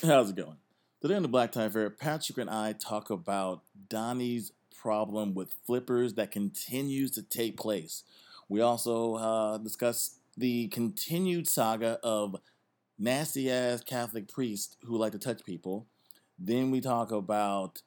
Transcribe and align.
How's 0.06 0.30
it 0.30 0.36
going? 0.36 0.56
Today 1.02 1.16
on 1.16 1.22
the 1.22 1.28
Black 1.28 1.52
Thai 1.52 1.64
Affair, 1.64 1.90
Patrick 1.90 2.38
and 2.38 2.48
I 2.48 2.72
talk 2.72 3.10
about 3.10 3.64
Donnie's 3.90 4.52
problem 4.74 5.34
with 5.34 5.56
flippers 5.66 6.14
that 6.14 6.30
continues 6.30 7.10
to 7.10 7.22
take 7.22 7.58
place. 7.58 8.02
We 8.48 8.62
also 8.62 9.16
uh, 9.16 9.58
discuss 9.58 10.16
the 10.38 10.68
continued 10.68 11.48
saga 11.48 11.98
of 12.02 12.36
nasty 12.98 13.50
ass 13.50 13.82
Catholic 13.82 14.26
priests 14.26 14.78
who 14.86 14.96
like 14.96 15.12
to 15.12 15.18
touch 15.18 15.44
people. 15.44 15.86
Then 16.38 16.70
we 16.70 16.80
talk 16.80 17.12
about 17.12 17.82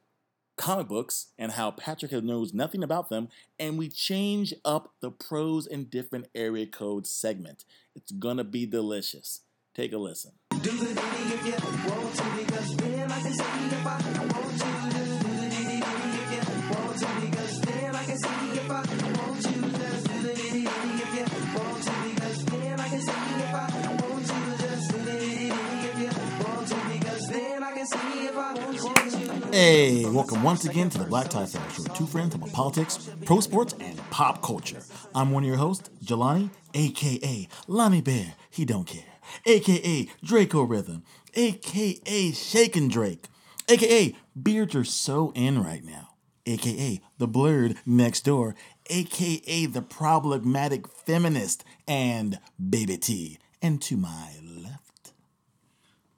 comic 0.55 0.88
books 0.88 1.30
and 1.39 1.54
how 1.54 1.71
Patrick 1.71 2.11
knows 2.11 2.54
nothing 2.54 2.84
about 2.84 3.09
them, 3.09 3.30
and 3.57 3.75
we 3.75 3.89
change 3.89 4.54
up 4.64 4.93
the 5.02 5.09
pros 5.09 5.66
and 5.66 5.89
different 5.89 6.27
area 6.36 6.68
code 6.68 7.07
segment. 7.07 7.66
It's 7.95 8.11
gonna 8.11 8.43
be 8.43 8.68
delicious. 8.68 9.39
Take 9.73 9.93
a 9.93 9.98
listen. 9.98 10.34
Do 10.64 10.71
the 10.71 10.86
ditty 10.86 11.34
if 11.34 11.45
you 11.45 11.91
want 11.91 12.16
to 12.16 12.23
because 12.38 12.75
then 12.77 13.11
I 13.11 13.20
can 13.20 13.34
see 13.34 13.43
if 13.43 13.86
I 13.86 13.92
want 13.92 14.60
to. 14.60 14.68
Do 14.71 15.10
the 15.36 15.50
ditty 15.50 15.83
if 16.15 16.32
you 16.32 16.43
want 16.71 17.00
to 17.00 17.07
because 17.19 17.60
then 17.60 17.93
I 17.93 18.04
can 18.05 18.18
see 18.18 18.47
if 18.55 18.71
I 18.71 18.79
want 18.79 19.41
to. 19.43 19.52
Just 19.60 20.07
do 20.07 20.21
the 20.21 20.33
ditty 20.33 20.64
if 20.64 21.11
you 21.15 21.25
want 21.54 21.83
to 21.83 21.91
because 22.07 22.46
then 22.46 22.79
I 22.79 22.88
can 22.88 23.02
see 23.02 23.11
if 23.11 23.54
I 23.54 23.68
want 24.00 24.25
to. 24.25 24.38
Just 24.64 24.91
do 24.91 24.97
the 25.00 25.11
ditty 25.19 25.52
if 25.83 26.00
you 26.00 26.11
want 26.46 26.68
to 26.69 26.75
because 26.93 27.27
then 27.27 27.64
I 27.64 27.71
can 27.74 27.86
see 27.86 28.25
if 28.25 28.38
I 28.38 28.54
want 28.54 29.41
to. 29.41 29.47
Hey, 29.52 30.05
welcome 30.05 30.43
once 30.43 30.64
again 30.64 30.89
to 30.91 30.97
the 30.97 31.04
Black 31.04 31.27
Thai 31.27 31.43
Affair 31.43 31.69
Show. 31.71 31.83
Two 31.93 32.05
friends 32.05 32.36
about 32.36 32.53
politics, 32.53 33.09
pro 33.25 33.41
sports, 33.41 33.75
and 33.81 33.97
pop 34.11 34.41
culture. 34.41 34.81
I'm 35.14 35.31
one 35.31 35.44
of 35.44 35.47
your 35.47 35.58
hosts, 35.58 35.89
Jelani, 36.05 36.52
aka 36.73 37.50
Lonnie 37.67 38.00
Bear. 38.02 38.36
He 38.50 38.64
don't 38.64 38.88
care 38.88 39.12
aka 39.45 40.08
Draco 40.23 40.64
Rhythm, 40.64 41.03
aka 41.33 42.31
Shakin' 42.31 42.88
Drake, 42.88 43.25
aka 43.67 44.16
Beards 44.41 44.75
are 44.75 44.83
so 44.83 45.31
in 45.36 45.63
right 45.63 45.83
now, 45.83 46.09
aka 46.45 47.02
The 47.17 47.27
Blurred 47.27 47.77
Next 47.85 48.21
Door, 48.25 48.55
aka 48.88 49.66
The 49.66 49.81
Problematic 49.81 50.88
Feminist, 50.88 51.63
and 51.88 52.39
Baby 52.69 52.97
T. 52.97 53.39
And 53.61 53.81
to 53.83 53.95
my 53.95 54.31
left. 54.43 55.13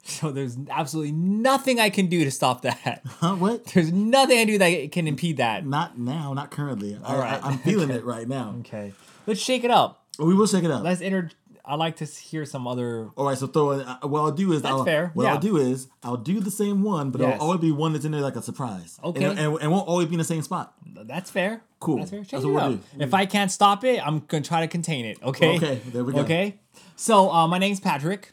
So 0.03 0.31
there's 0.31 0.57
absolutely 0.69 1.11
nothing 1.11 1.79
I 1.79 1.89
can 1.89 2.07
do 2.07 2.23
to 2.23 2.31
stop 2.31 2.61
that. 2.61 3.01
Huh? 3.19 3.35
What? 3.35 3.65
There's 3.65 3.91
nothing 3.91 4.37
I 4.39 4.45
do 4.45 4.57
that 4.57 4.91
can 4.91 5.07
impede 5.07 5.37
that. 5.37 5.65
Not 5.65 5.97
now, 5.97 6.33
not 6.33 6.51
currently. 6.51 6.97
All 7.03 7.17
right. 7.17 7.43
I, 7.43 7.51
am 7.51 7.57
feeling 7.59 7.89
it 7.91 8.03
right 8.03 8.27
now. 8.27 8.55
Okay. 8.59 8.93
Let's 9.25 9.39
shake 9.39 9.63
it 9.63 9.71
up. 9.71 10.05
We 10.19 10.33
will 10.33 10.47
shake 10.47 10.63
it 10.63 10.71
up. 10.71 10.83
Let's 10.83 11.01
enter 11.01 11.31
I 11.67 11.75
like 11.75 11.97
to 11.97 12.05
hear 12.05 12.45
some 12.45 12.67
other. 12.67 13.09
All 13.15 13.25
right, 13.25 13.37
so 13.37 13.47
throw 13.47 13.71
it. 13.71 13.87
Uh, 13.87 14.07
what 14.07 14.21
I'll 14.21 14.31
do 14.31 14.53
is 14.53 14.61
that's 14.61 14.71
I'll, 14.71 14.85
fair. 14.85 15.11
What 15.13 15.23
yeah. 15.23 15.33
I'll 15.33 15.39
do 15.39 15.57
is 15.57 15.87
I'll 16.03 16.17
do 16.17 16.39
the 16.39 16.51
same 16.51 16.83
one, 16.83 17.11
but 17.11 17.21
yes. 17.21 17.35
it'll 17.35 17.45
always 17.45 17.61
be 17.61 17.71
one 17.71 17.93
that's 17.93 18.05
in 18.05 18.11
there 18.11 18.21
like 18.21 18.35
a 18.35 18.41
surprise. 18.41 18.99
Okay, 19.03 19.23
and, 19.23 19.39
and, 19.39 19.57
and 19.61 19.71
won't 19.71 19.87
always 19.87 20.07
be 20.07 20.13
in 20.13 20.19
the 20.19 20.23
same 20.23 20.41
spot. 20.41 20.73
That's 20.85 21.31
fair. 21.31 21.61
Cool. 21.79 21.97
That's 21.97 22.11
fair. 22.11 22.19
Change 22.19 22.31
that's 22.31 22.45
what 22.45 22.53
we'll 22.53 22.73
do. 22.73 22.79
If 22.99 23.13
I 23.13 23.25
can't 23.25 23.51
stop 23.51 23.83
it, 23.83 24.05
I'm 24.05 24.19
gonna 24.19 24.43
try 24.43 24.61
to 24.61 24.67
contain 24.67 25.05
it. 25.05 25.21
Okay. 25.23 25.55
Okay. 25.57 25.81
There 25.87 26.03
we 26.03 26.13
go. 26.13 26.19
Okay. 26.19 26.59
So 26.95 27.31
uh, 27.31 27.47
my 27.47 27.57
name's 27.57 27.79
Patrick. 27.79 28.31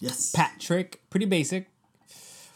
Yes. 0.00 0.32
Patrick. 0.32 1.00
Pretty 1.10 1.26
basic. 1.26 1.68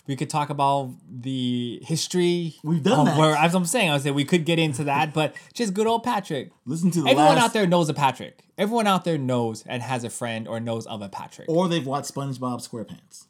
We 0.06 0.16
could 0.16 0.30
talk 0.30 0.50
about 0.50 0.94
the 1.08 1.80
history. 1.84 2.56
We've 2.64 2.82
done 2.82 3.06
that. 3.06 3.18
Where, 3.18 3.36
as 3.36 3.54
I'm 3.54 3.64
saying, 3.64 3.90
I 3.90 3.98
said 3.98 4.14
we 4.14 4.24
could 4.24 4.44
get 4.44 4.58
into 4.58 4.84
that, 4.84 5.14
but 5.14 5.36
just 5.54 5.74
good 5.74 5.86
old 5.86 6.02
Patrick. 6.02 6.50
Listen 6.64 6.90
to 6.92 7.02
the 7.02 7.10
everyone 7.10 7.36
last... 7.36 7.44
out 7.44 7.52
there 7.52 7.66
knows 7.66 7.88
a 7.88 7.94
Patrick. 7.94 8.42
Everyone 8.58 8.88
out 8.88 9.04
there 9.04 9.16
knows 9.16 9.62
and 9.64 9.80
has 9.82 10.02
a 10.02 10.10
friend 10.10 10.48
or 10.48 10.58
knows 10.58 10.86
of 10.86 11.02
a 11.02 11.08
Patrick. 11.08 11.48
Or 11.48 11.68
they've 11.68 11.86
watched 11.86 12.12
SpongeBob 12.12 12.68
SquarePants. 12.68 13.26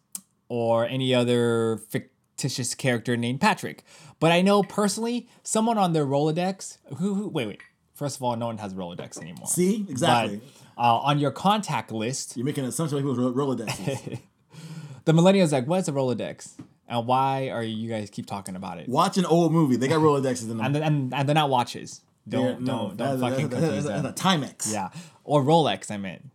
Or 0.49 0.87
any 0.87 1.15
other 1.15 1.79
fictitious 1.89 2.75
character 2.75 3.17
named 3.19 3.41
Patrick. 3.41 3.85
But 4.19 4.33
I 4.33 4.41
know 4.41 4.63
personally 4.63 5.29
someone 5.43 5.77
on 5.77 5.93
their 5.93 6.07
Rolodex 6.07 6.79
who, 6.99 7.15
who 7.15 7.29
wait 7.29 7.49
wait. 7.49 7.61
First 7.93 8.17
of 8.17 8.23
all, 8.23 8.35
no 8.37 8.47
one 8.47 8.59
has 8.59 8.73
Rolodex 8.73 9.21
anymore. 9.21 9.47
See 9.47 9.87
exactly. 9.89 10.41
But, 10.77 10.83
uh, 10.83 10.99
on 10.99 11.19
your 11.19 11.31
contact 11.31 11.93
list, 11.93 12.37
you're 12.37 12.47
making 12.47 12.65
an 12.65 12.71
assumption 12.71 12.99
about 12.99 13.15
people's 13.15 13.37
Rolodex. 13.37 14.21
the 15.05 15.13
millennials 15.13 15.53
like, 15.53 15.67
what's 15.67 15.89
a 15.89 15.93
Rolodex? 15.93 16.53
And 16.89 17.07
why 17.07 17.49
are 17.49 17.63
you 17.63 17.89
guys 17.89 18.11
keep 18.11 18.27
talking 18.27 18.57
about 18.57 18.79
it? 18.79 18.89
Watch 18.89 19.17
an 19.17 19.25
old 19.25 19.53
movie. 19.53 19.77
They 19.77 19.89
got 19.89 20.01
Rolodexes 20.01 20.43
in 20.43 20.59
them. 20.59 20.61
And, 20.61 20.77
and, 20.77 21.15
and 21.15 21.29
they're 21.29 21.35
not 21.35 21.49
watches. 21.49 22.03
Don't 22.29 22.45
yeah, 22.45 22.51
don't 22.53 22.65
no, 22.65 22.93
don't 22.95 23.21
fucking 23.21 23.49
that, 23.49 23.61
confuse 23.61 23.85
that. 23.85 24.03
That's 24.03 24.21
a 24.21 24.25
Timex. 24.25 24.73
Yeah, 24.73 24.91
or 25.25 25.43
Rolex. 25.43 25.91
I 25.91 25.97
meant. 25.97 26.31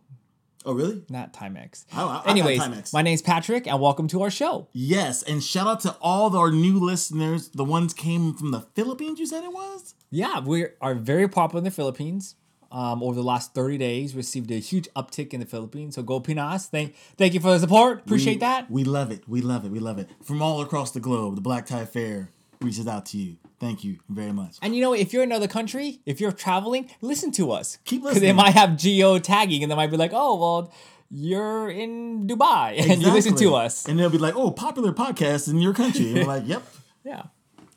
Oh 0.66 0.74
really? 0.74 1.02
Not 1.08 1.32
Timex. 1.32 1.86
I, 1.94 2.02
I, 2.02 2.30
Anyways, 2.30 2.60
I 2.60 2.68
Timex. 2.68 2.92
my 2.92 3.00
name's 3.00 3.22
Patrick, 3.22 3.66
and 3.66 3.80
welcome 3.80 4.06
to 4.08 4.20
our 4.22 4.30
show. 4.30 4.68
Yes, 4.72 5.22
and 5.22 5.42
shout 5.42 5.66
out 5.66 5.80
to 5.80 5.96
all 6.02 6.36
our 6.36 6.50
new 6.50 6.78
listeners. 6.78 7.48
The 7.48 7.64
ones 7.64 7.94
came 7.94 8.34
from 8.34 8.50
the 8.50 8.60
Philippines. 8.60 9.18
You 9.18 9.24
said 9.24 9.44
it 9.44 9.52
was. 9.52 9.94
Yeah, 10.10 10.40
we 10.40 10.66
are 10.82 10.94
very 10.94 11.26
popular 11.26 11.60
in 11.60 11.64
the 11.64 11.70
Philippines 11.70 12.34
um, 12.70 13.02
over 13.02 13.14
the 13.14 13.22
last 13.22 13.54
30 13.54 13.78
days 13.78 14.14
received 14.14 14.50
a 14.50 14.58
huge 14.58 14.88
uptick 14.94 15.32
in 15.32 15.40
the 15.40 15.46
Philippines. 15.46 15.94
So 15.94 16.02
go 16.02 16.20
Pinas. 16.20 16.66
Thank, 16.66 16.94
thank 17.16 17.34
you 17.34 17.40
for 17.40 17.50
the 17.50 17.58
support. 17.58 18.00
Appreciate 18.00 18.34
we, 18.34 18.40
that. 18.40 18.70
We 18.70 18.84
love 18.84 19.10
it. 19.10 19.28
We 19.28 19.40
love 19.40 19.64
it. 19.64 19.70
We 19.70 19.78
love 19.78 19.98
it. 19.98 20.10
From 20.22 20.42
all 20.42 20.60
across 20.60 20.90
the 20.90 21.00
globe, 21.00 21.34
the 21.34 21.40
Black 21.40 21.66
Thai 21.66 21.80
Affair 21.80 22.30
reaches 22.60 22.86
out 22.86 23.06
to 23.06 23.18
you. 23.18 23.36
Thank 23.60 23.84
you 23.84 23.98
very 24.08 24.32
much. 24.32 24.56
And 24.62 24.74
you 24.74 24.82
know, 24.82 24.92
if 24.92 25.12
you're 25.12 25.22
in 25.22 25.30
another 25.30 25.48
country, 25.48 26.00
if 26.06 26.20
you're 26.20 26.32
traveling, 26.32 26.90
listen 27.00 27.32
to 27.32 27.52
us. 27.52 27.78
Keep 27.84 28.02
listening. 28.02 28.20
Because 28.20 28.28
they 28.28 28.32
might 28.32 28.54
have 28.54 28.76
geo 28.76 29.18
tagging 29.18 29.62
and 29.62 29.72
they 29.72 29.76
might 29.76 29.90
be 29.90 29.96
like, 29.96 30.12
oh, 30.14 30.38
well, 30.38 30.72
you're 31.10 31.70
in 31.70 32.26
Dubai 32.26 32.70
and 32.70 32.78
exactly. 32.78 33.04
you 33.04 33.12
listen 33.12 33.36
to 33.36 33.54
us. 33.54 33.88
And 33.88 33.98
they'll 33.98 34.10
be 34.10 34.18
like, 34.18 34.36
oh, 34.36 34.50
popular 34.50 34.92
podcast 34.92 35.48
in 35.48 35.60
your 35.60 35.74
country. 35.74 36.08
And 36.08 36.18
we're 36.18 36.24
like, 36.24 36.46
yep. 36.46 36.62
Yeah. 37.04 37.22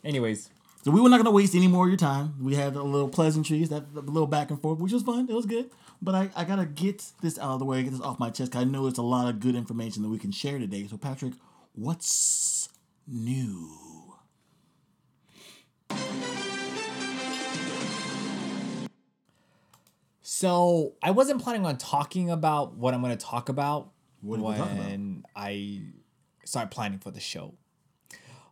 Anyways, 0.04 0.50
so 0.84 0.90
we 0.90 1.00
were 1.00 1.10
not 1.10 1.18
going 1.18 1.26
to 1.26 1.32
waste 1.32 1.54
any 1.54 1.68
more 1.68 1.86
of 1.86 1.90
your 1.90 1.98
time. 1.98 2.34
We 2.44 2.56
had 2.56 2.76
a 2.76 2.82
little 2.82 3.08
pleasantries, 3.08 3.70
that 3.70 3.84
a 3.96 4.00
little 4.00 4.26
back 4.26 4.50
and 4.50 4.60
forth, 4.60 4.80
which 4.80 4.92
was 4.92 5.04
fun. 5.04 5.28
It 5.30 5.34
was 5.34 5.46
good. 5.46 5.70
But 6.02 6.16
I, 6.16 6.30
I 6.36 6.44
got 6.44 6.56
to 6.56 6.66
get 6.66 7.12
this 7.22 7.38
out 7.38 7.52
of 7.52 7.60
the 7.60 7.66
way, 7.66 7.84
get 7.84 7.92
this 7.92 8.02
off 8.02 8.20
my 8.20 8.32
chest. 8.32 8.56
I 8.56 8.64
know 8.64 8.88
it's 8.88 8.98
a 8.98 9.04
lot 9.04 9.30
of 9.30 9.40
good 9.40 9.54
information 9.54 10.02
that 10.02 10.10
we 10.10 10.18
can 10.18 10.32
share 10.32 10.58
today. 10.58 10.88
So, 10.88 10.98
Patrick, 10.98 11.34
what's 11.74 12.70
new? 13.08 13.70
So, 20.24 20.96
I 21.04 21.12
wasn't 21.12 21.44
planning 21.44 21.68
on 21.68 21.78
talking 21.78 22.32
about 22.32 22.76
what 22.76 22.96
I'm 22.96 23.02
going 23.02 23.16
to 23.16 23.24
talk 23.24 23.50
about 23.50 23.92
what 24.22 24.40
when 24.40 25.26
I 25.36 25.84
start 26.44 26.72
planning 26.72 26.98
for 26.98 27.12
the 27.12 27.20
show. 27.20 27.54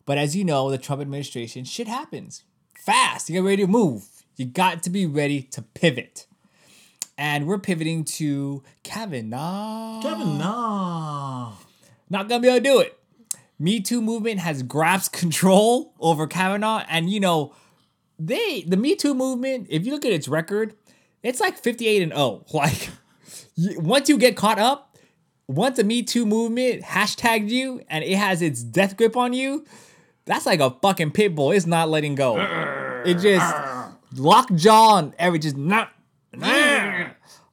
But 0.05 0.17
as 0.17 0.35
you 0.35 0.43
know, 0.43 0.69
the 0.69 0.77
Trump 0.77 1.01
administration, 1.01 1.65
shit 1.65 1.87
happens 1.87 2.43
fast. 2.79 3.29
You 3.29 3.35
get 3.35 3.43
ready 3.47 3.63
to 3.63 3.67
move. 3.67 4.07
You 4.35 4.45
got 4.45 4.83
to 4.83 4.89
be 4.89 5.05
ready 5.05 5.43
to 5.51 5.61
pivot. 5.61 6.25
And 7.17 7.45
we're 7.45 7.59
pivoting 7.59 8.05
to 8.05 8.63
Kavanaugh. 8.83 10.01
Kavanaugh. 10.01 11.53
Not 12.09 12.29
gonna 12.29 12.41
be 12.41 12.47
able 12.47 12.57
to 12.57 12.63
do 12.63 12.79
it. 12.79 12.97
Me 13.59 13.81
Too 13.81 14.01
movement 14.01 14.39
has 14.39 14.63
grasped 14.63 15.13
control 15.19 15.93
over 15.99 16.25
Kavanaugh, 16.27 16.83
and 16.89 17.09
you 17.09 17.19
know, 17.19 17.53
they 18.17 18.63
the 18.65 18.77
Me 18.77 18.95
Too 18.95 19.13
movement. 19.13 19.67
If 19.69 19.85
you 19.85 19.91
look 19.91 20.05
at 20.05 20.13
its 20.13 20.27
record, 20.27 20.73
it's 21.21 21.39
like 21.39 21.57
fifty 21.57 21.87
eight 21.87 22.01
and 22.01 22.13
zero. 22.13 22.45
Oh. 22.45 22.45
Like 22.53 22.89
once 23.77 24.07
you 24.07 24.17
get 24.17 24.37
caught 24.37 24.57
up, 24.57 24.97
once 25.47 25.75
the 25.75 25.83
Me 25.83 26.01
Too 26.01 26.25
movement 26.25 26.83
hashtagged 26.83 27.49
you 27.49 27.81
and 27.89 28.05
it 28.05 28.15
has 28.15 28.41
its 28.41 28.63
death 28.63 28.95
grip 28.95 29.17
on 29.17 29.33
you, 29.33 29.65
that's 30.29 30.45
like 30.45 30.59
a 30.59 30.69
fucking 30.69 31.09
pit 31.09 31.33
bull. 31.33 31.51
It's 31.51 31.65
not 31.65 31.89
letting 31.89 32.13
go. 32.13 32.37
It 33.03 33.15
just 33.15 33.55
lock 34.15 34.53
jaw 34.53 34.99
and 34.99 35.13
every 35.17 35.39
just 35.39 35.57
not. 35.57 35.91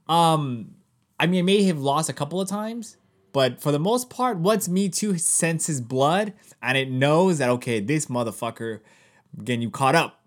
Um, 0.06 0.74
I 1.18 1.26
mean, 1.26 1.40
it 1.40 1.44
may 1.44 1.62
have 1.62 1.78
lost 1.78 2.10
a 2.10 2.12
couple 2.12 2.38
of 2.38 2.50
times, 2.50 2.98
but 3.32 3.62
for 3.62 3.72
the 3.72 3.78
most 3.78 4.10
part, 4.10 4.36
once 4.36 4.68
Me 4.68 4.90
Too 4.90 5.16
senses 5.16 5.80
blood 5.80 6.34
and 6.60 6.76
it 6.76 6.90
knows 6.90 7.38
that 7.38 7.48
okay, 7.48 7.80
this 7.80 8.06
motherfucker 8.06 8.80
getting 9.42 9.62
you 9.62 9.70
caught 9.70 9.94
up, 9.94 10.20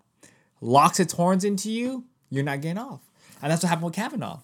locks 0.60 0.98
its 0.98 1.12
horns 1.12 1.44
into 1.44 1.70
you, 1.70 2.04
you're 2.30 2.42
not 2.42 2.60
getting 2.60 2.78
off, 2.78 3.00
and 3.40 3.52
that's 3.52 3.62
what 3.62 3.68
happened 3.68 3.84
with 3.84 3.94
Kavanaugh. 3.94 4.40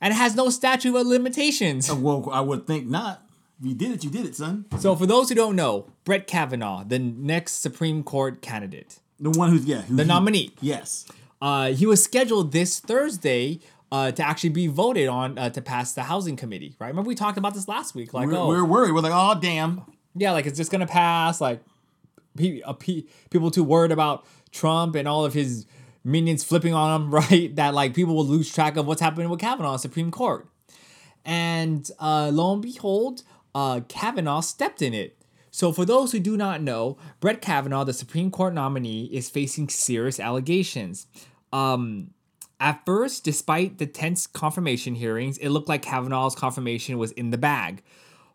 And 0.00 0.12
it 0.12 0.16
has 0.16 0.34
no 0.34 0.48
statute 0.48 0.96
of 0.96 1.06
limitations. 1.06 1.92
Well, 1.92 2.30
I 2.32 2.40
would 2.40 2.66
think 2.66 2.86
not. 2.86 3.22
You 3.60 3.74
did 3.74 3.90
it, 3.90 4.04
you 4.04 4.10
did 4.10 4.24
it, 4.24 4.36
son. 4.36 4.66
So, 4.78 4.94
for 4.94 5.06
those 5.06 5.28
who 5.28 5.34
don't 5.34 5.56
know, 5.56 5.86
Brett 6.04 6.26
Kavanaugh, 6.26 6.84
the 6.84 6.98
next 6.98 7.54
Supreme 7.54 8.04
Court 8.04 8.40
candidate, 8.40 9.00
the 9.18 9.30
one 9.30 9.50
who's 9.50 9.64
yeah, 9.64 9.82
who, 9.82 9.96
the 9.96 10.04
nominee, 10.04 10.52
yes, 10.60 11.06
uh, 11.42 11.68
he 11.72 11.84
was 11.84 12.02
scheduled 12.02 12.52
this 12.52 12.78
Thursday 12.78 13.58
uh, 13.90 14.12
to 14.12 14.22
actually 14.22 14.50
be 14.50 14.68
voted 14.68 15.08
on 15.08 15.38
uh, 15.38 15.50
to 15.50 15.60
pass 15.60 15.92
the 15.92 16.04
housing 16.04 16.36
committee. 16.36 16.76
Right? 16.78 16.88
Remember 16.88 17.08
we 17.08 17.14
talked 17.14 17.38
about 17.38 17.54
this 17.54 17.66
last 17.66 17.94
week. 17.94 18.14
Like, 18.14 18.28
we're, 18.28 18.36
oh, 18.36 18.46
we're 18.46 18.64
worried. 18.64 18.92
We're 18.92 19.00
like, 19.00 19.12
oh 19.14 19.38
damn. 19.40 19.82
Yeah, 20.14 20.32
like 20.32 20.46
it's 20.46 20.56
just 20.56 20.70
gonna 20.70 20.86
pass. 20.86 21.40
Like, 21.40 21.60
pe- 22.36 22.62
uh, 22.62 22.74
pe- 22.74 23.04
people 23.30 23.50
too 23.50 23.64
worried 23.64 23.92
about 23.92 24.24
Trump 24.52 24.94
and 24.94 25.08
all 25.08 25.24
of 25.24 25.34
his 25.34 25.66
minions 26.04 26.44
flipping 26.44 26.74
on 26.74 27.02
him. 27.02 27.10
Right? 27.14 27.54
That 27.56 27.74
like 27.74 27.94
people 27.94 28.14
will 28.14 28.26
lose 28.26 28.52
track 28.52 28.76
of 28.76 28.86
what's 28.86 29.00
happening 29.00 29.28
with 29.28 29.40
Kavanaugh 29.40 29.76
Supreme 29.78 30.10
Court. 30.12 30.46
And 31.24 31.88
uh, 32.00 32.30
lo 32.32 32.54
and 32.54 32.62
behold, 32.62 33.22
uh, 33.54 33.80
Kavanaugh 33.88 34.40
stepped 34.40 34.82
in 34.82 34.94
it. 34.94 35.16
So, 35.50 35.72
for 35.72 35.84
those 35.84 36.12
who 36.12 36.20
do 36.20 36.36
not 36.36 36.62
know, 36.62 36.98
Brett 37.20 37.40
Kavanaugh, 37.40 37.84
the 37.84 37.92
Supreme 37.92 38.30
Court 38.30 38.54
nominee, 38.54 39.06
is 39.06 39.30
facing 39.30 39.68
serious 39.68 40.20
allegations. 40.20 41.06
Um, 41.52 42.10
at 42.60 42.84
first, 42.84 43.24
despite 43.24 43.78
the 43.78 43.86
tense 43.86 44.26
confirmation 44.26 44.94
hearings, 44.94 45.38
it 45.38 45.48
looked 45.48 45.68
like 45.68 45.82
Kavanaugh's 45.82 46.34
confirmation 46.34 46.98
was 46.98 47.12
in 47.12 47.30
the 47.30 47.38
bag. 47.38 47.82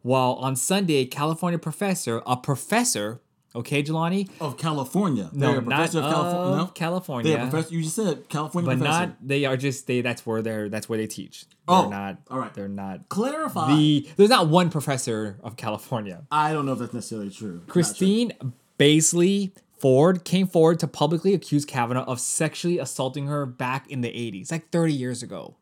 While 0.01 0.33
on 0.33 0.55
Sunday, 0.55 1.05
California 1.05 1.59
professor, 1.59 2.21
a 2.25 2.35
professor, 2.35 3.21
okay, 3.55 3.83
Jelani? 3.83 4.29
Of 4.41 4.57
California. 4.57 5.29
No, 5.33 5.59
not 5.59 5.93
of 5.95 6.03
California. 6.03 6.57
No? 6.57 6.65
California. 6.67 7.31
They're 7.37 7.45
a 7.47 7.49
professor. 7.49 7.73
You 7.75 7.83
just 7.83 7.95
said 7.95 8.27
California 8.29 8.69
but 8.71 8.77
professor. 8.79 9.07
not 9.07 9.17
they 9.27 9.45
are 9.45 9.57
just 9.57 9.87
they 9.87 10.01
that's 10.01 10.25
where 10.25 10.41
they're 10.41 10.69
that's 10.69 10.87
where 10.89 10.97
they 10.97 11.07
teach. 11.07 11.45
They're 11.67 11.75
Oh, 11.77 11.89
not 11.89 12.17
all 12.29 12.39
right. 12.39 12.53
they're 12.53 12.67
not 12.67 13.09
Clarify. 13.09 13.75
the 13.75 14.09
there's 14.17 14.29
not 14.29 14.47
one 14.49 14.69
professor 14.69 15.37
of 15.43 15.55
California. 15.57 16.23
I 16.31 16.51
don't 16.53 16.65
know 16.65 16.73
if 16.73 16.79
that's 16.79 16.93
necessarily 16.93 17.29
true. 17.29 17.61
Christine 17.67 18.33
Blasey 18.79 19.51
Ford 19.79 20.23
came 20.23 20.47
forward 20.47 20.79
to 20.79 20.87
publicly 20.87 21.33
accuse 21.33 21.65
Kavanaugh 21.65 22.05
of 22.05 22.19
sexually 22.19 22.79
assaulting 22.79 23.27
her 23.27 23.45
back 23.45 23.89
in 23.91 24.01
the 24.01 24.07
80s, 24.09 24.51
like 24.51 24.69
30 24.71 24.93
years 24.93 25.21
ago. 25.21 25.55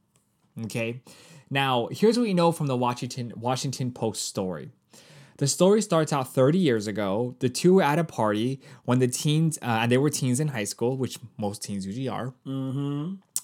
Okay. 0.66 1.02
Now, 1.50 1.88
here's 1.92 2.18
what 2.18 2.24
we 2.24 2.34
know 2.34 2.52
from 2.52 2.68
the 2.68 2.78
Washington 2.78 3.34
Washington 3.36 3.92
Post 3.92 4.26
story. 4.26 4.72
The 5.42 5.48
story 5.48 5.82
starts 5.82 6.14
out 6.14 6.32
30 6.32 6.60
years 6.60 6.86
ago. 6.86 7.36
The 7.40 7.50
two 7.50 7.74
were 7.74 7.82
at 7.82 7.98
a 7.98 8.04
party 8.04 8.62
when 8.86 9.00
the 9.00 9.08
teens, 9.08 9.58
uh, 9.64 9.80
and 9.82 9.92
they 9.92 9.98
were 9.98 10.12
teens 10.12 10.40
in 10.40 10.50
high 10.50 10.66
school, 10.66 10.96
which 10.98 11.18
most 11.36 11.64
teens 11.64 11.84
usually 11.84 12.08
are. 12.08 12.36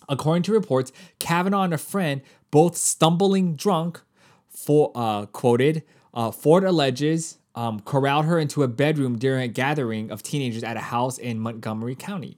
According 0.07 0.43
to 0.43 0.51
reports, 0.51 0.91
Kavanaugh 1.17 1.63
and 1.63 1.73
a 1.73 1.79
friend, 1.79 2.21
both 2.51 2.77
stumbling 2.77 3.55
drunk, 3.55 3.99
for 4.47 4.91
uh, 4.93 5.25
quoted, 5.25 5.81
uh, 6.13 6.29
Ford 6.29 6.63
alleges 6.63 7.39
um, 7.55 7.79
corralled 7.79 8.25
her 8.25 8.37
into 8.37 8.61
a 8.61 8.67
bedroom 8.67 9.17
during 9.17 9.41
a 9.41 9.47
gathering 9.47 10.11
of 10.11 10.21
teenagers 10.21 10.63
at 10.63 10.77
a 10.77 10.81
house 10.81 11.17
in 11.17 11.39
Montgomery 11.39 11.95
County. 11.95 12.37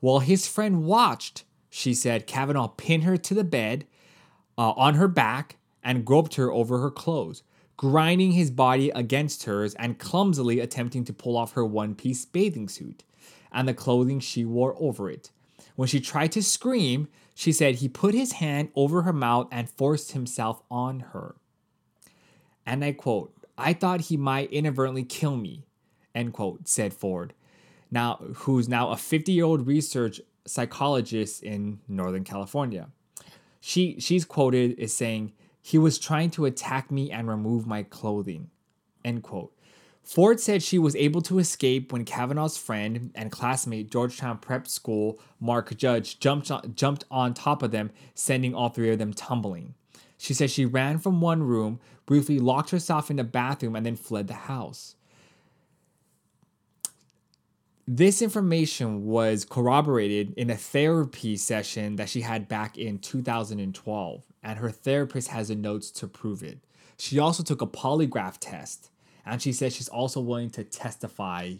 While 0.00 0.18
his 0.18 0.48
friend 0.48 0.82
watched, 0.82 1.44
she 1.70 1.94
said 1.94 2.26
Kavanaugh 2.26 2.66
pinned 2.66 3.04
her 3.04 3.16
to 3.18 3.34
the 3.34 3.44
bed 3.44 3.86
uh, 4.58 4.72
on 4.72 4.94
her 4.94 5.06
back 5.06 5.58
and 5.84 6.04
groped 6.04 6.34
her 6.34 6.50
over 6.50 6.80
her 6.80 6.90
clothes, 6.90 7.44
grinding 7.76 8.32
his 8.32 8.50
body 8.50 8.90
against 8.90 9.44
hers 9.44 9.74
and 9.74 9.98
clumsily 9.98 10.60
attempting 10.60 11.04
to 11.04 11.12
pull 11.12 11.36
off 11.36 11.52
her 11.52 11.64
one 11.64 11.94
piece 11.94 12.24
bathing 12.24 12.68
suit 12.68 13.04
and 13.52 13.68
the 13.68 13.74
clothing 13.74 14.20
she 14.20 14.44
wore 14.44 14.74
over 14.78 15.10
it. 15.10 15.30
When 15.76 15.88
she 15.88 16.00
tried 16.00 16.32
to 16.32 16.42
scream, 16.42 17.08
she 17.34 17.52
said 17.52 17.76
he 17.76 17.88
put 17.88 18.14
his 18.14 18.32
hand 18.32 18.70
over 18.76 19.02
her 19.02 19.12
mouth 19.12 19.48
and 19.50 19.68
forced 19.68 20.12
himself 20.12 20.62
on 20.70 21.00
her. 21.00 21.34
And 22.64 22.84
I 22.84 22.92
quote, 22.92 23.34
I 23.58 23.72
thought 23.72 24.02
he 24.02 24.16
might 24.16 24.52
inadvertently 24.52 25.04
kill 25.04 25.36
me, 25.36 25.64
end 26.14 26.32
quote, 26.32 26.68
said 26.68 26.94
Ford, 26.94 27.34
now 27.90 28.16
who's 28.34 28.68
now 28.68 28.90
a 28.90 28.96
50-year-old 28.96 29.66
research 29.66 30.20
psychologist 30.46 31.42
in 31.42 31.80
Northern 31.88 32.24
California. 32.24 32.88
She 33.60 33.98
she's 33.98 34.24
quoted 34.24 34.78
as 34.78 34.92
saying, 34.92 35.32
he 35.66 35.78
was 35.78 35.98
trying 35.98 36.28
to 36.28 36.44
attack 36.44 36.90
me 36.90 37.10
and 37.10 37.26
remove 37.26 37.66
my 37.66 37.82
clothing, 37.82 38.50
end 39.02 39.22
quote. 39.22 39.50
Ford 40.02 40.38
said 40.38 40.62
she 40.62 40.78
was 40.78 40.94
able 40.94 41.22
to 41.22 41.38
escape 41.38 41.90
when 41.90 42.04
Kavanaugh's 42.04 42.58
friend 42.58 43.10
and 43.14 43.32
classmate, 43.32 43.90
Georgetown 43.90 44.36
Prep 44.36 44.68
School 44.68 45.18
Mark 45.40 45.74
Judge, 45.78 46.20
jumped 46.20 46.50
on, 46.50 46.74
jumped 46.74 47.04
on 47.10 47.32
top 47.32 47.62
of 47.62 47.70
them, 47.70 47.90
sending 48.14 48.54
all 48.54 48.68
three 48.68 48.90
of 48.90 48.98
them 48.98 49.14
tumbling. 49.14 49.72
She 50.18 50.34
said 50.34 50.50
she 50.50 50.66
ran 50.66 50.98
from 50.98 51.22
one 51.22 51.42
room, 51.42 51.80
briefly 52.04 52.38
locked 52.38 52.68
herself 52.68 53.10
in 53.10 53.16
the 53.16 53.24
bathroom, 53.24 53.74
and 53.74 53.86
then 53.86 53.96
fled 53.96 54.28
the 54.28 54.34
house. 54.34 54.96
This 57.88 58.20
information 58.20 59.06
was 59.06 59.46
corroborated 59.46 60.34
in 60.36 60.50
a 60.50 60.56
therapy 60.56 61.38
session 61.38 61.96
that 61.96 62.10
she 62.10 62.20
had 62.20 62.48
back 62.48 62.76
in 62.76 62.98
2012, 62.98 64.24
and 64.44 64.58
her 64.58 64.70
therapist 64.70 65.28
has 65.28 65.48
the 65.48 65.56
notes 65.56 65.90
to 65.90 66.06
prove 66.06 66.42
it. 66.42 66.58
She 66.98 67.18
also 67.18 67.42
took 67.42 67.62
a 67.62 67.66
polygraph 67.66 68.36
test, 68.38 68.90
and 69.26 69.42
she 69.42 69.52
says 69.52 69.74
she's 69.74 69.88
also 69.88 70.20
willing 70.20 70.50
to 70.50 70.62
testify 70.62 71.54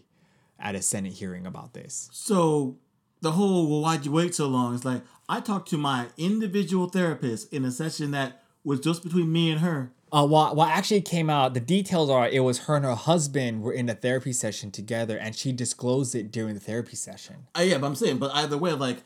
at 0.61 0.75
a 0.75 0.83
Senate 0.83 1.15
hearing 1.15 1.47
about 1.47 1.73
this. 1.73 2.09
So 2.13 2.77
the 3.23 3.33
whole 3.33 3.69
well, 3.69 3.81
why'd 3.81 4.05
you 4.05 4.13
wait 4.13 4.35
so 4.35 4.47
long? 4.47 4.75
It's 4.75 4.85
like 4.85 5.03
I 5.29 5.41
talked 5.41 5.71
to 5.71 5.79
my 5.79 6.07
individual 6.17 6.89
therapist 6.89 7.53
in 7.53 7.65
a 7.65 7.73
session 7.73 8.13
that 8.13 8.43
was 8.63 8.81
just 8.81 9.03
between 9.03 9.33
me 9.33 9.51
and 9.51 9.61
her. 9.61 9.91
Uh, 10.13 10.25
what, 10.25 10.55
what 10.55 10.69
actually 10.69 11.01
came 11.01 11.29
out, 11.29 11.55
the 11.55 11.61
details 11.61 12.09
are 12.09 12.29
it 12.29 12.41
was 12.41 12.61
her 12.61 12.77
and 12.77 12.85
her 12.85 12.95
husband 12.95 13.63
were 13.63 13.73
in 13.73 13.89
a 13.89 13.95
therapy 13.95 14.33
session 14.33 14.71
together, 14.71 15.19
and 15.19 15.35
she 15.35 15.51
disclosed 15.51 16.15
it 16.15 16.31
during 16.31 16.55
the 16.55 16.61
therapy 16.61 16.95
session. 16.95 17.49
Uh, 17.59 17.63
yeah, 17.63 17.79
but 17.79 17.89
I'm 17.89 17.97
saying, 17.97 18.19
but 18.19 18.31
either 18.33 18.57
way, 18.57 18.73
like 18.73 18.99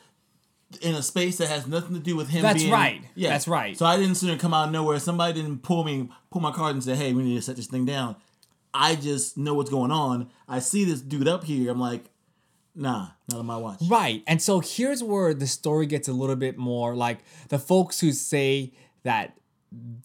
in 0.83 0.95
a 0.95 1.03
space 1.03 1.39
that 1.39 1.49
has 1.49 1.67
nothing 1.67 1.95
to 1.95 2.01
do 2.01 2.15
with 2.17 2.29
him. 2.29 2.43
That's 2.43 2.63
being, 2.63 2.73
right. 2.73 3.03
Yeah, 3.15 3.31
That's 3.31 3.49
right. 3.49 3.77
So 3.77 3.87
I 3.87 3.97
didn't 3.97 4.17
see 4.17 4.31
and 4.31 4.41
come 4.41 4.53
out 4.53 4.67
of 4.67 4.73
nowhere. 4.73 4.99
Somebody 4.99 5.41
didn't 5.41 5.63
pull 5.63 5.85
me, 5.85 6.09
pull 6.31 6.43
my 6.43 6.53
card 6.53 6.75
and 6.75 6.85
say, 6.85 6.95
"Hey, 6.95 7.13
we 7.13 7.23
need 7.23 7.37
to 7.37 7.43
set 7.43 7.57
this 7.57 7.67
thing 7.67 7.87
down." 7.87 8.17
I 8.75 8.95
just 8.95 9.39
know 9.39 9.55
what's 9.55 9.71
going 9.71 9.91
on. 9.91 10.31
I 10.47 10.59
see 10.59 10.85
this 10.85 11.01
dude 11.01 11.27
up 11.27 11.45
here. 11.45 11.71
I'm 11.71 11.81
like, 11.81 12.05
nah, 12.75 13.09
not 13.31 13.41
on 13.41 13.47
my 13.47 13.57
watch. 13.57 13.81
Right. 13.89 14.23
And 14.27 14.41
so 14.41 14.61
here's 14.61 15.03
where 15.03 15.35
the 15.35 15.47
story 15.47 15.87
gets 15.87 16.09
a 16.09 16.13
little 16.13 16.37
bit 16.37 16.57
more 16.57 16.95
like 16.95 17.19
the 17.49 17.59
folks 17.59 18.01
who 18.01 18.13
say 18.13 18.73
that 19.03 19.37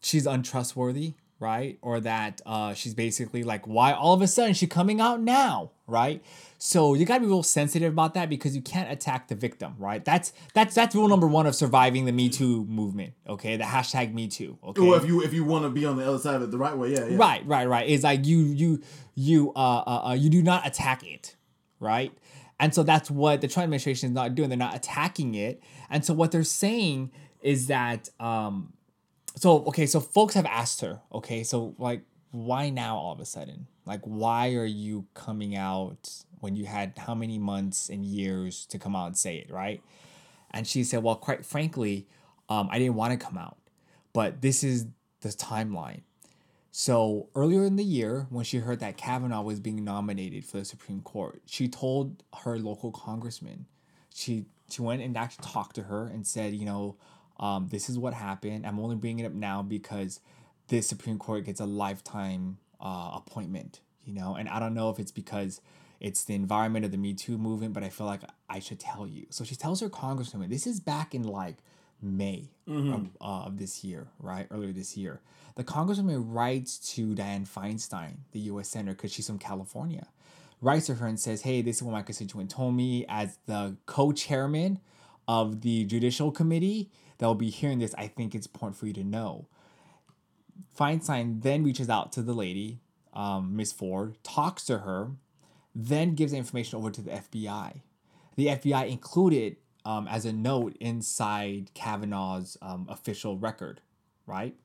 she's 0.02 0.26
untrustworthy, 0.26 1.14
right? 1.40 1.78
Or 1.82 2.00
that 2.00 2.42
uh, 2.46 2.74
she's 2.74 2.94
basically 2.94 3.44
like, 3.44 3.68
why 3.68 3.94
all 3.94 4.14
of 4.14 4.22
a 4.22 4.28
sudden 4.28 4.54
she 4.54 4.68
coming 4.68 5.02
out 5.02 5.22
now, 5.22 5.72
right? 5.88 6.24
So 6.58 6.94
you 6.94 7.06
gotta 7.06 7.20
be 7.20 7.28
real 7.28 7.44
sensitive 7.44 7.92
about 7.92 8.14
that 8.14 8.30
because 8.30 8.56
you 8.56 8.62
can't 8.62 8.90
attack 8.90 9.28
the 9.28 9.36
victim, 9.36 9.76
right? 9.78 10.04
That's 10.04 10.32
that's 10.54 10.74
that's 10.74 10.96
rule 10.96 11.10
number 11.10 11.28
one 11.28 11.46
of 11.46 11.56
surviving 11.56 12.06
the 12.06 12.14
Me 12.14 12.30
Too 12.30 12.64
movement. 12.66 13.14
Okay, 13.28 13.58
the 13.58 13.66
hashtag 13.66 14.14
Me 14.14 14.30
Too. 14.30 14.58
Okay, 14.64 14.82
Or 14.82 14.96
if 14.96 15.06
you 15.06 15.22
if 15.22 15.34
you 15.34 15.44
want 15.44 15.66
to 15.66 15.70
be 15.70 15.86
on 15.86 15.98
the 15.98 16.08
other 16.08 16.20
side 16.20 16.36
of 16.36 16.44
it 16.44 16.52
the 16.52 16.58
right 16.58 16.78
way, 16.78 16.94
yeah, 16.94 17.06
yeah. 17.06 17.18
Right, 17.18 17.46
right, 17.46 17.68
right. 17.68 17.90
It's 17.90 18.04
like 18.04 18.26
you 18.26 18.40
you 18.40 18.82
you 19.14 19.52
uh, 19.56 19.84
uh, 19.86 20.08
uh 20.10 20.14
you 20.14 20.30
do 20.30 20.42
not 20.42 20.66
attack 20.66 21.04
it, 21.04 21.36
right? 21.82 22.14
And 22.60 22.74
so 22.74 22.84
that's 22.84 23.12
what 23.12 23.42
the 23.42 23.50
Trump 23.50 23.66
administration 23.66 24.10
is 24.10 24.16
not 24.16 24.36
doing. 24.36 24.48
They're 24.48 24.58
not 24.58 24.76
attacking 24.76 25.36
it. 25.36 25.62
And 25.90 26.06
so 26.06 26.14
what 26.14 26.32
they're 26.32 26.46
saying 26.46 27.12
is 27.42 27.68
that 27.68 28.08
um 28.22 28.72
so 29.36 29.64
okay, 29.66 29.86
so 29.86 30.00
folks 30.00 30.34
have 30.36 30.46
asked 30.46 30.82
her, 30.82 31.02
okay, 31.12 31.44
so 31.44 31.76
like 31.78 32.02
why 32.32 32.70
now 32.70 32.98
all 32.98 33.14
of 33.14 33.20
a 33.20 33.26
sudden? 33.26 33.68
Like 33.86 34.02
why 34.04 34.54
are 34.54 34.66
you 34.66 35.06
coming 35.14 35.56
out 35.56 36.10
when 36.40 36.56
you 36.56 36.66
had 36.66 36.94
how 36.98 37.16
many 37.16 37.38
months 37.38 37.90
and 37.90 38.06
years 38.06 38.66
to 38.68 38.80
come 38.80 38.96
out 38.96 39.08
and 39.08 39.18
say 39.18 39.38
it, 39.38 39.52
right? 39.52 39.82
And 40.52 40.68
she 40.68 40.84
said, 40.84 41.02
well, 41.04 41.16
quite 41.16 41.46
frankly, 41.46 42.08
um, 42.50 42.70
I 42.72 42.80
didn't 42.80 42.96
want 42.96 43.20
to 43.20 43.26
come 43.26 43.38
out, 43.38 43.58
but 44.12 44.42
this 44.42 44.64
is 44.64 44.86
the 45.22 45.30
timeline. 45.30 46.02
So 46.72 47.30
earlier 47.36 47.64
in 47.66 47.76
the 47.76 47.84
year, 47.84 48.26
when 48.30 48.44
she 48.46 48.58
heard 48.58 48.80
that 48.80 48.98
Kavanaugh 48.98 49.44
was 49.44 49.60
being 49.60 49.84
nominated 49.84 50.44
for 50.44 50.58
the 50.58 50.66
Supreme 50.66 51.02
Court, 51.02 51.42
she 51.46 51.68
told 51.68 52.24
her 52.42 52.58
local 52.58 52.92
congressman, 52.92 53.68
she 54.14 54.46
she 54.70 54.82
went 54.82 55.02
and 55.02 55.16
actually 55.16 55.46
talked 55.46 55.76
to 55.76 55.84
her 55.84 56.08
and 56.08 56.26
said, 56.26 56.54
you 56.54 56.66
know, 56.66 56.96
um, 57.40 57.68
this 57.70 57.90
is 57.90 57.98
what 57.98 58.14
happened. 58.14 58.66
I'm 58.66 58.80
only 58.80 58.96
bringing 58.96 59.26
it 59.26 59.28
up 59.28 59.34
now 59.34 59.62
because 59.62 60.20
this 60.68 60.88
Supreme 60.88 61.18
Court 61.18 61.46
gets 61.46 61.60
a 61.60 61.66
lifetime 61.66 62.58
uh, 62.80 63.12
appointment, 63.14 63.80
you 64.06 64.14
know, 64.14 64.36
and 64.36 64.48
I 64.50 64.60
don't 64.60 64.74
know 64.74 64.90
if 64.90 65.00
it's 65.00 65.12
because 65.12 65.62
it's 66.00 66.26
the 66.26 66.36
environment 66.36 66.86
of 66.86 66.92
the 66.92 66.98
Me 66.98 67.14
Too 67.14 67.38
movement, 67.38 67.74
but 67.74 67.84
I 67.84 67.90
feel 67.90 68.08
like 68.08 68.22
I 68.50 68.60
should 68.60 68.80
tell 68.80 69.08
you. 69.08 69.26
So 69.30 69.44
she 69.44 69.56
tells 69.56 69.80
her 69.82 69.90
congresswoman, 69.90 70.50
this 70.50 70.68
is 70.68 70.80
back 70.80 71.16
in 71.16 71.24
like 71.24 71.58
May 72.02 72.50
of, 72.94 73.08
uh, 73.22 73.46
of 73.46 73.58
this 73.58 73.84
year, 73.84 74.08
right? 74.20 74.48
Earlier 74.52 74.74
this 74.74 74.98
year. 74.98 75.22
The 75.56 75.64
congresswoman 75.64 76.24
writes 76.28 76.78
to 76.96 77.16
Dianne 77.16 77.48
Feinstein, 77.48 78.18
the 78.32 78.40
U.S. 78.40 78.68
Senator, 78.68 78.96
because 78.96 79.14
she's 79.14 79.28
from 79.28 79.40
California, 79.40 80.08
writes 80.62 80.88
to 80.88 80.96
her 80.96 81.08
and 81.08 81.20
says, 81.20 81.44
hey, 81.44 81.62
this 81.62 81.78
is 81.78 81.84
what 81.84 81.92
my 81.92 82.02
constituent 82.02 82.50
told 82.50 82.76
me 82.76 83.06
as 83.08 83.38
the 83.46 83.78
co-chairman 83.86 84.80
of 85.28 85.62
the 85.62 85.86
Judicial 85.86 86.32
Committee 86.32 86.90
that 87.18 87.26
will 87.26 87.36
be 87.36 87.50
hearing 87.50 87.80
this. 87.80 87.96
I 87.96 88.08
think 88.08 88.36
it's 88.36 88.48
important 88.48 88.78
for 88.78 88.88
you 88.88 88.94
to 88.94 89.04
know. 89.04 89.48
Feinstein 90.78 91.42
then 91.42 91.64
reaches 91.64 91.90
out 91.90 92.12
to 92.14 92.22
the 92.22 92.34
lady, 92.34 92.80
um, 93.14 93.56
Miss 93.56 93.72
Ford, 93.72 94.18
talks 94.24 94.66
to 94.66 94.80
her, 94.80 95.12
then 95.76 96.16
gives 96.16 96.32
the 96.32 96.38
information 96.38 96.78
over 96.78 96.92
to 96.92 97.02
the 97.02 97.12
FBI. 97.12 97.82
The 98.36 98.48
FBI 98.48 98.90
included 98.90 99.58
um, 99.86 100.08
as 100.08 100.26
a 100.26 100.34
note 100.34 100.76
inside 100.80 101.72
Kavanaugh's 101.74 102.58
um, 102.62 102.88
official 102.90 103.38
record, 103.38 103.82
right? 104.26 104.56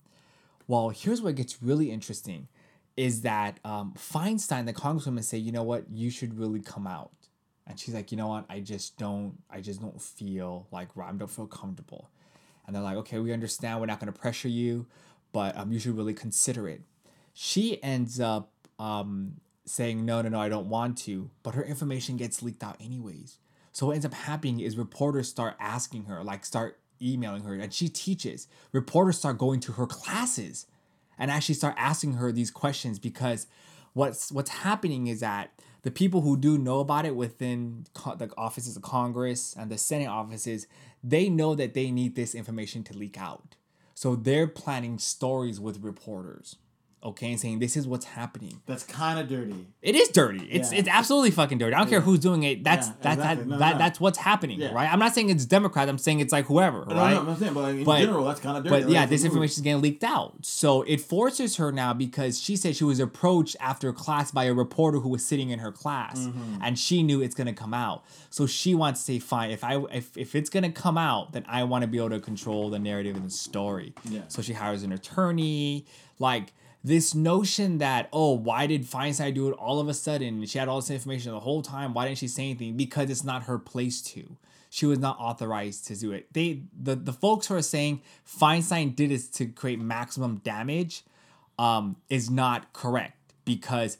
Well, 0.66 0.90
here's 0.90 1.22
what 1.22 1.34
gets 1.34 1.62
really 1.62 1.90
interesting 1.90 2.48
is 2.96 3.22
that 3.22 3.60
um, 3.64 3.94
Feinstein, 3.96 4.66
the 4.66 4.72
congresswoman, 4.72 5.22
say, 5.22 5.38
you 5.38 5.52
know 5.52 5.62
what, 5.62 5.84
you 5.90 6.10
should 6.10 6.36
really 6.38 6.60
come 6.60 6.86
out. 6.86 7.12
And 7.66 7.78
she's 7.78 7.94
like, 7.94 8.10
you 8.10 8.18
know 8.18 8.28
what, 8.28 8.44
I 8.48 8.60
just 8.60 8.98
don't, 8.98 9.38
I 9.50 9.60
just 9.60 9.80
don't 9.80 10.00
feel 10.00 10.66
like, 10.72 10.88
I 10.98 11.12
don't 11.12 11.30
feel 11.30 11.46
comfortable. 11.46 12.10
And 12.68 12.76
they're 12.76 12.82
like, 12.82 12.98
okay, 12.98 13.18
we 13.18 13.32
understand, 13.32 13.80
we're 13.80 13.86
not 13.86 13.98
going 13.98 14.12
to 14.12 14.20
pressure 14.20 14.46
you, 14.48 14.86
but 15.32 15.56
um, 15.56 15.72
you 15.72 15.78
should 15.78 15.96
really 15.96 16.12
consider 16.12 16.68
it. 16.68 16.82
She 17.32 17.82
ends 17.82 18.20
up 18.20 18.52
um, 18.78 19.36
saying, 19.64 20.04
no, 20.04 20.20
no, 20.20 20.28
no, 20.28 20.38
I 20.38 20.50
don't 20.50 20.68
want 20.68 20.98
to. 20.98 21.30
But 21.42 21.54
her 21.54 21.64
information 21.64 22.18
gets 22.18 22.42
leaked 22.42 22.62
out 22.62 22.76
anyways. 22.78 23.38
So 23.72 23.86
what 23.86 23.94
ends 23.94 24.04
up 24.04 24.12
happening 24.12 24.60
is 24.60 24.76
reporters 24.76 25.30
start 25.30 25.56
asking 25.58 26.04
her, 26.04 26.22
like 26.22 26.44
start 26.44 26.78
emailing 27.00 27.42
her, 27.44 27.54
and 27.54 27.72
she 27.72 27.88
teaches. 27.88 28.48
Reporters 28.72 29.16
start 29.16 29.38
going 29.38 29.60
to 29.60 29.72
her 29.72 29.86
classes 29.86 30.66
and 31.18 31.30
actually 31.30 31.54
start 31.54 31.74
asking 31.78 32.14
her 32.14 32.32
these 32.32 32.50
questions 32.50 32.98
because 32.98 33.46
what's 33.94 34.30
what's 34.30 34.50
happening 34.50 35.06
is 35.06 35.20
that 35.20 35.52
the 35.82 35.90
people 35.90 36.22
who 36.22 36.36
do 36.36 36.58
know 36.58 36.80
about 36.80 37.06
it 37.06 37.14
within 37.14 37.86
co- 37.94 38.16
the 38.16 38.30
offices 38.36 38.76
of 38.76 38.82
Congress 38.82 39.54
and 39.58 39.70
the 39.70 39.78
Senate 39.78 40.08
offices, 40.08 40.66
they 41.02 41.28
know 41.28 41.54
that 41.54 41.74
they 41.74 41.90
need 41.90 42.16
this 42.16 42.34
information 42.34 42.82
to 42.84 42.96
leak 42.96 43.18
out. 43.18 43.56
So 43.94 44.16
they're 44.16 44.46
planning 44.48 44.98
stories 44.98 45.60
with 45.60 45.82
reporters, 45.82 46.56
okay, 47.02 47.30
and 47.30 47.40
saying 47.40 47.58
this 47.60 47.76
is 47.76 47.86
what's 47.86 48.04
happening. 48.06 48.60
That's 48.66 48.82
kind 48.84 49.18
of 49.18 49.28
dirty. 49.28 49.66
It 49.82 49.94
is 49.94 50.08
dirty. 50.08 50.46
It's 50.50 50.72
Yeah. 50.72 50.80
it's 50.80 50.88
absolutely 50.88 51.30
fucking 51.30 51.58
dirty. 51.58 51.74
I 51.74 51.78
don't 51.78 51.88
care 51.88 52.00
who's 52.00 52.18
doing 52.18 52.42
it. 52.42 52.64
That's 52.64 52.88
Yeah, 52.88 52.94
that's 53.02 53.16
exactly. 53.18 53.44
that, 53.44 53.50
No, 53.50 53.58
that 53.58 53.72
no. 53.74 53.78
that's 53.78 54.00
what's 54.00 54.18
happening, 54.18 54.60
Yeah. 54.60 54.72
right? 54.72 54.92
I'm 54.92 54.98
not 54.98 55.14
saying 55.14 55.30
it's 55.30 55.44
Democrat. 55.46 55.88
I'm 55.88 55.98
saying 55.98 56.20
it's 56.20 56.32
like 56.32 56.46
whoever, 56.46 56.84
No, 56.88 56.94
right? 56.96 57.14
no, 57.14 57.30
I'm 57.30 57.36
saying, 57.38 57.54
but 57.54 57.68
in 57.74 57.84
But- 57.84 58.00
general, 58.00 58.24
that's 58.24 58.40
kind 58.40 58.56
of 58.58 58.64
dirty. 58.64 58.74
But 58.76 58.84
Like, 58.86 58.92
yeah, 58.94 59.06
this 59.06 59.24
information 59.24 59.52
is 59.54 59.60
getting 59.62 59.80
leaked 59.82 60.02
out. 60.04 60.34
So 60.44 60.82
it 60.82 61.00
forces 61.00 61.56
her 61.56 61.70
now 61.72 61.94
because 61.94 62.40
she 62.40 62.56
said 62.56 62.74
she 62.76 62.84
was 62.84 62.98
approached 63.00 63.56
after 63.60 63.92
class 63.92 64.30
by 64.30 64.44
a 64.44 64.52
reporter 64.54 64.98
who 65.00 65.08
was 65.08 65.24
sitting 65.24 65.50
in 65.50 65.60
her 65.60 65.72
class 65.72 66.18
Mm-hmm. 66.18 66.58
and 66.62 66.78
she 66.78 67.02
knew 67.02 67.22
it's 67.22 67.34
gonna 67.34 67.52
come 67.52 67.72
out. 67.74 68.04
So 68.30 68.46
she 68.46 68.74
wants 68.74 69.00
to 69.00 69.04
say, 69.12 69.18
fine, 69.18 69.50
if 69.50 69.62
I 69.64 69.76
if, 69.92 70.16
if 70.16 70.34
it's 70.34 70.50
gonna 70.50 70.72
come 70.72 70.98
out, 70.98 71.32
then 71.32 71.44
I 71.48 71.64
want 71.64 71.82
to 71.82 71.88
be 71.88 71.98
able 71.98 72.10
to 72.10 72.20
control 72.20 72.70
the 72.70 72.78
narrative 72.78 73.16
and 73.16 73.24
the 73.26 73.30
story. 73.30 73.94
Yeah. 74.08 74.22
So 74.28 74.42
she 74.42 74.52
hires 74.54 74.82
an 74.82 74.92
attorney. 74.92 75.86
Like 76.20 76.52
this 76.84 77.14
notion 77.14 77.78
that, 77.78 78.08
oh, 78.12 78.32
why 78.32 78.66
did 78.66 78.84
Feinstein 78.84 79.34
do 79.34 79.48
it 79.48 79.52
all 79.52 79.80
of 79.80 79.88
a 79.88 79.94
sudden? 79.94 80.44
She 80.46 80.58
had 80.58 80.68
all 80.68 80.80
this 80.80 80.90
information 80.90 81.32
the 81.32 81.40
whole 81.40 81.62
time. 81.62 81.94
Why 81.94 82.06
didn't 82.06 82.18
she 82.18 82.28
say 82.28 82.44
anything? 82.44 82.76
Because 82.76 83.10
it's 83.10 83.24
not 83.24 83.44
her 83.44 83.58
place 83.58 84.00
to 84.02 84.36
she 84.70 84.86
was 84.86 84.98
not 84.98 85.18
authorized 85.18 85.86
to 85.86 85.96
do 85.96 86.12
it. 86.12 86.32
They 86.32 86.62
the 86.78 86.94
the 86.94 87.12
folks 87.12 87.46
who 87.46 87.54
are 87.54 87.62
saying 87.62 88.02
Feinstein 88.26 88.94
did 88.94 89.10
this 89.10 89.28
to 89.30 89.46
create 89.46 89.80
maximum 89.80 90.36
damage 90.36 91.02
um, 91.58 91.96
is 92.08 92.30
not 92.30 92.72
correct 92.72 93.16
because 93.44 93.98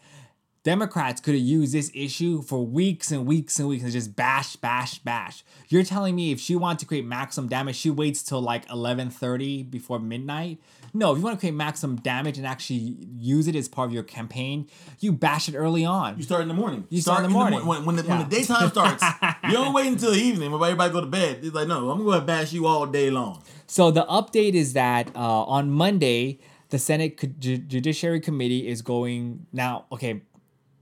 Democrats 0.69 1.19
could 1.23 1.33
have 1.33 1.43
used 1.43 1.73
this 1.73 1.91
issue 1.95 2.43
for 2.43 2.63
weeks 2.63 3.11
and 3.11 3.25
weeks 3.25 3.59
and 3.59 3.67
weeks 3.67 3.83
and 3.85 3.91
just 3.91 4.15
bash, 4.15 4.57
bash, 4.57 4.99
bash. 4.99 5.43
You're 5.71 5.83
telling 5.83 6.15
me 6.15 6.31
if 6.31 6.39
she 6.39 6.57
wanted 6.57 6.81
to 6.81 6.85
create 6.85 7.07
maximum 7.07 7.49
damage, 7.49 7.75
she 7.75 7.89
waits 7.89 8.23
till 8.23 8.43
like 8.43 8.69
11:30 8.69 9.71
before 9.71 9.99
midnight? 9.99 10.59
No, 10.93 11.13
if 11.13 11.19
you 11.19 11.25
want 11.25 11.39
to 11.39 11.41
create 11.41 11.55
maximum 11.55 11.97
damage 11.97 12.37
and 12.37 12.47
actually 12.47 12.99
use 13.17 13.49
it 13.49 13.57
as 13.57 13.67
part 13.67 13.87
of 13.89 13.95
your 13.95 14.03
campaign, 14.03 14.67
you 15.01 15.11
bash 15.11 15.49
it 15.49 15.55
early 15.55 15.87
on. 15.87 16.19
You 16.19 16.23
start 16.23 16.43
in 16.43 16.49
the 16.49 16.55
morning. 16.55 16.87
You 16.91 17.01
start 17.01 17.21
in 17.21 17.31
the 17.31 17.31
morning. 17.31 17.65
when, 17.65 17.87
when, 17.87 17.97
the, 17.97 18.03
Yeah. 18.03 18.19
when 18.19 18.29
the 18.29 18.37
daytime 18.37 18.69
starts, 18.69 19.03
you 19.45 19.53
don't 19.53 19.73
wait 19.73 19.87
until 19.87 20.11
the 20.11 20.19
evening 20.19 20.51
when 20.53 20.63
everybody 20.63 20.93
go 20.93 21.01
to 21.01 21.07
bed. 21.07 21.39
It's 21.43 21.55
like, 21.55 21.69
no, 21.69 21.89
I'm 21.91 22.05
going 22.05 22.21
to 22.21 22.27
bash 22.27 22.53
you 22.53 22.67
all 22.67 22.85
day 22.85 23.09
long. 23.11 23.43
So 23.67 23.91
the 23.91 24.05
update 24.05 24.53
is 24.53 24.75
that 24.75 25.09
uh, 25.17 25.45
on 25.45 25.71
Monday, 25.71 26.41
the 26.71 26.79
Senate 26.79 27.39
Judiciary 27.41 28.21
Committee 28.21 28.69
is 28.69 28.83
going 28.83 29.47
now. 29.53 29.87
Okay, 29.91 30.21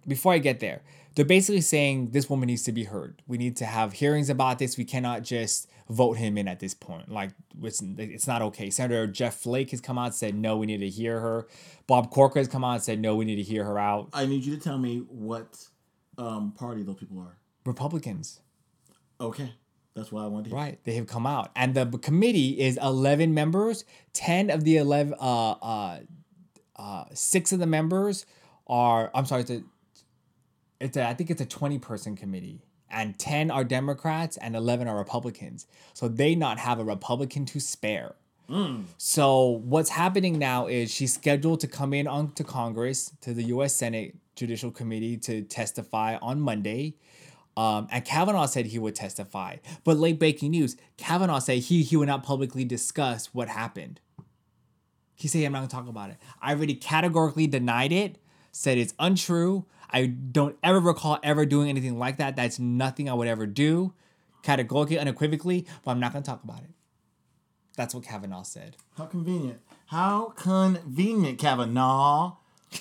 before 0.06 0.32
I 0.32 0.38
get 0.38 0.60
there, 0.60 0.82
they're 1.14 1.24
basically 1.24 1.62
saying 1.62 2.10
this 2.10 2.28
woman 2.28 2.46
needs 2.48 2.62
to 2.64 2.72
be 2.72 2.84
heard. 2.84 3.22
We 3.26 3.38
need 3.38 3.56
to 3.56 3.64
have 3.64 3.94
hearings 3.94 4.28
about 4.28 4.58
this. 4.58 4.76
We 4.76 4.84
cannot 4.84 5.22
just 5.22 5.68
vote 5.88 6.18
him 6.18 6.36
in 6.36 6.48
at 6.48 6.60
this 6.60 6.74
point. 6.74 7.10
Like 7.10 7.30
it's, 7.62 7.82
it's 7.98 8.26
not 8.26 8.42
okay. 8.42 8.70
Senator 8.70 9.06
Jeff 9.06 9.36
Flake 9.36 9.70
has 9.70 9.80
come 9.80 9.98
out 9.98 10.06
and 10.06 10.14
said 10.14 10.34
no, 10.34 10.56
we 10.56 10.66
need 10.66 10.78
to 10.78 10.88
hear 10.88 11.20
her. 11.20 11.46
Bob 11.86 12.10
Corker 12.10 12.38
has 12.38 12.48
come 12.48 12.64
out 12.64 12.74
and 12.74 12.82
said 12.82 13.00
no, 13.00 13.16
we 13.16 13.24
need 13.24 13.36
to 13.36 13.42
hear 13.42 13.64
her 13.64 13.78
out. 13.78 14.10
I 14.12 14.26
need 14.26 14.44
you 14.44 14.54
to 14.56 14.60
tell 14.60 14.78
me 14.78 14.98
what 15.08 15.66
um, 16.18 16.52
party 16.52 16.82
those 16.82 16.96
people 16.96 17.18
are. 17.20 17.38
Republicans. 17.64 18.40
Okay. 19.20 19.52
That's 19.94 20.12
what 20.12 20.24
I 20.24 20.26
want 20.26 20.44
to 20.44 20.50
hear. 20.50 20.58
Right, 20.58 20.78
they 20.84 20.94
have 20.96 21.06
come 21.06 21.26
out, 21.26 21.50
and 21.56 21.74
the 21.74 21.86
committee 21.86 22.60
is 22.60 22.78
eleven 22.82 23.32
members. 23.32 23.86
Ten 24.12 24.50
of 24.50 24.62
the 24.62 24.76
eleven, 24.76 25.14
uh, 25.18 25.52
uh, 25.52 26.00
uh, 26.76 27.04
six 27.14 27.50
of 27.50 27.60
the 27.60 27.66
members 27.66 28.26
are. 28.66 29.10
I'm 29.14 29.24
sorry, 29.24 29.44
a, 29.48 29.62
it's 30.80 30.96
a. 30.96 31.06
I 31.06 31.14
think 31.14 31.30
it's 31.30 31.40
a 31.40 31.46
twenty 31.46 31.78
person 31.78 32.16
committee, 32.16 32.62
and 32.90 33.18
ten 33.18 33.50
are 33.50 33.64
Democrats 33.64 34.36
and 34.36 34.54
eleven 34.56 34.88
are 34.88 34.96
Republicans. 34.96 35.66
So 35.94 36.08
they 36.08 36.34
not 36.34 36.58
have 36.58 36.78
a 36.78 36.84
Republican 36.84 37.44
to 37.46 37.60
spare. 37.60 38.14
So 38.96 39.60
what's 39.64 39.90
happening 39.90 40.38
now 40.38 40.68
is 40.68 40.88
she's 40.92 41.12
scheduled 41.12 41.58
to 41.60 41.66
come 41.66 41.92
in 41.92 42.06
on 42.06 42.30
to 42.34 42.44
Congress 42.44 43.12
to 43.22 43.34
the 43.34 43.42
U.S. 43.44 43.74
Senate 43.74 44.16
Judicial 44.36 44.70
Committee 44.70 45.16
to 45.18 45.42
testify 45.42 46.16
on 46.22 46.40
Monday. 46.40 46.94
Um, 47.56 47.88
and 47.90 48.04
Kavanaugh 48.04 48.46
said 48.46 48.66
he 48.66 48.78
would 48.78 48.94
testify. 48.94 49.56
But 49.82 49.96
late 49.96 50.18
breaking 50.18 50.50
news, 50.50 50.76
Kavanaugh 50.96 51.38
said 51.40 51.58
he 51.58 51.82
he 51.82 51.96
would 51.96 52.06
not 52.06 52.22
publicly 52.22 52.64
discuss 52.64 53.34
what 53.34 53.48
happened. 53.48 53.98
He 55.14 55.26
said 55.26 55.42
I'm 55.44 55.52
not 55.52 55.60
gonna 55.60 55.68
talk 55.68 55.88
about 55.88 56.10
it. 56.10 56.18
I 56.40 56.52
already 56.52 56.74
categorically 56.74 57.46
denied 57.46 57.92
it, 57.92 58.18
said 58.52 58.76
it's 58.78 58.94
untrue. 58.98 59.64
I 59.90 60.06
don't 60.06 60.56
ever 60.62 60.80
recall 60.80 61.18
ever 61.22 61.46
doing 61.46 61.68
anything 61.68 61.98
like 61.98 62.18
that. 62.18 62.36
That's 62.36 62.58
nothing 62.58 63.08
I 63.08 63.14
would 63.14 63.28
ever 63.28 63.46
do, 63.46 63.94
categorically, 64.42 64.98
unequivocally, 64.98 65.66
but 65.84 65.90
I'm 65.92 66.00
not 66.00 66.12
gonna 66.12 66.24
talk 66.24 66.42
about 66.44 66.60
it. 66.60 66.70
That's 67.76 67.94
what 67.94 68.04
Kavanaugh 68.04 68.42
said. 68.42 68.76
How 68.96 69.04
convenient. 69.04 69.60
How 69.86 70.32
convenient, 70.36 71.38
Kavanaugh. 71.38 72.36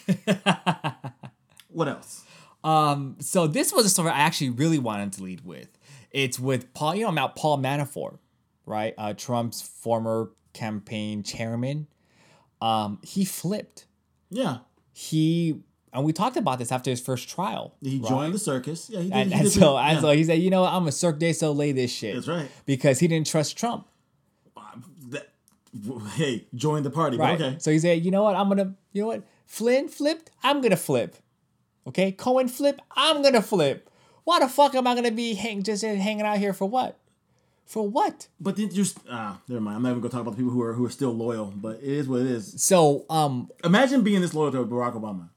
what 1.70 1.88
else? 1.88 2.24
Um, 2.64 3.18
so 3.20 3.46
this 3.46 3.72
was 3.72 3.86
a 3.86 3.90
story 3.90 4.10
I 4.10 4.20
actually 4.20 4.50
really 4.50 4.80
wanted 4.80 5.14
to 5.14 5.24
lead 5.24 5.46
with. 5.46 5.68
It's 6.12 6.40
with 6.40 6.74
Paul, 6.74 6.96
you 6.96 7.04
know 7.04 7.10
about 7.10 7.36
Paul 7.36 7.60
Manafort, 7.60 8.18
right? 8.66 8.94
Uh, 8.98 9.14
Trump's 9.14 9.62
former 9.62 10.32
campaign 10.54 11.22
chairman. 11.22 11.88
Um, 12.62 13.00
he 13.04 13.26
flipped. 13.26 13.86
Yeah. 14.32 14.60
He 14.94 15.62
and 15.96 16.04
we 16.04 16.12
talked 16.12 16.36
about 16.36 16.60
this 16.60 16.74
after 16.74 16.90
his 16.90 17.00
first 17.00 17.30
trial. 17.30 17.74
He 17.82 18.00
right? 18.00 18.10
joined 18.10 18.34
the 18.34 18.40
circus. 18.40 18.90
Yeah, 18.90 19.00
he 19.00 19.06
did. 19.06 19.14
and, 19.14 19.30
he 19.30 19.36
and 19.36 19.44
did 19.44 19.52
so 19.54 19.78
and 19.78 19.96
yeah. 19.96 20.02
so 20.02 20.12
he 20.12 20.24
said, 20.26 20.40
you 20.40 20.50
know, 20.50 20.64
what? 20.64 20.74
I'm 20.74 20.86
a 20.88 20.92
Cirque 20.92 21.20
du 21.20 21.34
Soleil 21.34 21.74
this 21.74 21.92
shit. 21.92 22.16
That's 22.16 22.28
right. 22.28 22.50
Because 22.66 23.00
he 23.00 23.08
didn't 23.08 23.28
trust 23.28 23.58
Trump. 23.58 23.88
That- 25.10 25.30
hey, 26.16 26.46
join 26.54 26.84
the 26.84 26.90
party. 26.90 27.18
Right. 27.18 27.40
Okay. 27.40 27.56
So 27.60 27.72
he 27.72 27.80
said, 27.80 28.04
you 28.04 28.12
know 28.12 28.24
what? 28.24 28.36
I'm 28.36 28.50
gonna, 28.50 28.76
you 28.92 29.04
know 29.04 29.08
what? 29.08 29.24
Flynn 29.46 29.88
flipped. 29.88 30.32
I'm 30.44 30.62
gonna 30.62 30.76
flip. 30.76 31.16
Okay. 31.88 32.12
Cohen 32.12 32.50
flip. 32.50 32.82
I'm 32.92 33.24
gonna 33.24 33.42
flip. 33.42 33.90
Why 34.26 34.40
the 34.40 34.50
fuck 34.50 34.76
am 34.76 34.88
I 34.88 34.96
gonna 34.96 35.12
be 35.12 35.36
hang, 35.36 35.64
just 35.64 35.84
hanging 35.84 36.22
out 36.22 36.40
here 36.40 36.52
for 36.52 36.66
what? 36.68 36.98
For 37.66 37.88
what? 37.88 38.28
But 38.40 38.58
then 38.58 38.70
just 38.70 39.00
ah, 39.10 39.40
never 39.48 39.62
mind. 39.62 39.78
I'm 39.78 39.84
not 39.84 39.90
even 39.92 40.02
gonna 40.02 40.12
talk 40.12 40.22
about 40.22 40.32
the 40.32 40.38
people 40.38 40.52
who 40.52 40.62
are 40.62 40.74
who 40.74 40.86
are 40.86 40.90
still 40.90 41.14
loyal. 41.14 41.54
But 41.56 41.78
it 41.78 41.84
is 41.84 42.08
what 42.08 42.22
it 42.22 42.28
is. 42.28 42.62
So, 42.62 43.06
um, 43.10 43.50
Imagine 43.64 44.04
being 44.04 44.22
this 44.22 44.34
loyal 44.34 44.52
to 44.52 44.66
Barack 44.66 44.94
Obama. 44.94 45.30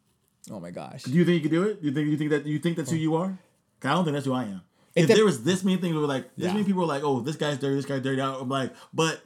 Oh 0.50 0.60
my 0.60 0.70
gosh. 0.70 1.02
Do 1.04 1.12
you 1.12 1.24
think 1.24 1.42
you 1.42 1.48
could 1.48 1.54
do 1.56 1.62
it? 1.64 1.80
Do 1.82 1.88
you 1.88 1.94
think 1.94 2.08
you 2.08 2.16
think 2.16 2.30
that 2.30 2.46
you 2.46 2.58
think 2.58 2.76
that's 2.76 2.90
who 2.90 2.96
you 2.96 3.14
are? 3.16 3.38
I 3.84 3.88
don't 3.94 4.04
think 4.04 4.14
that's 4.14 4.26
who 4.26 4.32
I 4.32 4.44
am. 4.44 4.62
It 4.94 5.02
If 5.02 5.08
there 5.08 5.24
was 5.24 5.44
this 5.44 5.62
many 5.62 5.76
things, 5.80 5.94
where 5.94 6.04
like 6.06 6.34
this 6.36 6.46
Yeah. 6.46 6.52
many 6.54 6.64
people 6.64 6.80
were 6.82 6.86
like, 6.88 7.02
"Oh, 7.04 7.20
this 7.20 7.36
guy's 7.36 7.58
dirty, 7.58 7.76
this 7.76 7.84
guy's 7.84 8.02
dirty," 8.02 8.20
I'm 8.20 8.48
like, 8.48 8.72
but 8.92 9.22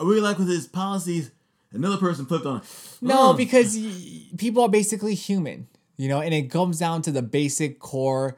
I 0.00 0.04
really 0.04 0.20
like 0.20 0.38
with 0.38 0.48
his 0.48 0.66
policies. 0.66 1.30
Another 1.72 1.96
person 1.96 2.26
flipped 2.26 2.46
on. 2.46 2.62
No, 3.00 3.32
Mm. 3.32 3.36
because 3.36 3.76
y- 3.76 4.28
people 4.36 4.62
are 4.62 4.68
basically 4.68 5.14
human, 5.14 5.68
you 5.96 6.08
know, 6.08 6.20
and 6.20 6.32
it 6.34 6.50
comes 6.50 6.78
down 6.78 7.02
to 7.02 7.10
the 7.12 7.22
basic 7.22 7.78
core, 7.80 8.36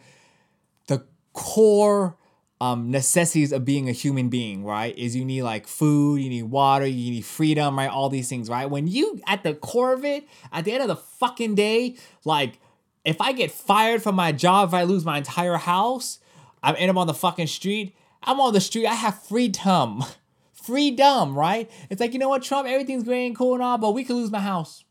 the 0.86 1.04
core 1.32 2.16
um, 2.60 2.90
necessities 2.90 3.52
of 3.52 3.64
being 3.64 3.88
a 3.88 3.92
human 3.92 4.28
being, 4.28 4.64
right? 4.64 4.96
Is 4.96 5.16
you 5.16 5.24
need 5.24 5.42
like 5.42 5.66
food, 5.66 6.20
you 6.20 6.30
need 6.30 6.44
water, 6.44 6.86
you 6.86 7.10
need 7.10 7.24
freedom, 7.24 7.76
right? 7.76 7.90
All 7.90 8.08
these 8.08 8.28
things, 8.28 8.48
right? 8.48 8.66
When 8.66 8.86
you, 8.86 9.20
at 9.26 9.42
the 9.42 9.54
core 9.54 9.92
of 9.92 10.04
it, 10.04 10.26
at 10.52 10.64
the 10.64 10.72
end 10.72 10.82
of 10.82 10.88
the 10.88 10.96
fucking 10.96 11.54
day, 11.56 11.96
like, 12.24 12.60
if 13.04 13.20
I 13.20 13.32
get 13.32 13.50
fired 13.50 14.02
from 14.02 14.14
my 14.14 14.32
job, 14.32 14.70
if 14.70 14.74
I 14.74 14.84
lose 14.84 15.04
my 15.04 15.18
entire 15.18 15.56
house, 15.56 16.20
I 16.62 16.72
end 16.72 16.90
up 16.90 16.96
on 16.96 17.06
the 17.06 17.14
fucking 17.14 17.48
street. 17.48 17.94
I'm 18.22 18.40
on 18.40 18.54
the 18.54 18.60
street. 18.60 18.86
I 18.86 18.94
have 18.94 19.22
freedom. 19.22 20.02
Freedom, 20.52 21.38
right? 21.38 21.70
It's 21.90 22.00
like, 22.00 22.14
you 22.14 22.18
know 22.18 22.30
what, 22.30 22.42
Trump, 22.42 22.66
everything's 22.66 23.04
great 23.04 23.26
and 23.26 23.36
cool 23.36 23.52
and 23.52 23.62
all, 23.62 23.76
but 23.76 23.90
we 23.90 24.02
could 24.02 24.16
lose 24.16 24.30
my 24.30 24.40
house. 24.40 24.83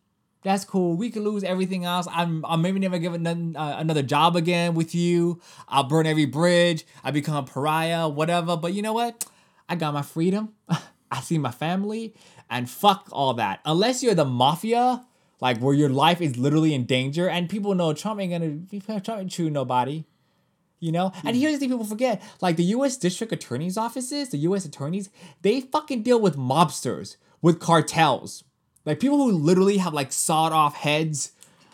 That's 0.43 0.65
cool. 0.65 0.95
We 0.95 1.09
could 1.09 1.23
lose 1.23 1.43
everything 1.43 1.85
else. 1.85 2.07
I'm, 2.11 2.45
I'll 2.45 2.57
maybe 2.57 2.79
never 2.79 2.97
give 2.97 3.13
another, 3.13 3.57
uh, 3.57 3.75
another 3.77 4.03
job 4.03 4.35
again 4.35 4.73
with 4.73 4.93
you. 4.93 5.39
I'll 5.69 5.85
burn 5.85 6.05
every 6.05 6.25
bridge. 6.25 6.85
I 7.03 7.11
become 7.11 7.35
a 7.35 7.43
pariah, 7.43 8.09
whatever. 8.09 8.57
But 8.57 8.73
you 8.73 8.81
know 8.81 8.93
what? 8.93 9.25
I 9.69 9.75
got 9.75 9.93
my 9.93 10.01
freedom. 10.01 10.53
I 11.11 11.21
see 11.21 11.37
my 11.37 11.51
family. 11.51 12.13
And 12.49 12.69
fuck 12.69 13.07
all 13.11 13.33
that. 13.35 13.61
Unless 13.65 14.03
you're 14.03 14.15
the 14.15 14.25
mafia, 14.25 15.05
like 15.39 15.59
where 15.59 15.73
your 15.73 15.89
life 15.89 16.21
is 16.21 16.37
literally 16.37 16.73
in 16.73 16.85
danger, 16.85 17.29
and 17.29 17.49
people 17.49 17.73
know 17.75 17.93
Trump 17.93 18.19
ain't 18.19 18.31
gonna 18.31 18.99
Trump 19.01 19.21
ain't 19.21 19.31
chew 19.31 19.49
nobody. 19.49 20.03
You 20.79 20.91
know? 20.91 21.13
And 21.23 21.35
here's 21.37 21.53
the 21.53 21.59
thing 21.59 21.69
people 21.69 21.85
forget. 21.85 22.21
Like 22.41 22.57
the 22.57 22.65
US 22.65 22.97
district 22.97 23.31
attorney's 23.31 23.77
offices, 23.77 24.29
the 24.29 24.37
US 24.39 24.65
attorneys, 24.65 25.09
they 25.41 25.61
fucking 25.61 26.03
deal 26.03 26.19
with 26.19 26.35
mobsters, 26.35 27.15
with 27.41 27.59
cartels. 27.59 28.43
Like 28.85 28.99
people 28.99 29.17
who 29.17 29.31
literally 29.31 29.77
have 29.77 29.93
like 29.93 30.11
sawed 30.11 30.51
off 30.51 30.75
heads 30.75 31.31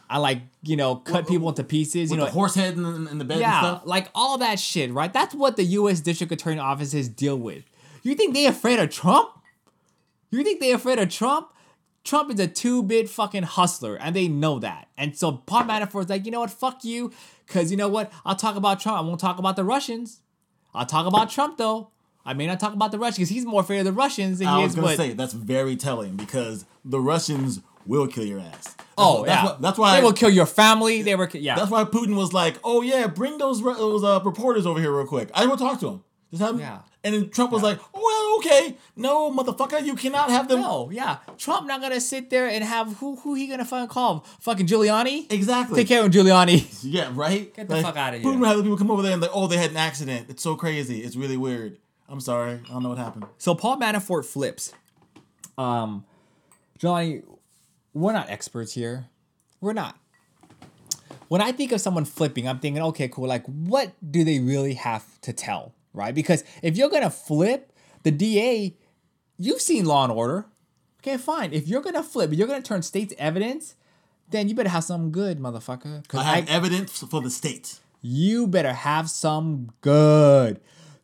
I 0.10 0.18
like 0.18 0.42
you 0.64 0.76
know 0.76 0.96
cut 0.96 1.28
people 1.28 1.50
into 1.50 1.64
pieces. 1.64 2.10
You 2.10 2.18
know, 2.18 2.26
the 2.26 2.32
horse 2.32 2.56
head 2.56 2.74
in 2.74 2.84
the, 2.84 3.12
in 3.12 3.18
the 3.20 3.26
bed 3.26 3.36
and 3.36 3.42
yeah, 3.42 3.60
stuff. 3.60 3.82
like 3.86 4.10
all 4.16 4.40
that 4.40 4.60
shit, 4.60 4.92
right? 4.92 5.12
That's 5.14 5.36
what 5.36 5.56
the 5.56 5.64
U.S. 5.64 6.00
District 6.00 6.32
Attorney 6.34 6.60
offices 6.60 7.08
deal 7.08 7.38
with. 7.38 7.64
You 8.02 8.16
think 8.16 8.34
they 8.34 8.46
afraid 8.48 8.80
of 8.80 8.90
Trump? 8.90 9.30
You 10.32 10.44
think 10.44 10.60
they 10.60 10.72
afraid 10.72 11.00
of 11.00 11.10
Trump? 11.10 11.54
Trump 12.04 12.32
is 12.34 12.40
a 12.40 12.48
two-bit 12.48 13.10
fucking 13.10 13.44
hustler, 13.44 13.98
and 13.98 14.16
they 14.16 14.28
know 14.28 14.58
that. 14.60 14.88
And 14.98 15.16
so 15.16 15.34
Paul 15.34 15.64
Manafort's 15.64 16.10
like, 16.10 16.26
you 16.26 16.32
know 16.32 16.40
what? 16.40 16.50
Fuck 16.50 16.84
you, 16.84 17.12
because 17.46 17.70
you 17.70 17.78
know 17.78 17.90
what? 17.90 18.12
I'll 18.26 18.38
talk 18.38 18.56
about 18.56 18.80
Trump. 18.80 18.98
I 18.98 19.02
won't 19.02 19.20
talk 19.20 19.38
about 19.38 19.58
the 19.58 19.66
Russians. 19.66 20.22
I'll 20.74 20.86
talk 20.86 21.06
about 21.06 21.30
Trump 21.30 21.58
though. 21.58 21.90
I 22.26 22.34
may 22.34 22.48
not 22.48 22.60
talk 22.60 22.74
about 22.74 22.92
the 22.92 23.00
Russians 23.00 23.18
because 23.18 23.30
he's 23.30 23.46
more 23.46 23.62
afraid 23.62 23.80
of 23.80 23.86
the 23.86 23.94
Russians 23.94 24.40
than 24.40 24.48
I 24.48 24.58
he 24.58 24.64
was 24.64 24.72
is 24.72 24.76
gonna 24.76 24.88
what. 24.88 24.98
say 24.98 25.14
that's 25.14 25.34
very 25.34 25.76
telling 25.76 26.16
because 26.16 26.66
the 26.86 27.00
Russians 27.00 27.62
will 27.86 28.08
kill 28.08 28.26
your 28.26 28.40
ass. 28.40 28.76
That's 28.76 28.84
oh 28.98 29.24
wh- 29.24 29.28
yeah, 29.28 29.44
that's, 29.46 29.62
that's 29.62 29.78
why 29.80 29.98
they 29.98 30.04
will 30.04 30.14
kill 30.14 30.30
your 30.30 30.46
family. 30.46 31.02
They 31.02 31.16
were 31.16 31.30
yeah. 31.34 31.56
That's 31.56 31.72
why 31.72 31.84
Putin 31.86 32.16
was 32.16 32.34
like, 32.34 32.58
"Oh 32.64 32.82
yeah, 32.82 33.08
bring 33.08 33.38
those 33.38 33.62
those 33.64 34.04
uh, 34.04 34.20
reporters 34.24 34.66
over 34.66 34.80
here 34.80 34.92
real 34.96 35.08
quick. 35.08 35.30
I 35.34 35.46
want 35.48 35.60
to 35.60 35.66
talk 35.66 35.80
to 35.80 35.86
them." 35.86 36.04
Just 36.32 36.42
have 36.44 36.56
'em-" 36.56 36.60
Yeah. 36.60 36.80
And 37.02 37.16
then 37.16 37.30
Trump 37.30 37.52
was 37.54 37.64
like, 37.64 37.80
"Oh 37.94 38.02
well, 38.04 38.38
okay, 38.54 38.76
no, 38.98 39.32
motherfucker, 39.32 39.84
you 39.84 39.96
cannot 39.96 40.30
have 40.30 40.50
them." 40.50 40.60
No, 40.62 40.90
yeah. 40.92 41.18
Trump 41.38 41.66
not 41.66 41.80
gonna 41.82 42.02
sit 42.02 42.30
there 42.30 42.48
and 42.50 42.62
have 42.64 42.98
who 42.98 43.16
who 43.16 43.34
he 43.36 43.48
gonna 43.48 43.64
fucking 43.66 43.88
call? 43.88 44.26
Fucking 44.42 44.68
Giuliani? 44.68 45.32
Exactly. 45.32 45.78
Take 45.78 45.88
care 45.88 46.04
of 46.04 46.12
Giuliani. 46.12 46.68
Yeah, 46.84 47.10
right. 47.14 47.54
Get 47.56 47.70
the 47.70 47.82
fuck 47.82 47.96
outta 47.96 48.18
here. 48.18 48.26
Putin 48.26 48.40
would 48.40 48.48
have 48.48 48.58
the 48.58 48.64
people 48.64 48.78
come 48.78 48.92
over 48.92 49.02
there 49.02 49.14
and 49.14 49.22
like, 49.22 49.32
"Oh, 49.34 49.48
they 49.48 49.58
had 49.58 49.72
an 49.72 49.78
accident. 49.78 50.28
It's 50.30 50.44
so 50.44 50.56
crazy. 50.56 51.00
It's 51.02 51.16
really 51.16 51.38
weird. 51.38 51.78
I'm 52.10 52.20
sorry. 52.20 52.60
I 52.68 52.74
don't 52.74 52.84
know 52.84 52.90
what 52.90 52.98
happened." 52.98 53.26
So 53.38 53.56
Paul 53.56 53.78
Manafort 53.78 54.26
flips. 54.26 54.74
Um, 55.58 56.06
Johnny, 56.78 57.22
we're 57.94 58.14
not 58.14 58.30
experts 58.30 58.74
here. 58.74 59.08
We're 59.62 59.74
not. 59.74 59.98
When 61.28 61.42
I 61.42 61.52
think 61.52 61.72
of 61.72 61.82
someone 61.82 62.06
flipping, 62.06 62.48
I'm 62.48 62.60
thinking, 62.60 62.82
okay, 62.82 63.08
cool. 63.08 63.28
Like, 63.28 63.46
what 63.46 63.94
do 64.10 64.24
they 64.24 64.40
really 64.40 64.74
have 64.74 65.20
to 65.22 65.34
tell, 65.34 65.76
right? 65.94 66.16
Because 66.16 66.44
if 66.64 66.76
you're 66.76 66.90
gonna 66.90 67.10
flip, 67.12 67.72
the 68.04 68.12
DA, 68.12 68.76
you've 69.38 69.62
seen 69.62 69.86
Law 69.86 70.06
and 70.06 70.14
Order. 70.14 70.46
Okay, 71.02 71.18
fine. 71.18 71.54
If 71.54 71.68
you're 71.68 71.82
gonna 71.82 72.02
flip, 72.04 72.32
you're 72.34 72.48
gonna 72.48 72.62
turn 72.64 72.82
state's 72.82 73.14
evidence, 73.20 73.76
then 74.30 74.50
you 74.50 74.56
better 74.56 74.70
have 74.70 74.84
something 74.84 75.12
good, 75.12 75.40
motherfucker. 75.40 76.04
I 76.18 76.24
have 76.38 76.50
evidence 76.50 77.04
for 77.04 77.22
the 77.22 77.30
state. 77.30 77.80
you 78.02 78.48
better 78.48 78.74
have 78.74 79.10
some 79.10 79.72
good. 79.82 80.60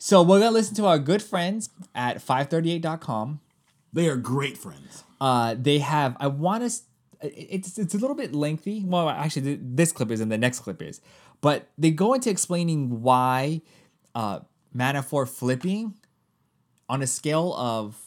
So 0.06 0.22
we're 0.22 0.38
gonna 0.38 0.52
listen 0.52 0.76
to 0.76 0.86
our 0.86 1.00
good 1.00 1.24
friends 1.24 1.72
at 1.96 2.18
538.com. 2.18 3.40
They 3.92 4.08
are 4.08 4.16
great 4.16 4.56
friends. 4.56 5.04
Uh, 5.20 5.56
they 5.58 5.80
have. 5.80 6.16
I 6.20 6.28
want 6.28 6.62
to. 6.70 6.80
It's 7.24 7.80
it's 7.80 7.96
a 7.96 7.98
little 7.98 8.16
bit 8.16 8.36
lengthy. 8.36 8.84
Well, 8.86 9.10
actually, 9.10 9.56
this 9.60 9.92
clip 9.92 10.12
is 10.12 10.20
and 10.20 10.32
the 10.32 10.38
next 10.38 10.60
clip 10.60 10.84
is, 10.84 11.02
but 11.42 11.70
they 11.76 11.90
go 11.90 12.14
into 12.14 12.30
explaining 12.30 13.02
why 13.02 13.64
uh, 14.14 14.42
Manafort 14.78 15.28
flipping 15.28 15.96
on 16.88 17.02
a 17.02 17.08
scale 17.08 17.56
of 17.56 17.98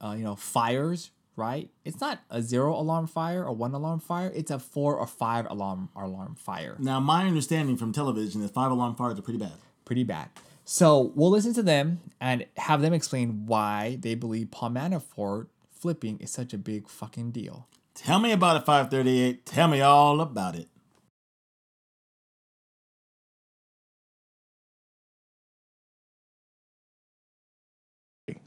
uh, 0.00 0.14
you 0.16 0.24
know 0.24 0.36
fires. 0.36 1.10
Right? 1.36 1.68
It's 1.84 2.00
not 2.00 2.20
a 2.30 2.40
zero 2.40 2.74
alarm 2.74 3.08
fire 3.08 3.44
or 3.44 3.52
one 3.52 3.74
alarm 3.74 4.00
fire. 4.00 4.32
It's 4.34 4.50
a 4.50 4.58
four 4.58 4.96
or 4.96 5.06
five 5.06 5.46
alarm 5.50 5.90
alarm 5.94 6.34
fire. 6.34 6.76
Now, 6.78 6.98
my 6.98 7.26
understanding 7.26 7.76
from 7.76 7.92
television 7.92 8.40
is 8.40 8.50
five 8.50 8.70
alarm 8.70 8.94
fires 8.94 9.18
are 9.18 9.22
pretty 9.22 9.38
bad. 9.38 9.52
pretty 9.84 10.04
bad. 10.04 10.30
So 10.64 11.12
we'll 11.14 11.30
listen 11.30 11.54
to 11.54 11.62
them 11.62 12.00
and 12.20 12.46
have 12.56 12.82
them 12.82 12.92
explain 12.92 13.46
why 13.46 13.98
they 14.00 14.14
believe 14.14 14.50
Paul 14.50 14.70
Manafort 14.70 15.48
flipping 15.70 16.18
is 16.20 16.30
such 16.30 16.54
a 16.54 16.58
big 16.58 16.88
fucking 16.88 17.32
deal. 17.32 17.66
Tell 17.94 18.18
me 18.18 18.32
about 18.32 18.56
it, 18.56 18.64
538. 18.64 19.44
Tell 19.44 19.68
me 19.68 19.80
all 19.80 20.20
about 20.20 20.56
it. 20.56 20.68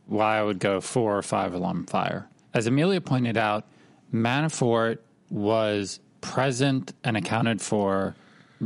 why 0.07 0.39
I 0.39 0.43
would 0.43 0.59
go 0.59 0.81
four 0.81 1.17
or 1.17 1.21
five 1.21 1.53
alarm 1.53 1.85
fire. 1.85 2.27
As 2.53 2.67
Amelia 2.67 3.01
pointed 3.01 3.37
out, 3.37 3.65
Manafort 4.13 4.99
was 5.29 5.99
present 6.21 6.93
and 7.03 7.17
accounted 7.17 7.61
for 7.61 8.15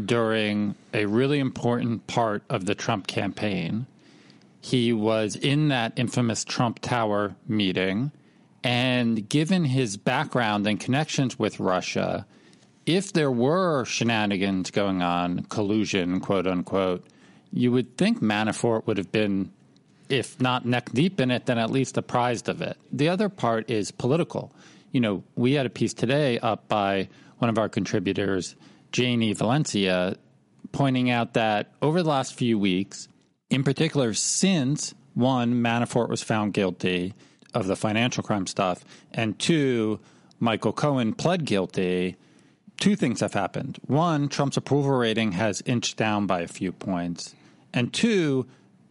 during 0.06 0.76
a 0.94 1.06
really 1.06 1.40
important 1.40 2.06
part 2.08 2.44
of 2.50 2.66
the 2.66 2.76
Trump 2.76 3.08
campaign. 3.08 3.86
He 4.62 4.94
was 4.94 5.36
in 5.36 5.70
that 5.70 5.94
infamous 5.96 6.44
Trump 6.44 6.80
Tower 6.80 7.36
meeting. 7.48 8.12
And 8.64 9.28
given 9.30 9.64
his 9.66 9.96
background 9.98 10.68
and 10.68 10.80
connections 10.80 11.40
with 11.40 11.60
Russia, 11.60 12.26
if 12.86 13.14
there 13.14 13.32
were 13.32 13.86
shenanigans 13.86 14.72
going 14.72 15.02
on, 15.02 15.44
collusion, 15.44 16.20
quote 16.20 16.46
unquote, 16.46 17.06
you 17.52 17.72
would 17.72 17.98
think 17.98 18.22
Manafort 18.22 18.86
would 18.86 18.98
have 18.98 19.12
been 19.12 19.52
if 20.10 20.42
not 20.42 20.66
neck 20.66 20.92
deep 20.92 21.22
in 21.22 21.30
it, 21.30 21.46
then 21.46 21.60
at 21.60 21.70
least 21.70 21.96
apprised 21.98 22.50
of 22.50 22.62
it. 22.62 22.78
The 22.92 23.10
other 23.10 23.30
part 23.30 23.70
is 23.70 23.92
political. 23.92 24.52
You 24.92 25.02
know, 25.02 25.24
we 25.36 25.54
had 25.54 25.68
a 25.68 25.70
piece 25.70 25.94
today 25.94 26.40
up 26.40 26.68
by 26.68 27.08
one 27.38 27.50
of 27.50 27.60
our 27.60 27.70
contributors, 27.70 28.56
Janie 28.92 29.34
Velencia, 29.36 30.18
pointing 30.72 31.10
out 31.10 31.34
that 31.34 31.72
over 31.82 32.02
the 32.02 32.10
last 32.10 32.34
few 32.34 32.58
weeks, 32.58 33.08
in 33.50 33.64
particular, 33.64 34.14
since 34.14 34.94
one, 35.14 35.56
Manafort 35.56 36.10
was 36.10 36.22
found 36.22 36.54
guilty 36.54 37.14
of 37.54 37.68
the 37.68 37.76
financial 37.76 38.24
crime 38.24 38.48
stuff, 38.48 38.86
and 39.12 39.38
two, 39.40 40.00
Michael 40.40 40.74
Cohen 40.74 41.14
pled 41.14 41.46
guilty, 41.46 42.16
two 42.78 42.96
things 42.96 43.20
have 43.20 43.34
happened. 43.34 43.80
One, 43.88 44.30
Trump's 44.30 44.58
approval 44.58 44.92
rating 44.92 45.34
has 45.34 45.62
inched 45.66 45.98
down 45.98 46.28
by 46.28 46.42
a 46.42 46.48
few 46.48 46.72
points. 46.72 47.36
And 47.74 47.92
two, 47.92 48.48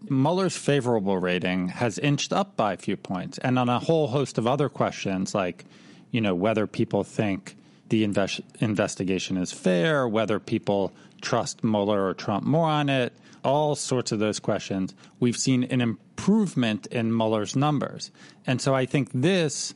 Mueller's 0.09 0.57
favorable 0.57 1.19
rating 1.19 1.69
has 1.69 1.99
inched 1.99 2.33
up 2.33 2.57
by 2.57 2.75
a 2.75 2.77
few 2.77 2.97
points. 2.97 3.39
And 3.39 3.59
on 3.59 3.69
a 3.69 3.79
whole 3.79 4.09
host 4.09 4.39
of 4.39 4.47
other 4.47 4.69
questions, 4.69 5.35
like, 5.35 5.65
you 6.11 6.21
know, 6.21 6.35
whether 6.35 6.67
people 6.67 7.05
think 7.05 7.57
the 7.89 8.05
invest- 8.05 8.41
investigation 8.61 9.37
is 9.37 9.53
fair, 9.53 10.07
whether 10.07 10.39
people 10.39 10.93
trust 11.21 11.65
Mueller 11.65 12.07
or 12.07 12.15
Trump 12.15 12.45
more 12.45 12.69
on 12.69 12.89
it, 12.89 13.13
all 13.45 13.75
sorts 13.75 14.13
of 14.13 14.19
those 14.19 14.41
questions, 14.41 14.95
we've 15.21 15.37
seen 15.37 15.65
an 15.65 15.81
improvement 15.81 16.87
in 16.89 17.17
Mueller's 17.17 17.57
numbers. 17.57 18.11
And 18.47 18.61
so 18.61 18.75
I 18.75 18.87
think 18.87 19.11
this 19.13 19.75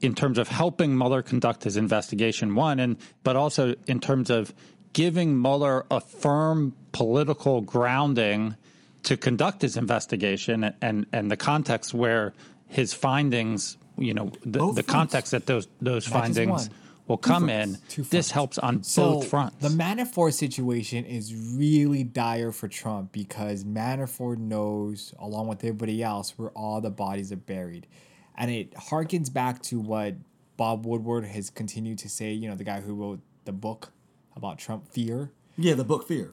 in 0.00 0.14
terms 0.14 0.38
of 0.38 0.48
helping 0.48 0.96
Mueller 0.96 1.22
conduct 1.22 1.64
his 1.64 1.76
investigation, 1.76 2.54
one, 2.54 2.78
and 2.78 2.96
but 3.22 3.36
also 3.36 3.74
in 3.86 4.00
terms 4.00 4.30
of 4.30 4.52
giving 4.92 5.40
Mueller 5.40 5.86
a 5.90 6.00
firm 6.00 6.74
political 6.92 7.60
grounding 7.60 8.56
to 9.04 9.16
conduct 9.16 9.62
his 9.62 9.76
investigation 9.76 10.74
and 10.80 11.06
and 11.12 11.30
the 11.30 11.36
context 11.36 11.94
where 11.94 12.34
his 12.66 12.92
findings, 12.92 13.76
you 13.96 14.14
know, 14.14 14.32
the, 14.44 14.72
the 14.72 14.82
context 14.82 15.32
that 15.32 15.46
those 15.46 15.68
those 15.80 16.06
findings. 16.06 16.68
Will 17.06 17.16
come 17.18 17.48
in. 17.50 17.78
Two 17.88 18.02
This 18.04 18.30
helps 18.30 18.58
on 18.58 18.82
So 18.82 19.14
both 19.14 19.28
fronts. 19.28 19.56
the 19.60 19.68
Manafort 19.68 20.32
situation 20.34 21.04
is 21.04 21.34
really 21.34 22.02
dire 22.04 22.50
for 22.52 22.68
Trump 22.68 23.12
because 23.12 23.64
Manafort 23.64 24.38
knows, 24.38 25.14
along 25.18 25.48
with 25.48 25.58
everybody 25.64 26.02
else, 26.02 26.34
where 26.38 26.50
all 26.50 26.80
the 26.80 26.90
bodies 26.90 27.30
are 27.32 27.36
buried, 27.36 27.86
and 28.36 28.50
it 28.50 28.72
harkens 28.74 29.32
back 29.32 29.60
to 29.62 29.78
what 29.80 30.14
Bob 30.56 30.86
Woodward 30.86 31.24
has 31.24 31.50
continued 31.50 31.98
to 31.98 32.08
say. 32.08 32.32
You 32.32 32.48
know, 32.48 32.54
the 32.56 32.64
guy 32.64 32.80
who 32.80 32.94
wrote 32.94 33.20
the 33.44 33.52
book 33.52 33.92
about 34.36 34.58
Trump 34.58 34.88
Fear. 34.88 35.30
Yeah, 35.56 35.74
the 35.74 35.84
book 35.84 36.08
Fear, 36.08 36.32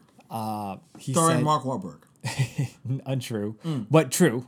He 0.98 1.12
starring 1.14 1.38
said, 1.38 1.44
Mark 1.44 1.64
Wahlberg. 1.64 2.04
untrue, 3.06 3.58
but 3.90 4.12
true, 4.12 4.48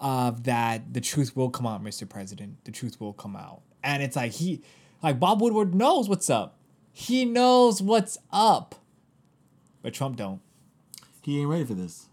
uh, 0.00 0.32
that 0.42 0.92
the 0.92 1.00
truth 1.00 1.34
will 1.36 1.50
come 1.50 1.66
out, 1.66 1.82
Mr. 1.82 2.08
President. 2.08 2.64
The 2.64 2.72
truth 2.72 3.00
will 3.00 3.12
come 3.12 3.36
out. 3.36 3.62
And 3.84 4.02
it's 4.02 4.16
like 4.16 4.32
he, 4.32 4.62
like 5.02 5.18
Bob 5.18 5.40
Woodward 5.40 5.74
knows 5.74 6.08
what's 6.08 6.30
up. 6.30 6.58
He 6.92 7.24
knows 7.24 7.80
what's 7.82 8.18
up. 8.32 8.74
But 9.82 9.94
Trump 9.94 10.16
don't. 10.16 10.40
He 11.22 11.40
ain't 11.40 11.48
ready 11.48 11.64
for 11.64 11.74
this. 11.74 12.08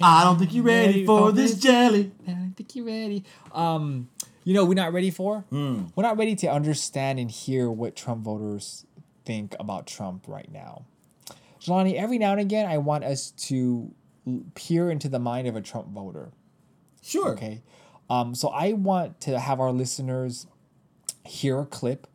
I 0.00 0.24
don't 0.24 0.38
think 0.38 0.54
you're 0.54 0.64
ready 0.64 1.04
for 1.04 1.32
this 1.32 1.54
jelly. 1.56 2.12
I 2.26 2.30
don't 2.32 2.54
think 2.56 2.74
you're 2.74 2.86
ready. 2.86 3.24
Um, 3.52 4.08
you 4.44 4.54
know, 4.54 4.64
we're 4.64 4.74
not 4.74 4.92
ready 4.92 5.10
for. 5.10 5.44
We're 5.50 6.02
not 6.02 6.16
ready 6.16 6.34
to 6.36 6.46
understand 6.48 7.18
and 7.18 7.30
hear 7.30 7.70
what 7.70 7.94
Trump 7.94 8.24
voters 8.24 8.86
think 9.24 9.54
about 9.60 9.86
Trump 9.86 10.26
right 10.26 10.50
now. 10.50 10.84
Jelani, 11.60 11.94
every 11.94 12.18
now 12.18 12.32
and 12.32 12.40
again, 12.40 12.66
I 12.68 12.78
want 12.78 13.04
us 13.04 13.30
to 13.32 13.94
peer 14.54 14.90
into 14.90 15.08
the 15.08 15.18
mind 15.18 15.46
of 15.46 15.56
a 15.56 15.60
Trump 15.60 15.88
voter. 15.88 16.32
Sure. 17.02 17.30
Okay. 17.30 17.62
Um, 18.10 18.34
so 18.34 18.48
I 18.48 18.72
want 18.72 19.20
to 19.22 19.38
have 19.38 19.60
our 19.60 19.70
listeners 19.70 20.46
hear 21.24 21.60
a 21.60 21.66
clip 21.66 22.06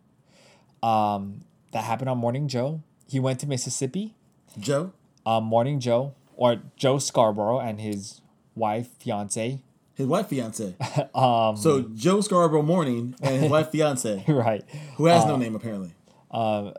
um, 0.84 1.42
that 1.72 1.84
happened 1.84 2.10
on 2.10 2.18
Morning 2.18 2.48
Joe. 2.48 2.82
He 3.08 3.20
went 3.20 3.40
to 3.40 3.48
Mississippi. 3.48 4.16
Joe. 4.60 4.94
Um, 5.26 5.46
Morning 5.46 5.80
Joe, 5.80 6.14
or 6.36 6.62
Joe 6.76 7.00
Scarborough 7.00 7.60
and 7.60 7.82
his 7.82 8.22
wife, 8.56 8.88
fiance. 9.00 9.62
His 9.94 10.08
wife 10.08 10.28
fiance. 10.28 10.76
um, 11.16 11.58
so 11.58 11.82
Joe 11.94 12.22
Scarborough 12.22 12.62
Morning 12.62 13.16
and 13.22 13.42
his 13.42 13.52
wife 13.52 13.72
fiance, 13.72 14.24
right. 14.28 14.64
who 14.96 15.06
has 15.06 15.26
no 15.26 15.38
name 15.38 15.56
apparently. 15.56 15.94
Uh, 16.30 16.72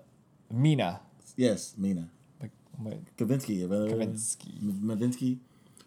Mina. 0.50 1.00
Yes, 1.36 1.74
Mina. 1.76 2.08
Like, 2.40 2.50
Kavinsky. 3.16 3.66
Kavinsky. 3.66 4.60
Mavinsky. 4.62 5.38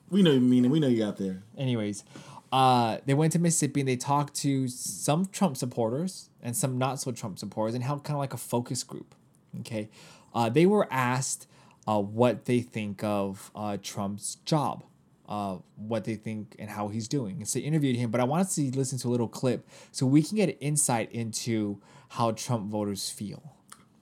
We 0.10 0.24
know 0.24 0.32
you, 0.32 0.42
Mina. 0.42 0.68
We 0.68 0.80
know 0.80 0.88
you 0.88 1.06
out 1.06 1.18
there. 1.18 1.44
Anyways, 1.58 2.04
uh, 2.52 2.98
they 3.06 3.14
went 3.14 3.32
to 3.34 3.40
Mississippi 3.40 3.80
and 3.80 3.90
they 3.90 3.96
talked 3.96 4.36
to 4.36 4.68
some 4.68 5.26
Trump 5.28 5.56
supporters 5.56 6.30
and 6.42 6.56
some 6.56 6.78
not 6.78 7.00
so 7.00 7.12
Trump 7.12 7.40
supporters 7.40 7.76
and 7.76 7.84
held 7.84 8.04
kind 8.04 8.16
of 8.16 8.20
like 8.20 8.34
a 8.34 8.38
focus 8.38 8.84
group. 8.84 9.16
Okay. 9.62 9.90
Uh, 10.34 10.50
they 10.50 10.66
were 10.66 10.88
asked 10.92 11.48
uh, 11.88 12.00
what 12.00 12.46
they 12.46 12.62
think 12.62 13.04
of 13.04 13.52
uh, 13.56 13.78
Trump's 13.82 14.36
job, 14.46 14.84
uh, 15.28 15.58
what 15.76 16.06
they 16.06 16.16
think 16.16 16.56
and 16.60 16.70
how 16.70 16.88
he's 16.88 17.08
doing. 17.08 17.38
And 17.38 17.48
so 17.48 17.60
they 17.60 17.66
interviewed 17.66 17.96
him, 17.96 18.12
but 18.12 18.22
I 18.22 18.24
wanted 18.24 18.50
to 18.72 18.78
listen 18.78 18.98
to 19.00 19.08
a 19.08 19.12
little 19.12 19.28
clip 19.28 19.68
so 19.92 20.06
we 20.06 20.24
can 20.24 20.38
get 20.38 20.50
an 20.50 20.56
insight 20.60 21.12
into 21.12 21.80
how 22.10 22.32
Trump 22.32 22.70
voters 22.70 23.10
feel. 23.10 23.56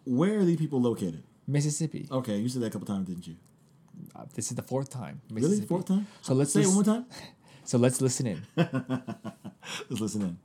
Where 0.06 0.39
are 0.39 0.45
these 0.45 0.58
people 0.58 0.82
located? 0.82 1.23
Mississippi. 1.47 2.08
Okay, 2.12 2.38
you 2.38 2.49
said 2.49 2.62
that 2.62 2.67
a 2.67 2.69
couple 2.69 2.88
times, 2.88 3.08
didn't 3.08 3.28
you? 3.28 3.36
Uh, 4.15 4.25
this 4.34 4.49
is 4.49 4.56
the 4.56 4.63
fourth 4.63 4.89
time. 4.89 5.21
Really? 5.32 5.60
Fourth 5.62 5.86
time? 5.88 6.08
So 6.21 6.34
let's 6.34 6.54
say 6.54 6.62
it 6.62 6.67
one 6.67 6.75
more 6.75 6.84
time. 6.84 7.06
So 7.65 7.78
let's 7.78 8.02
listen 8.02 8.25
in. 8.25 8.41
Let's 8.58 10.02
listen 10.02 10.23
in. 10.23 10.38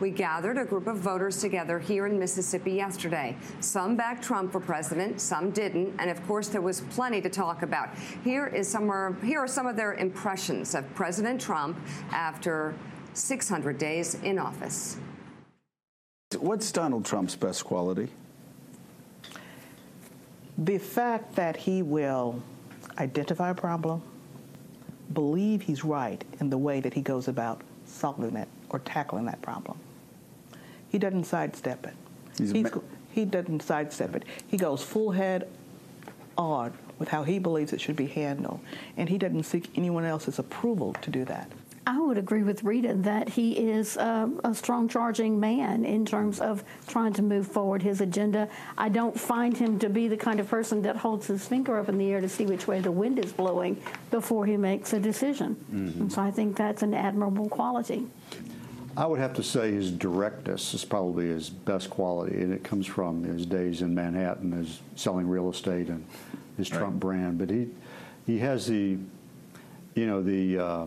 We 0.00 0.10
gathered 0.10 0.58
a 0.58 0.64
group 0.64 0.86
of 0.86 0.98
voters 0.98 1.40
together 1.40 1.80
here 1.80 2.06
in 2.06 2.20
Mississippi 2.20 2.70
yesterday. 2.72 3.36
Some 3.58 3.96
backed 3.96 4.22
Trump 4.22 4.52
for 4.52 4.60
president, 4.60 5.20
some 5.20 5.50
didn't, 5.50 5.96
and 5.98 6.08
of 6.08 6.24
course 6.28 6.48
there 6.48 6.60
was 6.60 6.82
plenty 6.82 7.20
to 7.20 7.28
talk 7.28 7.62
about. 7.62 7.88
Here 8.22 8.46
is 8.46 8.68
some 8.68 8.88
are, 8.90 9.16
here 9.24 9.40
are 9.40 9.48
some 9.48 9.66
of 9.66 9.74
their 9.74 9.94
impressions 9.94 10.76
of 10.76 10.92
President 10.94 11.40
Trump 11.40 11.76
after 12.12 12.76
600 13.14 13.76
days 13.76 14.14
in 14.22 14.38
office. 14.38 14.98
What's 16.38 16.70
Donald 16.70 17.04
Trump's 17.04 17.34
best 17.34 17.64
quality? 17.64 18.08
The 20.58 20.78
fact 20.78 21.34
that 21.34 21.56
he 21.56 21.82
will 21.82 22.40
identify 22.98 23.50
a 23.50 23.54
problem, 23.54 24.02
believe 25.12 25.62
he's 25.62 25.82
right 25.84 26.22
in 26.38 26.50
the 26.50 26.58
way 26.58 26.78
that 26.78 26.94
he 26.94 27.00
goes 27.00 27.26
about 27.26 27.62
solving 27.86 28.36
it 28.36 28.48
or 28.70 28.78
tackling 28.80 29.24
that 29.24 29.42
problem. 29.42 29.78
He 30.90 30.98
doesn't 30.98 31.24
sidestep 31.24 31.86
it. 31.86 31.94
He's 32.38 32.52
He's 32.52 32.64
ma- 32.64 32.80
he 33.10 33.24
doesn't 33.24 33.62
sidestep 33.62 34.14
it. 34.16 34.24
He 34.46 34.56
goes 34.56 34.82
full 34.82 35.10
head 35.10 35.48
on 36.36 36.72
with 36.98 37.08
how 37.08 37.24
he 37.24 37.38
believes 37.38 37.72
it 37.72 37.80
should 37.80 37.96
be 37.96 38.06
handled, 38.06 38.60
and 38.96 39.08
he 39.08 39.18
doesn't 39.18 39.44
seek 39.44 39.70
anyone 39.76 40.04
else's 40.04 40.38
approval 40.38 40.92
to 40.94 41.10
do 41.10 41.24
that. 41.24 41.50
I 41.86 41.98
would 41.98 42.18
agree 42.18 42.42
with 42.42 42.64
Rita 42.64 42.92
that 42.96 43.30
he 43.30 43.52
is 43.52 43.96
um, 43.96 44.42
a 44.44 44.54
strong 44.54 44.88
charging 44.88 45.40
man 45.40 45.86
in 45.86 46.04
terms 46.04 46.38
of 46.38 46.62
trying 46.86 47.14
to 47.14 47.22
move 47.22 47.46
forward 47.46 47.82
his 47.82 48.02
agenda. 48.02 48.46
I 48.76 48.90
don't 48.90 49.18
find 49.18 49.56
him 49.56 49.78
to 49.78 49.88
be 49.88 50.06
the 50.06 50.16
kind 50.16 50.38
of 50.38 50.48
person 50.50 50.82
that 50.82 50.96
holds 50.96 51.28
his 51.28 51.48
finger 51.48 51.78
up 51.78 51.88
in 51.88 51.96
the 51.96 52.12
air 52.12 52.20
to 52.20 52.28
see 52.28 52.44
which 52.44 52.66
way 52.66 52.80
the 52.80 52.92
wind 52.92 53.18
is 53.18 53.32
blowing 53.32 53.80
before 54.10 54.44
he 54.44 54.58
makes 54.58 54.92
a 54.92 55.00
decision. 55.00 55.56
And 55.72 56.12
so 56.12 56.20
I 56.20 56.30
think 56.30 56.58
that's 56.58 56.82
an 56.82 56.92
admirable 56.92 57.48
quality. 57.48 58.06
I 58.98 59.06
would 59.06 59.20
have 59.20 59.34
to 59.34 59.44
say 59.44 59.70
his 59.70 59.92
directness 59.92 60.74
is 60.74 60.84
probably 60.84 61.28
his 61.28 61.50
best 61.50 61.88
quality, 61.88 62.42
and 62.42 62.52
it 62.52 62.64
comes 62.64 62.84
from 62.84 63.22
his 63.22 63.46
days 63.46 63.80
in 63.80 63.94
Manhattan 63.94 64.52
as 64.52 64.80
selling 64.96 65.28
real 65.28 65.48
estate 65.48 65.88
and 65.88 66.04
his 66.56 66.68
Trump 66.68 66.98
brand. 66.98 67.38
But 67.38 67.48
he 67.48 67.68
he 68.26 68.38
has 68.40 68.66
the, 68.66 68.98
you 69.94 70.06
know, 70.06 70.20
the 70.20 70.58
uh, 70.58 70.86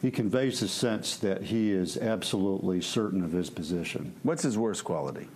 he 0.00 0.10
conveys 0.10 0.60
the 0.60 0.68
sense 0.68 1.16
that 1.18 1.42
he 1.42 1.70
is 1.72 1.98
absolutely 1.98 2.80
certain 2.80 3.22
of 3.22 3.32
his 3.32 3.50
position. 3.50 4.14
What's 4.22 4.42
his 4.42 4.56
worst 4.56 4.82
quality? 4.82 5.28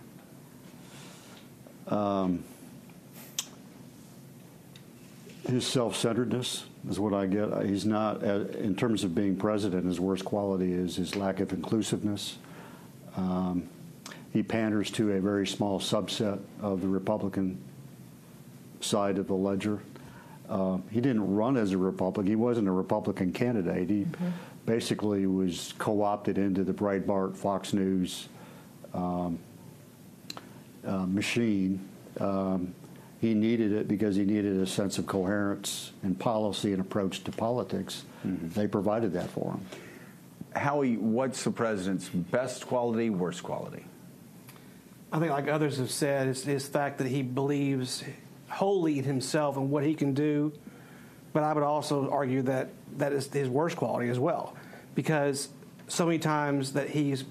His 5.47 5.65
self-centeredness 5.65 6.65
is 6.89 6.99
what 6.99 7.13
I 7.13 7.25
get. 7.25 7.65
He's 7.65 7.85
not, 7.85 8.21
in 8.21 8.75
terms 8.75 9.05
of 9.05 9.15
being 9.15 9.37
president, 9.37 9.85
his 9.85 9.97
worst 9.97 10.25
quality 10.25 10.73
is 10.73 10.97
his 10.97 11.15
lack 11.15 11.39
of 11.39 11.53
inclusiveness. 11.53 12.37
Um, 13.15 13.69
he 14.33 14.43
panders 14.43 14.91
to 14.91 15.13
a 15.13 15.21
very 15.21 15.47
small 15.47 15.79
subset 15.79 16.39
of 16.61 16.81
the 16.81 16.87
Republican 16.87 17.57
side 18.81 19.17
of 19.17 19.27
the 19.27 19.33
ledger. 19.33 19.79
Uh, 20.49 20.79
he 20.91 20.99
didn't 20.99 21.33
run 21.33 21.55
as 21.55 21.71
a 21.71 21.77
Republican. 21.77 22.27
He 22.27 22.35
wasn't 22.35 22.67
a 22.67 22.71
Republican 22.71 23.31
candidate. 23.31 23.89
He 23.89 24.05
basically 24.65 25.27
was 25.27 25.73
co-opted 25.77 26.37
into 26.37 26.65
the 26.65 26.73
Breitbart, 26.73 27.37
Fox 27.37 27.73
News 27.73 28.27
um, 28.93 29.39
uh, 30.85 31.05
machine. 31.05 31.79
Um, 32.19 32.75
he 33.27 33.33
needed 33.33 33.71
it 33.71 33.87
because 33.87 34.15
he 34.15 34.23
needed 34.23 34.57
a 34.57 34.65
sense 34.65 34.97
of 34.97 35.05
coherence 35.05 35.91
and 36.03 36.17
policy 36.17 36.71
and 36.71 36.81
approach 36.81 37.23
to 37.25 37.31
politics. 37.31 38.03
Mm-hmm. 38.25 38.49
They 38.49 38.67
provided 38.67 39.13
that 39.13 39.29
for 39.29 39.51
him. 39.51 39.65
Howie, 40.55 40.97
what's 40.97 41.43
the 41.43 41.51
president's 41.51 42.09
best 42.09 42.65
quality, 42.65 43.09
worst 43.09 43.43
quality? 43.43 43.85
I 45.11 45.19
think, 45.19 45.31
like 45.31 45.47
others 45.47 45.77
have 45.77 45.91
said, 45.91 46.27
is 46.27 46.43
his 46.43 46.67
fact 46.67 46.97
that 46.97 47.07
he 47.07 47.21
believes 47.21 48.03
wholly 48.49 48.97
in 48.99 49.05
himself 49.05 49.57
and 49.57 49.69
what 49.69 49.83
he 49.83 49.93
can 49.93 50.13
do. 50.13 50.51
But 51.33 51.43
I 51.43 51.53
would 51.53 51.63
also 51.63 52.09
argue 52.09 52.41
that 52.43 52.69
that 52.97 53.13
is 53.13 53.31
his 53.31 53.49
worst 53.49 53.77
quality 53.77 54.09
as 54.09 54.17
well, 54.17 54.55
because 54.95 55.49
so 55.87 56.05
many 56.05 56.19
times 56.19 56.73
that 56.73 56.89
he's 56.89 57.25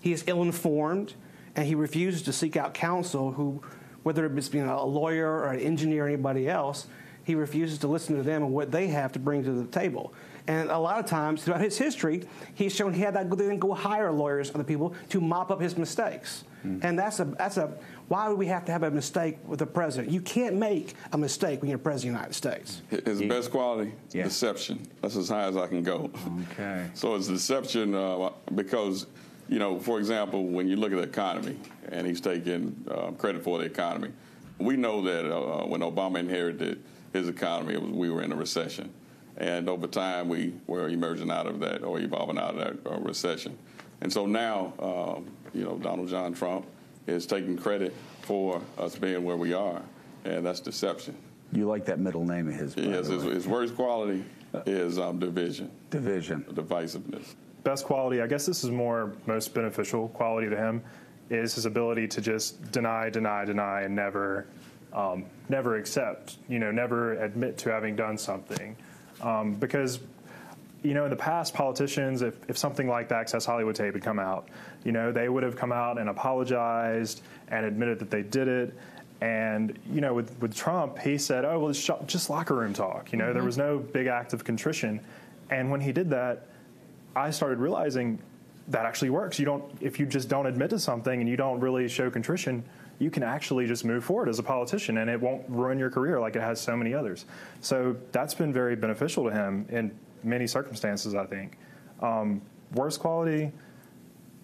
he 0.00 0.12
is 0.12 0.24
ill-informed 0.26 1.14
and 1.54 1.66
he 1.66 1.74
refuses 1.74 2.22
to 2.22 2.32
seek 2.32 2.56
out 2.56 2.72
counsel. 2.72 3.32
Who, 3.32 3.62
whether 4.02 4.26
it's 4.26 4.48
being 4.48 4.64
a 4.66 4.84
lawyer 4.84 5.28
or 5.28 5.48
an 5.48 5.60
engineer 5.60 6.04
or 6.04 6.08
anybody 6.08 6.48
else, 6.48 6.86
he 7.24 7.34
refuses 7.34 7.78
to 7.78 7.88
listen 7.88 8.16
to 8.16 8.22
them 8.22 8.42
and 8.42 8.52
what 8.52 8.70
they 8.70 8.88
have 8.88 9.12
to 9.12 9.18
bring 9.18 9.44
to 9.44 9.52
the 9.52 9.66
table. 9.66 10.12
And 10.46 10.70
a 10.70 10.78
lot 10.78 10.98
of 10.98 11.06
times 11.06 11.44
throughout 11.44 11.60
his 11.60 11.76
history, 11.76 12.24
he's 12.54 12.74
shown 12.74 12.94
he 12.94 13.02
had 13.02 13.14
that 13.14 13.30
then 13.36 13.58
go 13.58 13.74
hire 13.74 14.10
lawyers, 14.10 14.50
other 14.54 14.64
people, 14.64 14.94
to 15.10 15.20
mop 15.20 15.50
up 15.50 15.60
his 15.60 15.76
mistakes. 15.76 16.44
And 16.62 16.98
that's 16.98 17.20
a 17.20 17.24
that's 17.24 17.56
a 17.56 17.72
why 18.08 18.28
would 18.28 18.36
we 18.36 18.46
have 18.46 18.64
to 18.66 18.72
have 18.72 18.82
a 18.82 18.90
mistake 18.90 19.38
with 19.46 19.60
the 19.60 19.66
president? 19.66 20.12
You 20.12 20.20
can't 20.20 20.56
make 20.56 20.94
a 21.12 21.16
mistake 21.18 21.62
when 21.62 21.70
you're 21.70 21.78
president 21.78 22.16
of 22.16 22.30
the 22.30 22.48
United 22.50 22.64
States. 22.66 22.82
His 23.06 23.22
best 23.22 23.50
quality, 23.50 23.92
Yeah. 24.12 24.24
deception. 24.24 24.80
That's 25.00 25.16
as 25.16 25.28
high 25.28 25.44
as 25.44 25.56
I 25.56 25.68
can 25.68 25.82
go. 25.82 26.10
Okay. 26.52 26.86
So 26.94 27.14
it's 27.14 27.28
deception 27.28 27.94
uh, 27.94 28.30
because, 28.54 29.06
you 29.50 29.58
know, 29.58 29.80
for 29.80 29.98
example, 29.98 30.46
when 30.46 30.68
you 30.68 30.76
look 30.76 30.92
at 30.92 30.96
the 30.96 31.02
economy, 31.02 31.56
and 31.88 32.06
he's 32.06 32.20
taking 32.20 32.84
uh, 32.88 33.10
credit 33.10 33.42
for 33.42 33.58
the 33.58 33.64
economy, 33.64 34.12
we 34.58 34.76
know 34.76 35.02
that 35.02 35.28
uh, 35.28 35.66
when 35.66 35.80
Obama 35.80 36.20
inherited 36.20 36.80
his 37.12 37.28
economy, 37.28 37.74
it 37.74 37.82
was, 37.82 37.90
we 37.90 38.10
were 38.10 38.22
in 38.22 38.30
a 38.30 38.36
recession. 38.36 38.92
And 39.36 39.68
over 39.68 39.88
time, 39.88 40.28
we 40.28 40.54
were 40.68 40.88
emerging 40.88 41.32
out 41.32 41.46
of 41.46 41.58
that 41.60 41.82
or 41.82 41.98
evolving 41.98 42.38
out 42.38 42.54
of 42.54 42.58
that 42.58 42.90
uh, 42.90 43.00
recession. 43.00 43.58
And 44.02 44.12
so 44.12 44.24
now, 44.24 44.72
um, 44.78 45.26
you 45.52 45.64
know, 45.64 45.78
Donald 45.78 46.08
John 46.08 46.32
Trump 46.32 46.66
is 47.08 47.26
taking 47.26 47.56
credit 47.56 47.92
for 48.22 48.62
us 48.78 48.94
being 48.94 49.24
where 49.24 49.36
we 49.36 49.52
are, 49.52 49.82
and 50.24 50.46
that's 50.46 50.60
deception. 50.60 51.16
You 51.52 51.66
like 51.66 51.84
that 51.86 51.98
middle 51.98 52.24
name 52.24 52.46
of 52.46 52.54
his? 52.54 52.76
Yes, 52.76 53.08
his, 53.08 53.24
his 53.24 53.48
worst 53.48 53.74
quality 53.74 54.24
is 54.64 54.98
um, 54.98 55.18
division, 55.18 55.72
division. 55.90 56.44
divisiveness. 56.52 57.34
Best 57.64 57.84
quality, 57.84 58.20
I 58.22 58.26
guess 58.26 58.46
this 58.46 58.64
is 58.64 58.70
more 58.70 59.12
most 59.26 59.54
beneficial 59.54 60.08
quality 60.08 60.48
to 60.48 60.56
him, 60.56 60.82
is 61.28 61.54
his 61.54 61.66
ability 61.66 62.08
to 62.08 62.20
just 62.20 62.72
deny, 62.72 63.10
deny, 63.10 63.44
deny, 63.44 63.82
and 63.82 63.94
never, 63.94 64.46
um, 64.92 65.26
never 65.48 65.76
accept. 65.76 66.38
You 66.48 66.58
know, 66.58 66.70
never 66.70 67.22
admit 67.22 67.58
to 67.58 67.70
having 67.70 67.96
done 67.96 68.18
something, 68.18 68.76
um, 69.20 69.54
because. 69.54 70.00
You 70.82 70.94
know, 70.94 71.04
in 71.04 71.10
the 71.10 71.16
past, 71.16 71.52
politicians, 71.52 72.22
if, 72.22 72.48
if 72.48 72.56
something 72.56 72.88
like 72.88 73.10
the 73.10 73.14
Access 73.14 73.44
Hollywood 73.44 73.74
tape 73.74 73.92
had 73.92 74.02
come 74.02 74.18
out, 74.18 74.48
you 74.82 74.92
know, 74.92 75.12
they 75.12 75.28
would 75.28 75.42
have 75.42 75.54
come 75.54 75.72
out 75.72 75.98
and 75.98 76.08
apologized 76.08 77.20
and 77.48 77.66
admitted 77.66 77.98
that 77.98 78.10
they 78.10 78.22
did 78.22 78.48
it. 78.48 78.74
And, 79.20 79.78
you 79.84 80.00
know, 80.00 80.14
with, 80.14 80.34
with 80.40 80.54
Trump, 80.54 80.98
he 80.98 81.18
said, 81.18 81.44
oh, 81.44 81.58
well, 81.58 81.68
it's 81.68 81.90
just 82.06 82.30
locker 82.30 82.54
room 82.54 82.72
talk. 82.72 83.12
You 83.12 83.18
know, 83.18 83.34
there 83.34 83.42
was 83.42 83.58
no 83.58 83.78
big 83.78 84.06
act 84.06 84.32
of 84.32 84.42
contrition. 84.42 85.00
And 85.50 85.70
when 85.70 85.82
he 85.82 85.92
did 85.92 86.08
that, 86.08 86.46
I 87.16 87.30
started 87.30 87.58
realizing 87.58 88.18
that 88.68 88.86
actually 88.86 89.10
works. 89.10 89.38
You 89.38 89.44
don't 89.44 89.64
if 89.80 89.98
you 89.98 90.06
just 90.06 90.28
don't 90.28 90.46
admit 90.46 90.70
to 90.70 90.78
something 90.78 91.20
and 91.20 91.28
you 91.28 91.36
don't 91.36 91.60
really 91.60 91.88
show 91.88 92.10
contrition, 92.10 92.64
you 92.98 93.10
can 93.10 93.22
actually 93.22 93.66
just 93.66 93.84
move 93.84 94.04
forward 94.04 94.28
as 94.28 94.38
a 94.38 94.42
politician 94.42 94.98
and 94.98 95.10
it 95.10 95.20
won't 95.20 95.42
ruin 95.48 95.78
your 95.78 95.90
career 95.90 96.20
like 96.20 96.36
it 96.36 96.42
has 96.42 96.60
so 96.60 96.76
many 96.76 96.94
others. 96.94 97.24
So 97.60 97.96
that's 98.12 98.34
been 98.34 98.52
very 98.52 98.76
beneficial 98.76 99.24
to 99.24 99.30
him 99.30 99.66
in 99.70 99.90
many 100.22 100.46
circumstances, 100.46 101.14
I 101.14 101.26
think. 101.26 101.58
Um, 102.00 102.42
worst 102.74 103.00
quality, 103.00 103.50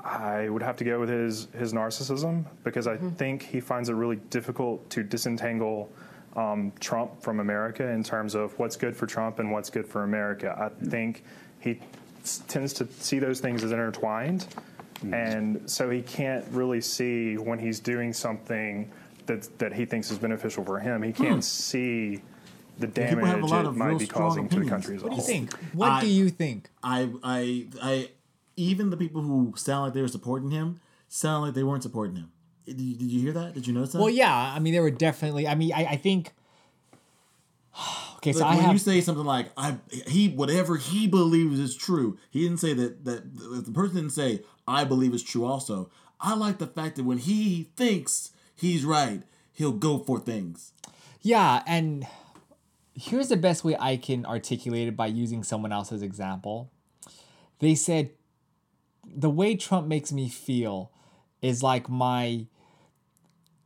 I 0.01 0.49
would 0.49 0.63
have 0.63 0.77
to 0.79 0.85
go 0.85 0.99
with 0.99 1.09
his 1.09 1.49
his 1.57 1.73
narcissism 1.73 2.45
because 2.65 2.87
I 2.87 2.97
think 2.97 3.43
he 3.43 3.61
finds 3.61 3.89
it 3.89 3.95
really 3.95 4.17
difficult 4.31 4.89
to 4.91 5.03
disentangle 5.03 5.91
um, 6.35 6.73
Trump 6.81 7.23
from 7.23 7.41
America 7.41 7.87
in 7.89 8.03
terms 8.03 8.35
of 8.35 8.59
what's 8.59 8.77
good 8.77 8.97
for 8.97 9.07
Trump 9.07 9.39
and 9.39 9.51
what's 9.51 9.71
good 9.71 9.87
for 9.87 10.05
America. 10.05 10.55
I 10.59 10.85
think 10.87 11.25
he 11.61 11.81
tends 12.49 12.73
to 12.75 12.87
see 12.99 13.19
those 13.19 13.41
things 13.41 13.63
as 13.65 13.73
intertwined, 13.73 14.47
and 15.13 15.69
so 15.71 15.91
he 15.91 16.03
can't 16.03 16.45
really 16.51 16.81
see 16.81 17.37
when 17.37 17.59
he's 17.59 17.81
doing 17.81 18.13
something 18.13 18.91
that 19.27 19.59
that 19.59 19.73
he 19.73 19.85
thinks 19.85 20.11
is 20.11 20.19
beneficial 20.19 20.65
for 20.65 20.79
him. 20.79 21.03
He 21.03 21.13
can't 21.13 21.43
see 21.45 22.23
the 22.79 22.87
Hmm. 22.87 23.01
Have 23.01 23.13
a 23.13 23.17
damage 23.17 23.51
lot 23.51 23.65
it 23.65 23.69
of 23.69 23.77
might 23.77 23.99
be 23.99 24.05
strong 24.05 24.23
causing 24.23 24.49
to 24.51 24.61
the 24.61 24.67
country 24.69 24.97
as 24.97 25.03
a 25.03 25.09
whole. 25.09 25.17
What 25.17 25.27
do 25.27 25.33
you 25.33 25.39
think? 25.41 25.55
What 25.73 25.91
I- 25.93 26.01
do 26.03 26.07
you 26.09 26.29
think? 26.29 26.69
I, 26.83 27.11
I, 27.25 27.67
I, 27.83 28.11
even 28.57 28.91
the 28.91 28.97
people 28.99 29.23
who 29.23 29.55
sound 29.57 29.85
like 29.85 29.95
they 29.95 30.03
were 30.03 30.09
supporting 30.09 30.51
him 30.51 30.81
sound 31.09 31.45
like 31.47 31.55
they 31.55 31.63
weren't 31.63 31.83
supporting 31.83 32.17
him. 32.17 32.31
Did 32.67 32.81
you, 32.81 32.97
did 32.97 33.11
you 33.11 33.21
hear 33.21 33.33
that? 33.33 33.55
Did 33.55 33.67
you 33.67 33.73
notice 33.73 33.93
that? 33.93 33.99
Well, 33.99 34.11
yeah. 34.11 34.35
I 34.55 34.59
mean, 34.59 34.73
there 34.75 34.83
were 34.83 34.91
definitely. 34.91 35.47
I 35.49 35.55
mean, 35.55 35.73
I, 35.73 35.85
I 35.93 35.97
think. 35.97 36.33
Okay, 38.27 38.33
so 38.33 38.41
Like, 38.41 38.57
when 38.57 38.65
have. 38.65 38.73
you 38.73 38.79
say 38.79 39.01
something 39.01 39.25
like 39.25 39.51
I 39.57 39.77
he 40.07 40.29
whatever 40.31 40.77
he 40.77 41.07
believes 41.07 41.61
is 41.61 41.77
true, 41.77 42.19
he 42.31 42.43
didn't 42.43 42.59
say 42.59 42.73
that 42.73 43.05
that 43.05 43.65
the 43.67 43.71
person 43.73 43.97
didn't 43.97 44.13
say 44.13 44.43
I 44.67 44.83
believe 44.85 45.15
is 45.15 45.23
true 45.23 45.45
also. 45.45 45.91
I 46.21 46.35
like 46.35 46.59
the 46.59 46.67
fact 46.67 46.97
that 46.97 47.05
when 47.05 47.19
he 47.19 47.71
thinks 47.77 48.33
he's 48.57 48.85
right, 48.85 49.23
he'll 49.53 49.73
go 49.73 49.99
for 49.99 50.19
things. 50.19 50.73
Yeah, 51.21 51.63
and 51.67 52.07
here's 52.95 53.29
the 53.29 53.37
best 53.37 53.63
way 53.65 53.77
I 53.79 53.97
can 53.97 54.27
articulate 54.27 54.89
it 54.89 54.97
by 54.97 55.07
using 55.07 55.45
someone 55.45 55.73
else's 55.73 56.03
example. 56.03 56.71
They 57.61 57.77
said 57.77 58.11
the 59.05 59.31
way 59.31 59.55
Trump 59.55 59.87
makes 59.87 60.11
me 60.11 60.29
feel 60.29 60.91
is 61.43 61.63
like 61.63 61.89
my 61.89 62.47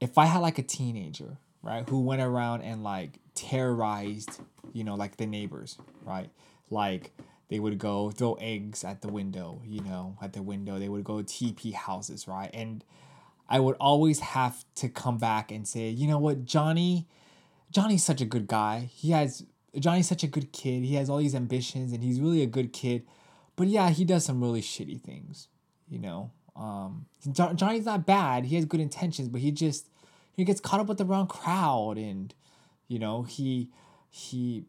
if 0.00 0.18
I 0.18 0.26
had 0.26 0.40
like 0.40 0.58
a 0.58 0.62
teenager, 0.62 1.38
right, 1.62 1.88
who 1.88 2.00
went 2.00 2.20
around 2.20 2.60
and 2.62 2.82
like 2.84 3.19
terrorized, 3.40 4.40
you 4.72 4.84
know, 4.84 4.94
like 4.94 5.16
the 5.16 5.26
neighbors, 5.26 5.78
right? 6.04 6.30
Like 6.70 7.12
they 7.48 7.58
would 7.58 7.78
go 7.78 8.10
throw 8.10 8.34
eggs 8.34 8.84
at 8.84 9.02
the 9.02 9.08
window, 9.08 9.62
you 9.64 9.80
know, 9.82 10.16
at 10.22 10.32
the 10.32 10.42
window. 10.42 10.78
They 10.78 10.88
would 10.88 11.04
go 11.04 11.14
TP 11.14 11.72
houses, 11.72 12.28
right? 12.28 12.50
And 12.52 12.84
I 13.48 13.58
would 13.60 13.76
always 13.80 14.20
have 14.20 14.64
to 14.76 14.88
come 14.88 15.18
back 15.18 15.50
and 15.50 15.66
say, 15.66 15.88
you 15.88 16.06
know 16.06 16.18
what, 16.18 16.44
Johnny, 16.44 17.08
Johnny's 17.70 18.04
such 18.04 18.20
a 18.20 18.26
good 18.26 18.46
guy. 18.46 18.90
He 18.92 19.10
has 19.10 19.44
Johnny's 19.78 20.08
such 20.08 20.22
a 20.22 20.28
good 20.28 20.52
kid. 20.52 20.84
He 20.84 20.94
has 20.96 21.08
all 21.08 21.18
these 21.18 21.34
ambitions 21.34 21.92
and 21.92 22.02
he's 22.02 22.20
really 22.20 22.42
a 22.42 22.46
good 22.46 22.72
kid. 22.72 23.06
But 23.56 23.68
yeah, 23.68 23.90
he 23.90 24.04
does 24.04 24.24
some 24.24 24.40
really 24.40 24.62
shitty 24.62 25.00
things, 25.00 25.48
you 25.88 25.98
know. 25.98 26.30
Um, 26.56 27.06
Johnny's 27.32 27.86
not 27.86 28.06
bad. 28.06 28.44
He 28.44 28.56
has 28.56 28.64
good 28.64 28.80
intentions, 28.80 29.28
but 29.28 29.40
he 29.40 29.50
just 29.50 29.88
he 30.36 30.44
gets 30.44 30.60
caught 30.60 30.80
up 30.80 30.86
with 30.86 30.98
the 30.98 31.04
wrong 31.04 31.26
crowd 31.26 31.98
and 31.98 32.34
you 32.90 32.98
know, 32.98 33.22
he 33.22 33.70
he 34.10 34.64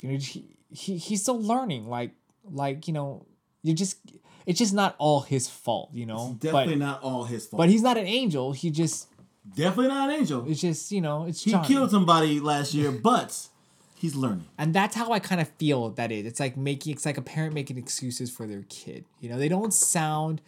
you 0.00 0.12
know 0.12 0.16
he, 0.16 0.56
he 0.70 0.96
he's 0.96 1.22
still 1.22 1.42
learning 1.42 1.88
like 1.88 2.12
like, 2.48 2.86
you 2.86 2.94
know, 2.94 3.26
you 3.62 3.74
just 3.74 3.98
it's 4.46 4.60
just 4.60 4.72
not 4.72 4.94
all 4.98 5.22
his 5.22 5.48
fault, 5.48 5.90
you 5.92 6.06
know. 6.06 6.36
Definitely 6.38 6.74
but, 6.74 6.84
not 6.84 7.02
all 7.02 7.24
his 7.24 7.46
fault. 7.46 7.58
But 7.58 7.68
he's 7.68 7.82
not 7.82 7.96
an 7.96 8.06
angel. 8.06 8.52
He 8.52 8.70
just 8.70 9.08
definitely 9.56 9.88
not 9.88 10.08
an 10.08 10.20
angel. 10.20 10.44
It's 10.48 10.60
just, 10.60 10.92
you 10.92 11.00
know, 11.00 11.24
it's 11.24 11.42
He 11.42 11.50
Johnny. 11.50 11.66
killed 11.66 11.90
somebody 11.90 12.38
last 12.38 12.74
year, 12.74 12.92
but 12.92 13.48
he's 13.96 14.14
learning. 14.14 14.44
And 14.56 14.72
that's 14.72 14.94
how 14.94 15.10
I 15.10 15.18
kind 15.18 15.40
of 15.40 15.48
feel 15.48 15.90
that 15.90 16.12
is. 16.12 16.26
It's 16.26 16.38
like 16.38 16.56
making 16.56 16.92
it's 16.92 17.04
like 17.04 17.18
a 17.18 17.22
parent 17.22 17.54
making 17.54 17.76
excuses 17.76 18.30
for 18.30 18.46
their 18.46 18.64
kid. 18.68 19.04
You 19.18 19.30
know, 19.30 19.38
they 19.38 19.48
don't 19.48 19.74
sound 19.74 20.40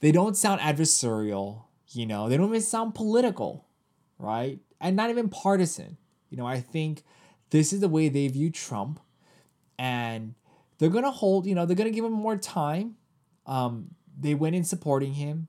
they 0.00 0.12
don't 0.12 0.34
sound 0.34 0.62
adversarial, 0.62 1.64
you 1.90 2.06
know. 2.06 2.30
They 2.30 2.38
don't 2.38 2.48
even 2.48 2.62
sound 2.62 2.94
political, 2.94 3.66
right? 4.18 4.60
And 4.80 4.96
not 4.96 5.10
even 5.10 5.28
partisan. 5.28 5.97
You 6.30 6.36
know, 6.36 6.46
I 6.46 6.60
think 6.60 7.02
this 7.50 7.72
is 7.72 7.80
the 7.80 7.88
way 7.88 8.08
they 8.08 8.28
view 8.28 8.50
Trump 8.50 9.00
and 9.78 10.34
they're 10.78 10.90
going 10.90 11.04
to 11.04 11.10
hold, 11.10 11.46
you 11.46 11.54
know, 11.54 11.66
they're 11.66 11.76
going 11.76 11.90
to 11.90 11.94
give 11.94 12.04
him 12.04 12.12
more 12.12 12.36
time. 12.36 12.96
Um 13.46 13.94
they 14.20 14.34
went 14.34 14.56
in 14.56 14.64
supporting 14.64 15.14
him, 15.14 15.46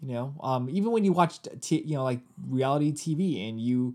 you 0.00 0.14
know. 0.14 0.34
Um 0.42 0.68
even 0.70 0.90
when 0.90 1.04
you 1.04 1.12
watch 1.12 1.38
t- 1.60 1.82
you 1.84 1.94
know 1.94 2.02
like 2.04 2.20
reality 2.48 2.92
TV 2.92 3.48
and 3.48 3.60
you 3.60 3.94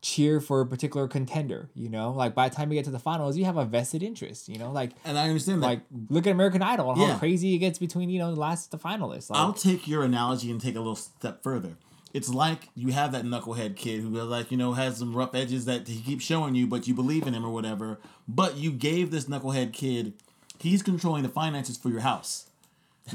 cheer 0.00 0.40
for 0.40 0.60
a 0.60 0.66
particular 0.66 1.08
contender, 1.08 1.68
you 1.74 1.88
know? 1.88 2.12
Like 2.12 2.34
by 2.34 2.48
the 2.48 2.54
time 2.54 2.70
you 2.70 2.78
get 2.78 2.84
to 2.86 2.90
the 2.90 2.98
finals, 2.98 3.36
you 3.36 3.44
have 3.44 3.56
a 3.56 3.64
vested 3.64 4.02
interest, 4.02 4.48
you 4.48 4.58
know? 4.58 4.70
Like 4.72 4.92
And 5.04 5.18
I 5.18 5.24
understand 5.28 5.62
that. 5.62 5.66
like 5.66 5.80
look 6.08 6.26
at 6.26 6.30
American 6.30 6.62
Idol 6.62 6.92
and 6.92 7.00
how 7.00 7.18
crazy 7.18 7.54
it 7.54 7.58
gets 7.58 7.78
between, 7.78 8.10
you 8.10 8.18
know, 8.18 8.34
the 8.34 8.40
last 8.40 8.70
the 8.70 8.78
finalists. 8.78 9.30
Like, 9.30 9.40
I'll 9.40 9.52
take 9.52 9.86
your 9.86 10.02
analogy 10.04 10.50
and 10.50 10.60
take 10.60 10.74
a 10.74 10.80
little 10.80 10.96
step 10.96 11.42
further. 11.42 11.76
It's 12.14 12.28
like 12.30 12.68
you 12.74 12.92
have 12.92 13.12
that 13.12 13.24
knucklehead 13.24 13.76
kid 13.76 14.00
who, 14.00 14.08
like, 14.08 14.50
you 14.50 14.56
know, 14.56 14.72
has 14.72 14.96
some 14.96 15.14
rough 15.14 15.34
edges 15.34 15.66
that 15.66 15.86
he 15.88 16.00
keeps 16.00 16.24
showing 16.24 16.54
you, 16.54 16.66
but 16.66 16.88
you 16.88 16.94
believe 16.94 17.26
in 17.26 17.34
him 17.34 17.44
or 17.44 17.50
whatever. 17.50 17.98
But 18.26 18.56
you 18.56 18.72
gave 18.72 19.10
this 19.10 19.26
knucklehead 19.26 19.72
kid, 19.72 20.14
he's 20.58 20.82
controlling 20.82 21.22
the 21.22 21.28
finances 21.28 21.76
for 21.76 21.90
your 21.90 22.00
house. 22.00 22.46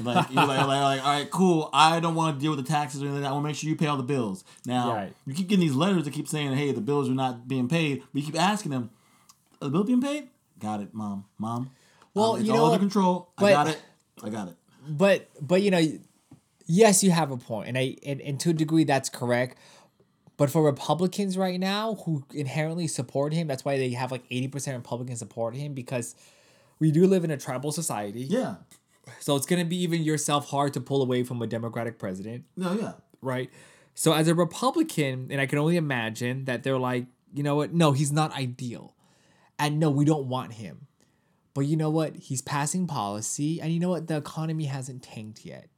Like, 0.02 0.28
you're 0.32 0.44
like, 0.46 0.58
like, 0.66 0.66
like, 0.66 1.04
all 1.04 1.12
right, 1.20 1.30
cool. 1.30 1.70
I 1.72 2.00
don't 2.00 2.14
want 2.16 2.36
to 2.36 2.40
deal 2.40 2.54
with 2.56 2.64
the 2.64 2.68
taxes 2.72 3.00
or 3.00 3.06
anything. 3.06 3.22
like 3.22 3.22
that. 3.24 3.28
I 3.30 3.32
want 3.32 3.44
to 3.44 3.48
make 3.48 3.56
sure 3.56 3.70
you 3.70 3.76
pay 3.76 3.86
all 3.86 3.96
the 3.96 4.02
bills. 4.02 4.42
Now, 4.66 4.92
Right. 4.94 5.12
you 5.26 5.34
keep 5.34 5.48
getting 5.48 5.64
these 5.64 5.74
letters 5.76 6.04
that 6.04 6.12
keep 6.12 6.26
saying, 6.26 6.52
hey, 6.54 6.72
the 6.72 6.80
bills 6.80 7.08
are 7.08 7.12
not 7.14 7.46
being 7.46 7.68
paid. 7.68 8.02
But 8.12 8.20
you 8.22 8.26
keep 8.26 8.40
asking 8.40 8.72
them, 8.72 8.90
are 9.62 9.66
the 9.66 9.70
bill 9.70 9.84
being 9.84 10.00
paid? 10.00 10.28
Got 10.58 10.80
it, 10.80 10.92
mom. 10.94 11.26
Mom. 11.38 11.70
Well, 12.12 12.32
Um, 12.34 12.38
it's 12.40 12.46
you 12.46 12.52
all 12.52 12.58
know 12.58 12.64
under 12.66 12.72
what? 12.74 12.80
control. 12.80 13.28
I 13.38 13.50
got 13.50 13.66
it. 13.68 13.80
I 14.22 14.28
got 14.30 14.48
it. 14.48 14.54
but 14.88 15.28
but 15.40 15.62
you 15.62 15.70
know 15.70 15.82
yes 16.66 17.02
you 17.02 17.10
have 17.10 17.30
a 17.30 17.36
point 17.36 17.68
and 17.68 17.78
i 17.78 17.96
and, 18.04 18.20
and 18.20 18.40
to 18.40 18.50
a 18.50 18.52
degree 18.52 18.84
that's 18.84 19.08
correct. 19.08 19.58
But 20.36 20.50
for 20.50 20.64
republicans 20.64 21.38
right 21.38 21.60
now 21.60 21.94
who 21.94 22.24
inherently 22.34 22.88
support 22.88 23.32
him 23.32 23.46
that's 23.46 23.64
why 23.64 23.78
they 23.78 23.90
have 23.90 24.10
like 24.10 24.28
80% 24.28 24.74
republicans 24.74 25.20
support 25.20 25.54
him 25.54 25.74
because 25.74 26.16
we 26.80 26.90
do 26.90 27.06
live 27.06 27.22
in 27.24 27.30
a 27.30 27.36
tribal 27.36 27.70
society. 27.70 28.22
Yeah. 28.22 28.56
so 29.20 29.36
it's 29.36 29.46
going 29.46 29.62
to 29.62 29.68
be 29.68 29.80
even 29.82 30.02
yourself 30.02 30.48
hard 30.48 30.72
to 30.74 30.80
pull 30.80 31.02
away 31.02 31.22
from 31.22 31.40
a 31.40 31.46
democratic 31.46 31.98
president. 31.98 32.44
No, 32.56 32.72
yeah. 32.72 32.92
right? 33.22 33.48
So 33.94 34.12
as 34.12 34.26
a 34.26 34.34
republican 34.34 35.28
and 35.30 35.40
i 35.40 35.46
can 35.46 35.58
only 35.58 35.76
imagine 35.76 36.46
that 36.46 36.62
they're 36.62 36.78
like 36.78 37.06
you 37.32 37.42
know 37.42 37.56
what? 37.56 37.74
No 37.74 37.92
he's 37.92 38.12
not 38.12 38.32
ideal. 38.32 38.94
And 39.58 39.78
no 39.78 39.90
we 39.90 40.04
don't 40.04 40.26
want 40.26 40.54
him. 40.54 40.86
But 41.52 41.62
you 41.62 41.76
know 41.76 41.90
what? 41.90 42.16
He's 42.16 42.42
passing 42.42 42.86
policy 42.86 43.60
and 43.60 43.72
you 43.72 43.78
know 43.78 43.90
what? 43.90 44.08
The 44.08 44.16
economy 44.16 44.64
hasn't 44.64 45.02
tanked 45.02 45.44
yet 45.44 45.68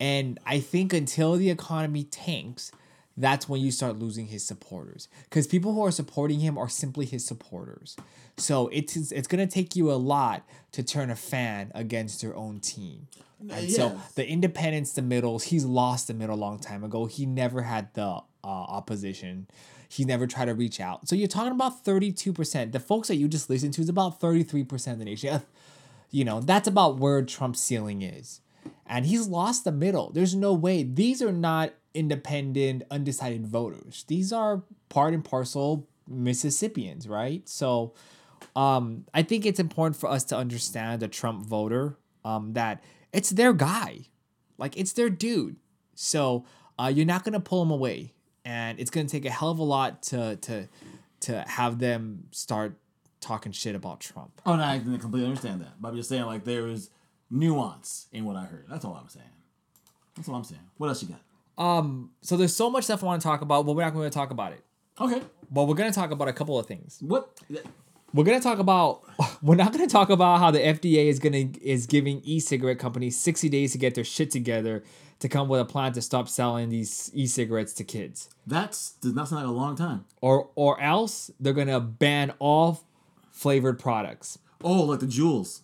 and 0.00 0.38
i 0.46 0.58
think 0.60 0.92
until 0.92 1.36
the 1.36 1.50
economy 1.50 2.04
tanks 2.04 2.70
that's 3.16 3.48
when 3.48 3.60
you 3.60 3.72
start 3.72 3.98
losing 3.98 4.26
his 4.26 4.44
supporters 4.44 5.08
because 5.24 5.46
people 5.46 5.74
who 5.74 5.82
are 5.84 5.90
supporting 5.90 6.40
him 6.40 6.56
are 6.56 6.68
simply 6.68 7.04
his 7.04 7.24
supporters 7.24 7.96
so 8.36 8.68
it's 8.68 8.96
it's 9.12 9.26
going 9.26 9.44
to 9.46 9.52
take 9.52 9.74
you 9.74 9.90
a 9.90 9.94
lot 9.94 10.46
to 10.72 10.82
turn 10.82 11.10
a 11.10 11.16
fan 11.16 11.72
against 11.74 12.22
your 12.22 12.36
own 12.36 12.60
team 12.60 13.08
and 13.40 13.70
so 13.70 14.00
the 14.16 14.28
independents, 14.28 14.92
the 14.94 15.02
middles, 15.02 15.44
he's 15.44 15.64
lost 15.64 16.08
the 16.08 16.14
middle 16.14 16.34
a 16.34 16.36
long 16.36 16.58
time 16.58 16.82
ago. 16.82 17.06
He 17.06 17.24
never 17.24 17.62
had 17.62 17.94
the 17.94 18.02
uh, 18.02 18.22
opposition. 18.42 19.46
He 19.88 20.04
never 20.04 20.26
tried 20.26 20.46
to 20.46 20.54
reach 20.54 20.80
out. 20.80 21.08
So 21.08 21.14
you're 21.14 21.28
talking 21.28 21.52
about 21.52 21.84
32%. 21.84 22.72
The 22.72 22.80
folks 22.80 23.06
that 23.06 23.14
you 23.14 23.28
just 23.28 23.48
listened 23.48 23.74
to 23.74 23.80
is 23.80 23.88
about 23.88 24.20
33% 24.20 24.92
of 24.92 24.98
the 24.98 25.04
nation. 25.04 25.30
Uh, 25.34 25.40
You 26.10 26.24
know, 26.24 26.40
that's 26.40 26.66
about 26.66 26.98
where 26.98 27.22
Trump's 27.22 27.60
ceiling 27.60 28.02
is. 28.02 28.40
And 28.88 29.06
he's 29.06 29.28
lost 29.28 29.64
the 29.64 29.72
middle. 29.72 30.10
There's 30.10 30.34
no 30.34 30.52
way. 30.54 30.82
These 30.82 31.20
are 31.22 31.32
not 31.32 31.74
independent, 31.94 32.84
undecided 32.90 33.46
voters. 33.46 34.04
These 34.08 34.32
are 34.32 34.62
part 34.88 35.14
and 35.14 35.24
parcel 35.24 35.86
Mississippians, 36.06 37.06
right? 37.06 37.46
So 37.48 37.92
um, 38.56 39.04
I 39.12 39.22
think 39.22 39.44
it's 39.44 39.60
important 39.60 39.96
for 39.96 40.08
us 40.08 40.24
to 40.24 40.36
understand 40.36 41.00
the 41.02 41.08
Trump 41.08 41.44
voter 41.44 41.96
um, 42.24 42.54
that 42.54 42.82
it's 43.12 43.30
their 43.30 43.52
guy, 43.52 44.00
like 44.56 44.76
it's 44.76 44.92
their 44.92 45.10
dude. 45.10 45.56
So 45.94 46.44
uh, 46.78 46.90
you're 46.94 47.06
not 47.06 47.24
gonna 47.24 47.40
pull 47.40 47.62
him 47.62 47.70
away, 47.70 48.14
and 48.44 48.80
it's 48.80 48.90
gonna 48.90 49.08
take 49.08 49.24
a 49.24 49.30
hell 49.30 49.50
of 49.50 49.58
a 49.58 49.64
lot 49.64 50.02
to 50.04 50.36
to 50.36 50.68
to 51.20 51.44
have 51.46 51.78
them 51.78 52.24
start 52.30 52.78
talking 53.20 53.52
shit 53.52 53.74
about 53.74 54.00
Trump. 54.00 54.40
Oh, 54.46 54.56
no, 54.56 54.62
I 54.62 54.78
completely 54.78 55.24
understand 55.24 55.60
that. 55.60 55.80
But 55.80 55.88
I'm 55.88 55.96
just 55.96 56.08
saying, 56.08 56.26
like, 56.26 56.44
there 56.44 56.68
is 56.68 56.90
nuance 57.30 58.06
in 58.12 58.24
what 58.24 58.36
I 58.36 58.44
heard. 58.44 58.66
That's 58.68 58.84
all 58.84 58.94
I'm 58.94 59.08
saying. 59.08 59.26
That's 60.16 60.28
all 60.28 60.34
I'm 60.34 60.44
saying. 60.44 60.62
What 60.78 60.88
else 60.88 61.02
you 61.02 61.08
got? 61.08 61.64
Um, 61.64 62.10
so 62.22 62.36
there's 62.36 62.54
so 62.54 62.70
much 62.70 62.84
stuff 62.84 63.02
I 63.02 63.06
want 63.06 63.20
to 63.20 63.26
talk 63.26 63.40
about, 63.40 63.66
but 63.66 63.74
we're 63.74 63.82
not 63.82 63.94
going 63.94 64.08
to 64.08 64.14
talk 64.14 64.30
about 64.30 64.52
it. 64.52 64.64
Okay. 65.00 65.22
But 65.50 65.64
we're 65.64 65.74
going 65.74 65.90
to 65.90 65.94
talk 65.94 66.10
about 66.10 66.28
a 66.28 66.32
couple 66.32 66.58
of 66.58 66.66
things. 66.66 66.98
What? 67.00 67.38
We're 68.14 68.24
gonna 68.24 68.40
talk 68.40 68.58
about. 68.58 69.02
We're 69.42 69.56
not 69.56 69.72
gonna 69.72 69.86
talk 69.86 70.08
about 70.08 70.38
how 70.38 70.50
the 70.50 70.60
FDA 70.60 71.06
is 71.06 71.18
gonna 71.18 71.50
is 71.60 71.86
giving 71.86 72.22
e-cigarette 72.24 72.78
companies 72.78 73.18
60 73.18 73.48
days 73.48 73.72
to 73.72 73.78
get 73.78 73.94
their 73.94 74.04
shit 74.04 74.30
together 74.30 74.82
to 75.20 75.28
come 75.28 75.48
with 75.48 75.60
a 75.60 75.64
plan 75.64 75.92
to 75.92 76.00
stop 76.02 76.28
selling 76.28 76.70
these 76.70 77.10
e-cigarettes 77.12 77.72
to 77.74 77.84
kids. 77.84 78.30
That's 78.46 78.92
does 78.92 79.12
not 79.12 79.28
sound 79.28 79.42
like 79.42 79.50
a 79.50 79.54
long 79.54 79.76
time. 79.76 80.06
Or 80.22 80.48
or 80.54 80.80
else 80.80 81.30
they're 81.38 81.52
gonna 81.52 81.80
ban 81.80 82.32
all 82.38 82.82
flavored 83.30 83.78
products. 83.78 84.38
Oh, 84.64 84.84
like 84.84 85.00
the 85.00 85.06
Juuls. 85.06 85.60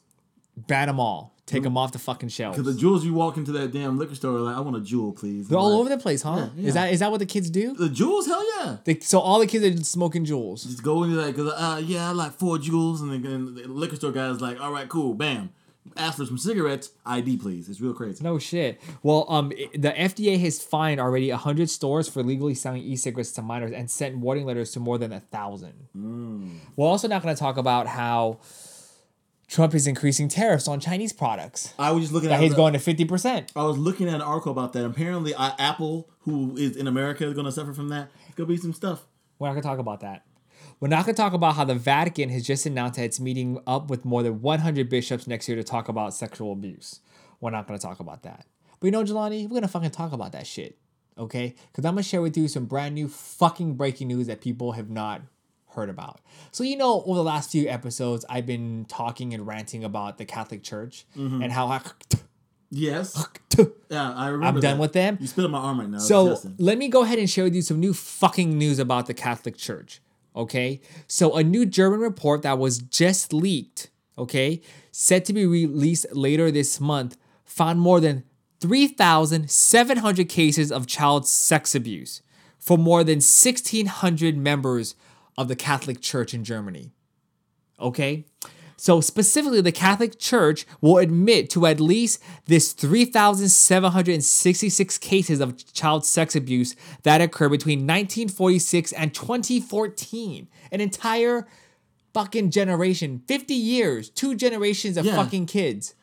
Ban 0.56 0.88
them 0.88 1.00
all. 1.00 1.33
Take 1.46 1.62
them 1.62 1.76
off 1.76 1.92
the 1.92 1.98
fucking 1.98 2.30
shelves. 2.30 2.56
Because 2.56 2.74
the 2.74 2.80
Juuls, 2.82 3.02
you 3.04 3.12
walk 3.12 3.36
into 3.36 3.52
that 3.52 3.70
damn 3.70 3.98
liquor 3.98 4.14
store, 4.14 4.32
like, 4.40 4.56
I 4.56 4.60
want 4.60 4.76
a 4.76 4.80
Juul, 4.80 5.14
please. 5.14 5.46
They're 5.46 5.58
all 5.58 5.72
Like, 5.72 5.80
over 5.80 5.88
the 5.90 5.98
place, 5.98 6.22
huh? 6.22 6.36
Yeah, 6.36 6.48
yeah. 6.56 6.68
Is 6.68 6.74
that 6.74 6.92
is 6.94 7.00
that 7.00 7.10
what 7.10 7.18
the 7.18 7.26
kids 7.26 7.50
do? 7.50 7.74
The 7.74 7.88
Juuls, 7.90 8.26
hell 8.26 8.42
yeah. 8.58 8.76
They, 8.84 8.98
so 9.00 9.18
all 9.20 9.38
the 9.38 9.46
kids 9.46 9.62
are 9.80 9.84
smoking 9.84 10.24
Juuls. 10.24 10.62
Just 10.62 10.82
go 10.82 11.04
into 11.04 11.16
that, 11.16 11.34
cause 11.36 11.52
uh, 11.54 11.82
yeah, 11.84 12.08
I 12.08 12.12
like 12.12 12.32
four 12.32 12.56
Juuls, 12.56 13.00
and 13.02 13.12
then 13.12 13.54
the 13.54 13.68
liquor 13.68 13.96
store 13.96 14.10
guy's 14.12 14.40
like, 14.40 14.58
all 14.58 14.72
right, 14.72 14.88
cool, 14.88 15.12
bam, 15.12 15.50
ask 15.98 16.16
for 16.16 16.24
some 16.24 16.38
cigarettes, 16.38 16.92
ID 17.04 17.36
please. 17.36 17.68
It's 17.68 17.78
real 17.78 17.92
crazy. 17.92 18.24
No 18.24 18.38
shit. 18.38 18.80
Well, 19.02 19.26
um, 19.28 19.50
the 19.74 19.90
FDA 19.92 20.40
has 20.40 20.62
fined 20.62 20.98
already 20.98 21.28
hundred 21.28 21.68
stores 21.68 22.08
for 22.08 22.22
legally 22.22 22.54
selling 22.54 22.82
e-cigarettes 22.82 23.32
to 23.32 23.42
minors 23.42 23.72
and 23.72 23.90
sent 23.90 24.16
warning 24.16 24.46
letters 24.46 24.70
to 24.72 24.80
more 24.80 24.96
than 24.96 25.12
a 25.12 25.20
thousand. 25.20 25.74
We're 26.74 26.86
also 26.86 27.06
not 27.06 27.22
going 27.22 27.34
to 27.34 27.38
talk 27.38 27.58
about 27.58 27.86
how 27.86 28.38
Trump 29.46 29.74
is 29.74 29.86
increasing 29.86 30.28
tariffs 30.28 30.66
on 30.66 30.80
Chinese 30.80 31.12
products. 31.12 31.74
I 31.78 31.90
was 31.92 32.04
just 32.04 32.12
looking 32.12 32.30
at 32.30 32.40
he's 32.40 32.50
the- 32.50 32.56
going 32.56 32.72
to 32.72 32.78
fifty 32.78 33.04
percent. 33.04 33.52
I 33.54 33.64
was 33.64 33.78
looking 33.78 34.08
at 34.08 34.14
an 34.14 34.22
article 34.22 34.52
about 34.52 34.72
that. 34.72 34.84
Apparently, 34.84 35.34
uh, 35.34 35.52
Apple, 35.58 36.08
who 36.20 36.56
is 36.56 36.76
in 36.76 36.86
America, 36.86 37.26
is 37.26 37.34
going 37.34 37.46
to 37.46 37.52
suffer 37.52 37.72
from 37.72 37.88
that. 37.88 38.10
It's 38.26 38.34
going 38.34 38.48
to 38.48 38.54
be 38.54 38.60
some 38.60 38.72
stuff. 38.72 39.06
We're 39.38 39.48
not 39.48 39.54
going 39.54 39.62
to 39.62 39.68
talk 39.68 39.78
about 39.78 40.00
that. 40.00 40.24
We're 40.80 40.88
not 40.88 41.04
going 41.04 41.14
to 41.14 41.20
talk 41.22 41.32
about 41.34 41.54
how 41.54 41.64
the 41.64 41.74
Vatican 41.74 42.30
has 42.30 42.42
just 42.44 42.66
announced 42.66 42.96
that 42.96 43.04
it's 43.04 43.20
meeting 43.20 43.60
up 43.66 43.90
with 43.90 44.04
more 44.04 44.22
than 44.22 44.40
100 44.40 44.88
bishops 44.88 45.26
next 45.26 45.48
year 45.48 45.56
to 45.56 45.64
talk 45.64 45.88
about 45.88 46.14
sexual 46.14 46.52
abuse. 46.52 47.00
We're 47.40 47.50
not 47.50 47.66
going 47.66 47.78
to 47.78 47.86
talk 47.86 48.00
about 48.00 48.22
that. 48.22 48.46
But 48.80 48.86
you 48.86 48.90
know, 48.90 49.04
Jelani, 49.04 49.42
we're 49.44 49.50
going 49.50 49.62
to 49.62 49.68
fucking 49.68 49.90
talk 49.90 50.12
about 50.12 50.32
that 50.32 50.46
shit. 50.46 50.78
Okay? 51.18 51.54
Because 51.70 51.84
I'm 51.84 51.94
going 51.94 52.02
to 52.02 52.08
share 52.08 52.22
with 52.22 52.36
you 52.36 52.48
some 52.48 52.64
brand 52.66 52.94
new 52.94 53.08
fucking 53.08 53.74
breaking 53.74 54.08
news 54.08 54.26
that 54.26 54.40
people 54.40 54.72
have 54.72 54.90
not 54.90 55.22
heard 55.74 55.88
about. 55.90 56.20
So, 56.52 56.64
you 56.64 56.76
know, 56.76 57.02
over 57.06 57.16
the 57.16 57.22
last 57.24 57.50
few 57.52 57.68
episodes, 57.68 58.24
I've 58.28 58.46
been 58.46 58.86
talking 58.88 59.34
and 59.34 59.46
ranting 59.46 59.84
about 59.84 60.18
the 60.18 60.24
Catholic 60.24 60.62
Church 60.62 61.04
Mhm. 61.16 61.42
and 61.42 61.52
how 61.52 61.66
I. 61.68 61.80
Yes. 62.70 63.14
yeah, 63.88 64.12
I 64.14 64.26
remember. 64.28 64.46
I'm 64.46 64.54
done 64.60 64.62
that. 64.62 64.80
with 64.80 64.92
them. 64.94 65.18
You 65.20 65.28
spit 65.28 65.44
on 65.44 65.52
my 65.52 65.58
arm 65.58 65.78
right 65.78 65.88
now. 65.88 65.98
So 65.98 66.40
let 66.58 66.76
me 66.76 66.88
go 66.88 67.04
ahead 67.04 67.20
and 67.20 67.30
share 67.30 67.44
with 67.44 67.54
you 67.54 67.62
some 67.62 67.78
new 67.78 67.92
fucking 67.94 68.58
news 68.58 68.80
about 68.80 69.06
the 69.06 69.14
Catholic 69.14 69.56
Church. 69.56 70.00
Okay. 70.34 70.80
So 71.06 71.36
a 71.36 71.44
new 71.44 71.66
German 71.66 72.00
report 72.00 72.42
that 72.42 72.58
was 72.58 72.78
just 72.78 73.32
leaked, 73.32 73.90
okay, 74.18 74.60
set 74.90 75.24
to 75.26 75.32
be 75.32 75.46
released 75.46 76.06
later 76.10 76.50
this 76.50 76.80
month, 76.80 77.16
found 77.44 77.78
more 77.80 78.00
than 78.00 78.24
3,700 78.60 80.28
cases 80.28 80.72
of 80.72 80.86
child 80.88 81.26
sex 81.26 81.74
abuse 81.74 82.22
for 82.58 82.76
more 82.78 83.04
than 83.04 83.16
1,600 83.20 84.36
members 84.36 84.94
of 85.36 85.48
the 85.48 85.56
Catholic 85.56 86.00
Church 86.00 86.32
in 86.34 86.44
Germany. 86.44 86.92
Okay? 87.80 88.24
So, 88.76 89.00
specifically, 89.00 89.60
the 89.60 89.72
Catholic 89.72 90.18
Church 90.18 90.66
will 90.80 90.98
admit 90.98 91.48
to 91.50 91.64
at 91.66 91.80
least 91.80 92.20
this 92.46 92.72
3,766 92.72 94.98
cases 94.98 95.40
of 95.40 95.72
child 95.72 96.04
sex 96.04 96.34
abuse 96.36 96.74
that 97.04 97.20
occurred 97.20 97.50
between 97.50 97.80
1946 97.80 98.92
and 98.92 99.14
2014. 99.14 100.48
An 100.72 100.80
entire 100.80 101.46
fucking 102.12 102.50
generation, 102.50 103.22
50 103.26 103.54
years, 103.54 104.10
two 104.10 104.34
generations 104.34 104.96
of 104.96 105.04
Yeah. 105.06 105.14
fucking 105.16 105.46
kids. 105.46 105.94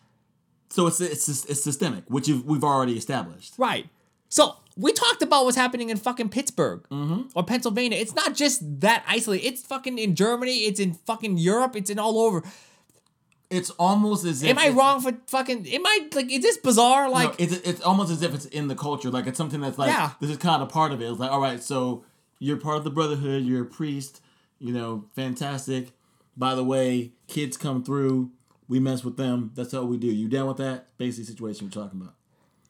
So 0.70 0.88
it's 0.88 1.02
it's 1.02 1.28
it's 1.28 1.62
systemic, 1.64 2.06
which 2.08 2.28
we've 2.30 2.64
already 2.64 2.98
established. 2.98 3.54
Right. 3.58 3.90
So, 4.32 4.56
we 4.78 4.94
talked 4.94 5.22
about 5.22 5.44
what's 5.46 5.58
happening 5.58 5.90
in 5.90 5.98
fucking 5.98 6.30
Pittsburgh 6.30 6.82
Mm-hmm. 6.90 7.22
or 7.36 7.44
Pennsylvania. 7.44 7.98
It's 8.00 8.16
not 8.16 8.34
just 8.34 8.62
that 8.80 9.04
isolated. 9.08 9.46
It's 9.46 9.62
fucking 9.62 10.00
in 10.00 10.16
Germany. 10.16 10.60
It's 10.60 10.80
in 10.80 10.94
fucking 10.94 11.38
Europe. 11.38 11.76
It's 11.76 11.90
in 11.90 12.00
all 12.00 12.18
over. 12.18 12.42
It's 13.50 13.70
almost 13.72 14.24
as 14.26 14.42
if 14.44 14.50
Am 14.50 14.58
I 14.58 14.70
wrong 14.70 15.02
for 15.02 15.12
fucking? 15.28 15.68
Am 15.68 15.86
I 15.86 16.08
like? 16.16 16.32
Is 16.32 16.42
this 16.42 16.58
bizarre? 16.58 17.10
Like, 17.10 17.38
no, 17.38 17.46
it's 17.46 17.54
it's 17.68 17.82
almost 17.82 18.10
as 18.10 18.22
if 18.22 18.34
it's 18.34 18.46
in 18.46 18.70
the 18.70 18.76
culture. 18.76 19.10
Like 19.12 19.28
it's 19.28 19.38
something 19.38 19.60
that's 19.60 19.78
like 19.78 19.90
Yeah. 19.90 20.12
this 20.22 20.30
is 20.30 20.38
kind 20.38 20.64
of 20.64 20.70
part 20.70 20.94
of 20.94 21.02
it. 21.02 21.10
It's 21.12 21.20
like 21.20 21.32
all 21.32 21.42
right, 21.42 21.62
so 21.62 22.06
you're 22.40 22.56
part 22.56 22.78
of 22.78 22.86
the 22.86 22.90
brotherhood. 22.92 23.44
You're 23.44 23.64
a 23.64 23.66
priest. 23.66 24.22
You 24.60 24.72
know, 24.72 25.04
fantastic. 25.16 25.92
By 26.38 26.56
the 26.56 26.64
way, 26.64 27.12
kids 27.28 27.58
come 27.58 27.84
through. 27.84 28.32
We 28.70 28.80
mess 28.80 29.04
with 29.04 29.18
them. 29.18 29.52
That's 29.54 29.74
all 29.74 29.86
we 29.86 29.98
do. 29.98 30.08
You 30.08 30.30
down 30.30 30.48
with 30.48 30.58
that? 30.58 30.98
Basic 30.98 31.26
situation 31.26 31.68
we're 31.68 31.84
talking 31.84 32.00
about. 32.00 32.14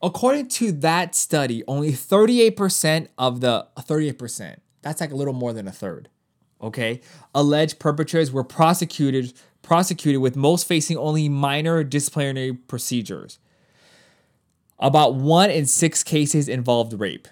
According 0.03 0.47
to 0.49 0.71
that 0.71 1.15
study, 1.15 1.63
only 1.67 1.91
38% 1.91 3.07
of 3.17 3.41
the 3.41 3.67
38%, 3.77 4.57
that's 4.81 5.01
like 5.01 5.11
a 5.11 5.15
little 5.15 5.33
more 5.33 5.53
than 5.53 5.67
a 5.67 5.71
third, 5.71 6.09
okay, 6.61 7.01
alleged 7.35 7.79
perpetrators 7.79 8.31
were 8.31 8.43
prosecuted 8.43 9.33
prosecuted 9.61 10.21
with 10.21 10.35
most 10.35 10.67
facing 10.67 10.97
only 10.97 11.29
minor 11.29 11.83
disciplinary 11.83 12.51
procedures. 12.53 13.39
About 14.79 15.13
1 15.13 15.51
in 15.51 15.67
6 15.67 16.03
cases 16.03 16.49
involved 16.49 16.99
rape. 16.99 17.27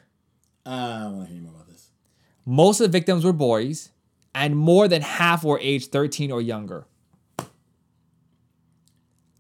Uh, 0.66 0.70
I 0.70 1.08
want 1.08 1.28
to 1.28 1.34
hear 1.34 1.42
more 1.42 1.54
about 1.56 1.68
this. 1.68 1.90
Most 2.46 2.80
of 2.80 2.86
the 2.86 2.96
victims 2.96 3.26
were 3.26 3.34
boys, 3.34 3.90
and 4.36 4.56
more 4.56 4.88
than 4.88 5.02
half 5.02 5.44
were 5.44 5.60
aged 5.60 5.92
13 5.92 6.32
or 6.32 6.42
younger. 6.42 6.86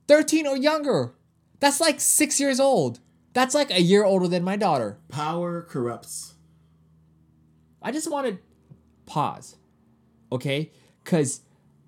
13 0.07 0.47
or 0.47 0.57
younger. 0.57 1.13
That's 1.59 1.79
like 1.79 2.01
6 2.01 2.39
years 2.39 2.59
old. 2.59 2.99
That's 3.33 3.53
like 3.53 3.71
a 3.71 3.81
year 3.81 4.03
older 4.03 4.27
than 4.27 4.43
my 4.43 4.55
daughter. 4.55 4.97
Power 5.09 5.61
corrupts. 5.61 6.35
I 7.81 7.91
just 7.91 8.11
want 8.11 8.27
to 8.27 8.37
pause, 9.05 9.55
okay? 10.31 10.71
Because 11.03 11.41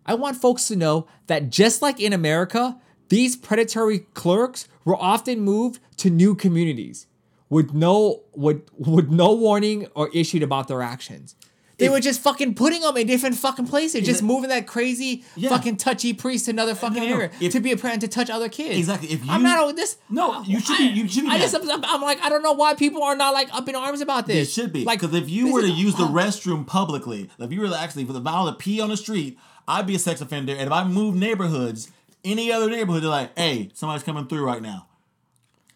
I 0.06 0.16
want 0.16 0.38
folks 0.38 0.68
to 0.70 0.76
know 0.76 1.08
that 1.28 1.50
just 1.50 1.82
like 1.82 2.00
in 2.00 2.14
America, 2.14 2.80
these 3.10 3.36
predatory 3.36 4.00
clerks 4.00 4.68
were 4.86 4.96
often 4.96 5.42
moved 5.42 5.80
to 5.98 6.10
new 6.10 6.34
communities 6.34 7.08
with 7.50 7.74
no 7.74 8.24
with, 8.34 8.68
with 8.78 9.10
no 9.10 9.34
warning 9.34 9.88
or 9.96 10.10
issued 10.14 10.44
about 10.44 10.68
their 10.68 10.82
actions. 10.82 11.36
They 11.82 11.90
were 11.90 12.00
just 12.00 12.22
fucking 12.22 12.56
putting 12.56 12.82
them 12.82 12.96
in 12.96 13.08
different 13.08 13.36
fucking 13.36 13.68
places, 13.68 14.06
just 14.06 14.24
moving 14.24 14.50
that 14.50 14.68
crazy 14.68 15.24
fucking 15.50 15.78
touchy 15.78 16.14
priest 16.14 16.46
to 16.46 16.52
another 16.52 16.76
fucking 16.76 17.02
no, 17.04 17.10
no. 17.10 17.16
area 17.16 17.32
If- 17.40 17.52
to 17.54 17.60
be 17.60 17.72
a 17.72 17.78
parent 17.78 18.02
to 18.02 18.08
touch 18.08 18.30
other 18.30 18.50
kids. 18.50 18.78
Exactly. 18.78 19.10
If 19.12 19.30
I'm 19.30 19.44
not 19.44 19.60
on 19.64 19.76
this. 19.76 19.98
No, 20.10 20.42
you 20.44 20.60
should 20.60 20.78
be. 20.78 20.84
You 20.86 21.08
should 21.08 21.24
be. 21.26 21.30
I 21.30 21.38
just, 21.40 21.56
I'm, 21.56 21.84
I'm 21.84 22.02
like 22.02 22.22
I 22.22 22.30
don't 22.30 22.44
know 22.44 22.54
why 22.54 22.74
people 22.76 23.04
are 23.04 23.16
not 23.16 23.34
like 23.34 23.54
up 23.54 23.68
in 23.68 23.76
arms 23.76 24.02
about 24.02 24.28
this. 24.28 24.54
should 24.54 24.72
be. 24.72 24.84
like 24.86 25.00
Because 25.02 25.16
if 25.16 25.30
you 25.30 25.52
were 25.52 25.62
to 25.62 25.70
use 25.70 25.96
the 25.96 26.06
restroom 26.06 26.66
publicly, 26.66 27.30
if 27.40 27.52
you 27.52 27.62
were 27.62 27.68
to 27.68 27.78
actually, 27.78 28.06
for 28.06 28.14
the 28.14 28.20
vow 28.22 28.46
to 28.46 28.54
pee 28.54 28.80
on 28.80 28.90
the 28.90 28.98
street, 28.98 29.38
I'd 29.68 29.88
be 29.88 29.96
a 29.96 30.00
sex 30.00 30.22
offender. 30.22 30.54
And 30.54 30.64
if 30.64 30.72
I 30.72 30.84
move 30.84 31.16
neighborhoods, 31.16 31.92
any 32.24 32.52
other 32.52 32.70
neighborhood, 32.70 33.04
they're 33.04 33.10
like, 33.10 33.38
hey, 33.38 33.70
somebody's 33.74 34.04
coming 34.04 34.28
through 34.28 34.46
right 34.46 34.62
now. 34.62 34.88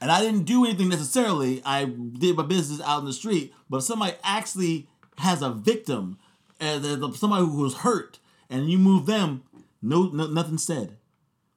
And 0.02 0.12
I 0.12 0.22
didn't 0.22 0.44
do 0.44 0.66
anything 0.66 0.90
necessarily. 0.90 1.62
I 1.66 1.86
did 1.86 2.36
my 2.36 2.44
business 2.44 2.82
out 2.86 3.00
in 3.00 3.06
the 3.06 3.14
street. 3.14 3.54
But 3.70 3.78
if 3.78 3.84
somebody 3.84 4.14
actually 4.24 4.88
has 5.20 5.42
a 5.42 5.50
victim, 5.52 6.18
uh, 6.60 6.66
as, 6.66 6.82
there's 6.82 7.20
somebody 7.20 7.46
who 7.46 7.62
was 7.62 7.78
hurt, 7.78 8.20
and 8.50 8.70
you 8.70 8.78
move 8.78 9.06
them, 9.06 9.44
no, 9.82 10.04
no 10.04 10.28
nothing 10.28 10.58
said. 10.58 10.98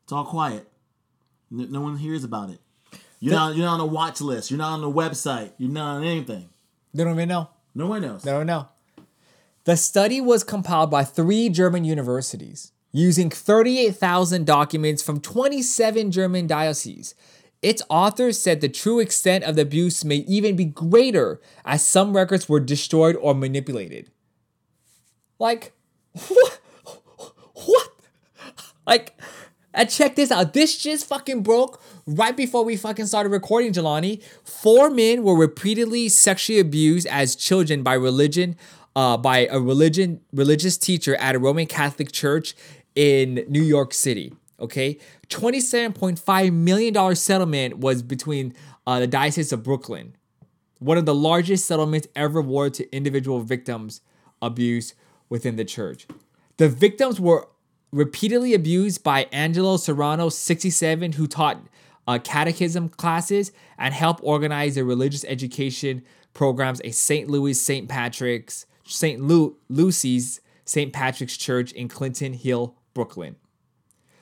It's 0.04 0.12
all 0.12 0.24
quiet. 0.24 0.68
No, 1.50 1.64
no 1.64 1.80
one 1.80 1.96
hears 1.96 2.24
about 2.24 2.50
it. 2.50 2.60
You're 3.20 3.34
not. 3.34 3.56
You're 3.56 3.66
not 3.66 3.74
on 3.74 3.80
a 3.80 3.86
watch 3.86 4.20
list. 4.20 4.50
You're 4.50 4.58
not 4.58 4.72
on 4.74 4.80
the 4.80 4.90
website. 4.90 5.52
You're 5.58 5.70
not 5.70 5.96
on 5.96 6.04
anything. 6.04 6.48
They 6.94 7.04
don't 7.04 7.14
even 7.14 7.28
know. 7.28 7.50
No 7.74 7.86
one 7.86 8.02
knows. 8.02 8.22
They 8.22 8.30
don't 8.30 8.46
know. 8.46 8.68
The 9.64 9.76
study 9.76 10.20
was 10.20 10.44
compiled 10.44 10.90
by 10.90 11.04
three 11.04 11.48
German 11.48 11.84
universities 11.84 12.72
using 12.90 13.28
38,000 13.28 14.46
documents 14.46 15.02
from 15.02 15.20
27 15.20 16.10
German 16.10 16.46
dioceses. 16.46 17.14
Its 17.60 17.82
authors 17.90 18.38
said 18.38 18.60
the 18.60 18.68
true 18.68 19.00
extent 19.00 19.44
of 19.44 19.56
the 19.56 19.62
abuse 19.62 20.04
may 20.04 20.16
even 20.28 20.54
be 20.54 20.64
greater 20.64 21.40
as 21.64 21.84
some 21.84 22.14
records 22.14 22.48
were 22.48 22.60
destroyed 22.60 23.16
or 23.16 23.34
manipulated. 23.34 24.10
Like, 25.38 25.72
what? 26.28 26.60
What? 27.54 27.90
Like, 28.86 29.20
and 29.74 29.90
check 29.90 30.16
this 30.16 30.30
out. 30.30 30.54
This 30.54 30.78
just 30.78 31.06
fucking 31.06 31.42
broke 31.42 31.80
right 32.06 32.36
before 32.36 32.64
we 32.64 32.76
fucking 32.76 33.06
started 33.06 33.30
recording, 33.30 33.72
Jelani. 33.72 34.22
Four 34.44 34.90
men 34.90 35.22
were 35.22 35.36
repeatedly 35.36 36.08
sexually 36.08 36.60
abused 36.60 37.06
as 37.08 37.36
children 37.36 37.82
by 37.82 37.94
religion, 37.94 38.56
uh, 38.96 39.16
by 39.16 39.46
a 39.50 39.60
religion 39.60 40.20
religious 40.32 40.78
teacher 40.78 41.16
at 41.16 41.34
a 41.34 41.38
Roman 41.38 41.66
Catholic 41.66 42.12
church 42.12 42.54
in 42.94 43.44
New 43.48 43.62
York 43.62 43.92
City. 43.94 44.32
Okay, 44.60 44.98
twenty-seven 45.28 45.92
point 45.92 46.18
five 46.18 46.52
million 46.52 46.92
dollar 46.92 47.14
settlement 47.14 47.78
was 47.78 48.02
between 48.02 48.54
uh, 48.86 48.98
the 48.98 49.06
diocese 49.06 49.52
of 49.52 49.62
Brooklyn, 49.62 50.16
one 50.78 50.98
of 50.98 51.06
the 51.06 51.14
largest 51.14 51.66
settlements 51.66 52.08
ever 52.16 52.40
awarded 52.40 52.74
to 52.74 52.96
individual 52.96 53.40
victims 53.40 54.00
abuse 54.42 54.94
within 55.28 55.56
the 55.56 55.64
church. 55.64 56.06
The 56.56 56.68
victims 56.68 57.20
were 57.20 57.48
repeatedly 57.92 58.52
abused 58.54 59.02
by 59.02 59.26
Angelo 59.32 59.76
Serrano, 59.76 60.28
67, 60.28 61.12
who 61.12 61.26
taught 61.26 61.60
uh, 62.06 62.18
catechism 62.18 62.88
classes 62.88 63.52
and 63.78 63.94
helped 63.94 64.20
organize 64.24 64.74
the 64.74 64.84
religious 64.84 65.24
education 65.24 66.02
programs 66.34 66.80
at 66.80 66.94
St. 66.94 67.28
Louis 67.28 67.54
St. 67.54 67.88
Patrick's, 67.88 68.66
St. 68.84 69.20
Lu- 69.20 69.56
Lucy's 69.68 70.40
St. 70.64 70.92
Patrick's 70.92 71.36
Church 71.36 71.72
in 71.72 71.88
Clinton 71.88 72.32
Hill, 72.32 72.74
Brooklyn. 72.94 73.36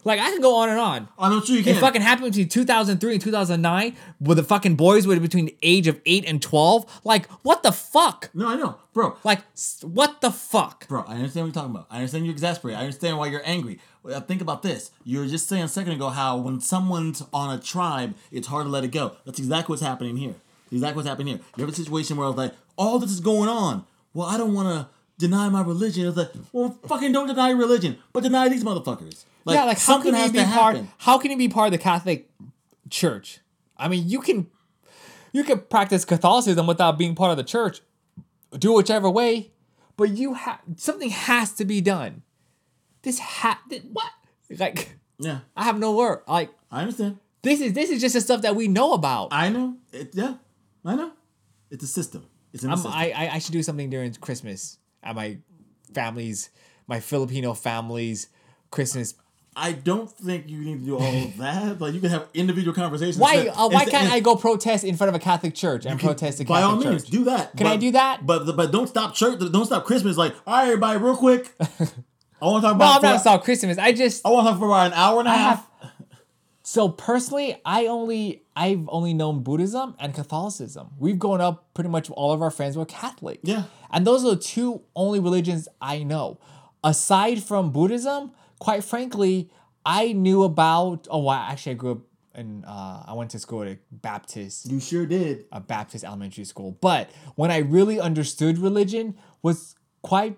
Like 0.07 0.21
I 0.21 0.31
can 0.31 0.41
go 0.41 0.55
on 0.55 0.69
and 0.69 0.79
on. 0.79 1.09
Oh, 1.19 1.25
I'm 1.25 1.33
not 1.33 1.47
sure 1.47 1.57
you 1.57 1.63
It 1.63 1.65
can. 1.65 1.81
fucking 1.81 2.01
happened 2.01 2.31
between 2.31 2.49
2003 2.49 3.13
and 3.15 3.21
2009, 3.21 3.97
where 4.21 4.37
the 4.37 4.45
fucking 4.45 4.77
boys 4.77 5.05
were 5.05 5.19
between 5.19 5.47
the 5.47 5.57
age 5.63 5.89
of 5.89 6.01
eight 6.07 6.25
and 6.29 6.41
12. 6.41 7.01
Like, 7.03 7.27
what 7.43 7.65
the 7.65 7.73
fuck? 7.73 8.31
No, 8.33 8.47
I 8.47 8.55
know, 8.55 8.77
bro. 8.95 9.17
Like, 9.25 9.41
what 9.83 10.21
the 10.21 10.31
fuck? 10.31 10.87
Bro, 10.87 11.07
I 11.09 11.17
understand 11.17 11.47
what 11.47 11.47
you're 11.49 11.55
talking 11.55 11.75
about. 11.75 11.89
I 11.91 11.97
understand 11.97 12.25
you're 12.25 12.33
exasperated. 12.33 12.79
I 12.79 12.85
understand 12.85 13.19
why 13.19 13.27
you're 13.27 13.43
angry. 13.45 13.81
Think 14.29 14.41
about 14.43 14.63
this. 14.63 14.93
You 15.05 15.19
were 15.19 15.27
just 15.27 15.49
saying 15.49 15.65
a 15.65 15.69
second 15.69 15.95
ago 15.95 16.11
how 16.11 16.37
when 16.37 16.61
someone's 16.61 17.25
on 17.33 17.53
a 17.53 17.61
tribe, 17.61 18.15
it's 18.31 18.47
hard 18.47 18.67
to 18.67 18.71
let 18.71 18.85
it 18.85 18.93
go. 18.93 19.17
That's 19.25 19.41
exactly 19.41 19.73
what's 19.73 19.83
happening 19.83 20.17
here. 20.19 20.37
Exactly 20.71 20.97
what's 20.99 21.09
happening 21.09 21.27
here. 21.35 21.41
You 21.57 21.65
have 21.65 21.73
a 21.73 21.77
situation 21.77 22.17
where 22.17 22.29
it's 22.29 22.39
like, 22.39 22.53
all 22.77 23.01
this 23.01 23.11
is 23.11 23.19
going 23.19 23.49
on. 23.49 23.85
Well, 24.15 24.29
I 24.29 24.37
don't 24.37 24.55
want 24.55 24.69
to 24.69 24.89
deny 25.19 25.49
my 25.49 25.63
religion. 25.63 26.07
It's 26.07 26.17
like, 26.17 26.31
well, 26.53 26.79
fucking 26.87 27.11
don't 27.11 27.27
deny 27.27 27.51
religion, 27.51 27.99
but 28.13 28.23
deny 28.23 28.49
these 28.49 28.63
motherfuckers. 28.63 29.25
Like, 29.47 29.55
yeah, 29.55 29.65
like 29.65 29.79
how 29.79 29.83
something 29.95 30.13
can 30.13 30.19
you 30.19 30.23
has 30.23 30.33
be 30.33 30.39
to 30.41 30.45
part? 30.45 30.79
How 30.99 31.19
can 31.19 31.31
you 31.31 31.37
be 31.39 31.49
part 31.49 31.69
of 31.69 31.73
the 31.73 31.79
Catholic 31.79 32.29
Church? 32.91 33.39
I 33.77 33.87
mean, 33.89 34.09
you 34.09 34.21
can, 34.21 34.49
you 35.33 35.45
can 35.45 35.61
practice 35.61 36.05
Catholicism 36.05 36.67
without 36.67 36.99
being 36.99 37.15
part 37.15 37.31
of 37.31 37.37
the 37.37 37.45
church. 37.45 37.81
Do 38.59 38.73
it 38.73 38.77
whichever 38.77 39.09
way, 39.09 39.53
but 39.97 40.11
you 40.11 40.35
have 40.35 40.61
something 40.77 41.11
has 41.11 41.53
to 41.55 41.65
be 41.65 41.81
done. 41.81 42.23
This 43.03 43.21
ha 43.21 43.61
th- 43.71 43.85
what 43.93 44.11
like 44.59 44.97
Yeah, 45.19 45.41
I 45.57 45.65
have 45.65 45.79
no 45.79 45.95
word. 45.95 46.23
Like 46.27 46.51
I 46.71 46.81
understand. 46.81 47.19
this 47.43 47.61
is 47.61 47.73
this 47.73 47.91
is 47.91 48.01
just 48.01 48.15
the 48.15 48.21
stuff 48.21 48.43
that 48.43 48.57
we 48.57 48.67
know 48.67 48.95
about. 48.95 49.29
I 49.31 49.49
know. 49.49 49.77
It, 49.93 50.11
yeah, 50.15 50.35
I 50.85 50.97
know. 50.97 51.13
It's 51.71 51.85
a 51.85 51.89
system. 51.89 52.27
It's 52.53 52.65
in 52.65 52.71
system. 52.73 52.93
I, 52.93 53.13
I 53.15 53.31
I 53.35 53.39
should 53.39 53.53
do 53.53 53.63
something 53.63 53.91
during 53.91 54.13
Christmas 54.15 54.79
at 55.03 55.15
my 55.15 55.39
family's 55.93 56.51
my 56.87 56.99
Filipino 57.01 57.55
family's 57.55 58.29
Christmas. 58.71 59.15
I 59.59 59.73
don't 59.73 60.11
think 60.11 60.49
you 60.49 60.59
need 60.59 60.81
to 60.81 60.85
do 60.85 60.99
all 60.99 61.25
of 61.25 61.37
that. 61.39 61.81
Like 61.81 61.95
you 61.95 62.01
can 62.01 62.11
have 62.11 62.29
individual 62.35 62.75
conversations. 62.75 63.17
Why 63.19 63.35
Instead- 63.37 63.55
uh, 63.57 63.69
why 63.71 63.83
instead- 63.85 63.91
can't 64.01 64.13
I 64.13 64.21
go 64.21 64.37
protest 64.37 64.85
in 64.85 64.97
front 64.97 65.09
of 65.09 65.15
a 65.15 65.19
Catholic 65.19 65.55
church 65.55 65.87
and 65.87 65.99
protest 65.99 66.39
the 66.39 66.45
By 66.45 66.61
all 66.63 66.73
Catholic 66.73 66.89
means, 66.91 67.03
church? 67.05 67.11
do 67.11 67.25
that. 67.25 67.57
Can 67.57 67.67
I 67.67 67.77
do 67.77 67.93
that? 67.93 68.27
But 68.27 68.55
but 68.57 68.71
don't 68.71 68.87
stop 68.87 69.15
church. 69.15 69.39
Don't 69.41 69.65
stop 69.65 69.85
Christmas. 69.87 70.17
Like, 70.19 70.35
all 70.47 70.55
right, 70.55 70.65
everybody, 70.65 70.99
real 70.99 71.17
quick. 71.17 71.51
I 71.61 72.45
want 72.45 72.63
to 72.63 72.69
talk 72.69 72.75
about. 72.77 73.03
No. 73.03 73.09
I'm 73.09 73.15
not 73.15 73.21
stop 73.23 73.45
Christmas. 73.45 73.79
I 73.79 73.93
just 73.93 74.27
I 74.27 74.31
want 74.31 74.47
to 74.47 74.51
talk 74.51 74.61
for 74.61 74.67
about 74.67 74.89
an 74.89 74.93
hour 74.93 75.21
and 75.21 75.29
a 75.29 75.33
I 75.33 75.37
half. 75.37 75.67
have 75.81 75.93
so 76.63 76.91
personally, 76.91 77.59
I 77.65 77.87
only 77.87 78.43
I've 78.55 78.87
only 78.91 79.15
known 79.15 79.43
Buddhism 79.43 79.95
and 79.99 80.13
Catholicism. 80.15 80.89
We've 80.99 81.19
grown 81.19 81.41
up 81.41 81.73
pretty 81.73 81.89
much 81.89 82.11
all 82.11 82.33
of 82.33 82.43
our 82.43 82.51
friends 82.51 82.77
were 82.77 82.85
Catholic. 82.85 83.41
Yeah. 83.43 83.65
And 83.91 84.07
those 84.07 84.23
are 84.23 84.31
the 84.35 84.37
two 84.43 84.83
only 84.95 85.19
religions 85.19 85.67
I 85.81 86.03
know. 86.03 86.39
Aside 86.85 87.43
from 87.43 87.73
Buddhism, 87.73 88.33
quite 88.59 88.85
frankly, 88.85 89.51
I 89.85 90.13
knew 90.13 90.43
about 90.43 91.07
oh 91.11 91.21
well, 91.21 91.35
actually 91.35 91.73
I 91.73 91.77
grew 91.77 91.93
up 91.93 91.99
and 92.37 92.65
uh, 92.67 93.03
I 93.07 93.15
went 93.15 93.31
to 93.31 93.39
school 93.39 93.63
at 93.63 93.69
a 93.69 93.79
Baptist 93.91 94.71
You 94.71 94.79
sure 94.79 95.07
did. 95.07 95.47
a 95.51 95.61
Baptist 95.61 96.05
elementary 96.05 96.45
school. 96.45 96.77
But 96.81 97.11
when 97.35 97.51
I 97.51 97.59
really 97.59 97.99
understood 97.99 98.59
religion 98.59 99.17
was 99.43 99.75
quite 100.03 100.37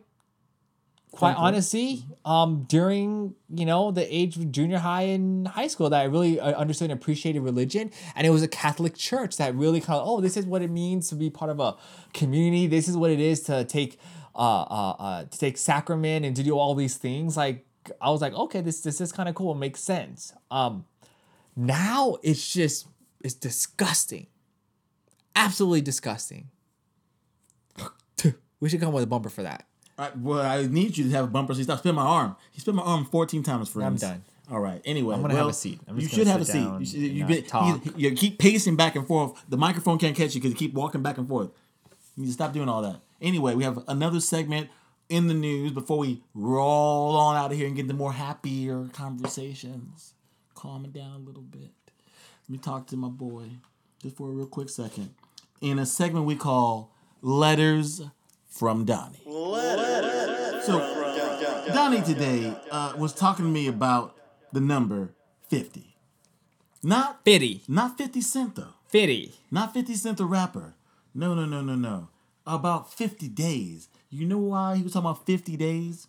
quite 1.10 1.32
Frankly. 1.32 1.46
honestly 1.46 2.04
um 2.26 2.66
during 2.68 3.34
you 3.48 3.64
know 3.64 3.90
the 3.90 4.14
age 4.14 4.36
of 4.36 4.52
junior 4.52 4.78
high 4.78 5.02
and 5.02 5.48
high 5.48 5.66
school 5.66 5.88
that 5.88 6.00
I 6.00 6.04
really 6.04 6.38
uh, 6.38 6.52
understood 6.52 6.90
and 6.90 7.00
appreciated 7.00 7.40
religion 7.40 7.90
and 8.14 8.26
it 8.26 8.30
was 8.30 8.42
a 8.42 8.48
Catholic 8.48 8.94
church 8.94 9.38
that 9.38 9.54
really 9.54 9.80
kind 9.80 9.98
of 9.98 10.06
oh 10.06 10.20
this 10.20 10.36
is 10.36 10.44
what 10.44 10.60
it 10.60 10.70
means 10.70 11.08
to 11.08 11.14
be 11.14 11.30
part 11.30 11.50
of 11.50 11.60
a 11.60 11.76
community 12.12 12.66
this 12.66 12.88
is 12.88 12.96
what 12.96 13.10
it 13.10 13.20
is 13.20 13.40
to 13.44 13.64
take 13.64 13.98
uh 14.36 14.38
uh, 14.38 14.96
uh 14.98 15.24
to 15.24 15.38
take 15.38 15.56
sacrament 15.56 16.26
and 16.26 16.36
to 16.36 16.42
do 16.42 16.58
all 16.58 16.74
these 16.74 16.98
things 16.98 17.38
like 17.38 17.64
I 18.00 18.10
was 18.10 18.20
like 18.20 18.32
okay 18.34 18.60
this 18.60 18.80
this 18.80 19.00
is 19.00 19.12
kind 19.12 19.28
of 19.28 19.34
cool 19.34 19.52
it 19.52 19.58
makes 19.58 19.80
sense 19.80 20.32
um 20.50 20.84
now 21.56 22.16
it's 22.22 22.52
just 22.52 22.86
it's 23.22 23.34
disgusting 23.34 24.26
absolutely 25.38 25.80
disgusting. 25.80 26.48
We 28.60 28.68
should 28.68 28.80
come 28.80 28.92
with 28.92 29.04
a 29.04 29.06
bumper 29.06 29.28
for 29.28 29.44
that. 29.44 29.66
Right, 29.96 30.18
well, 30.18 30.40
I 30.40 30.66
need 30.66 30.98
you 30.98 31.04
to 31.04 31.10
have 31.10 31.26
a 31.26 31.28
bumper 31.28 31.54
so 31.54 31.58
you 31.58 31.64
stop 31.64 31.78
spinning 31.78 31.94
my 31.94 32.02
arm. 32.02 32.34
He 32.50 32.60
spin 32.60 32.74
my 32.74 32.82
arm 32.82 33.04
14 33.04 33.44
times, 33.44 33.68
friends. 33.68 34.02
I'm 34.02 34.10
done. 34.10 34.22
All 34.50 34.58
right. 34.58 34.82
Anyway, 34.84 35.14
I'm 35.14 35.22
gonna 35.22 35.36
have 35.36 35.46
a 35.46 35.52
seat. 35.52 35.78
You 35.94 36.08
should 36.08 36.26
have 36.26 36.40
a 36.40 36.44
seat. 36.44 36.68
You, 36.80 36.84
should, 36.84 36.98
you, 36.98 37.24
been- 37.24 37.44
you, 37.44 38.10
you 38.10 38.16
keep 38.16 38.40
pacing 38.40 38.74
back 38.74 38.96
and 38.96 39.06
forth. 39.06 39.40
The 39.48 39.56
microphone 39.56 39.96
can't 39.96 40.16
catch 40.16 40.34
you 40.34 40.40
because 40.40 40.50
you 40.50 40.56
keep 40.56 40.74
walking 40.74 41.02
back 41.02 41.18
and 41.18 41.28
forth. 41.28 41.50
You 42.16 42.22
need 42.22 42.30
to 42.30 42.32
stop 42.32 42.52
doing 42.52 42.68
all 42.68 42.82
that. 42.82 43.00
Anyway, 43.22 43.54
we 43.54 43.62
have 43.62 43.78
another 43.86 44.18
segment 44.18 44.70
in 45.08 45.26
the 45.26 45.34
news 45.34 45.72
before 45.72 45.98
we 45.98 46.22
roll 46.34 47.16
on 47.16 47.36
out 47.36 47.50
of 47.50 47.56
here 47.56 47.66
and 47.66 47.76
get 47.76 47.82
into 47.82 47.94
more 47.94 48.12
happier 48.12 48.88
conversations. 48.92 50.14
Calm 50.54 50.84
it 50.84 50.92
down 50.92 51.12
a 51.12 51.18
little 51.18 51.42
bit. 51.42 51.70
Let 52.48 52.50
me 52.50 52.58
talk 52.58 52.86
to 52.88 52.96
my 52.96 53.08
boy 53.08 53.44
just 54.02 54.16
for 54.16 54.28
a 54.28 54.32
real 54.32 54.46
quick 54.46 54.68
second. 54.68 55.14
In 55.60 55.78
a 55.78 55.86
segment 55.86 56.26
we 56.26 56.36
call 56.36 56.92
Letters 57.22 58.02
from 58.48 58.84
Donnie. 58.84 59.20
Letters 59.26 60.64
So, 60.64 60.78
Donnie 61.72 62.02
today 62.02 62.56
uh, 62.70 62.94
was 62.96 63.12
talking 63.12 63.44
to 63.44 63.50
me 63.50 63.66
about 63.66 64.16
the 64.52 64.60
number 64.60 65.14
50. 65.48 65.96
Not 66.82 67.24
50. 67.24 67.62
Not 67.68 67.98
50 67.98 68.20
Cent, 68.20 68.56
though. 68.56 68.74
50. 68.88 69.34
Not 69.50 69.74
50 69.74 69.94
Cent 69.94 70.18
the 70.18 70.24
rapper. 70.24 70.74
No, 71.14 71.34
no, 71.34 71.44
no, 71.44 71.60
no, 71.60 71.74
no. 71.74 72.08
About 72.46 72.92
50 72.92 73.28
days. 73.28 73.88
You 74.10 74.26
know 74.26 74.38
why 74.38 74.76
he 74.76 74.82
was 74.82 74.92
talking 74.92 75.10
about 75.10 75.26
50 75.26 75.56
days? 75.56 76.06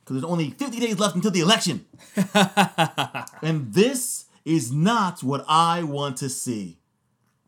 Because 0.00 0.20
there's 0.20 0.30
only 0.30 0.50
50 0.50 0.80
days 0.80 0.98
left 0.98 1.16
until 1.16 1.30
the 1.30 1.40
election. 1.40 1.84
and 3.42 3.74
this 3.74 4.26
is 4.44 4.72
not 4.72 5.22
what 5.22 5.44
I 5.48 5.82
want 5.82 6.16
to 6.18 6.28
see. 6.28 6.78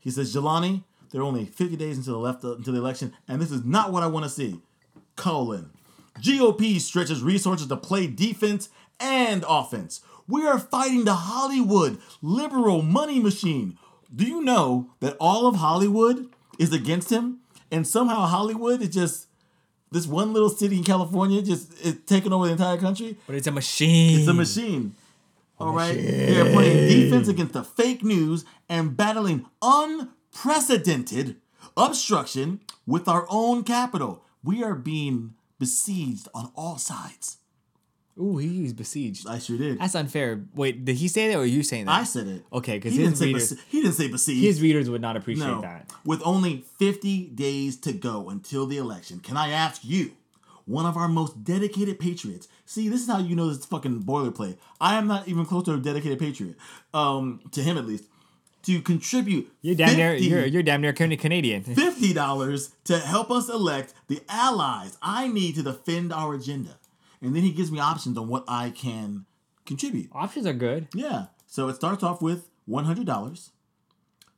He 0.00 0.10
says, 0.10 0.34
Jelani, 0.34 0.82
there 1.10 1.22
are 1.22 1.24
only 1.24 1.46
50 1.46 1.76
days 1.76 1.96
until 1.96 2.14
the 2.14 2.18
left 2.18 2.44
until 2.44 2.72
the 2.72 2.78
election, 2.80 3.14
and 3.26 3.40
this 3.40 3.50
is 3.50 3.64
not 3.64 3.92
what 3.92 4.02
I 4.02 4.08
want 4.08 4.24
to 4.24 4.30
see. 4.30 4.60
Colon. 5.16 5.70
GOP 6.20 6.80
stretches 6.80 7.22
resources 7.22 7.68
to 7.68 7.76
play 7.76 8.06
defense 8.06 8.68
and 9.00 9.44
offense. 9.48 10.00
We 10.26 10.46
are 10.46 10.58
fighting 10.58 11.04
the 11.04 11.14
Hollywood 11.14 11.98
liberal 12.20 12.82
money 12.82 13.20
machine. 13.20 13.78
Do 14.14 14.24
you 14.26 14.42
know 14.42 14.90
that 15.00 15.16
all 15.20 15.46
of 15.46 15.56
Hollywood 15.56 16.28
is 16.58 16.72
against 16.72 17.10
him? 17.10 17.38
And 17.70 17.86
somehow 17.86 18.26
Hollywood 18.26 18.82
is 18.82 18.88
just 18.88 19.27
this 19.90 20.06
one 20.06 20.32
little 20.32 20.50
city 20.50 20.76
in 20.76 20.84
California 20.84 21.42
just 21.42 21.72
is 21.80 21.96
taking 22.06 22.32
over 22.32 22.46
the 22.46 22.52
entire 22.52 22.76
country. 22.76 23.16
But 23.26 23.36
it's 23.36 23.46
a 23.46 23.52
machine. 23.52 24.18
It's 24.18 24.28
a 24.28 24.34
machine. 24.34 24.94
All 25.58 25.72
right. 25.72 25.94
They're 25.94 26.52
playing 26.52 26.88
defense 26.88 27.28
against 27.28 27.52
the 27.52 27.64
fake 27.64 28.04
news 28.04 28.44
and 28.68 28.96
battling 28.96 29.46
unprecedented 29.62 31.36
obstruction 31.76 32.60
with 32.86 33.08
our 33.08 33.26
own 33.28 33.64
capital. 33.64 34.24
We 34.44 34.62
are 34.62 34.74
being 34.74 35.34
besieged 35.58 36.28
on 36.34 36.52
all 36.54 36.78
sides. 36.78 37.38
Ooh, 38.20 38.36
he 38.38 38.72
besieged. 38.72 39.26
I 39.28 39.38
sure 39.38 39.56
did. 39.58 39.78
That's 39.78 39.94
unfair. 39.94 40.42
Wait, 40.54 40.84
did 40.84 40.96
he 40.96 41.06
say 41.08 41.28
that 41.28 41.36
or 41.36 41.42
are 41.42 41.46
you 41.46 41.62
saying 41.62 41.84
that? 41.86 41.92
I 42.00 42.04
said 42.04 42.26
it. 42.26 42.44
Okay, 42.52 42.76
because 42.78 42.92
He 42.92 42.98
didn't 42.98 43.10
his 43.12 43.18
say 43.20 43.26
readers, 43.26 43.52
besi- 43.52 43.58
he 43.68 43.80
didn't 43.82 43.94
say 43.94 44.08
besieged. 44.08 44.42
his 44.44 44.60
readers 44.62 44.90
would 44.90 45.00
not 45.00 45.16
appreciate 45.16 45.46
No. 45.46 45.60
that. 45.60 45.88
With 46.04 46.20
only 46.24 46.64
50 46.78 47.26
days 47.28 47.76
to 47.78 47.92
go 47.92 48.28
until 48.28 48.66
the 48.66 48.76
election, 48.76 49.20
can 49.20 49.36
I 49.36 49.50
ask 49.50 49.82
you, 49.84 50.12
one 50.66 50.84
of 50.84 50.96
our 50.96 51.08
most 51.08 51.44
dedicated 51.44 51.98
patriots? 51.98 52.48
See, 52.66 52.88
this 52.88 53.00
is 53.00 53.06
how 53.06 53.18
you 53.20 53.34
know 53.36 53.48
this 53.48 53.58
is 53.58 53.64
fucking 53.66 54.02
boilerplate. 54.02 54.56
I 54.80 54.96
am 54.96 55.06
not 55.06 55.26
even 55.28 55.46
close 55.46 55.64
to 55.64 55.74
a 55.74 55.78
dedicated 55.78 56.18
patriot, 56.18 56.56
um, 56.92 57.40
to 57.52 57.62
him 57.62 57.78
at 57.78 57.86
least, 57.86 58.04
to 58.64 58.82
contribute 58.82 59.50
You're 59.62 59.76
damn 59.76 59.96
near 59.96 60.12
50 60.12 60.26
you're 60.26 60.46
you're 60.46 60.62
damn 60.64 60.80
near 60.82 60.92
Canadian. 60.92 61.62
fifty 61.62 62.12
dollars 62.12 62.72
to 62.84 62.98
help 62.98 63.30
us 63.30 63.48
elect 63.48 63.94
the 64.08 64.20
allies 64.28 64.98
I 65.00 65.28
need 65.28 65.54
to 65.54 65.62
defend 65.62 66.12
our 66.12 66.34
agenda. 66.34 66.76
And 67.20 67.34
then 67.34 67.42
he 67.42 67.52
gives 67.52 67.70
me 67.72 67.78
options 67.80 68.16
on 68.16 68.28
what 68.28 68.44
I 68.48 68.70
can 68.70 69.26
contribute. 69.66 70.08
Options 70.12 70.46
are 70.46 70.52
good. 70.52 70.88
Yeah. 70.94 71.26
So 71.46 71.68
it 71.68 71.74
starts 71.76 72.02
off 72.02 72.22
with 72.22 72.48
one 72.66 72.84
hundred 72.84 73.06
dollars, 73.06 73.50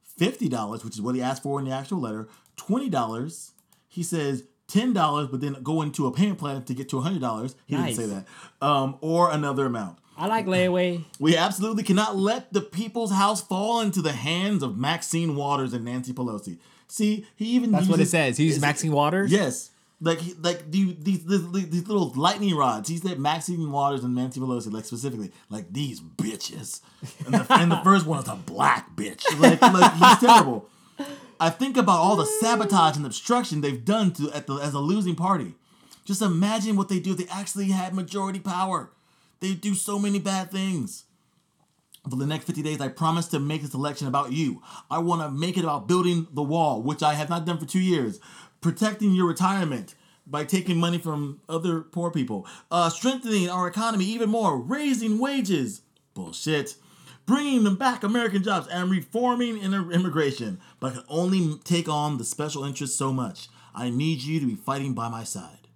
fifty 0.03 0.49
dollars, 0.49 0.85
which 0.85 0.95
is 0.95 1.03
what 1.03 1.15
he 1.15 1.23
asked 1.23 1.43
for 1.43 1.59
in 1.59 1.65
the 1.67 1.73
actual 1.73 2.01
letter, 2.01 2.29
twenty 2.57 2.89
dollars. 2.89 3.53
He 3.89 4.03
says 4.03 4.45
ten 4.69 4.93
dollars, 4.93 5.29
but 5.29 5.41
then 5.41 5.57
go 5.63 5.83
into 5.83 6.07
a 6.07 6.13
payment 6.13 6.39
plan 6.39 6.63
to 6.65 6.75
get 6.75 6.89
to 6.91 7.01
hundred 7.01 7.21
dollars. 7.21 7.55
He 7.67 7.75
Nice. 7.77 7.97
didn't 7.97 8.11
say 8.11 8.15
that. 8.61 8.67
Um, 8.67 8.97
or 9.01 9.31
another 9.31 9.67
amount. 9.67 9.99
I 10.17 10.27
like 10.27 10.47
layaway. 10.47 11.05
We 11.19 11.37
absolutely 11.37 11.83
cannot 11.83 12.17
let 12.17 12.53
the 12.53 12.61
people's 12.61 13.13
house 13.13 13.41
fall 13.43 13.81
into 13.81 14.03
the 14.03 14.13
hands 14.13 14.63
of 14.63 14.77
Maxine 14.77 15.35
Waters 15.35 15.73
and 15.73 15.85
Nancy 15.85 16.13
Pelosi. 16.13 16.59
See, 16.89 17.27
he 17.37 17.47
even 17.47 17.71
That's 17.71 17.89
what 17.89 18.01
it 18.01 18.07
says. 18.07 18.37
He's 18.37 18.61
Maxine 18.61 18.93
Waters. 18.93 19.31
Yes. 19.33 19.71
Like 20.03 20.21
like 20.41 20.71
the, 20.71 20.97
these, 20.99 21.25
these 21.25 21.51
these 21.53 21.87
little 21.87 22.11
lightning 22.17 22.57
rods. 22.57 22.89
He 22.89 22.97
said 22.97 23.19
Maxine 23.19 23.71
Waters 23.71 24.03
and 24.03 24.15
Nancy 24.15 24.41
Pelosi, 24.41 24.73
like 24.73 24.87
specifically, 24.87 25.31
like 25.51 25.73
these 25.73 26.01
bitches. 26.01 26.81
And 27.27 27.35
the, 27.35 27.47
and 27.51 27.71
the 27.71 27.81
first 27.85 28.07
one 28.07 28.23
is 28.23 28.29
a 28.29 28.37
black 28.37 28.97
bitch. 28.97 29.25
Like, 29.39 29.61
like 29.61 29.93
he's 29.95 30.19
terrible. 30.19 30.69
I 31.39 31.51
think 31.51 31.77
about 31.77 31.99
all 31.99 32.17
the 32.17 32.27
sabotage 32.27 32.97
and 32.97 33.05
obstruction 33.05 33.61
they've 33.61 33.85
done 33.85 34.13
to 34.13 34.31
at 34.33 34.47
the 34.47 34.55
as 34.57 34.73
a 34.73 34.79
losing 34.79 35.17
party. 35.17 35.55
Just 36.05 36.23
imagine 36.23 36.77
what 36.77 36.89
they 36.89 36.99
do 36.99 37.13
if 37.13 37.19
they 37.19 37.27
actually 37.31 37.67
had 37.67 37.95
majority 37.95 38.41
power. 38.41 38.91
They 39.41 39.55
do 39.55 39.75
so 39.75 39.99
many 39.99 40.19
bad 40.19 40.51
things. 40.51 41.05
For 42.09 42.17
the 42.17 42.27
next 42.27 42.47
50 42.47 42.63
days, 42.63 42.81
I 42.81 42.89
promise 42.89 43.29
to 43.29 43.39
make 43.39 43.61
this 43.61 43.75
election 43.75 44.07
about 44.07 44.33
you. 44.33 44.63
I 44.91 44.99
want 44.99 45.21
to 45.21 45.31
make 45.31 45.59
it 45.59 45.65
about 45.65 45.87
building 45.87 46.27
the 46.33 46.43
wall, 46.43 46.83
which 46.83 47.03
I 47.03 47.13
have 47.15 47.29
not 47.29 47.45
done 47.45 47.59
for 47.59 47.67
two 47.67 47.81
years, 47.81 48.21
protecting 48.61 49.13
your 49.13 49.27
retirement 49.27 49.95
by 50.27 50.45
taking 50.45 50.79
money 50.79 50.99
from 50.99 51.41
other 51.49 51.81
poor 51.81 52.11
people, 52.11 52.47
uh, 52.71 52.89
strengthening 52.89 53.49
our 53.49 53.67
economy 53.67 54.05
even 54.07 54.29
more, 54.31 54.57
raising 54.59 55.19
wages. 55.19 55.83
Bullshit. 56.15 56.77
Bringing 57.27 57.65
them 57.65 57.77
back 57.77 58.03
American 58.03 58.43
jobs 58.43 58.67
and 58.69 58.91
reforming 58.91 59.59
inter- 59.59 59.91
immigration, 59.93 60.61
but 60.81 60.93
I 60.93 60.95
can 60.97 61.05
only 61.09 61.59
take 61.63 61.89
on 61.89 62.19
the 62.19 62.25
special 62.25 62.65
interests 62.65 62.97
so 62.97 63.13
much. 63.13 63.49
I 63.75 63.89
need 63.91 64.23
you 64.23 64.41
to 64.41 64.47
be 64.47 64.57
fighting 64.57 64.95
by 64.95 65.09
my 65.09 65.23
side. 65.23 65.69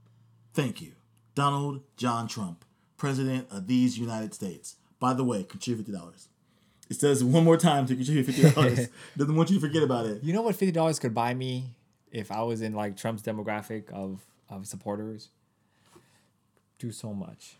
Thank 0.53 0.81
you. 0.81 0.93
Donald 1.35 1.83
John 1.97 2.27
Trump, 2.27 2.65
President 2.97 3.47
of 3.53 3.69
these 3.69 3.99
United 3.99 4.35
States. 4.35 4.77
By 4.99 5.15
the 5.15 5.23
way, 5.25 5.45
contribute 5.45 5.87
$50. 5.87 6.27
It 6.91 6.97
says 6.97 7.23
one 7.23 7.45
more 7.45 7.57
time 7.57 7.87
to 7.87 7.95
contribute 7.95 8.27
$50. 8.27 8.89
Doesn't 9.17 9.37
want 9.37 9.51
you 9.51 9.57
to 9.57 9.61
forget 9.61 9.83
about 9.83 10.07
it. 10.07 10.23
You 10.23 10.33
know 10.33 10.43
what 10.43 10.57
fifty 10.57 10.73
dollars 10.73 10.99
could 10.99 11.15
buy 11.15 11.35
me 11.35 11.65
if 12.15 12.31
I 12.31 12.43
was 12.43 12.63
in 12.63 12.73
like 12.73 12.97
Trump's 12.97 13.23
demographic 13.23 13.91
of 13.91 14.25
of 14.49 14.67
supporters? 14.67 15.29
Do 16.79 16.93
so 16.93 17.13
much. 17.13 17.57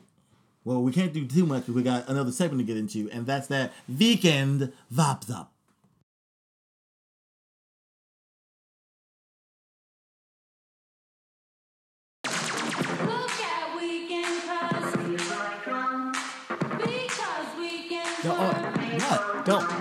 Well, 0.65 0.83
we 0.83 0.93
can't 0.93 1.13
do 1.13 1.27
too 1.27 1.45
much, 1.45 1.67
but 1.67 1.75
we 1.75 1.83
got 1.83 2.09
another 2.09 2.33
segment 2.33 2.61
to 2.61 2.65
get 2.65 2.79
into, 2.79 3.11
and 3.11 3.27
that's 3.27 3.49
that 3.49 3.73
weekend 3.87 4.73
Vop 4.93 5.27
Zop. 5.27 5.49
No, 18.25 18.35
oh, 18.39 18.53
what? 18.97 19.45
Don't. 19.45 19.74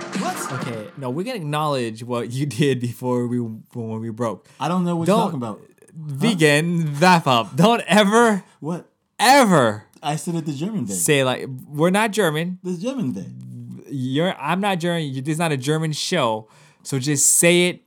No, 0.96 1.10
we 1.10 1.24
can 1.24 1.36
acknowledge 1.36 2.02
what 2.04 2.30
you 2.32 2.46
did 2.60 2.80
before 2.80 3.26
we 3.26 3.38
when 3.38 4.00
we 4.00 4.10
broke. 4.10 4.48
I 4.60 4.68
don't 4.68 4.84
know 4.84 4.96
what 4.96 5.06
Don't- 5.06 5.16
you're 5.18 5.26
talking 5.26 5.36
about. 5.38 5.60
Vegan 5.96 6.96
wrap 6.98 7.26
up. 7.26 7.54
Don't 7.54 7.80
ever, 7.86 8.42
What? 8.58 8.90
ever 9.18 9.84
I 10.02 10.16
said 10.16 10.34
it 10.34 10.44
the 10.44 10.52
German 10.52 10.86
thing. 10.86 10.96
say 10.96 11.22
like 11.24 11.46
we're 11.68 11.90
not 11.90 12.10
German. 12.10 12.58
The 12.64 12.76
German 12.76 13.14
thing. 13.14 13.84
You're 13.88 14.34
I'm 14.38 14.60
not 14.60 14.80
German. 14.80 15.12
This 15.14 15.34
is 15.34 15.38
not 15.38 15.52
a 15.52 15.56
German 15.56 15.92
show. 15.92 16.48
So 16.82 16.98
just 16.98 17.30
say 17.36 17.68
it 17.68 17.82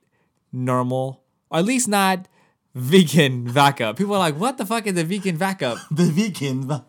normal, 0.53 1.21
or 1.49 1.59
at 1.59 1.65
least 1.65 1.87
not 1.89 2.27
vegan 2.73 3.47
vaca. 3.59 3.93
People 3.93 4.15
are 4.15 4.19
like, 4.19 4.37
what 4.39 4.57
the 4.57 4.65
fuck 4.65 4.87
is 4.87 4.97
a 4.97 5.03
vegan 5.03 5.35
vaca? 5.37 5.75
The 5.91 6.11
weekend 6.15 6.63
Vop. 6.65 6.85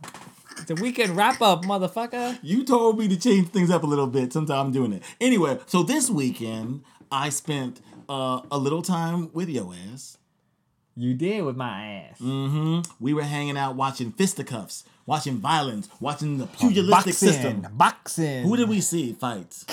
The 0.68 0.74
weekend 0.74 1.16
wrap 1.16 1.40
up, 1.40 1.64
motherfucker. 1.64 2.38
You 2.42 2.62
told 2.62 2.98
me 2.98 3.08
to 3.08 3.16
change 3.16 3.48
things 3.48 3.70
up 3.70 3.84
a 3.84 3.86
little 3.86 4.06
bit. 4.06 4.34
Sometimes 4.34 4.66
I'm 4.66 4.70
doing 4.70 4.92
it. 4.92 5.02
Anyway, 5.18 5.58
so 5.64 5.82
this 5.82 6.10
weekend, 6.10 6.82
I 7.10 7.30
spent 7.30 7.80
uh, 8.06 8.42
a 8.50 8.58
little 8.58 8.82
time 8.82 9.30
with 9.32 9.48
your 9.48 9.72
ass. 9.90 10.18
You 10.94 11.14
did 11.14 11.42
with 11.44 11.56
my 11.56 11.86
ass. 12.10 12.18
hmm 12.18 12.80
We 13.00 13.14
were 13.14 13.22
hanging 13.22 13.56
out 13.56 13.76
watching 13.76 14.12
fisticuffs, 14.12 14.84
watching 15.06 15.38
violence, 15.38 15.88
watching 16.00 16.36
the 16.36 16.46
pugilistic 16.46 17.14
system. 17.14 17.66
boxing. 17.72 18.42
Who 18.42 18.54
did 18.54 18.68
we 18.68 18.82
see 18.82 19.14
fight? 19.14 19.64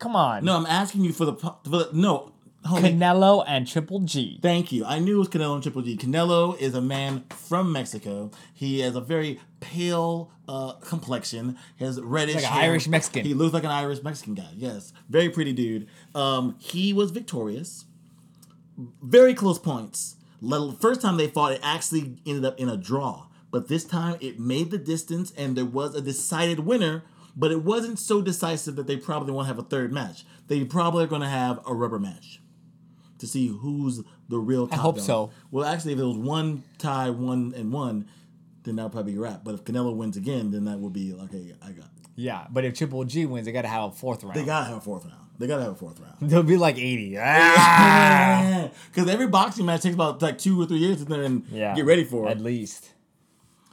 Come 0.00 0.16
on. 0.16 0.44
No, 0.44 0.56
I'm 0.56 0.66
asking 0.66 1.04
you 1.04 1.12
for 1.12 1.24
the, 1.24 1.34
for 1.34 1.56
the 1.66 1.90
no. 1.92 2.32
Homie, 2.66 2.96
Canelo 2.96 3.44
and 3.46 3.66
Triple 3.66 4.00
G. 4.00 4.38
Thank 4.40 4.70
you. 4.70 4.84
I 4.84 5.00
knew 5.00 5.16
it 5.16 5.18
was 5.18 5.28
Canelo 5.28 5.54
and 5.54 5.62
Triple 5.62 5.82
G. 5.82 5.96
Canelo 5.96 6.56
is 6.58 6.74
a 6.74 6.80
man 6.80 7.24
from 7.30 7.72
Mexico. 7.72 8.30
He 8.54 8.80
has 8.80 8.94
a 8.94 9.00
very 9.00 9.40
pale 9.60 10.30
uh, 10.48 10.74
complexion. 10.74 11.58
Has 11.80 12.00
reddish 12.00 12.36
Like 12.36 12.44
an 12.44 12.50
hair. 12.50 12.62
Irish 12.64 12.86
Mexican. 12.86 13.24
He 13.24 13.34
looks 13.34 13.52
like 13.52 13.64
an 13.64 13.70
Irish 13.70 14.02
Mexican 14.02 14.34
guy. 14.34 14.50
Yes, 14.54 14.92
very 15.08 15.28
pretty 15.28 15.52
dude. 15.52 15.88
Um, 16.14 16.56
he 16.58 16.92
was 16.92 17.10
victorious. 17.10 17.86
Very 19.02 19.34
close 19.34 19.58
points. 19.58 20.16
First 20.80 21.00
time 21.00 21.16
they 21.16 21.28
fought, 21.28 21.52
it 21.52 21.60
actually 21.62 22.16
ended 22.26 22.44
up 22.44 22.58
in 22.58 22.68
a 22.68 22.76
draw. 22.76 23.26
But 23.50 23.68
this 23.68 23.84
time, 23.84 24.16
it 24.20 24.40
made 24.40 24.70
the 24.70 24.78
distance, 24.78 25.32
and 25.36 25.56
there 25.56 25.64
was 25.64 25.94
a 25.94 26.00
decided 26.00 26.60
winner. 26.60 27.02
But 27.34 27.50
it 27.50 27.62
wasn't 27.62 27.98
so 27.98 28.20
decisive 28.20 28.76
that 28.76 28.86
they 28.86 28.96
probably 28.98 29.32
won't 29.32 29.46
have 29.46 29.58
a 29.58 29.62
third 29.62 29.90
match. 29.90 30.24
They 30.48 30.64
probably 30.64 31.04
are 31.04 31.06
going 31.08 31.22
to 31.22 31.28
have 31.28 31.60
a 31.66 31.72
rubber 31.72 31.98
match 31.98 32.41
to 33.22 33.26
see 33.26 33.48
who's 33.48 34.02
the 34.28 34.38
real. 34.38 34.66
Top 34.66 34.78
I 34.78 34.82
hope 34.82 34.96
dog. 34.96 35.04
so. 35.04 35.30
Well, 35.50 35.64
actually, 35.64 35.94
if 35.94 35.98
it 35.98 36.04
was 36.04 36.18
one 36.18 36.62
tie, 36.78 37.08
one 37.10 37.54
and 37.56 37.72
one, 37.72 38.06
then 38.64 38.76
that'll 38.76 38.90
probably 38.90 39.12
be 39.12 39.18
a 39.18 39.22
wrap. 39.22 39.42
But 39.42 39.54
if 39.54 39.64
Canelo 39.64 39.94
wins 39.96 40.16
again, 40.16 40.50
then 40.50 40.64
that 40.66 40.78
would 40.78 40.92
be 40.92 41.12
like, 41.12 41.32
okay. 41.34 41.54
I 41.62 41.70
got. 41.72 41.86
Yeah, 42.14 42.46
but 42.50 42.64
if 42.66 42.74
Triple 42.74 43.02
G 43.04 43.24
wins, 43.26 43.46
they 43.46 43.52
gotta 43.52 43.68
have 43.68 43.84
a 43.84 43.92
fourth 43.92 44.22
round. 44.22 44.36
They 44.36 44.44
gotta 44.44 44.66
have 44.66 44.76
a 44.76 44.80
fourth 44.82 45.04
round. 45.06 45.16
They 45.38 45.46
gotta 45.46 45.62
have 45.62 45.72
a 45.72 45.76
fourth 45.76 45.98
round. 45.98 46.16
They'll 46.20 46.42
be 46.42 46.56
like 46.58 46.76
80. 46.78 47.16
Ah! 47.18 48.68
Because 48.92 49.08
every 49.08 49.26
boxing 49.26 49.64
match 49.66 49.82
takes 49.82 49.94
about 49.94 50.20
like 50.22 50.38
two 50.38 50.60
or 50.60 50.66
three 50.66 50.78
years 50.78 50.98
to 50.98 51.04
then 51.06 51.44
Yeah. 51.50 51.74
get 51.74 51.84
ready 51.86 52.04
for 52.04 52.26
it. 52.28 52.32
At 52.32 52.40
least. 52.40 52.90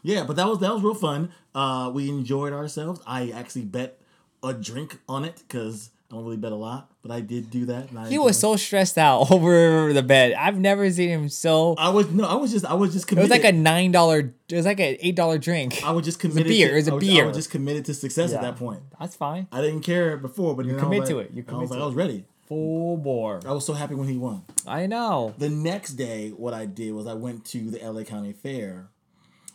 Yeah, 0.03 0.23
but 0.23 0.35
that 0.37 0.47
was 0.47 0.59
that 0.59 0.73
was 0.73 0.81
real 0.81 0.93
fun. 0.95 1.31
Uh, 1.53 1.91
we 1.93 2.07
enjoyed 2.09 2.53
ourselves. 2.53 3.01
I 3.05 3.29
actually 3.31 3.65
bet 3.65 3.99
a 4.41 4.53
drink 4.53 4.99
on 5.09 5.25
it 5.25 5.43
because 5.45 5.89
don't 6.09 6.23
really 6.23 6.37
bet 6.37 6.51
a 6.51 6.55
lot, 6.55 6.89
but 7.03 7.11
I 7.11 7.21
did 7.21 7.51
do 7.51 7.65
that. 7.67 7.89
He 8.07 8.17
was 8.17 8.37
so 8.39 8.55
stressed 8.55 8.97
out 8.97 9.29
over 9.31 9.93
the 9.93 10.01
bet. 10.01 10.35
I've 10.37 10.59
never 10.59 10.89
seen 10.91 11.09
him 11.09 11.29
so. 11.29 11.75
I 11.77 11.89
was 11.89 12.09
no, 12.09 12.23
I 12.25 12.33
was 12.35 12.51
just 12.51 12.65
I 12.65 12.73
was 12.73 12.93
just 12.93 13.03
It 13.11 13.15
was 13.15 13.27
committed. 13.27 13.43
like 13.43 13.53
a 13.53 13.55
nine 13.55 13.91
dollar. 13.91 14.33
It 14.49 14.55
was 14.55 14.65
like 14.65 14.79
an 14.79 14.97
eight 14.99 15.15
dollar 15.15 15.37
drink. 15.37 15.83
I 15.85 15.91
was 15.91 16.05
just 16.05 16.17
It 16.23 16.27
was 16.29 16.37
a 16.37 16.39
committed. 16.39 16.49
beer. 16.57 16.67
To, 16.69 16.73
It 16.73 16.75
was 16.77 16.87
a 16.87 16.95
I 16.95 16.99
beer. 16.99 17.23
I 17.23 17.27
was 17.27 17.37
just 17.37 17.51
committed 17.51 17.85
to 17.85 17.93
success 17.93 18.33
at 18.33 18.41
that 18.41 18.55
point. 18.57 18.81
That's 18.99 19.15
fine. 19.15 19.47
I 19.51 19.61
didn't 19.61 19.81
care 19.81 20.17
before, 20.17 20.55
but 20.55 20.65
You 20.65 20.77
I 20.77 20.79
commit 20.79 20.99
like- 21.01 21.09
to 21.09 21.19
it. 21.19 21.31
You 21.33 21.43
I 21.47 21.49
commit 21.49 21.61
was 21.61 21.71
like, 21.71 21.79
I 21.81 21.85
was 21.85 21.95
ready. 21.95 22.25
Full 22.47 22.97
bore. 22.97 23.41
I 23.45 23.51
was 23.51 23.63
so 23.63 23.73
happy 23.73 23.93
when 23.93 24.07
he 24.07 24.17
won. 24.17 24.41
I 24.65 24.87
know. 24.87 25.35
The 25.37 25.49
next 25.49 25.91
day, 25.93 26.29
what 26.31 26.55
I 26.55 26.65
did 26.65 26.93
was 26.95 27.05
I 27.05 27.13
went 27.13 27.45
to 27.45 27.69
the 27.69 27.77
LA 27.87 28.01
County 28.03 28.33
Fair. 28.33 28.87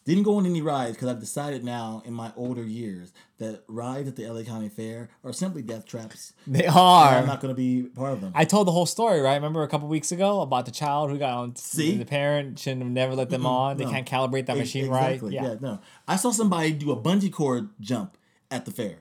Didn't 0.04 0.24
go 0.24 0.36
on 0.36 0.44
any 0.44 0.60
rides 0.60 0.96
because 0.96 1.08
I've 1.08 1.18
decided 1.20 1.64
now 1.64 2.02
in 2.04 2.12
my 2.12 2.30
older 2.36 2.62
years 2.62 3.12
that 3.38 3.64
rides 3.68 4.06
at 4.06 4.16
the 4.16 4.26
LA 4.28 4.42
County 4.42 4.68
Fair 4.68 5.08
are 5.24 5.32
simply 5.32 5.62
death 5.62 5.86
traps. 5.86 6.34
They 6.46 6.64
And 6.64 6.74
are. 6.76 7.14
I'm 7.14 7.26
not 7.26 7.40
going 7.40 7.54
to 7.54 7.56
be 7.56 7.84
part 7.88 8.12
of 8.12 8.20
them. 8.20 8.30
I 8.34 8.44
told 8.44 8.66
the 8.66 8.72
whole 8.72 8.84
story, 8.84 9.20
right? 9.20 9.34
Remember 9.34 9.62
a 9.62 9.68
couple 9.68 9.88
weeks 9.88 10.12
ago 10.12 10.42
about 10.42 10.66
the 10.66 10.72
child 10.72 11.10
who 11.10 11.16
got 11.18 11.32
on. 11.38 11.56
See? 11.56 11.96
the 11.96 12.04
parent 12.04 12.58
shouldn't 12.58 12.82
have 12.82 12.90
never 12.92 13.14
let 13.14 13.30
them 13.30 13.46
on. 13.46 13.78
They 13.78 13.84
No. 13.86 13.90
can't 13.92 14.06
calibrate 14.06 14.44
that 14.46 14.56
E- 14.56 14.60
machine 14.60 14.84
exactly, 14.86 15.36
right. 15.38 15.44
Yeah. 15.44 15.56
no. 15.60 15.80
I 16.06 16.16
saw 16.16 16.30
somebody 16.32 16.72
do 16.72 16.92
a 16.92 16.96
bungee 17.00 17.32
cord 17.32 17.70
jump 17.80 18.18
at 18.50 18.66
the 18.66 18.72
fair. 18.72 18.98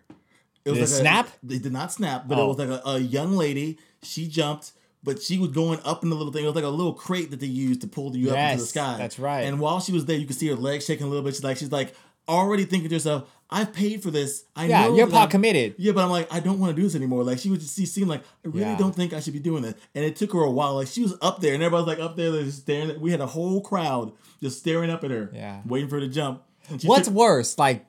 It 0.64 0.72
Did 0.72 0.78
it 0.78 0.84
a- 0.84 0.88
snap? 0.88 1.28
They 1.44 1.60
did 1.60 1.74
not 1.74 1.92
snap, 1.92 2.30
but 2.30 2.40
Oh. 2.40 2.46
it 2.46 2.48
was 2.48 2.58
like 2.60 2.70
a, 2.70 2.82
a 2.90 3.00
young 3.00 3.34
lady. 3.34 3.78
She 4.02 4.30
jumped, 4.30 4.72
but 5.04 5.22
she 5.22 5.38
was 5.38 5.52
going 5.52 5.80
up 5.84 6.04
in 6.04 6.10
the 6.10 6.16
little 6.16 6.32
thing. 6.34 6.44
It 6.44 6.48
was 6.48 6.56
like 6.56 6.64
a 6.64 6.70
little 6.70 6.94
crate 6.94 7.32
that 7.32 7.40
they 7.40 7.48
used 7.48 7.82
to 7.82 7.88
pull 7.88 8.16
you 8.16 8.32
up 8.32 8.38
into 8.38 8.62
the 8.62 8.68
sky. 8.68 8.96
that's 8.98 9.20
right. 9.20 9.42
And 9.42 9.60
while 9.60 9.80
she 9.80 9.92
was 9.92 10.06
there, 10.06 10.18
you 10.18 10.26
could 10.26 10.36
see 10.38 10.48
her 10.48 10.56
legs 10.56 10.86
shaking 10.86 11.06
a 11.06 11.10
little 11.10 11.24
bit. 11.24 11.36
She's 11.36 11.44
like, 11.44 11.58
she's 11.58 11.72
like 11.72 11.94
already 12.30 12.64
thinking 12.64 12.88
to 12.88 12.96
herself, 12.96 13.30
"I've 13.50 13.74
paid 13.74 14.02
for 14.02 14.10
this. 14.10 14.46
I 14.56 14.68
Yeah, 14.68 14.86
know 14.88 14.96
you're 14.96 15.08
pot 15.08 15.30
committed. 15.30 15.76
Yeah, 15.78 15.92
but 15.92 16.06
I'm 16.06 16.10
like, 16.10 16.32
I 16.34 16.40
don't 16.40 16.58
want 16.58 16.74
to 16.74 16.82
do 16.82 16.84
this 16.88 16.96
anymore. 16.96 17.24
Like 17.26 17.38
she 17.40 17.50
would 17.50 17.60
just 17.60 17.76
she 17.76 17.86
seemed 17.86 18.08
like 18.08 18.22
I 18.46 18.48
really 18.48 18.62
Yeah. 18.62 18.78
don't 18.78 18.96
think 18.96 19.12
I 19.12 19.20
should 19.20 19.34
be 19.34 19.40
doing 19.40 19.62
this. 19.62 19.74
And 19.94 20.06
it 20.06 20.16
took 20.16 20.32
her 20.32 20.40
a 20.40 20.50
while. 20.50 20.76
Like 20.76 20.88
she 20.88 21.02
was 21.02 21.18
up 21.22 21.42
there, 21.42 21.54
and 21.54 21.62
everybody 21.62 21.86
was 21.90 21.98
like 21.98 22.06
up 22.06 22.16
there, 22.16 22.32
just 22.44 22.62
staring. 22.62 23.00
We 23.02 23.12
had 23.12 23.20
a 23.20 23.28
whole 23.28 23.60
crowd 23.62 24.14
just 24.42 24.60
staring 24.60 24.90
up 24.90 25.04
at 25.04 25.12
her, 25.12 25.30
Yeah. 25.34 25.62
waiting 25.66 25.90
for 25.90 25.96
her 25.96 26.02
to 26.02 26.08
jump. 26.08 26.44
What's 26.84 27.08
took- 27.10 27.14
worse, 27.18 27.58
like 27.58 27.86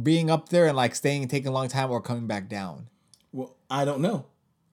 being 0.00 0.30
up 0.30 0.50
there 0.50 0.66
and 0.66 0.76
like 0.76 0.94
staying 0.94 1.22
and 1.22 1.30
taking 1.30 1.48
a 1.48 1.52
long 1.52 1.68
time, 1.68 1.90
or 1.90 2.02
coming 2.02 2.26
back 2.26 2.50
down? 2.50 2.88
Well, 3.32 3.56
I 3.70 3.84
don't 3.86 4.00
know. 4.00 4.26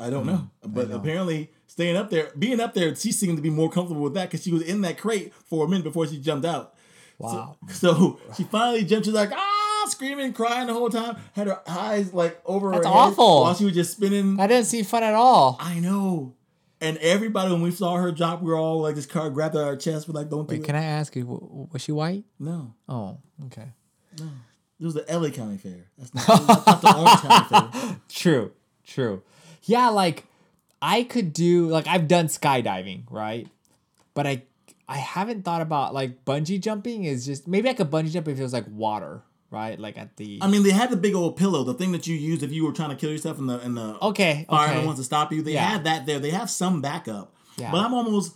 I 0.03 0.09
don't 0.09 0.25
know. 0.25 0.49
But 0.65 0.89
know. 0.89 0.97
apparently, 0.97 1.51
staying 1.67 1.95
up 1.95 2.09
there, 2.09 2.31
being 2.37 2.59
up 2.59 2.73
there, 2.73 2.93
she 2.95 3.11
seemed 3.11 3.37
to 3.37 3.41
be 3.41 3.49
more 3.49 3.69
comfortable 3.69 4.01
with 4.01 4.13
that 4.15 4.29
because 4.29 4.43
she 4.43 4.51
was 4.51 4.61
in 4.63 4.81
that 4.81 4.97
crate 4.97 5.33
for 5.33 5.65
a 5.65 5.67
minute 5.69 5.83
before 5.83 6.05
she 6.07 6.19
jumped 6.19 6.45
out. 6.45 6.73
Wow. 7.19 7.55
So 7.69 8.19
she 8.35 8.43
finally 8.43 8.83
jumped. 8.83 9.05
She's 9.05 9.13
like, 9.13 9.31
ah, 9.33 9.85
screaming, 9.87 10.33
crying 10.33 10.67
the 10.67 10.73
whole 10.73 10.89
time. 10.89 11.15
Had 11.33 11.47
her 11.47 11.61
eyes 11.67 12.13
like 12.13 12.41
over 12.45 12.71
That's 12.71 12.85
her 12.85 12.91
head 12.91 12.97
awful. 12.97 13.41
while 13.41 13.53
she 13.55 13.65
was 13.65 13.73
just 13.73 13.91
spinning. 13.93 14.35
That 14.37 14.47
didn't 14.47 14.65
seem 14.65 14.83
fun 14.83 15.03
at 15.03 15.13
all. 15.13 15.57
I 15.59 15.79
know. 15.79 16.35
And 16.81 16.97
everybody, 16.97 17.49
when 17.53 17.61
we 17.61 17.71
saw 17.71 17.95
her 17.95 18.11
drop, 18.11 18.41
we 18.41 18.49
were 18.51 18.57
all 18.57 18.81
like, 18.81 18.95
this 18.95 19.05
car 19.05 19.29
grabbed 19.29 19.55
at 19.55 19.63
our 19.63 19.77
chest. 19.77 20.09
We're 20.09 20.19
like, 20.19 20.29
don't 20.29 20.49
do 20.49 20.53
Wait, 20.55 20.61
it. 20.63 20.65
can 20.65 20.75
I 20.75 20.83
ask 20.83 21.15
you, 21.15 21.67
was 21.71 21.81
she 21.81 21.93
white? 21.93 22.25
No, 22.39 22.73
Oh, 22.89 23.19
okay. 23.45 23.71
No. 24.19 24.25
It 24.81 24.85
was 24.85 24.95
the 24.95 25.05
LA 25.09 25.29
County 25.29 25.57
Fair. 25.57 25.85
That's 25.97 26.13
not, 26.13 26.25
that's 26.47 26.65
not 26.67 26.81
the 26.81 26.97
Orange 26.97 27.21
County 27.21 27.79
Fair. 27.79 27.95
True, 28.09 28.51
true. 28.85 29.23
Yeah, 29.63 29.89
like 29.89 30.25
I 30.81 31.03
could 31.03 31.33
do 31.33 31.67
like 31.69 31.87
I've 31.87 32.07
done 32.07 32.27
skydiving, 32.27 33.03
right? 33.09 33.47
But 34.13 34.27
I 34.27 34.43
I 34.87 34.97
haven't 34.97 35.43
thought 35.43 35.61
about 35.61 35.93
like 35.93 36.25
bungee 36.25 36.59
jumping 36.61 37.05
is 37.05 37.25
just 37.25 37.47
maybe 37.47 37.69
I 37.69 37.73
could 37.73 37.89
bungee 37.89 38.11
jump 38.11 38.27
if 38.27 38.39
it 38.39 38.43
was 38.43 38.53
like 38.53 38.65
water, 38.69 39.21
right? 39.49 39.79
Like 39.79 39.97
at 39.97 40.17
the 40.17 40.39
I 40.41 40.47
mean, 40.47 40.63
they 40.63 40.71
had 40.71 40.89
the 40.89 40.97
big 40.97 41.15
old 41.15 41.37
pillow, 41.37 41.63
the 41.63 41.73
thing 41.73 41.91
that 41.93 42.05
you 42.07 42.15
used 42.15 42.43
if 42.43 42.51
you 42.51 42.65
were 42.65 42.73
trying 42.73 42.89
to 42.89 42.95
kill 42.95 43.11
yourself 43.11 43.39
in 43.39 43.47
the 43.47 43.59
in 43.63 43.75
the 43.75 43.97
Okay, 44.01 44.45
fireman 44.49 44.77
okay. 44.79 44.85
wants 44.85 44.99
to 44.99 45.05
stop 45.05 45.31
you. 45.31 45.41
They 45.41 45.53
Yeah. 45.53 45.69
had 45.69 45.83
that 45.85 46.05
there. 46.05 46.19
They 46.19 46.31
have 46.31 46.49
some 46.49 46.81
backup. 46.81 47.33
Yeah. 47.57 47.71
But 47.71 47.85
I'm 47.85 47.93
almost, 47.93 48.35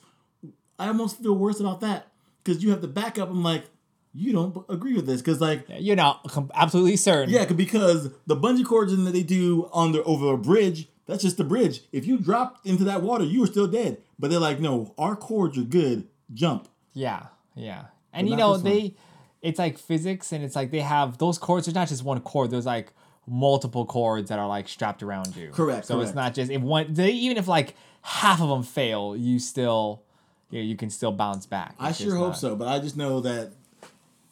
I 0.79 0.87
almost 0.87 1.19
feel 1.21 1.33
worse 1.35 1.59
about 1.59 1.81
that 1.81 2.07
because 2.43 2.63
you 2.63 2.69
have 2.69 2.81
the 2.81 2.87
backup. 2.87 3.29
I'm 3.29 3.43
like, 3.43 3.65
you 4.13 4.31
don't 4.31 4.63
agree 4.69 4.93
with 4.93 5.05
this 5.07 5.21
because 5.21 5.41
like 5.41 5.65
You're 5.77 5.95
not 5.95 6.23
com- 6.29 6.51
absolutely 6.55 6.95
certain. 6.97 7.33
yeah, 7.33 7.45
because 7.45 8.09
the 8.25 8.35
bungee 8.37 8.63
cords 8.65 8.95
that 8.95 9.11
they 9.11 9.23
do 9.23 9.69
on 9.73 9.91
the 9.91 10.03
over 10.03 10.33
a 10.33 10.37
bridge, 10.37 10.87
that's 11.07 11.23
just 11.23 11.37
the 11.37 11.43
bridge. 11.43 11.81
If 11.91 12.05
you 12.05 12.17
dropped 12.17 12.65
into 12.67 12.83
that 12.83 13.01
water, 13.01 13.23
you 13.23 13.39
were 13.41 13.47
still 13.47 13.67
dead. 13.67 13.97
But 14.19 14.29
they're 14.29 14.39
like, 14.39 14.59
no, 14.59 14.93
our 14.97 15.15
cords 15.15 15.57
are 15.57 15.61
good. 15.63 16.07
Jump. 16.33 16.67
Yeah, 16.93 17.27
yeah. 17.55 17.85
And 18.13 18.27
But 18.27 18.31
you 18.31 18.37
know, 18.37 18.57
they 18.57 18.93
it's 19.41 19.59
like 19.59 19.77
physics 19.77 20.31
and 20.31 20.43
it's 20.43 20.55
like 20.55 20.71
they 20.71 20.81
have 20.81 21.17
those 21.17 21.37
cords, 21.37 21.65
there's 21.65 21.75
not 21.75 21.87
just 21.87 22.03
one 22.03 22.19
cord, 22.21 22.51
there's 22.51 22.65
like 22.65 22.91
multiple 23.27 23.85
cords 23.85 24.29
that 24.29 24.39
are 24.39 24.47
like 24.47 24.67
strapped 24.67 25.03
around 25.03 25.35
you. 25.35 25.49
Correct, 25.51 25.85
So 25.85 25.99
it's 26.01 26.13
not 26.13 26.33
just 26.33 26.51
if 26.51 26.61
one 26.61 26.93
they 26.93 27.11
even 27.11 27.37
if 27.37 27.47
like 27.47 27.75
half 28.01 28.41
of 28.41 28.49
them 28.49 28.63
fail, 28.63 29.15
you 29.15 29.39
still 29.39 30.01
you, 30.49 30.59
know, 30.59 30.65
you 30.65 30.75
can 30.75 30.89
still 30.89 31.11
bounce 31.11 31.45
back. 31.45 31.75
I 31.79 31.91
sure 31.91 32.15
hope 32.15 32.29
not- 32.29 32.37
so, 32.37 32.55
but 32.55 32.67
I 32.67 32.79
just 32.79 32.97
know 32.97 33.19
that 33.21 33.51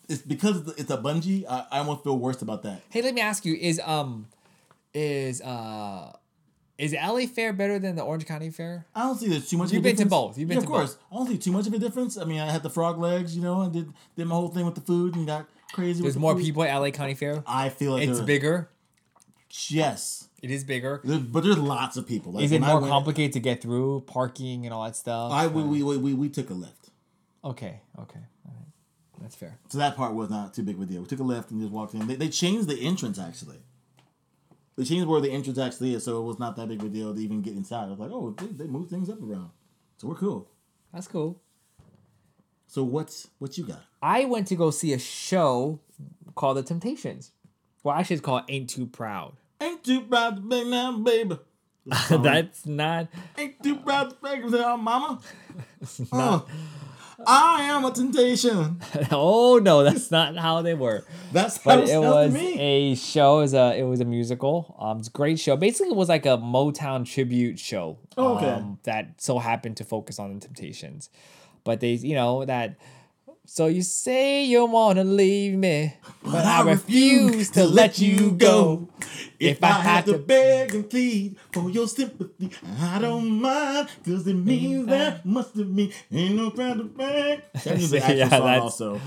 it's 0.08 0.22
because 0.22 0.68
it's 0.78 0.92
a 0.92 0.98
bungee. 0.98 1.46
I, 1.50 1.66
I 1.72 1.80
almost 1.80 2.04
feel 2.04 2.18
worse 2.18 2.42
about 2.42 2.64
that. 2.64 2.82
Hey, 2.90 3.02
let 3.02 3.14
me 3.14 3.22
ask 3.22 3.46
you, 3.46 3.56
is 3.56 3.80
um 3.84 4.28
is 4.94 5.42
uh 5.42 6.14
is 6.78 6.94
LA 6.94 7.26
Fair 7.28 7.54
better 7.54 7.80
than 7.80 7.96
the 7.96 8.02
Orange 8.04 8.26
County 8.26 8.50
Fair? 8.50 8.86
I 8.94 9.04
don't 9.04 9.18
see 9.18 9.28
there's 9.30 9.50
too 9.50 9.58
much. 9.58 9.72
You've 9.72 9.80
of 9.80 9.86
a 9.86 9.90
been 9.90 10.04
to 10.04 10.06
both. 10.08 10.38
You've 10.38 10.48
been 10.50 10.58
yeah, 10.58 10.62
to 10.62 10.68
of 10.68 10.72
course. 10.72 10.94
both. 10.96 11.04
I 11.12 11.16
don't 11.16 11.28
see 11.28 11.38
too 11.38 11.52
much 11.52 11.68
of 11.68 11.74
a 11.74 11.80
difference. 11.80 12.18
I 12.18 12.26
mean, 12.26 12.40
I 12.40 12.52
had 12.52 12.64
the 12.64 12.70
frog 12.70 12.98
legs, 13.00 13.36
you 13.36 13.42
know, 13.42 13.62
and 13.62 13.72
did 13.74 13.94
did 14.16 14.26
my 14.28 14.36
whole 14.36 14.50
thing 14.50 14.66
with 14.66 14.76
the 14.76 14.82
food 14.82 15.16
and 15.16 15.26
got 15.26 15.46
crazy. 15.74 16.02
There's 16.02 16.04
with 16.04 16.14
the 16.16 16.20
more 16.20 16.36
food. 16.36 16.44
people 16.44 16.64
at 16.64 16.76
LA 16.78 16.92
County 16.92 17.14
Fair. 17.14 17.44
I 17.48 17.70
feel 17.70 17.94
like 17.94 18.08
it's 18.08 18.20
bigger. 18.22 18.70
Yes, 19.70 20.28
It 20.42 20.52
is 20.52 20.64
bigger. 20.66 21.00
There- 21.04 21.18
but 21.20 21.44
there's 21.44 21.58
lots 21.58 21.96
of 21.96 22.06
people. 22.08 22.34
Like, 22.34 22.44
is 22.44 22.52
it 22.52 22.60
more 22.62 22.80
went- 22.82 22.92
complicated 22.92 23.32
to 23.34 23.40
get 23.40 23.62
through 23.62 24.02
parking 24.02 24.66
and 24.66 24.74
all 24.74 24.84
that 24.84 24.96
stuff? 24.98 25.32
I 25.32 25.48
we, 25.48 25.64
we, 25.64 25.82
we, 25.82 25.98
we, 25.98 26.14
we 26.14 26.30
took 26.30 26.50
a 26.50 26.54
lift. 26.54 26.90
Okay, 27.44 27.80
okay, 28.00 28.20
all 28.46 28.54
right, 28.54 29.22
that's 29.22 29.36
fair. 29.36 29.60
so 29.70 29.78
that 29.78 29.96
part 29.96 30.14
was 30.14 30.30
not 30.30 30.54
too 30.54 30.64
big 30.64 30.76
of 30.76 30.82
a 30.82 30.86
deal. 30.86 31.02
We 31.02 31.08
took 31.08 31.20
a 31.20 31.24
lift 31.24 31.52
and 31.52 31.62
just 31.62 31.72
walked 31.72 31.94
in. 31.94 32.06
They, 32.08 32.16
they 32.16 32.28
changed 32.28 32.68
the 32.68 32.78
entrance 32.82 33.18
actually. 33.20 33.60
They 34.78 34.84
changed 34.84 35.08
where 35.08 35.22
the 35.22 35.32
entrance 35.32 35.58
actually 35.58 35.94
is, 35.94 36.04
so 36.04 36.20
it 36.20 36.24
was 36.24 36.38
not 36.38 36.56
that 36.58 36.68
big 36.68 36.80
of 36.82 36.88
a 36.88 36.90
deal 36.90 37.14
to 37.14 37.22
even 37.22 37.42
get 37.42 37.56
inside. 37.56 37.86
I 37.86 37.92
was 37.92 38.00
like, 38.00 38.12
oh, 38.12 38.36
they, 38.38 38.48
they 38.48 38.68
moved 38.68 38.90
things 38.90 39.10
up 39.10 39.22
around, 39.22 39.52
so 39.98 40.08
we're 40.08 40.16
cool. 40.16 40.50
That's 40.94 41.08
cool. 41.08 41.42
So 42.68 42.84
what's 42.84 43.30
what 43.40 43.58
you 43.58 43.66
got? 43.66 43.82
I 44.02 44.26
went 44.26 44.48
to 44.48 44.56
go 44.56 44.72
see 44.72 44.92
a 44.94 45.00
show 45.00 45.80
called 46.36 46.58
The 46.58 46.64
Temptations. 46.64 47.32
Well, 47.84 47.96
actually, 47.96 48.16
it's 48.16 48.26
called 48.26 48.44
Ain't 48.50 48.70
Too 48.70 48.86
Proud. 48.86 49.34
Ain't 49.62 49.84
too 49.84 50.02
proud 50.02 50.36
to 50.36 50.42
beg 50.42 50.68
now, 50.68 50.98
baby. 50.98 51.38
That's 52.10 52.66
not. 52.66 53.08
Ain't 53.38 53.62
too 53.64 53.78
proud 53.78 54.10
to 54.10 54.16
beg 54.22 54.50
now, 54.50 54.76
mama. 54.76 55.20
Oh, 56.12 56.46
I 57.26 57.64
am 57.64 57.86
a 57.86 57.92
temptation. 57.92 58.82
oh 59.12 59.60
no, 59.62 59.84
that's 59.84 60.12
not 60.12 60.36
how 60.38 60.62
they 60.62 60.74
were. 60.74 61.06
That's 61.32 61.58
but 61.58 61.80
it 61.80 61.84
it 61.84 61.88
sounds 61.90 62.04
to 62.04 62.10
was 62.10 62.36
a 62.36 62.96
show. 62.96 63.38
It 63.38 63.42
was 63.42 63.54
a 63.54 63.80
it 63.80 63.84
was 63.84 64.00
a 64.02 64.06
musical. 64.06 64.76
Um, 64.80 65.00
it's 65.00 65.08
a 65.08 65.12
great 65.12 65.40
show. 65.40 65.56
Basically, 65.56 65.90
it 65.90 65.96
was 65.96 66.10
like 66.10 66.26
a 66.26 66.38
Motown 66.38 67.06
tribute 67.06 67.60
show. 67.60 68.00
Oh, 68.18 68.38
okay. 68.38 68.50
um, 68.50 68.80
that 68.84 69.22
so 69.22 69.40
happened 69.40 69.78
to 69.78 69.84
focus 69.84 70.20
on 70.20 70.34
the 70.34 70.40
Temptations, 70.40 71.10
but 71.64 71.80
they, 71.80 71.94
you 71.94 72.16
know, 72.16 72.46
that. 72.46 72.78
So 73.48 73.68
you 73.68 73.84
say 73.84 74.44
you 74.46 74.66
wanna 74.66 75.04
leave 75.04 75.54
me, 75.58 75.94
but 76.24 76.46
I 76.46 76.62
refuse 76.64 77.52
to 77.52 77.66
let 77.66 78.00
you 78.00 78.32
go. 78.32 78.90
If 79.40 79.64
I 79.64 79.68
have 79.72 80.06
to 80.06 80.18
beg 80.18 80.74
and 80.74 80.90
plead 80.90 81.36
for 81.52 81.70
your 81.70 81.88
sympathy, 81.88 82.50
I 82.82 83.00
don't 83.00 83.40
mind, 83.42 83.90
cause 84.04 84.26
it 84.28 84.34
means 84.34 84.88
that 84.88 85.26
much 85.26 85.52
to 85.54 85.64
me. 85.66 85.92
Ain't 86.12 86.36
no 86.36 86.50
proud 86.50 86.78
to 86.80 86.84
beg. 86.86 87.44
That 87.64 87.78
is 87.78 87.94
an 87.94 88.02
actual 88.02 88.18
Yeah, 88.18 88.30
song 88.30 88.40
that's- 88.46 88.62
also. 88.62 89.02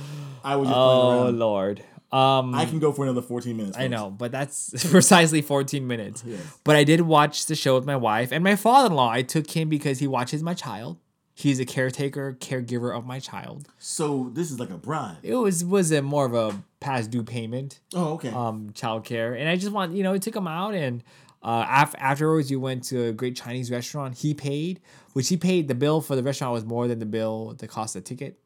I 0.45 0.57
was 0.57 0.69
just 0.69 0.79
Oh 0.79 1.25
around. 1.25 1.39
lord. 1.39 1.83
Um, 2.11 2.55
I 2.55 2.65
can 2.65 2.79
go 2.79 2.91
for 2.93 3.03
another 3.05 3.21
14 3.21 3.55
minutes. 3.57 3.77
I 3.77 3.89
know, 3.89 4.09
but 4.11 4.33
that's 4.33 4.71
precisely 4.91 5.43
14 5.43 5.87
minutes. 5.87 6.23
Yes. 6.25 6.41
But 6.65 6.77
I 6.77 6.85
did 6.85 7.03
watch 7.03 7.47
the 7.47 7.55
show 7.55 7.75
with 7.75 7.85
my 7.85 7.97
wife 7.97 8.33
and 8.33 8.43
my 8.43 8.57
father 8.57 8.87
in 8.87 8.95
law. 8.95 9.11
I 9.11 9.21
took 9.23 9.51
him 9.51 9.69
because 9.69 9.99
he 9.99 10.07
watches 10.07 10.43
my 10.43 10.55
child. 10.55 10.97
He's 11.39 11.61
a 11.61 11.65
caretaker, 11.65 12.37
caregiver 12.41 12.93
of 12.93 13.07
my 13.07 13.21
child. 13.21 13.69
So 13.79 14.29
this 14.33 14.51
is 14.51 14.59
like 14.59 14.71
a 14.71 14.77
bribe. 14.77 15.19
It 15.23 15.37
was 15.37 15.65
was 15.65 15.93
a 15.93 16.03
more 16.03 16.27
of 16.27 16.35
a 16.35 16.61
past 16.81 17.13
due 17.13 17.23
payment. 17.23 17.79
Oh, 17.95 18.15
okay. 18.15 18.31
Um, 18.31 18.73
child 18.75 19.05
care, 19.05 19.35
and 19.35 19.49
I 19.49 19.55
just 19.55 19.71
want 19.71 19.93
you 19.95 20.03
know, 20.03 20.15
I 20.15 20.19
took 20.19 20.35
him 20.35 20.49
out, 20.49 20.75
and 20.75 21.05
uh, 21.41 21.65
af- 21.69 21.95
afterwards, 21.97 22.51
you 22.51 22.59
went 22.59 22.83
to 22.87 23.05
a 23.05 23.13
great 23.13 23.37
Chinese 23.37 23.71
restaurant. 23.71 24.19
He 24.19 24.35
paid, 24.35 24.81
which 25.13 25.29
he 25.29 25.37
paid. 25.37 25.69
The 25.69 25.77
bill 25.77 26.01
for 26.01 26.17
the 26.17 26.25
restaurant 26.25 26.55
was 26.55 26.65
more 26.65 26.89
than 26.89 26.99
the 26.99 27.07
bill, 27.07 27.55
the 27.57 27.69
cost 27.69 27.95
of 27.95 28.03
the 28.03 28.09
ticket. 28.09 28.41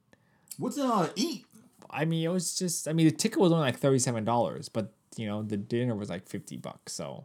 What's 0.59 0.77
it 0.77 0.85
all 0.85 1.09
eat? 1.17 1.47
I 1.89 2.05
mean, 2.05 2.23
it 2.23 2.29
was 2.31 2.59
just. 2.59 2.87
I 2.89 2.93
mean, 2.93 3.07
the 3.07 3.13
ticket 3.13 3.39
was 3.39 3.53
only 3.53 3.65
like 3.65 3.79
thirty 3.79 4.01
seven 4.01 4.27
dollars, 4.27 4.69
but 4.69 4.93
you 5.17 5.27
know, 5.27 5.43
the 5.43 5.57
dinner 5.57 5.95
was 5.95 6.11
like 6.11 6.29
fifty 6.29 6.59
bucks. 6.59 6.93
So, 6.93 7.25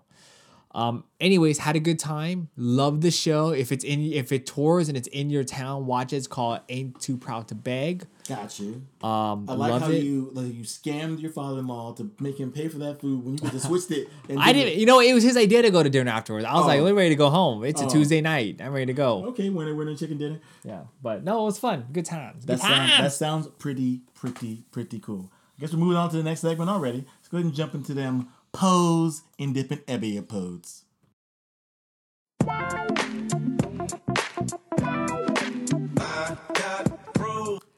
um, 0.78 1.04
anyways, 1.20 1.58
had 1.58 1.76
a 1.76 1.80
good 1.80 1.98
time. 1.98 2.50
Love 2.56 3.02
the 3.02 3.10
show. 3.10 3.50
If 3.50 3.72
it's 3.72 3.84
in, 3.84 4.00
if 4.14 4.32
it 4.32 4.46
tours 4.46 4.88
and 4.90 4.96
it's 4.98 5.08
in 5.08 5.32
your 5.32 5.44
town, 5.44 5.88
watch 5.88 6.14
it. 6.14 6.18
It's 6.18 6.28
called 6.28 6.60
"Ain't 6.70 7.02
Too 7.02 7.18
Proud 7.18 7.48
to 7.48 7.56
Beg." 7.56 8.06
Got 8.30 8.60
you. 8.60 8.84
Um, 9.02 9.46
I 9.50 9.54
like 9.54 9.72
love 9.72 9.82
how 9.84 9.90
it. 9.90 10.04
you 10.04 10.30
like 10.34 10.54
you 10.54 10.64
scammed 10.64 11.20
your 11.22 11.32
father-in-law 11.32 11.94
to 11.96 12.12
make 12.20 12.40
him 12.40 12.52
pay 12.52 12.68
for 12.68 12.78
that 12.78 13.02
food 13.02 13.24
when 13.24 13.34
you 13.34 13.40
could 13.40 13.52
have 13.54 13.62
switched 13.70 13.90
it. 13.90 14.08
And 14.30 14.38
I 14.40 14.54
did 14.54 14.66
didn't. 14.66 14.80
You 14.80 14.86
know, 14.86 15.00
it 15.00 15.14
was 15.14 15.24
his 15.24 15.36
idea 15.36 15.64
to 15.64 15.72
go 15.72 15.82
to 15.82 15.90
dinner 15.90 16.12
afterwards. 16.12 16.46
I 16.46 16.54
was 16.54 16.66
Oh. 16.66 16.68
like, 16.68 16.82
we're 16.82 16.94
ready 16.94 17.10
to 17.10 17.16
go 17.16 17.32
home. 17.32 17.64
It's 17.64 17.82
a 17.82 17.86
Oh. 17.86 17.90
Tuesday 17.90 18.22
night. 18.22 18.62
I'm 18.62 18.72
ready 18.72 18.86
to 18.88 18.94
go. 18.94 19.26
Okay, 19.30 19.50
winner, 19.50 19.74
winner, 19.74 19.96
chicken 19.96 20.18
dinner. 20.20 20.40
Yeah, 20.64 20.82
but 21.02 21.24
no, 21.24 21.42
it 21.42 21.46
was 21.46 21.58
fun. 21.58 21.86
Good 21.92 22.06
times. 22.06 22.46
Good 22.46 22.58
That 22.58 22.60
sounds, 22.60 22.92
that 23.00 23.14
sounds 23.14 23.48
pretty, 23.58 24.02
pretty, 24.14 24.64
pretty 24.72 25.00
cool. 25.00 25.32
I 25.58 25.62
guess 25.62 25.74
we're 25.74 25.80
moving 25.80 25.98
on 25.98 26.12
to 26.12 26.18
the 26.18 26.24
next 26.24 26.42
segment 26.42 26.70
already. 26.70 27.00
Let's 27.18 27.30
go 27.30 27.38
ahead 27.38 27.46
and 27.46 27.56
jump 27.56 27.74
into 27.74 27.96
them 27.96 28.28
pose 28.58 29.22
in 29.38 29.54
different 29.54 29.84
episodes. 29.88 30.84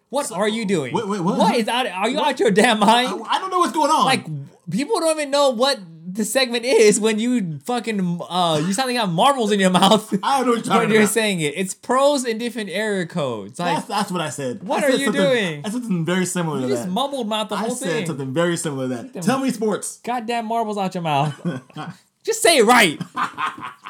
What 0.09 0.31
are 0.31 0.47
you 0.47 0.65
doing? 0.65 0.93
Wait, 0.93 1.07
wait, 1.07 1.19
what? 1.19 1.37
What 1.37 1.55
is 1.55 1.67
out? 1.67 1.85
Are 1.85 2.09
you 2.09 2.19
out 2.19 2.39
your 2.39 2.51
damn 2.51 2.79
mind? 2.79 3.09
I, 3.09 3.35
I 3.35 3.39
don't 3.39 3.51
know 3.51 3.59
what's 3.59 3.73
going 3.73 3.91
on. 3.91 4.05
Like 4.05 4.25
people 4.71 4.99
don't 5.01 5.19
even 5.19 5.31
know 5.31 5.49
what 5.49 5.79
the 6.11 6.25
segment 6.25 6.65
is 6.65 6.99
when 6.99 7.19
you 7.19 7.59
fucking 7.59 8.19
uh 8.29 8.61
you 8.65 8.73
sound 8.73 8.87
like 8.87 8.93
you 8.93 8.99
have 8.99 9.09
marbles 9.11 9.51
in 9.51 9.59
your 9.59 9.69
mouth 9.69 10.13
I 10.23 10.39
don't 10.43 10.47
know 10.47 10.53
what 10.53 10.65
you're 10.65 10.77
when 10.77 10.89
you're 10.89 11.01
about. 11.01 11.11
saying 11.11 11.41
it. 11.41 11.53
It's 11.55 11.73
pros 11.73 12.25
in 12.25 12.37
different 12.37 12.69
area 12.69 13.05
codes. 13.05 13.59
Like 13.59 13.75
that's, 13.77 13.87
that's 13.87 14.11
what 14.11 14.21
I 14.21 14.29
said. 14.29 14.63
What 14.63 14.83
I 14.83 14.87
are 14.87 14.91
said 14.91 14.99
you 14.99 15.11
doing? 15.11 15.59
I 15.65 15.69
said 15.69 15.81
something 15.83 16.05
very 16.05 16.25
similar 16.25 16.57
to 16.57 16.61
that. 16.61 16.67
you 16.67 16.73
to 16.73 16.75
just 16.75 16.87
that. 16.87 16.91
mumbled 16.93 17.27
mouth 17.27 17.49
the 17.49 17.55
I 17.55 17.59
whole 17.59 17.69
said 17.71 17.89
thing. 17.89 18.05
something 18.07 18.33
very 18.33 18.57
similar 18.57 18.87
to 18.87 19.09
that. 19.11 19.23
Tell 19.23 19.39
me 19.39 19.51
sports. 19.51 19.99
Goddamn 20.03 20.45
marbles 20.45 20.77
out 20.77 20.93
your 20.95 21.03
mouth. 21.03 21.35
just 22.23 22.41
say 22.41 22.57
it 22.59 22.65
right. 22.65 23.01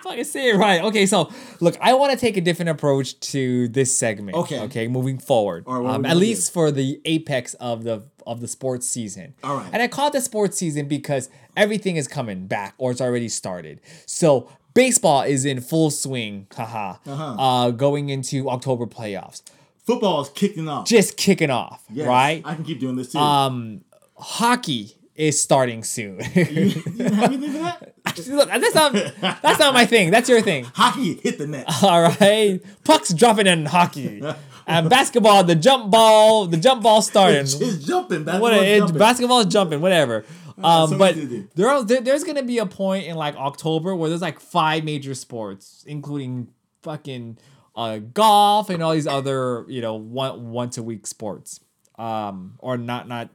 Fucking 0.03 0.23
say 0.23 0.51
it 0.51 0.55
right. 0.55 0.81
Okay, 0.81 1.05
so 1.05 1.29
look, 1.59 1.75
I 1.81 1.93
want 1.93 2.13
to 2.13 2.17
take 2.17 2.37
a 2.37 2.41
different 2.41 2.69
approach 2.69 3.19
to 3.31 3.67
this 3.67 3.95
segment. 3.97 4.37
Okay. 4.37 4.59
Okay, 4.61 4.87
moving 4.87 5.19
forward. 5.19 5.65
All 5.67 5.81
right, 5.81 5.95
um, 5.95 6.05
at 6.05 6.15
least 6.17 6.53
for 6.53 6.71
the 6.71 7.01
apex 7.05 7.53
of 7.55 7.83
the 7.83 8.03
of 8.25 8.39
the 8.41 8.47
sports 8.47 8.87
season. 8.87 9.33
All 9.43 9.57
right. 9.57 9.69
And 9.73 9.81
I 9.81 9.87
call 9.87 10.07
it 10.07 10.13
the 10.13 10.21
sports 10.21 10.57
season 10.57 10.87
because 10.87 11.29
everything 11.59 11.97
is 11.97 12.07
coming 12.07 12.47
back 12.47 12.73
or 12.77 12.89
it's 12.91 13.01
already 13.01 13.29
started. 13.29 13.81
So 14.05 14.49
baseball 14.73 15.21
is 15.23 15.45
in 15.45 15.61
full 15.61 15.91
swing, 15.91 16.47
haha. 16.55 16.95
Uh-huh. 17.05 17.23
Uh, 17.37 17.71
going 17.71 18.09
into 18.09 18.49
October 18.49 18.85
playoffs. 18.85 19.43
Football 19.85 20.21
is 20.21 20.29
kicking 20.29 20.69
off. 20.69 20.87
Just 20.87 21.17
kicking 21.17 21.49
off, 21.49 21.83
Yes, 21.91 22.07
right? 22.07 22.41
I 22.45 22.55
can 22.55 22.63
keep 22.63 22.79
doing 22.79 22.95
this 22.95 23.11
too. 23.11 23.19
Um, 23.19 23.81
hockey 24.17 24.95
is 25.15 25.39
starting 25.41 25.83
soon. 25.83 26.19
you 26.35 26.43
didn't 26.45 27.13
have 27.13 27.31
anything 27.33 27.51
for 27.51 27.57
that? 27.59 27.93
Look, 28.27 28.49
that's 28.49 28.75
not 28.75 28.93
that's 29.41 29.59
not 29.59 29.73
my 29.73 29.85
thing. 29.85 30.11
That's 30.11 30.29
your 30.29 30.41
thing. 30.41 30.65
Hockey 30.65 31.15
hit 31.15 31.37
the 31.37 31.47
net. 31.47 31.65
All 31.83 32.03
right, 32.03 32.59
pucks 32.83 33.13
dropping 33.13 33.47
in 33.47 33.65
hockey, 33.65 34.21
and 34.67 34.89
basketball. 34.89 35.43
The 35.43 35.55
jump 35.55 35.91
ball, 35.91 36.45
the 36.47 36.57
jump 36.57 36.83
ball 36.83 37.01
starting. 37.01 37.41
It's 37.41 37.55
jumping. 37.85 38.25
What 38.25 38.25
Basketball's 38.25 38.63
it, 38.63 38.77
jumping. 38.79 38.97
basketball's 38.97 39.45
jumping, 39.47 39.81
whatever. 39.81 40.25
Um, 40.63 40.97
but 40.97 41.15
easy 41.15 41.21
to 41.21 41.27
do. 41.27 41.49
there, 41.55 41.69
are, 41.69 41.83
there, 41.83 42.01
there's 42.01 42.23
gonna 42.23 42.43
be 42.43 42.57
a 42.57 42.65
point 42.65 43.05
in 43.07 43.15
like 43.15 43.35
October 43.35 43.95
where 43.95 44.09
there's 44.09 44.21
like 44.21 44.39
five 44.39 44.83
major 44.83 45.15
sports, 45.15 45.83
including 45.87 46.49
fucking 46.83 47.37
uh, 47.75 47.99
golf 47.99 48.69
and 48.69 48.83
all 48.83 48.93
these 48.93 49.07
other 49.07 49.65
you 49.67 49.81
know 49.81 49.95
one 49.95 50.51
once 50.51 50.77
a 50.77 50.83
week 50.83 51.07
sports, 51.07 51.59
um, 51.97 52.55
or 52.59 52.77
not 52.77 53.07
not 53.07 53.29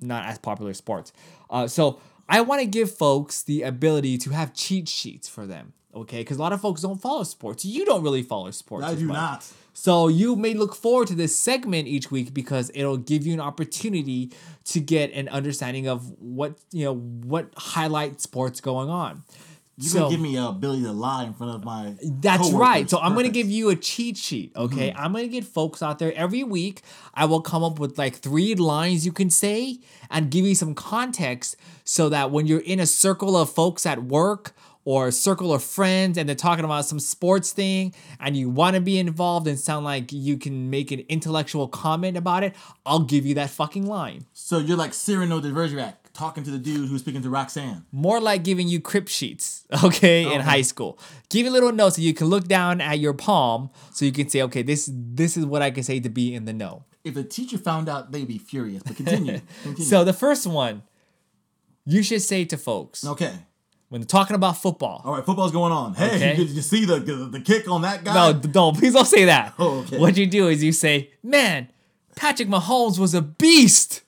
not 0.00 0.26
as 0.26 0.38
popular 0.38 0.74
sports. 0.74 1.12
Uh, 1.50 1.66
so 1.66 2.00
I 2.28 2.40
want 2.40 2.60
to 2.60 2.66
give 2.66 2.90
folks 2.90 3.42
the 3.42 3.62
ability 3.62 4.18
to 4.18 4.30
have 4.30 4.54
cheat 4.54 4.88
sheets 4.88 5.28
for 5.28 5.46
them. 5.46 5.72
Okay, 5.94 6.18
because 6.18 6.38
a 6.38 6.40
lot 6.40 6.52
of 6.52 6.60
folks 6.60 6.82
don't 6.82 7.00
follow 7.00 7.22
sports. 7.22 7.64
You 7.64 7.84
don't 7.84 8.02
really 8.02 8.22
follow 8.22 8.50
sports. 8.50 8.84
I 8.84 8.94
do 8.94 9.06
much. 9.06 9.14
not. 9.14 9.52
So 9.76 10.08
you 10.08 10.36
may 10.36 10.54
look 10.54 10.74
forward 10.74 11.08
to 11.08 11.14
this 11.14 11.36
segment 11.36 11.88
each 11.88 12.10
week 12.10 12.32
because 12.32 12.70
it'll 12.74 12.96
give 12.96 13.26
you 13.26 13.34
an 13.34 13.40
opportunity 13.40 14.30
to 14.66 14.80
get 14.80 15.12
an 15.12 15.28
understanding 15.28 15.88
of 15.88 16.10
what 16.20 16.54
you 16.70 16.84
know 16.84 16.94
what 16.94 17.52
highlight 17.56 18.20
sports 18.20 18.60
going 18.60 18.88
on. 18.88 19.24
You 19.76 19.88
So- 19.88 19.98
gonna 19.98 20.10
give 20.12 20.20
me 20.20 20.36
a 20.36 20.46
ability 20.46 20.82
to 20.84 20.92
lie 20.92 21.24
in 21.24 21.34
front 21.34 21.56
of 21.56 21.64
my. 21.64 21.94
That's 22.00 22.52
right. 22.52 22.88
So 22.88 22.98
I'm 23.00 23.12
going 23.14 23.26
to 23.26 23.32
give 23.32 23.50
you 23.50 23.70
a 23.70 23.74
cheat 23.74 24.16
sheet, 24.16 24.52
okay? 24.54 24.90
Mhm. 24.92 24.94
I'm 24.96 25.12
going 25.12 25.24
to 25.24 25.28
get 25.28 25.42
folks 25.44 25.82
out 25.82 25.98
there 25.98 26.14
every 26.14 26.44
week. 26.44 26.82
I 27.12 27.24
will 27.24 27.40
come 27.40 27.64
up 27.64 27.80
with 27.80 27.98
like 27.98 28.14
three 28.14 28.54
lines 28.54 29.04
you 29.04 29.10
can 29.10 29.30
say 29.30 29.80
and 30.08 30.30
give 30.30 30.46
you 30.46 30.54
some 30.54 30.76
context 30.76 31.56
so 31.84 32.08
that 32.08 32.30
when 32.30 32.46
you're 32.46 32.60
in 32.60 32.78
a 32.78 32.86
circle 32.86 33.36
of 33.36 33.50
folks 33.50 33.84
at 33.84 34.04
work 34.04 34.54
or 34.84 35.08
a 35.08 35.12
circle 35.12 35.52
of 35.52 35.62
friends 35.62 36.18
and 36.18 36.28
they're 36.28 36.36
talking 36.36 36.64
about 36.64 36.84
some 36.84 37.00
sports 37.00 37.52
thing 37.52 37.94
and 38.20 38.36
you 38.36 38.48
want 38.50 38.74
to 38.74 38.80
be 38.80 38.98
involved 38.98 39.46
and 39.46 39.58
sound 39.58 39.84
like 39.84 40.12
you 40.12 40.36
can 40.36 40.70
make 40.70 40.90
an 40.90 41.00
intellectual 41.08 41.68
comment 41.68 42.16
about 42.16 42.42
it, 42.42 42.54
I'll 42.84 43.00
give 43.00 43.24
you 43.24 43.34
that 43.34 43.50
fucking 43.50 43.86
line. 43.86 44.26
So 44.32 44.58
you're 44.58 44.76
like 44.76 44.94
Cyrano 44.94 45.40
de 45.40 45.50
Bergerac 45.50 45.94
talking 46.14 46.44
to 46.44 46.50
the 46.50 46.58
dude 46.58 46.88
who's 46.88 47.00
speaking 47.00 47.22
to 47.22 47.28
Roxanne. 47.28 47.84
More 47.92 48.20
like 48.20 48.44
giving 48.44 48.68
you 48.68 48.80
crip 48.80 49.08
sheets, 49.08 49.66
okay, 49.84 50.32
in 50.32 50.40
high 50.40 50.62
school. 50.62 50.98
Give 51.28 51.44
you 51.44 51.52
little 51.52 51.72
notes 51.72 51.96
so 51.96 52.02
you 52.02 52.14
can 52.14 52.28
look 52.28 52.46
down 52.46 52.80
at 52.80 53.00
your 53.00 53.12
palm 53.12 53.70
so 53.92 54.04
you 54.04 54.12
can 54.12 54.28
say, 54.28 54.42
okay, 54.42 54.62
this 54.62 54.88
this 54.92 55.36
is 55.36 55.44
what 55.44 55.60
I 55.60 55.70
can 55.70 55.82
say 55.82 56.00
to 56.00 56.08
be 56.08 56.34
in 56.34 56.44
the 56.46 56.52
know. 56.52 56.84
If 57.02 57.14
the 57.14 57.24
teacher 57.24 57.58
found 57.58 57.88
out, 57.88 58.12
they'd 58.12 58.26
be 58.26 58.38
furious. 58.38 58.82
But 58.82 58.96
continue. 58.96 59.40
continue. 59.62 59.84
So 59.84 60.04
the 60.04 60.14
first 60.14 60.46
one, 60.46 60.82
you 61.84 62.02
should 62.02 62.22
say 62.22 62.46
to 62.46 62.56
folks. 62.56 63.04
Okay. 63.04 63.32
When 63.94 64.00
they're 64.00 64.06
talking 64.08 64.34
about 64.34 64.56
football. 64.56 65.02
All 65.04 65.14
right, 65.14 65.24
football's 65.24 65.52
going 65.52 65.70
on. 65.70 65.94
Hey, 65.94 66.16
Okay. 66.16 66.34
did 66.34 66.50
you 66.50 66.62
see 66.62 66.84
the, 66.84 66.98
the 66.98 67.38
kick 67.38 67.70
on 67.70 67.82
that 67.82 68.02
guy? 68.02 68.12
No, 68.32 68.40
no, 68.52 68.72
please 68.72 68.92
don't 68.92 69.04
say 69.04 69.26
that. 69.26 69.54
Oh, 69.60 69.82
okay. 69.82 69.98
What 70.00 70.16
you 70.16 70.26
do 70.26 70.48
is 70.48 70.64
you 70.64 70.72
say, 70.72 71.10
man, 71.22 71.68
Patrick 72.16 72.48
Mahomes 72.48 72.98
was 72.98 73.14
a 73.14 73.22
beast. 73.22 74.02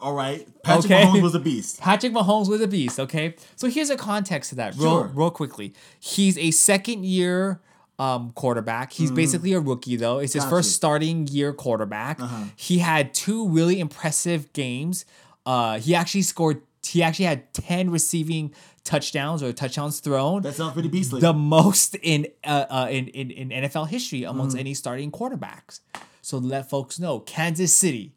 All 0.00 0.12
right, 0.12 0.44
Patrick 0.64 0.90
Mahomes 0.90 1.22
was 1.22 1.36
a 1.36 1.38
beast. 1.38 1.78
Patrick 1.80 2.12
Mahomes 2.12 2.48
was 2.48 2.60
a 2.62 2.66
beast. 2.66 2.98
Okay, 2.98 3.36
so 3.54 3.68
here's 3.68 3.90
a 3.90 3.96
context 3.96 4.50
to 4.50 4.56
that, 4.56 4.74
real, 4.74 4.82
Sure. 5.02 5.10
real 5.14 5.30
quickly. 5.30 5.72
He's 6.00 6.36
a 6.36 6.50
second 6.50 7.06
year 7.06 7.60
um, 8.00 8.32
quarterback. 8.32 8.92
He's 8.92 9.12
Mhm. 9.12 9.14
basically 9.14 9.52
a 9.52 9.60
rookie 9.60 9.94
though. 9.94 10.18
It's 10.18 10.32
his 10.32 10.42
Got 10.42 10.50
first 10.50 10.70
you. 10.70 10.74
starting 10.74 11.28
year 11.28 11.52
quarterback. 11.52 12.20
Uh-huh. 12.20 12.46
He 12.56 12.78
had 12.80 13.14
two 13.14 13.46
really 13.48 13.78
impressive 13.78 14.52
games. 14.52 15.04
Uh, 15.46 15.78
he 15.78 15.94
actually 15.94 16.22
scored. 16.22 16.62
He 16.84 17.00
actually 17.04 17.26
had 17.26 17.54
ten 17.54 17.90
receiving 17.90 18.50
touchdowns 18.84 19.42
or 19.42 19.52
touchdowns 19.52 20.00
thrown. 20.00 20.42
That 20.42 20.54
sounds 20.54 20.72
pretty 20.72 20.88
beastly. 20.88 21.20
The 21.20 21.32
most 21.32 21.94
in 22.02 22.26
uh, 22.44 22.66
uh 22.68 22.88
in, 22.90 23.08
in 23.08 23.30
in 23.30 23.48
NFL 23.64 23.88
history 23.88 24.24
amongst 24.24 24.56
Mhm. 24.56 24.60
any 24.60 24.74
starting 24.74 25.10
quarterbacks. 25.10 25.80
So 26.20 26.38
let 26.38 26.68
folks 26.70 26.98
know, 26.98 27.20
Kansas 27.20 27.74
City, 27.74 28.14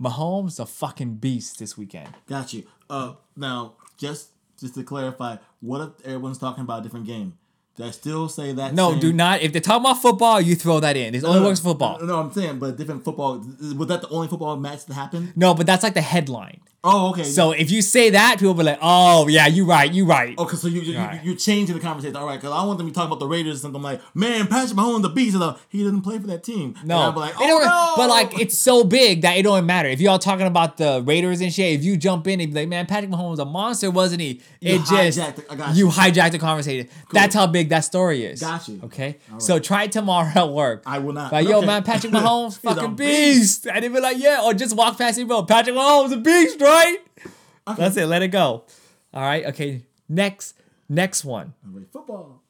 Mahomes 0.00 0.58
a 0.58 0.66
fucking 0.66 1.16
beast 1.16 1.58
this 1.58 1.76
weekend. 1.76 2.08
Got 2.26 2.52
you. 2.52 2.64
Uh, 2.88 3.14
now 3.36 3.74
just 3.98 4.30
just 4.58 4.74
to 4.74 4.82
clarify, 4.82 5.36
what 5.60 5.80
if 5.80 6.06
everyone's 6.06 6.38
talking 6.38 6.62
about 6.64 6.80
a 6.80 6.82
different 6.82 7.06
game? 7.06 7.34
Did 7.76 7.86
I 7.86 7.90
still 7.92 8.28
say 8.28 8.52
that? 8.52 8.74
No, 8.74 8.90
same- 8.92 9.00
do 9.00 9.12
not. 9.12 9.40
If 9.40 9.52
they're 9.52 9.60
talking 9.62 9.86
about 9.86 10.02
football, 10.02 10.40
you 10.40 10.54
throw 10.54 10.80
that 10.80 10.96
in. 10.96 11.12
This 11.14 11.24
only 11.24 11.40
No, 11.40 11.46
works 11.46 11.60
for 11.60 11.70
football. 11.70 11.98
No, 12.00 12.06
no, 12.06 12.20
I'm 12.20 12.32
saying, 12.32 12.58
but 12.58 12.76
different 12.76 13.04
football. 13.04 13.38
Was 13.38 13.88
that 13.88 14.02
the 14.02 14.08
only 14.10 14.28
football 14.28 14.56
match 14.56 14.84
that 14.86 14.94
happened? 14.94 15.32
No, 15.36 15.54
but 15.54 15.66
that's 15.66 15.82
like 15.82 15.94
the 15.94 16.02
headline. 16.02 16.60
Oh, 16.82 17.10
okay. 17.10 17.24
So 17.24 17.52
if 17.52 17.70
you 17.70 17.82
say 17.82 18.10
that, 18.10 18.36
people 18.38 18.48
will 18.54 18.54
be 18.54 18.64
like, 18.64 18.78
"Oh, 18.80 19.28
yeah, 19.28 19.46
you 19.46 19.66
right, 19.66 19.92
you 19.92 20.06
right." 20.06 20.36
Okay, 20.38 20.56
so 20.56 20.66
you, 20.66 20.80
you, 20.80 20.96
Right. 20.96 21.22
you, 21.22 21.34
changing 21.34 21.74
the 21.76 21.80
conversation. 21.82 22.16
All 22.16 22.24
right, 22.26 22.40
because 22.40 22.52
I 22.56 22.64
want 22.64 22.78
them 22.78 22.86
to 22.86 22.90
be 22.90 22.94
talking 22.94 23.08
about 23.08 23.20
the 23.20 23.26
Raiders 23.26 23.56
or 23.56 23.60
something 23.60 23.82
like, 23.82 24.00
man, 24.14 24.46
Patrick 24.46 24.78
Mahomes, 24.78 25.02
the 25.02 25.10
beast. 25.10 25.34
And, 25.34 25.42
uh, 25.44 25.56
he 25.68 25.84
didn't 25.84 26.00
play 26.00 26.18
for 26.18 26.26
that 26.28 26.42
team. 26.42 26.74
And 26.78 26.88
No, 26.88 27.10
like, 27.10 27.34
oh, 27.38 27.60
no. 27.62 27.92
but 27.96 28.08
like 28.08 28.40
it's 28.40 28.56
so 28.56 28.82
big 28.82 29.20
that 29.22 29.36
it 29.36 29.42
don't 29.42 29.66
matter. 29.66 29.90
If 29.90 30.00
y'all 30.00 30.18
talking 30.18 30.46
about 30.46 30.78
the 30.78 31.02
Raiders 31.04 31.42
and 31.42 31.52
shit, 31.52 31.74
if 31.78 31.84
you 31.84 31.98
jump 31.98 32.26
in 32.26 32.40
and 32.40 32.50
be 32.54 32.60
like, 32.60 32.68
"Man, 32.68 32.86
Patrick 32.86 33.10
Mahomes 33.10 33.30
was 33.32 33.38
a 33.40 33.44
monster, 33.44 33.90
wasn't 33.90 34.22
he?" 34.22 34.40
You 34.62 34.76
it 34.76 34.78
just 34.86 35.18
hijacked 35.18 35.38
it. 35.40 35.46
I 35.50 35.56
got 35.56 35.74
you 35.76 35.86
you. 35.86 35.92
hijacked 35.92 36.32
the 36.32 36.38
conversation. 36.38 36.88
That's 37.12 37.34
how 37.34 37.46
big 37.46 37.68
that 37.68 37.80
story 37.80 38.24
is. 38.24 38.40
Got 38.40 38.68
you. 38.68 38.80
Okay, 38.84 39.18
right. 39.30 39.42
so 39.42 39.58
try 39.58 39.86
tomorrow 39.86 40.30
at 40.34 40.48
work. 40.48 40.82
I 40.86 40.98
will 40.98 41.12
not. 41.12 41.30
Like, 41.30 41.44
But 41.44 41.50
yo, 41.50 41.58
okay. 41.58 41.66
man, 41.66 41.82
Patrick 41.82 42.12
Mahomes, 42.14 42.58
fucking 42.58 42.94
beast. 42.94 43.64
beast. 43.64 43.66
And 43.66 43.84
they 43.84 43.88
be 43.88 44.00
like, 44.00 44.16
yeah, 44.18 44.40
or 44.44 44.54
just 44.54 44.74
walk 44.74 44.96
past 44.96 45.18
him, 45.18 45.28
bro. 45.28 45.42
Patrick 45.42 45.76
Mahomes, 45.76 46.12
a 46.14 46.16
beast, 46.16 46.58
right? 46.70 46.98
That's 47.76 47.96
it. 47.96 48.06
Let 48.06 48.22
it 48.22 48.28
go. 48.28 48.64
All 49.14 49.22
right. 49.22 49.44
Okay. 49.46 49.82
Next, 50.08 50.54
next 50.88 51.24
one. 51.24 51.54
Football. 51.92 52.42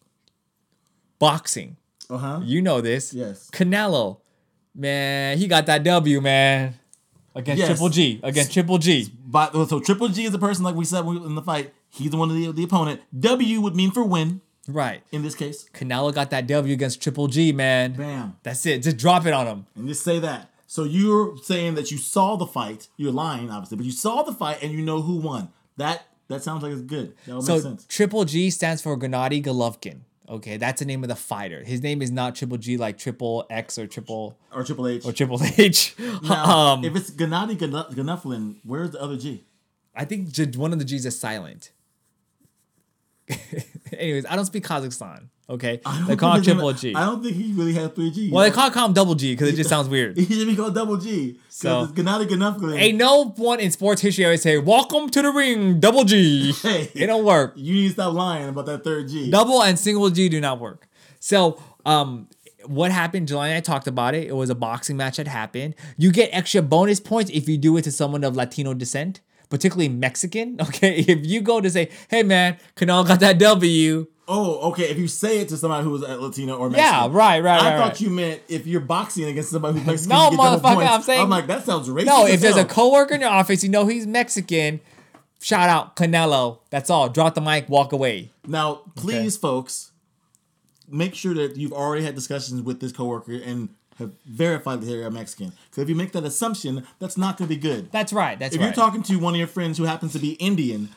Boxing. 1.19 1.77
Uh 2.09 2.17
huh. 2.19 2.41
You 2.43 2.63
know 2.63 2.81
this. 2.81 3.13
Yes. 3.13 3.51
Canelo, 3.53 4.19
man, 4.75 5.39
he 5.39 5.47
got 5.47 5.67
that 5.67 5.83
W, 5.85 6.21
man, 6.21 6.75
against 7.35 7.59
Yes. 7.61 7.69
Triple 7.69 7.89
G. 7.91 8.21
Against 8.23 8.53
Triple 8.53 8.79
G. 8.79 9.13
But 9.27 9.53
so 9.69 9.79
Triple 9.81 10.09
G 10.09 10.25
is 10.25 10.33
the 10.33 10.39
person, 10.39 10.65
like 10.65 10.75
we 10.75 10.85
said 10.85 11.05
in 11.05 11.35
the 11.35 11.43
fight. 11.43 11.73
He's 11.91 12.11
the 12.11 12.17
one 12.17 12.31
of 12.31 12.37
the, 12.37 12.53
the 12.53 12.65
opponent. 12.65 13.01
W 13.19 13.61
would 13.61 13.75
mean 13.77 13.91
for 13.91 14.05
win 14.05 14.41
Right. 14.69 15.03
in 15.11 15.23
this 15.23 15.35
case. 15.35 15.69
Canelo 15.75 16.15
got 16.15 16.31
that 16.31 16.47
W 16.47 16.73
against 16.73 17.03
Triple 17.03 17.27
G, 17.27 17.53
man. 17.53 17.93
Bam. 17.95 18.37
That's 18.43 18.65
it. 18.67 18.83
Just 18.83 18.97
drop 18.97 19.27
it 19.27 19.33
on 19.33 19.47
him. 19.47 19.67
And 19.77 19.89
just 19.89 20.03
say 20.05 20.19
that. 20.21 20.51
So 20.71 20.85
you're 20.85 21.37
saying 21.39 21.75
that 21.75 21.91
you 21.91 21.99
saw 21.99 22.37
the 22.37 22.47
fight. 22.47 22.87
You're 22.97 23.11
lying, 23.11 23.51
obviously, 23.51 23.77
but 23.77 23.85
you 23.87 23.91
saw 23.91 24.23
the 24.23 24.33
fight 24.33 24.63
and 24.63 24.71
you 24.71 24.83
know 24.83 25.03
who 25.03 25.17
won. 25.17 25.49
That 25.79 26.05
that 26.29 26.45
sounds 26.45 26.63
like 26.63 26.71
it's 26.71 26.83
good. 26.83 27.17
That 27.27 27.35
would 27.35 27.45
So 27.45 27.55
make 27.55 27.63
sense. 27.63 27.87
Triple 27.89 28.25
G 28.25 28.51
stands 28.51 28.81
for 28.81 28.97
Gennady 28.97 29.43
Golovkin. 29.43 30.03
Okay, 30.29 30.59
that's 30.59 30.79
the 30.79 30.85
name 30.87 31.03
of 31.03 31.09
the 31.09 31.17
fighter. 31.17 31.65
His 31.65 31.83
name 31.83 32.01
is 32.01 32.13
not 32.13 32.37
Triple 32.37 32.57
G 32.57 32.77
like 32.77 32.99
Triple 32.99 33.49
X 33.51 33.81
or 33.81 33.89
Triple 33.89 34.39
Or 34.55 34.63
Triple 34.63 34.87
H. 34.87 35.05
or 35.05 35.13
Triple 35.13 35.41
H. 35.59 35.97
Now, 36.23 36.45
um, 36.45 36.85
if 36.85 36.95
it's 36.95 37.11
Gennady 37.11 37.59
Gan- 37.59 37.73
Ganuflin, 37.73 38.59
where's 38.63 38.93
the 38.93 39.03
other 39.03 39.17
G? 39.17 39.43
I 39.97 40.05
think 40.05 40.37
one 40.55 40.73
of 40.73 40.79
the 40.79 40.85
G's 40.85 41.05
is 41.05 41.19
silent. 41.19 41.73
Anyways, 43.93 44.25
I 44.27 44.37
don't 44.37 44.47
speak 44.47 44.65
Kazakhstan. 44.65 45.31
Okay, 45.51 45.81
they 46.07 46.15
call 46.17 46.35
him 46.37 46.43
think 46.43 46.47
his 46.47 46.47
name- 46.47 46.57
Triple 46.57 46.73
G. 46.75 46.95
I 46.95 47.05
don't 47.07 47.23
think 47.25 47.35
he 47.37 47.53
really 47.53 47.75
has 47.75 47.91
three 47.91 48.11
G. 48.13 48.31
Well, 48.31 48.45
they 48.45 48.53
call, 48.53 48.71
call 48.71 48.87
him 48.87 48.93
Double 48.93 49.17
G 49.17 49.33
because 49.33 49.49
it 49.49 49.57
just 49.57 49.69
sounds 49.69 49.89
weird. 49.89 50.17
He 50.19 50.25
should 50.27 50.47
be 50.47 50.55
called 50.55 50.75
Double 50.77 50.97
G. 50.97 51.39
So- 51.49 51.87
Gennady 51.89 52.29
Ganuflin. 52.29 52.79
Ain't 52.79 52.97
no 52.99 53.31
one 53.31 53.59
in 53.59 53.71
sports 53.73 54.01
history 54.01 54.25
always 54.25 54.43
say, 54.43 54.59
"Welcome 54.59 55.11
to 55.11 55.21
the 55.23 55.31
ring, 55.31 55.81
Double 55.81 56.05
G." 56.05 56.53
Hey. 56.53 56.91
it 56.95 57.07
don't 57.09 57.25
work. 57.25 57.55
You 57.57 57.75
need 57.75 57.89
to 57.89 57.93
stop 57.95 58.15
lying 58.15 58.49
about 58.49 58.67
that 58.67 58.85
third 58.85 59.09
G. 59.09 59.29
Double 59.31 59.61
and 59.63 59.77
single 59.79 60.09
G 60.11 60.29
do 60.29 60.41
not 60.41 60.61
work. 60.61 60.87
So, 61.19 61.61
um, 61.85 62.29
what 62.67 62.93
happened? 62.93 63.27
July 63.27 63.49
and 63.49 63.57
I 63.57 63.61
talked 63.61 63.89
about 63.89 64.15
it. 64.15 64.29
It 64.29 64.37
was 64.37 64.51
a 64.51 64.55
boxing 64.55 64.97
match 64.97 65.17
that 65.17 65.27
happened. 65.27 65.75
You 65.97 66.13
get 66.13 66.31
extra 66.33 66.63
bonus 66.63 67.01
points 67.01 67.31
if 67.35 67.49
you 67.49 67.59
do 67.59 67.77
it 67.77 67.83
to 67.83 67.91
someone 67.91 68.23
of 68.23 68.37
Latino 68.37 68.73
descent, 68.75 69.21
particularly 69.49 69.89
Mexican. 69.89 70.59
Okay, 70.69 71.01
if 71.09 71.27
you 71.27 71.41
go 71.41 71.61
to 71.61 71.69
say, 71.71 71.89
"Hey, 72.09 72.23
man, 72.23 72.57
Canal 72.77 73.03
got 73.05 73.19
that 73.21 73.39
W," 73.41 74.07
Oh, 74.33 74.71
okay. 74.71 74.85
If 74.85 74.97
you 74.97 75.09
say 75.09 75.41
it 75.41 75.49
to 75.49 75.57
somebody 75.57 75.83
who 75.83 75.91
was 75.91 76.03
Latino 76.03 76.57
or 76.57 76.71
Mexican, 76.71 76.85
Yeah, 76.85 77.01
Mexican. 77.01 77.17
right, 77.17 77.43
right, 77.43 77.61
I 77.61 77.71
right, 77.71 77.79
thought 77.79 77.89
right. 77.89 78.01
you 78.01 78.11
meant 78.11 78.43
if 78.49 78.65
you're 78.67 78.81
boxing 78.81 79.25
against 79.25 79.51
somebody 79.51 79.79
who's 79.81 79.87
Mexican. 80.09 80.17
No, 80.17 80.31
motherfucker. 80.31 80.87
I'm 80.89 81.03
saying- 81.03 81.21
I'm 81.21 81.29
like, 81.29 81.49
that 81.49 81.65
sounds 81.65 81.89
racist. 81.89 82.07
No, 82.07 82.27
if 82.27 82.41
there's 82.41 82.57
a 82.57 82.65
coworker 82.65 83.15
in 83.15 83.23
your 83.23 83.31
office, 83.31 83.65
you 83.65 83.69
know 83.71 83.87
he's 83.87 84.07
Mexican. 84.07 84.81
Shout 85.43 85.69
out 85.69 85.97
Canelo. 85.97 86.59
That's 86.71 86.91
all. 86.91 87.09
Drop 87.09 87.35
the 87.35 87.41
mic, 87.41 87.69
walk 87.69 87.93
away. 87.93 88.31
Now, 88.47 88.83
please, 88.95 89.37
folks, 89.37 89.91
make 90.89 91.15
sure 91.15 91.35
that 91.35 91.57
you've 91.57 91.73
already 91.73 92.05
had 92.05 92.15
discussions 92.15 92.63
with 92.63 92.81
this 92.81 92.93
coworker 92.93 93.33
and 93.33 93.71
have 93.99 94.13
verified 94.27 94.81
that 94.81 94.87
they're 94.87 95.11
Mexican. 95.11 95.53
Because 95.71 95.83
if 95.83 95.89
you 95.89 95.95
make 95.95 96.13
that 96.13 96.25
assumption, 96.25 96.87
that's 96.99 97.17
not 97.17 97.37
going 97.37 97.49
to 97.49 97.55
be 97.55 97.61
good. 97.61 97.91
That's 97.91 98.13
right. 98.13 98.39
That's 98.39 98.55
if 98.55 98.61
right. 98.61 98.67
you're 98.67 98.75
talking 98.75 99.03
to 99.05 99.17
one 99.19 99.35
of 99.35 99.39
your 99.39 99.47
friends 99.47 99.77
who 99.79 99.85
happens 99.85 100.13
to 100.13 100.19
be 100.19 100.33
Indian, 100.33 100.89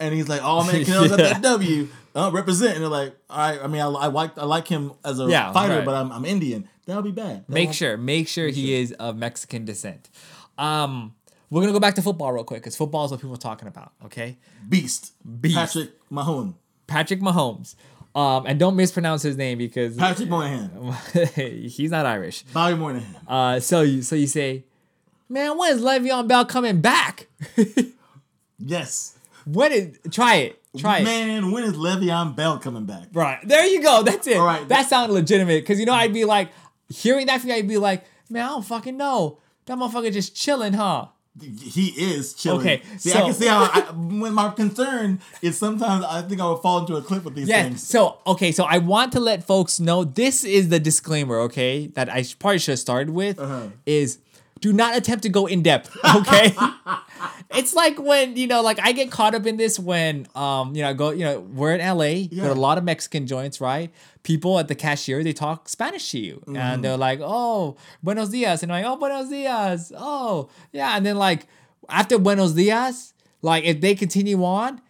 and 0.00 0.14
he's 0.14 0.28
like, 0.28 0.40
"Oh 0.44 0.64
man, 0.64 0.74
Canelo's 0.84 1.08
got 1.10 1.18
that 1.18 1.42
W, 1.42 1.88
uh, 2.18 2.30
represent," 2.32 2.74
and 2.74 2.82
they're 2.82 2.90
like, 2.90 3.14
"All 3.30 3.38
right, 3.38 3.60
I 3.62 3.66
mean, 3.66 3.80
I, 3.80 3.86
I 3.86 4.06
like 4.08 4.36
I 4.38 4.44
like 4.44 4.66
him 4.68 4.92
as 5.04 5.20
a 5.20 5.24
Yeah, 5.28 5.52
fighter, 5.52 5.76
right. 5.76 5.84
but 5.84 5.94
I'm, 5.94 6.10
I'm 6.12 6.24
Indian." 6.24 6.68
That'll 6.86 7.02
be 7.02 7.10
bad. 7.12 7.44
That 7.46 7.52
make 7.52 7.72
sure, 7.74 7.96
make 7.98 8.28
sure 8.28 8.48
he 8.48 8.74
is 8.74 8.92
of 8.92 9.16
Mexican 9.16 9.64
descent. 9.66 10.08
Um, 10.56 11.14
we're 11.50 11.60
gonna 11.62 11.72
go 11.72 11.80
back 11.80 11.94
to 11.96 12.02
football 12.02 12.32
real 12.32 12.44
quick 12.44 12.60
because 12.62 12.76
football 12.76 13.04
is 13.04 13.10
what 13.10 13.20
people 13.20 13.34
are 13.34 13.38
talking 13.38 13.68
about. 13.68 13.92
Okay, 14.06 14.38
Beast, 14.68 15.12
Beast. 15.40 15.54
Patrick 15.54 15.90
Mahomes, 16.10 16.54
Patrick 16.86 17.20
Mahomes. 17.20 17.74
Um, 18.14 18.46
and 18.46 18.58
don't 18.58 18.74
mispronounce 18.74 19.22
his 19.22 19.36
name 19.36 19.58
because 19.58 19.96
Patrick 19.96 20.28
Moynihan, 20.28 20.70
he's 21.36 21.90
not 21.90 22.04
Irish. 22.06 22.42
Bobby 22.54 22.74
Moynihan. 22.76 23.16
Uh, 23.28 23.60
so 23.60 23.82
you 23.82 24.00
so 24.02 24.16
you 24.16 24.26
say, 24.26 24.64
man, 25.28 25.56
when 25.58 25.76
is 25.76 25.82
Le'Veon 25.82 26.26
Bell 26.26 26.44
coming 26.44 26.80
back? 26.80 27.28
Yes, 28.58 29.16
When 29.46 29.70
is 29.72 29.98
try 30.10 30.36
it, 30.36 30.57
try 30.76 30.98
it. 30.98 31.04
man. 31.04 31.50
When 31.52 31.64
is 31.64 31.74
Le'Veon 31.74 32.36
Bell 32.36 32.58
coming 32.58 32.84
back? 32.84 33.08
Right. 33.12 33.38
There 33.46 33.64
you 33.66 33.82
go. 33.82 34.02
That's 34.02 34.26
it. 34.26 34.36
All 34.36 34.44
right. 34.46 34.66
That 34.68 34.88
sounded 34.88 35.14
legitimate. 35.14 35.64
Cause 35.66 35.78
you 35.80 35.86
know, 35.86 35.92
I'd 35.94 36.12
be 36.12 36.24
like, 36.24 36.50
hearing 36.88 37.26
that 37.26 37.40
from 37.40 37.50
you, 37.50 37.56
I'd 37.56 37.68
be 37.68 37.78
like, 37.78 38.04
man, 38.30 38.44
I 38.44 38.48
don't 38.48 38.64
fucking 38.64 38.96
know. 38.96 39.38
That 39.66 39.76
motherfucker 39.78 40.12
just 40.12 40.34
chilling, 40.34 40.72
huh? 40.72 41.06
He 41.40 41.88
is 41.96 42.34
chilling. 42.34 42.60
Okay, 42.60 42.82
see, 42.96 43.10
so- 43.10 43.18
I 43.18 43.22
can 43.22 43.34
see 43.34 43.46
how. 43.46 43.70
I, 43.72 43.80
when 43.92 44.34
my 44.34 44.50
concern 44.50 45.20
is 45.40 45.56
sometimes 45.56 46.04
I 46.04 46.22
think 46.22 46.40
I 46.40 46.48
would 46.50 46.62
fall 46.62 46.80
into 46.80 46.96
a 46.96 47.02
clip 47.02 47.24
with 47.24 47.34
these 47.36 47.46
Yes. 47.48 47.64
things. 47.64 47.86
So, 47.86 48.18
okay, 48.26 48.50
so 48.50 48.64
I 48.64 48.78
want 48.78 49.12
to 49.12 49.20
let 49.20 49.44
folks 49.44 49.78
know 49.78 50.02
this 50.02 50.42
is 50.42 50.68
the 50.68 50.80
disclaimer, 50.80 51.38
okay, 51.42 51.86
that 51.94 52.08
I 52.08 52.24
probably 52.40 52.58
should 52.58 52.72
have 52.72 52.78
started 52.80 53.10
with 53.10 53.38
Uh-huh. 53.38 53.68
is 53.86 54.18
do 54.60 54.72
not 54.72 54.96
attempt 54.96 55.22
to 55.22 55.28
go 55.28 55.46
in 55.46 55.62
depth, 55.62 55.96
okay? 56.16 56.52
it's 57.50 57.74
like 57.74 57.98
when 58.00 58.36
you 58.36 58.46
know, 58.46 58.62
like 58.62 58.78
I 58.82 58.92
get 58.92 59.10
caught 59.10 59.34
up 59.34 59.46
in 59.46 59.56
this 59.56 59.78
when 59.78 60.26
um, 60.34 60.74
you 60.74 60.82
know, 60.82 60.90
I 60.90 60.92
go, 60.92 61.10
you 61.10 61.24
know, 61.24 61.40
we're 61.40 61.74
in 61.74 61.80
LA, 61.80 62.04
Yeah. 62.30 62.42
go 62.44 62.48
to 62.48 62.52
a 62.52 62.60
lot 62.60 62.78
of 62.78 62.84
Mexican 62.84 63.26
joints, 63.26 63.60
right? 63.60 63.90
People 64.22 64.58
at 64.58 64.68
the 64.68 64.74
cashier, 64.74 65.22
they 65.24 65.32
talk 65.32 65.68
Spanish 65.68 66.10
to 66.12 66.18
you, 66.18 66.42
Mhm. 66.46 66.56
and 66.58 66.84
they're 66.84 66.96
like, 66.96 67.20
"Oh, 67.22 67.76
buenos 68.02 68.28
dias," 68.30 68.62
and 68.62 68.72
I'm 68.72 68.82
like, 68.82 68.92
"Oh, 68.92 68.96
buenos 68.96 69.28
dias." 69.30 69.92
Oh, 69.96 70.48
yeah, 70.72 70.96
and 70.96 71.04
then 71.06 71.16
like 71.16 71.46
after 71.88 72.18
buenos 72.18 72.52
dias, 72.54 73.14
like 73.42 73.64
if 73.64 73.80
they 73.80 73.94
continue 73.94 74.44
on, 74.44 74.80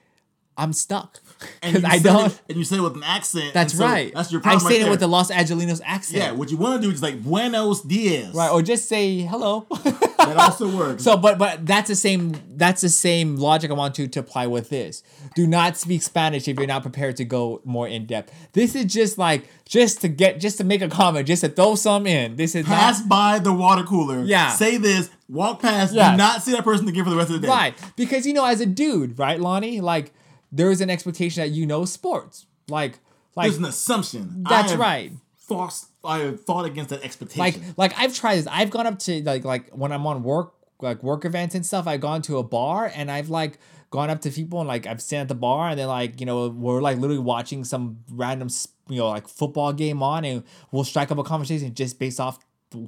I'm 0.59 0.73
stuck 0.73 1.21
And 1.63 1.87
I 1.95 1.99
don't. 2.01 2.27
it- 2.33 2.41
and 2.49 2.59
you 2.59 2.65
say 2.65 2.77
it 2.79 2.81
with 2.81 2.97
an 2.97 3.05
accent. 3.05 3.55
That's 3.55 3.73
so 3.79 3.85
right. 3.85 4.13
That's 4.13 4.33
your 4.33 4.41
problem. 4.41 4.67
I 4.67 4.69
say 4.71 4.79
right 4.81 4.89
it 4.89 4.91
with 4.91 5.01
the. 5.01 5.07
Los 5.07 5.31
Angeles 5.31 5.81
accent. 5.85 6.19
Yeah, 6.19 6.33
what 6.33 6.51
you 6.51 6.57
want 6.57 6.83
to 6.83 6.87
do 6.89 6.93
is 6.93 7.01
like 7.01 7.23
Buenos 7.23 7.81
dias. 7.83 8.35
Right, 8.35 8.51
or 8.51 8.61
just 8.61 8.89
say 8.89 9.21
hello. 9.21 9.67
that 9.71 10.35
also 10.37 10.69
works. 10.77 11.05
So, 11.05 11.17
but 11.17 11.39
but 11.39 11.65
that's 11.65 11.89
the 11.89 11.95
same 11.95 12.35
that's 12.57 12.81
the 12.83 12.89
same 12.89 13.37
logic 13.37 13.71
I 13.71 13.75
want 13.75 13.95
to 13.95 14.09
to 14.09 14.21
apply 14.21 14.49
with 14.49 14.69
this. 14.69 15.03
Do 15.37 15.47
not 15.47 15.77
speak 15.77 16.03
Spanish 16.03 16.49
if 16.49 16.59
you're 16.59 16.67
not 16.67 16.83
prepared 16.83 17.17
to 17.19 17.25
go 17.25 17.61
more 17.65 17.87
in 17.89 18.07
depth. 18.07 18.33
This 18.53 18.75
is 18.75 18.93
just 18.93 19.17
like 19.17 19.49
just 19.65 20.01
to 20.03 20.09
get 20.09 20.41
just 20.41 20.59
to 20.59 20.65
make 20.65 20.83
a 20.83 20.89
comment, 20.89 21.27
just 21.27 21.43
to 21.43 21.49
throw 21.49 21.77
some 21.77 22.07
in. 22.07 22.37
This 22.37 22.55
is 22.57 22.67
Pass 22.67 23.01
not 23.01 23.09
by 23.09 23.39
the 23.39 23.53
water 23.53 23.85
cooler. 23.85 24.25
Yeah. 24.25 24.51
Say 24.51 24.77
this. 24.77 25.09
Walk 25.29 25.61
past. 25.63 25.95
Yes. 25.95 26.13
Do 26.13 26.17
not 26.17 26.43
see 26.43 26.53
that 26.53 26.65
person 26.65 26.89
again 26.89 27.05
for 27.05 27.11
the 27.11 27.17
rest 27.17 27.31
of 27.31 27.41
the 27.41 27.47
day. 27.47 27.53
right 27.53 27.75
because 27.97 28.27
you 28.27 28.33
know 28.33 28.45
as 28.45 28.61
a 28.61 28.67
dude, 28.67 29.19
right, 29.19 29.39
Lonnie, 29.41 29.81
like 29.81 30.13
there 30.53 30.71
is 30.71 30.81
an 30.81 30.91
expectation 30.91 31.43
that 31.43 31.51
you 31.51 31.67
know 31.67 31.85
sports, 31.85 32.47
like 32.69 32.99
like 33.37 33.47
There's 33.47 33.59
an 33.59 33.67
assumption. 33.67 34.45
That's 34.49 34.73
right. 34.75 35.13
Fought, 35.37 35.73
I 36.05 36.33
fought 36.33 36.67
against 36.67 36.91
that 36.91 37.03
expectation. 37.03 37.41
like 37.41 37.61
like 37.77 37.93
I've 37.99 38.15
tried 38.15 38.37
this. 38.37 38.47
I've 38.47 38.71
gone 38.71 38.87
up 38.87 38.99
to 39.01 39.23
like 39.23 39.45
like 39.45 39.71
when 39.71 39.93
I'm 39.93 40.07
on 40.07 40.23
work 40.23 40.55
like 40.81 41.03
work 41.03 41.25
events 41.25 41.55
and 41.55 41.65
stuff. 41.65 41.87
I've 41.87 42.01
gone 42.01 42.23
to 42.23 42.39
a 42.39 42.43
bar 42.43 42.91
and 42.95 43.11
I've 43.11 43.29
like 43.29 43.59
gone 43.91 44.11
up 44.11 44.21
to 44.23 44.31
people 44.31 44.61
and 44.61 44.69
like 44.69 44.87
I've 44.87 45.01
sat 45.01 45.23
at 45.23 45.29
the 45.29 45.35
bar 45.35 45.71
and 45.71 45.79
they're 45.79 45.87
like 45.87 46.21
you 46.21 46.27
know 46.27 46.49
we're 46.49 46.83
like 46.83 46.99
literally 46.99 47.23
watching 47.23 47.65
some 47.65 48.01
random 48.11 48.49
you 48.89 48.99
know 48.99 49.09
like 49.09 49.29
football 49.29 49.73
game 49.73 50.03
on 50.03 50.25
and 50.25 50.45
we'll 50.71 50.85
strike 50.85 51.11
up 51.11 51.19
a 51.19 51.25
conversation 51.25 51.75
just 51.75 51.99
based 51.99 52.21
off 52.21 52.39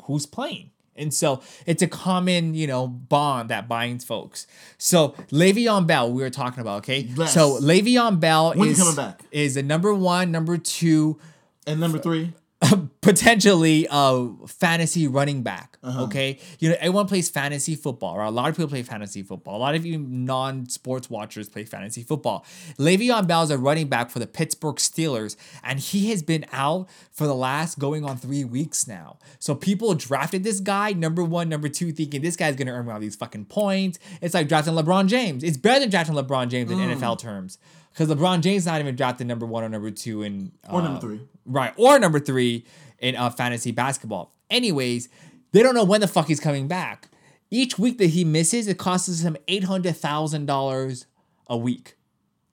who's 0.04 0.26
playing. 0.26 0.70
And 1.00 1.12
so 1.12 1.42
it's 1.66 1.82
a 1.82 1.88
common, 1.88 2.54
you 2.54 2.66
know, 2.66 2.86
bond 2.86 3.50
that 3.50 3.68
binds 3.68 4.04
folks. 4.04 4.46
So 4.78 5.10
Le'Veon 5.30 5.86
Bell, 5.86 6.12
we 6.12 6.22
were 6.22 6.30
talking 6.30 6.60
about, 6.60 6.78
okay? 6.78 7.00
Yes. 7.00 7.34
So 7.34 7.58
Le'Veon 7.60 8.20
Bell 8.20 8.52
When's 8.54 8.78
is 8.78 8.78
coming 8.78 8.96
back? 8.96 9.22
is 9.30 9.54
the 9.54 9.62
number 9.62 9.94
one, 9.94 10.30
number 10.30 10.56
two, 10.58 11.18
and 11.66 11.80
number 11.80 11.98
three, 11.98 12.32
potentially 13.00 13.86
a 13.90 14.28
fantasy 14.46 15.08
running 15.08 15.42
back. 15.42 15.78
Uh-huh. 15.82 16.04
Okay, 16.04 16.38
you 16.58 16.68
know 16.68 16.76
everyone 16.78 17.06
plays 17.06 17.30
fantasy 17.30 17.74
football. 17.74 18.18
Right? 18.18 18.26
A 18.26 18.30
lot 18.30 18.50
of 18.50 18.56
people 18.56 18.68
play 18.68 18.82
fantasy 18.82 19.22
football. 19.22 19.56
A 19.56 19.58
lot 19.58 19.74
of 19.74 19.86
you 19.86 19.98
non-sports 19.98 21.08
watchers 21.08 21.48
play 21.48 21.64
fantasy 21.64 22.02
football. 22.02 22.44
Le'Veon 22.78 23.26
Bell 23.26 23.42
is 23.42 23.50
a 23.50 23.56
running 23.58 23.88
back 23.88 24.10
for 24.10 24.18
the 24.18 24.26
Pittsburgh 24.26 24.76
Steelers, 24.76 25.36
and 25.64 25.80
he 25.80 26.10
has 26.10 26.22
been 26.22 26.44
out 26.52 26.88
for 27.10 27.26
the 27.26 27.34
last 27.34 27.78
going 27.78 28.04
on 28.04 28.16
three 28.18 28.44
weeks 28.44 28.86
now. 28.86 29.18
So 29.38 29.54
people 29.54 29.94
drafted 29.94 30.44
this 30.44 30.60
guy 30.60 30.92
number 30.92 31.24
one, 31.24 31.48
number 31.48 31.68
two, 31.70 31.92
thinking 31.92 32.20
this 32.20 32.36
guy's 32.36 32.56
gonna 32.56 32.72
earn 32.72 32.86
me 32.86 32.92
all 32.92 33.00
these 33.00 33.16
fucking 33.16 33.46
points. 33.46 33.98
It's 34.20 34.34
like 34.34 34.48
drafting 34.48 34.74
LeBron 34.74 35.06
James. 35.06 35.42
It's 35.42 35.56
better 35.56 35.80
than 35.80 35.88
drafting 35.90 36.14
LeBron 36.14 36.48
James 36.48 36.70
in 36.70 36.78
Mm. 36.78 36.96
NFL 36.98 37.18
terms. 37.18 37.58
Because 38.00 38.16
LeBron 38.16 38.40
James 38.40 38.64
not 38.64 38.80
even 38.80 38.96
drafted 38.96 39.26
number 39.26 39.44
one 39.44 39.62
or 39.62 39.68
number 39.68 39.90
two 39.90 40.22
in 40.22 40.52
Or 40.70 40.80
uh, 40.80 40.84
number 40.84 41.00
three. 41.00 41.20
right? 41.44 41.74
Or 41.76 41.98
number 41.98 42.18
three 42.18 42.64
in 42.98 43.14
uh, 43.14 43.28
fantasy 43.28 43.72
basketball. 43.72 44.32
Anyways, 44.48 45.10
they 45.52 45.62
don't 45.62 45.74
know 45.74 45.84
when 45.84 46.00
the 46.00 46.08
fuck 46.08 46.28
he's 46.28 46.40
coming 46.40 46.66
back. 46.66 47.10
Each 47.50 47.78
week 47.78 47.98
that 47.98 48.06
he 48.06 48.24
misses, 48.24 48.68
it 48.68 48.78
costs 48.78 49.20
him 49.20 49.36
eight 49.48 49.64
hundred 49.64 49.94
thousand 49.96 50.46
dollars 50.46 51.04
a 51.46 51.58
week. 51.58 51.96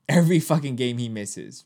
Every 0.06 0.38
fucking 0.38 0.76
game 0.76 0.98
he 0.98 1.08
misses. 1.08 1.64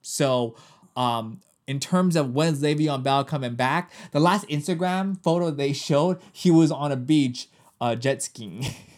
So, 0.00 0.54
um, 0.94 1.40
in 1.66 1.80
terms 1.80 2.14
of 2.14 2.34
when's 2.34 2.62
Le'Veon 2.62 3.02
Bell 3.02 3.24
coming 3.24 3.56
back, 3.56 3.90
the 4.12 4.20
last 4.20 4.46
Instagram 4.46 5.20
photo 5.24 5.50
they 5.50 5.72
showed, 5.72 6.20
he 6.32 6.52
was 6.52 6.70
on 6.70 6.92
a 6.92 6.96
beach, 6.96 7.48
uh, 7.80 7.96
jet 7.96 8.22
skiing. 8.22 8.64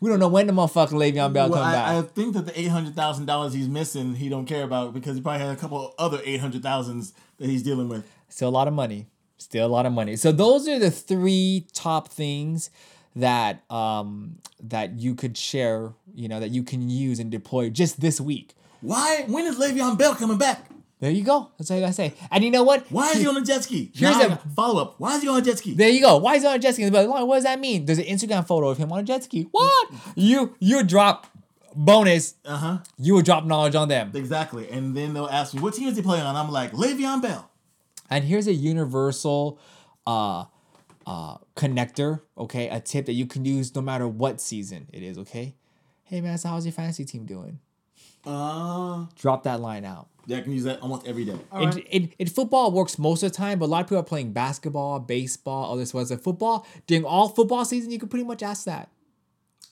we 0.00 0.08
don't 0.08 0.18
know 0.18 0.28
when 0.28 0.46
the 0.46 0.52
motherfucking 0.52 0.92
Le'Veon 0.92 1.32
Bell 1.32 1.50
well, 1.50 1.62
come 1.62 1.72
back. 1.72 1.88
I, 1.88 1.98
I 1.98 2.02
think 2.02 2.34
that 2.34 2.46
the 2.46 2.58
eight 2.58 2.68
hundred 2.68 2.96
thousand 2.96 3.26
dollars 3.26 3.52
he's 3.52 3.68
missing, 3.68 4.14
he 4.14 4.28
don't 4.28 4.46
care 4.46 4.64
about 4.64 4.94
because 4.94 5.16
he 5.16 5.22
probably 5.22 5.40
had 5.40 5.56
a 5.56 5.60
couple 5.60 5.94
other 5.98 6.20
eight 6.24 6.40
hundred 6.40 6.62
thousands 6.62 7.12
that 7.38 7.48
he's 7.48 7.62
dealing 7.62 7.88
with. 7.88 8.10
Still 8.28 8.48
a 8.48 8.50
lot 8.50 8.66
of 8.66 8.74
money. 8.74 9.06
Still 9.36 9.66
a 9.66 9.68
lot 9.68 9.86
of 9.86 9.92
money. 9.92 10.16
So 10.16 10.32
those 10.32 10.68
are 10.68 10.78
the 10.78 10.90
three 10.90 11.66
top 11.72 12.08
things 12.08 12.70
that 13.16 13.70
um 13.70 14.38
that 14.62 14.98
you 14.98 15.14
could 15.14 15.36
share, 15.36 15.92
you 16.14 16.28
know, 16.28 16.40
that 16.40 16.50
you 16.50 16.62
can 16.62 16.88
use 16.88 17.18
and 17.18 17.30
deploy 17.30 17.68
just 17.70 18.00
this 18.00 18.20
week. 18.20 18.54
Why? 18.80 19.24
When 19.26 19.44
is 19.46 19.58
Le'Veon 19.58 19.98
Bell 19.98 20.14
coming 20.14 20.38
back? 20.38 20.69
There 21.00 21.10
you 21.10 21.24
go. 21.24 21.50
That's 21.58 21.70
all 21.70 21.78
you 21.78 21.82
gotta 21.82 21.94
say. 21.94 22.12
And 22.30 22.44
you 22.44 22.50
know 22.50 22.62
what? 22.62 22.84
Why 22.90 23.10
is 23.12 23.18
he 23.20 23.26
on 23.26 23.36
a 23.36 23.42
jet 23.42 23.64
ski? 23.64 23.90
Here's 23.94 24.14
Now 24.16 24.20
I 24.20 24.24
a- 24.34 24.36
follow 24.54 24.82
up. 24.82 24.94
Why 24.98 25.16
is 25.16 25.22
he 25.22 25.28
on 25.28 25.38
a 25.38 25.42
jet 25.42 25.56
ski? 25.58 25.72
There 25.74 25.88
you 25.88 26.00
go. 26.02 26.18
Why 26.18 26.34
is 26.34 26.42
he 26.42 26.48
on 26.48 26.56
a 26.56 26.58
jet 26.58 26.74
ski? 26.74 26.88
They'll 26.88 27.08
like, 27.08 27.26
what 27.26 27.36
does 27.36 27.44
that 27.44 27.58
mean? 27.58 27.86
There's 27.86 27.98
an 27.98 28.04
Instagram 28.04 28.46
photo 28.46 28.68
of 28.68 28.76
him 28.78 28.92
on 28.92 28.98
a 29.00 29.02
jet 29.02 29.24
ski. 29.24 29.48
What? 29.50 29.88
you 30.14 30.54
you 30.60 30.82
drop 30.84 31.26
bonus. 31.74 32.34
Uh 32.44 32.56
huh. 32.56 32.78
You 32.98 33.14
would 33.14 33.24
drop 33.24 33.44
knowledge 33.46 33.74
on 33.74 33.88
them. 33.88 34.12
Exactly. 34.14 34.68
And 34.70 34.94
then 34.96 35.14
they'll 35.14 35.26
ask 35.26 35.54
me, 35.54 35.60
what 35.60 35.72
team 35.74 35.88
is 35.88 35.96
he 35.96 36.02
playing 36.02 36.24
on? 36.24 36.36
I'm 36.36 36.50
like, 36.52 36.72
Le'Veon 36.72 37.22
Bell. 37.22 37.50
And 38.10 38.24
here's 38.24 38.46
a 38.46 38.52
universal 38.54 39.58
uh 40.06 40.44
uh 41.06 41.36
connector, 41.56 42.20
okay? 42.36 42.68
A 42.68 42.78
tip 42.78 43.06
that 43.06 43.14
you 43.14 43.24
can 43.26 43.44
use 43.46 43.74
no 43.74 43.80
matter 43.80 44.06
what 44.06 44.40
season 44.40 44.86
it 44.92 45.02
is, 45.02 45.16
okay? 45.18 45.54
Hey 46.04 46.20
man, 46.20 46.36
so 46.36 46.48
how's 46.50 46.66
your 46.66 46.72
fantasy 46.72 47.04
team 47.06 47.24
doing? 47.24 47.58
Uh, 48.26 49.06
Drop 49.16 49.42
that 49.44 49.60
line 49.60 49.84
out. 49.84 50.08
yeah, 50.26 50.38
I 50.38 50.40
can 50.42 50.52
use 50.52 50.64
that 50.64 50.80
almost 50.80 51.06
every 51.06 51.24
day. 51.24 51.38
In, 51.54 51.78
in, 51.78 52.12
in 52.18 52.26
football, 52.28 52.70
works 52.70 52.98
most 52.98 53.22
of 53.22 53.32
the 53.32 53.36
time, 53.36 53.58
but 53.58 53.66
a 53.66 53.68
lot 53.68 53.80
of 53.82 53.86
people 53.86 53.98
are 53.98 54.02
playing 54.04 54.32
basketball, 54.32 55.00
baseball, 55.00 55.64
all 55.64 55.76
this 55.76 55.94
was. 55.94 56.12
football, 56.16 56.66
during 56.86 57.04
all 57.04 57.28
football 57.30 57.64
season, 57.64 57.90
you 57.90 57.98
can 57.98 58.08
pretty 58.08 58.24
much 58.26 58.42
ask 58.42 58.64
that. 58.64 58.88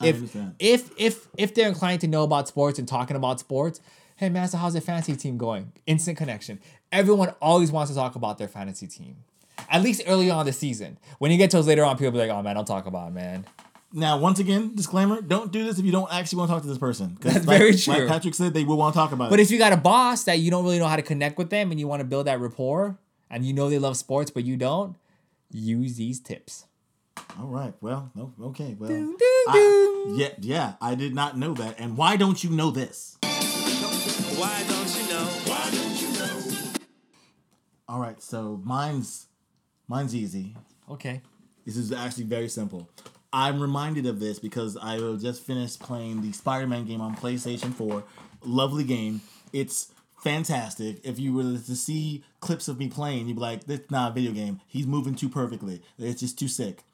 I 0.01 0.07
If, 0.09 0.15
understand. 0.17 0.55
if 0.59 0.91
if 0.97 1.27
if 1.37 1.55
they're 1.55 1.69
inclined 1.69 2.01
to 2.03 2.07
know 2.07 2.23
about 2.23 2.47
sports 2.49 2.79
and 2.79 2.87
talking 2.87 3.17
about 3.17 3.41
sports, 3.41 3.81
hey 4.17 4.29
man, 4.29 4.47
so 4.49 4.57
how's 4.57 4.75
your 4.75 4.81
fantasy 4.81 5.17
team 5.17 5.37
going? 5.37 5.73
Instant 5.87 6.17
connection. 6.17 6.61
Everyone 6.93 7.31
always 7.43 7.71
wants 7.73 7.91
to 7.91 7.97
talk 7.97 8.15
about 8.15 8.39
their 8.39 8.49
fantasy 8.49 8.87
team. 8.87 9.17
At 9.69 9.83
least 9.83 10.03
early 10.07 10.31
on 10.31 10.41
in 10.43 10.47
the 10.47 10.53
season. 10.53 10.99
When 11.19 11.33
you 11.33 11.37
get 11.37 11.51
to 11.51 11.57
those 11.57 11.67
later 11.67 11.85
on, 11.85 11.97
people 11.99 12.13
be 12.13 12.19
like, 12.19 12.31
oh 12.31 12.41
man, 12.43 12.55
don't 12.55 12.65
talk 12.65 12.87
about 12.87 13.09
it, 13.09 13.15
man. 13.15 13.45
Now, 13.93 14.19
once 14.19 14.39
again, 14.39 14.75
disclaimer: 14.75 15.23
don't 15.23 15.51
do 15.51 15.65
this 15.65 15.79
if 15.79 15.85
you 15.85 15.93
don't 15.93 16.13
actually 16.13 16.39
want 16.41 16.51
to 16.51 16.55
talk 16.55 16.63
to 16.63 16.69
this 16.69 16.77
person. 16.79 17.17
That's 17.21 17.47
like- 17.47 17.59
very 17.59 17.73
Like 17.73 17.81
true. 17.83 18.07
Patrick 18.09 18.35
said, 18.35 18.53
they 18.53 18.65
will 18.65 18.77
want 18.77 18.95
to 18.95 18.99
talk 18.99 19.13
about 19.13 19.31
But 19.31 19.35
it. 19.35 19.39
But 19.39 19.41
if 19.41 19.51
you 19.51 19.59
got 19.59 19.73
a 19.73 19.79
boss 19.79 20.25
that 20.25 20.39
you 20.41 20.51
don't 20.51 20.63
really 20.65 20.79
know 20.79 20.87
how 20.89 20.97
to 20.97 21.03
connect 21.03 21.39
with 21.39 21.49
them 21.51 21.71
and 21.71 21.81
you 21.81 21.87
want 21.89 22.01
to 22.01 22.05
build 22.05 22.27
that 22.27 22.39
rapport 22.39 22.99
and 23.31 23.45
you 23.47 23.53
know 23.55 23.71
they 23.71 23.79
love 23.79 23.97
sports 23.97 24.31
but 24.31 24.45
you 24.45 24.57
don't, 24.59 24.97
use 25.51 25.97
these 25.97 26.21
tips. 26.21 26.67
All 27.41 27.47
right. 27.47 27.73
Well, 27.81 28.11
no. 28.15 28.35
Okay. 28.43 28.77
Well. 28.79 28.91
I- 29.49 30.15
yeah. 30.17 30.29
Yeah. 30.41 30.73
I 30.83 30.95
did 30.95 31.15
not 31.15 31.39
know 31.39 31.55
that. 31.55 31.79
And 31.81 31.97
why 31.97 32.17
don't 32.17 32.43
you 32.45 32.51
know 32.51 32.71
this? 32.71 33.17
Why 33.23 34.65
don't 34.69 34.97
you 34.97 35.09
know? 35.09 35.25
Why 35.47 35.71
don't 35.73 36.01
you 36.03 36.13
know? 36.19 36.73
All 37.89 38.01
right. 38.01 38.23
So 38.23 38.61
mine's 38.65 39.27
mine's 39.89 40.15
easy. 40.15 40.57
Okay. 40.91 41.23
This 41.65 41.77
is 41.77 41.91
actually 41.93 42.25
very 42.25 42.49
simple. 42.49 42.89
I'm 43.33 43.61
reminded 43.61 44.07
of 44.07 44.21
this 44.21 44.39
because 44.39 44.77
I 44.77 44.99
just 45.17 45.43
finished 45.45 45.81
playing 45.81 46.23
the 46.23 46.33
Spider-Man 46.33 46.87
game 46.87 47.01
on 47.01 47.15
PlayStation 47.15 47.75
4. 47.75 48.03
Lovely 48.43 48.85
game. 48.85 49.21
It's 49.53 49.93
fantastic. 50.23 51.01
If 51.05 51.19
you 51.19 51.35
were 51.35 51.43
to 51.43 51.77
see 51.77 52.25
clips 52.41 52.69
of 52.69 52.79
me 52.79 52.89
playing, 52.89 53.29
you'd 53.29 53.37
be 53.37 53.41
like, 53.41 53.65
"This 53.65 53.81
is 53.81 53.91
not 53.91 54.13
a 54.13 54.15
video 54.15 54.33
game. 54.33 54.61
He's 54.67 54.87
moving 54.87 55.15
too 55.15 55.29
perfectly. 55.29 55.83
It's 55.99 56.21
just 56.21 56.39
too 56.39 56.49
sick." 56.49 56.85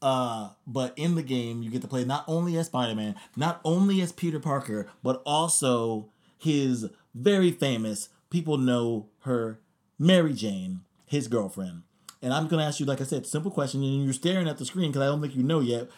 Uh, 0.00 0.50
but 0.66 0.92
in 0.96 1.14
the 1.14 1.22
game, 1.22 1.62
you 1.62 1.70
get 1.70 1.82
to 1.82 1.88
play 1.88 2.04
not 2.04 2.24
only 2.26 2.56
as 2.58 2.66
Spider-Man, 2.66 3.14
not 3.36 3.60
only 3.64 4.00
as 4.00 4.12
Peter 4.12 4.40
Parker, 4.40 4.88
but 5.02 5.22
also 5.24 6.08
his 6.38 6.88
very 7.14 7.52
famous. 7.52 8.08
People 8.30 8.56
know 8.58 9.06
her, 9.20 9.60
Mary 9.98 10.32
Jane, 10.32 10.80
his 11.06 11.28
girlfriend. 11.28 11.82
And 12.22 12.32
I'm 12.32 12.46
gonna 12.48 12.64
ask 12.64 12.78
you, 12.80 12.86
like 12.86 13.00
I 13.00 13.04
said, 13.04 13.26
simple 13.26 13.50
question, 13.50 13.82
and 13.82 14.04
you're 14.04 14.12
staring 14.12 14.48
at 14.48 14.56
the 14.58 14.64
screen 14.64 14.90
because 14.90 15.02
I 15.02 15.06
don't 15.06 15.20
think 15.20 15.34
you 15.36 15.42
know 15.42 15.60
yet. 15.60 15.88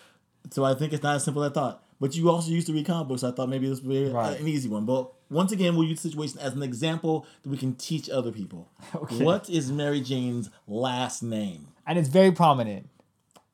So 0.50 0.64
I 0.64 0.74
think 0.74 0.92
it's 0.92 1.02
not 1.02 1.16
as 1.16 1.24
simple 1.24 1.42
as 1.44 1.50
I 1.50 1.54
thought. 1.54 1.82
But 2.00 2.16
you 2.16 2.28
also 2.30 2.50
used 2.50 2.66
to 2.66 2.72
read 2.72 2.86
comic 2.86 3.08
books. 3.08 3.20
So 3.22 3.28
I 3.28 3.32
thought 3.32 3.48
maybe 3.48 3.68
this 3.68 3.80
would 3.80 3.88
be 3.88 4.10
Right. 4.10 4.38
an 4.38 4.48
easy 4.48 4.68
one. 4.68 4.84
But 4.84 5.10
once 5.30 5.52
again, 5.52 5.74
we'll 5.76 5.86
use 5.88 6.02
the 6.02 6.08
situation 6.10 6.38
as 6.40 6.54
an 6.54 6.62
example 6.62 7.24
that 7.42 7.48
we 7.50 7.56
can 7.56 7.74
teach 7.76 8.10
other 8.10 8.32
people. 8.32 8.68
Okay. 8.94 9.22
What 9.24 9.48
is 9.48 9.70
Mary 9.72 10.00
Jane's 10.00 10.50
last 10.66 11.22
name? 11.22 11.68
And 11.86 11.98
it's 11.98 12.08
very 12.08 12.32
prominent. 12.32 12.88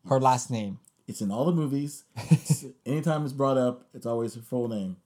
Her 0.08 0.18
last 0.20 0.50
name. 0.50 0.78
It's 1.06 1.20
in 1.20 1.30
all 1.30 1.44
the 1.44 1.52
movies. 1.52 2.04
It's- 2.30 2.64
anytime 2.86 3.24
it's 3.24 3.32
brought 3.32 3.58
up, 3.58 3.84
it's 3.94 4.06
always 4.06 4.34
her 4.34 4.40
full 4.42 4.68
name. 4.68 4.96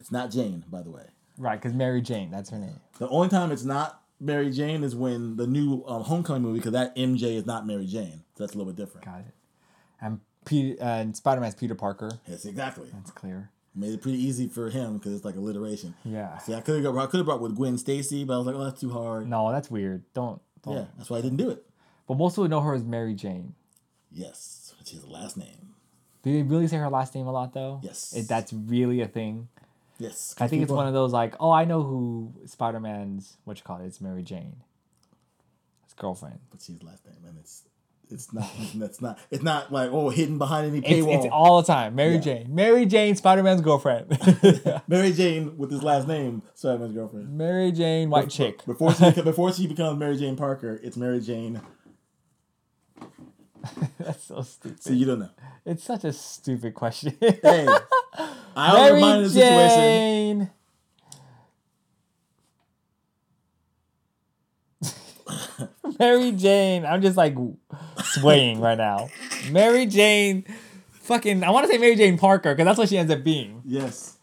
It's 0.00 0.10
not 0.12 0.30
Jane, 0.30 0.64
by 0.70 0.82
the 0.82 0.90
way. 0.90 1.04
Right, 1.36 1.60
because 1.60 1.74
Mary 1.74 2.00
Jane, 2.02 2.30
that's 2.30 2.50
her 2.50 2.58
name. 2.58 2.80
The 2.98 3.08
only 3.08 3.28
time 3.28 3.52
it's 3.52 3.64
not 3.64 4.02
Mary 4.20 4.50
Jane 4.50 4.82
is 4.82 4.94
when 4.96 5.36
the 5.36 5.46
new 5.46 5.84
um, 5.86 6.02
Homecoming 6.02 6.42
movie, 6.42 6.58
because 6.58 6.72
that 6.72 6.96
MJ 6.96 7.36
is 7.36 7.46
not 7.46 7.66
Mary 7.66 7.86
Jane. 7.86 8.24
So 8.36 8.44
that's 8.44 8.54
a 8.54 8.58
little 8.58 8.72
bit 8.72 8.82
different. 8.82 9.06
Got 9.06 9.20
it. 9.20 9.34
And 10.00 10.20
Peter 10.44 10.76
and 10.82 11.16
Spider 11.16 11.40
Man's 11.40 11.54
Peter 11.54 11.74
Parker. 11.74 12.10
Yes, 12.26 12.44
exactly. 12.44 12.88
That's 12.92 13.10
clear. 13.10 13.50
Made 13.74 13.92
it 13.92 14.02
pretty 14.02 14.18
easy 14.18 14.48
for 14.48 14.70
him 14.70 14.98
because 14.98 15.14
it's 15.14 15.24
like 15.24 15.36
alliteration. 15.36 15.94
Yeah. 16.04 16.38
See, 16.38 16.54
I 16.54 16.60
could 16.60 16.84
have 16.84 16.96
I 16.96 17.06
could 17.06 17.18
have 17.18 17.26
brought 17.26 17.40
with 17.40 17.54
Gwen 17.54 17.78
Stacy, 17.78 18.24
but 18.24 18.34
I 18.34 18.38
was 18.38 18.46
like, 18.46 18.56
oh, 18.56 18.64
that's 18.64 18.80
too 18.80 18.90
hard. 18.90 19.28
No, 19.28 19.52
that's 19.52 19.70
weird. 19.70 20.02
Don't. 20.14 20.40
don't. 20.62 20.74
Yeah, 20.74 20.84
that's 20.96 21.10
why 21.10 21.18
I 21.18 21.20
didn't 21.20 21.36
do 21.36 21.50
it. 21.50 21.64
But 22.08 22.16
most 22.16 22.34
people 22.34 22.48
know 22.48 22.60
her 22.60 22.74
as 22.74 22.82
Mary 22.82 23.14
Jane. 23.14 23.54
Yes, 24.10 24.74
which 24.78 24.92
is 24.92 25.02
the 25.02 25.10
last 25.10 25.36
name. 25.36 25.74
Do 26.22 26.32
they 26.32 26.42
really 26.42 26.66
say 26.66 26.76
her 26.78 26.88
last 26.88 27.14
name 27.14 27.26
a 27.26 27.32
lot 27.32 27.52
though? 27.52 27.80
Yes. 27.82 28.14
It, 28.16 28.26
that's 28.26 28.52
really 28.52 29.00
a 29.00 29.06
thing. 29.06 29.48
Yes, 29.98 30.34
I 30.38 30.46
think 30.48 30.62
it's 30.62 30.70
one 30.72 30.86
of 30.86 30.94
those 30.94 31.12
like, 31.12 31.34
oh, 31.40 31.50
I 31.50 31.64
know 31.64 31.82
who 31.82 32.32
Spider 32.46 32.78
Man's 32.80 33.36
what 33.44 33.56
you 33.58 33.64
call 33.64 33.80
it. 33.80 33.86
It's 33.86 34.00
Mary 34.00 34.22
Jane. 34.22 34.56
His 35.84 35.94
girlfriend. 35.94 36.38
But 36.50 36.62
she's 36.62 36.82
last 36.82 37.04
name, 37.04 37.16
and 37.26 37.36
it's 37.38 37.64
it's 38.10 38.32
not 38.32 38.48
that's 38.76 39.00
not 39.02 39.18
it's 39.30 39.42
not 39.42 39.72
like 39.72 39.90
oh 39.92 40.08
hidden 40.10 40.38
behind 40.38 40.68
any 40.68 40.78
It's, 40.78 40.88
paywall. 41.06 41.16
it's 41.16 41.26
all 41.32 41.60
the 41.62 41.66
time. 41.66 41.94
Mary 41.96 42.14
Yeah. 42.14 42.20
Jane. 42.20 42.54
Mary 42.54 42.86
Jane, 42.86 43.16
Spider 43.16 43.42
Man's 43.42 43.60
girlfriend. 43.60 44.16
Mary 44.88 45.12
Jane 45.12 45.58
with 45.58 45.70
his 45.70 45.82
last 45.82 46.06
name, 46.08 46.42
Spider-Man's 46.54 46.92
girlfriend. 46.94 47.36
Mary 47.36 47.72
Jane, 47.72 48.08
white 48.08 48.26
Be- 48.26 48.30
chick. 48.30 48.64
Before 48.66 48.94
she 48.94 49.10
before 49.22 49.52
she 49.52 49.66
becomes 49.66 49.98
Mary 49.98 50.16
Jane 50.16 50.36
Parker, 50.36 50.78
it's 50.82 50.96
Mary 50.96 51.20
Jane. 51.20 51.60
That's 53.98 54.24
so 54.24 54.42
stupid. 54.42 54.82
So 54.82 54.92
you 54.92 55.06
don't 55.06 55.20
know. 55.20 55.30
It's 55.64 55.84
such 55.84 56.04
a 56.04 56.12
stupid 56.12 56.74
question. 56.74 57.16
Hey, 57.20 57.66
I 58.56 58.88
don't 58.88 59.00
mind 59.00 59.24
the 59.24 59.30
situation. 59.30 60.50
Jane. 64.82 65.68
Mary 65.98 66.32
Jane. 66.32 66.84
I'm 66.84 67.02
just 67.02 67.16
like 67.16 67.36
swaying 68.02 68.60
right 68.60 68.78
now. 68.78 69.08
Mary 69.50 69.86
Jane. 69.86 70.44
Fucking. 71.02 71.42
I 71.42 71.50
want 71.50 71.66
to 71.66 71.72
say 71.72 71.78
Mary 71.78 71.96
Jane 71.96 72.18
Parker 72.18 72.54
because 72.54 72.66
that's 72.66 72.78
what 72.78 72.88
she 72.88 72.98
ends 72.98 73.12
up 73.12 73.24
being. 73.24 73.62
Yes, 73.64 74.16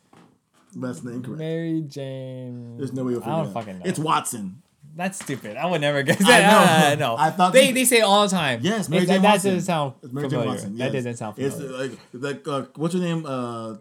that's 0.76 1.00
the 1.02 1.12
incorrect. 1.12 1.39
Mary 1.39 1.82
Jane. 1.82 2.78
There's 2.78 2.93
no 2.93 3.04
way 3.04 3.14
you'll 3.14 3.24
I 3.24 3.28
don't 3.28 3.46
it 3.46 3.48
out. 3.48 3.54
fucking 3.54 3.80
know. 3.80 3.86
It's 3.86 4.00
Watson. 4.00 4.62
That's 4.96 5.20
stupid. 5.22 5.58
I 5.58 5.66
would 5.66 5.82
never 5.82 6.04
guess 6.08 6.22
I 6.24 6.41
that. 6.41 6.98
know. 7.00 7.08
I 7.08 7.10
know. 7.10 7.16
I 7.18 7.30
thought 7.30 7.52
they 7.54 7.72
they 7.74 7.84
say 7.86 7.98
it 8.00 8.04
all 8.04 8.24
the 8.24 8.30
time. 8.36 8.60
Yes, 8.64 8.88
Mary 8.89 9.04
It- 9.04 9.08
Jane 9.08 9.22
that, 9.22 9.34
doesn't 9.34 9.62
sound 9.62 9.93
Mary 10.12 10.30
Jane. 10.30 10.46
Watson. 10.46 10.78
That 10.78 10.93
doesn't 10.93 11.18
sound 11.18 11.36
familiar. 11.36 11.86
It's 11.86 11.93
like 12.14 12.43
like 12.46 12.48
uh, 12.48 12.66
what's 12.76 12.93
her 12.93 13.00
name? 13.02 13.26
Uh, 13.26 13.72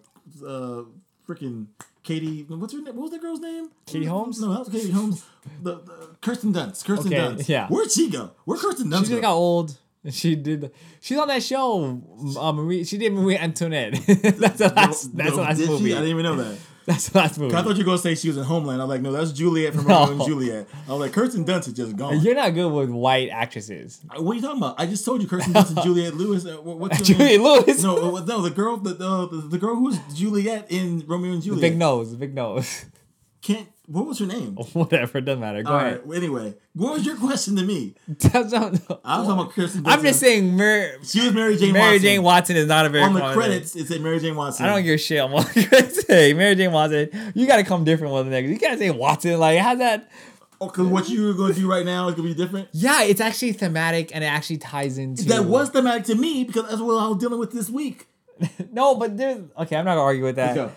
uh, 0.45 0.83
freaking 1.29 1.67
Katie. 2.03 2.43
What's 2.49 2.73
her 2.73 2.81
name? 2.83 2.97
What 2.97 3.03
was 3.05 3.11
that 3.13 3.21
girl's 3.21 3.41
name? 3.41 3.71
Katie 3.87 4.07
Holmes? 4.07 4.41
No, 4.41 4.51
that 4.53 4.59
was 4.61 4.69
Katie 4.69 4.91
Holmes. 4.91 5.25
The, 5.63 5.77
the 5.77 6.09
Kirsten 6.21 6.53
Dunst. 6.53 6.85
Kirsten 6.85 7.07
Okay, 7.15 7.17
Dunst. 7.23 7.49
yeah. 7.49 7.69
Where'd 7.69 7.91
she 7.93 8.11
go? 8.11 8.33
Where 8.45 8.59
Kirsten 8.59 8.89
Dunst? 8.89 9.05
she 9.05 9.11
just 9.11 9.11
go? 9.13 9.21
got 9.21 9.35
old. 9.35 9.79
She 10.11 10.35
did. 10.37 10.71
She's 11.01 11.17
on 11.17 11.29
that 11.29 11.43
show. 11.43 12.03
Uh, 12.39 12.53
Marie. 12.53 12.85
She 12.85 12.99
did 12.99 13.11
Marie 13.15 13.39
Antoinette. 13.39 13.93
that's 14.07 14.59
the 14.59 14.73
last. 14.77 15.17
that's 15.17 15.31
No, 15.31 15.37
the 15.37 15.43
last 15.43 15.57
did 15.57 15.67
she? 15.79 15.93
I 15.95 16.01
didn't 16.01 16.09
even 16.09 16.25
know 16.25 16.37
that. 16.37 16.59
That's 16.87 17.09
the 17.09 17.19
last 17.19 17.39
movie. 17.39 17.55
I 17.57 17.63
thought 17.63 17.73
you 17.77 17.79
were 17.79 17.85
gonna 17.85 17.99
say 17.99 18.15
she 18.15 18.29
was 18.29 18.37
in 18.37 18.45
Homeland. 18.45 18.83
I'm 18.83 18.89
like, 18.89 19.01
no, 19.01 19.11
that's 19.11 19.33
Juliet 19.33 19.73
from 19.75 19.87
No. 19.87 20.01
Romeo 20.01 20.13
and 20.17 20.25
Juliet. 20.27 20.67
I 20.87 20.91
was 20.91 21.01
like, 21.01 21.13
Kirsten 21.13 21.45
Dunst 21.45 21.69
is 21.69 21.73
just 21.73 21.97
gone. 21.97 22.21
You're 22.21 22.35
not 22.35 22.51
good 22.53 22.71
with 22.71 22.91
white 22.91 23.31
actresses. 23.31 24.01
What 24.17 24.33
are 24.33 24.35
you 24.35 24.43
talking 24.43 24.59
about? 24.59 24.75
I 24.79 24.85
just 24.87 25.03
told 25.05 25.23
you 25.23 25.29
Kirsten 25.29 25.55
Dunst 25.55 25.71
and 25.77 25.83
Juliette 25.83 26.15
Lewis. 26.15 26.45
Uh, 26.45 26.57
what- 26.63 26.79
what's 26.79 26.99
her 26.99 27.05
Juliet 27.15 27.31
name? 27.41 27.43
Lewis. 27.43 27.83
No, 27.83 28.17
uh, 28.17 28.25
no, 28.25 28.43
the 28.43 28.51
girl, 28.51 28.77
the, 28.77 28.93
the 28.93 29.27
the 29.29 29.37
the 29.53 29.59
girl 29.59 29.77
who 29.77 29.85
was 29.85 29.99
Juliet 30.15 30.67
in 30.71 31.03
Romeo 31.07 31.33
and 31.33 31.41
The 31.41 31.47
Juliet. 31.47 31.61
big 31.63 31.79
nose. 31.79 32.11
The 32.11 32.17
big 32.19 32.35
nose. 32.35 32.85
Can't. 33.45 33.69
What 33.87 34.07
was 34.07 34.19
her 34.19 34.25
name? 34.27 34.55
Whatever. 34.73 35.21
Doesn't 35.21 35.41
matter. 35.41 35.63
Go 35.63 35.73
All 35.73 35.79
ahead. 35.79 36.01
right. 36.07 36.17
Anyway, 36.17 36.55
what 36.73 36.95
was 36.95 37.05
your 37.05 37.17
question 37.17 37.55
to 37.57 37.63
me? 37.63 37.95
That's 38.09 38.51
not- 38.51 38.73
I 39.05 39.19
was 39.19 39.27
talking 39.29 39.31
about 39.33 39.51
Kirsten. 39.53 39.83
Dunst. 39.83 39.93
I'm 39.93 40.03
just 40.03 40.21
saying, 40.21 40.57
Mary, 40.57 40.97
She 41.05 41.21
was 41.21 41.35
Mary 41.35 41.57
Jane. 41.59 41.75
Mary 41.75 41.85
Watson. 41.93 42.03
Jane 42.03 42.23
Watson 42.23 42.57
is 42.57 42.67
not 42.67 42.87
a 42.87 42.89
very 42.89 43.05
On 43.05 43.13
the 43.13 43.21
name. 43.21 43.35
credits, 43.35 43.77
it 43.77 43.87
said 43.89 44.01
Mary 44.01 44.19
Jane 44.21 44.35
Watson. 44.35 44.65
I 44.65 44.71
don't 44.75 44.83
give 44.83 44.95
a 44.95 44.99
shit. 44.99 45.21
I'm 45.23 45.33
like, 45.33 45.49
say 45.53 46.33
Mary 46.37 46.55
Jane 46.55 46.73
Watson. 46.73 47.11
You 47.35 47.47
got 47.47 47.57
to 47.59 47.65
come 47.65 47.85
different 47.85 48.15
with 48.15 48.25
the 48.25 48.31
next. 48.31 48.49
You 48.49 48.59
can't 48.59 48.79
say 48.79 48.91
Watson. 48.91 49.39
Like, 49.39 49.59
how's 49.59 49.77
that? 49.79 50.11
Oh, 50.63 50.69
because 50.69 50.87
what 50.87 51.11
you're 51.11 51.35
going 51.35 51.53
to 51.53 51.61
do 51.61 51.71
right 51.71 51.85
now 51.85 52.09
is 52.09 52.15
going 52.15 52.27
to 52.29 52.35
be 52.35 52.43
different. 52.43 52.69
Yeah, 52.73 53.03
it's 53.03 53.21
actually 53.21 53.53
thematic 53.53 54.15
and 54.15 54.25
it 54.25 54.29
actually 54.29 54.59
ties 54.59 54.97
into. 54.97 55.25
That 55.25 55.45
was 55.45 55.69
thematic 55.69 56.05
to 56.05 56.15
me 56.15 56.45
because 56.45 56.63
that's 56.71 56.81
what 56.81 56.95
I 57.05 57.09
was 57.09 57.19
dealing 57.19 57.39
with 57.39 57.53
this 57.53 57.69
week. 57.69 58.07
No, 58.73 58.95
but 58.95 59.17
there's. 59.19 59.43
Okay, 59.59 59.77
I'm 59.77 59.85
not 59.85 59.93
gonna 59.93 60.01
argue 60.07 60.25
with 60.25 60.37
that. 60.37 60.73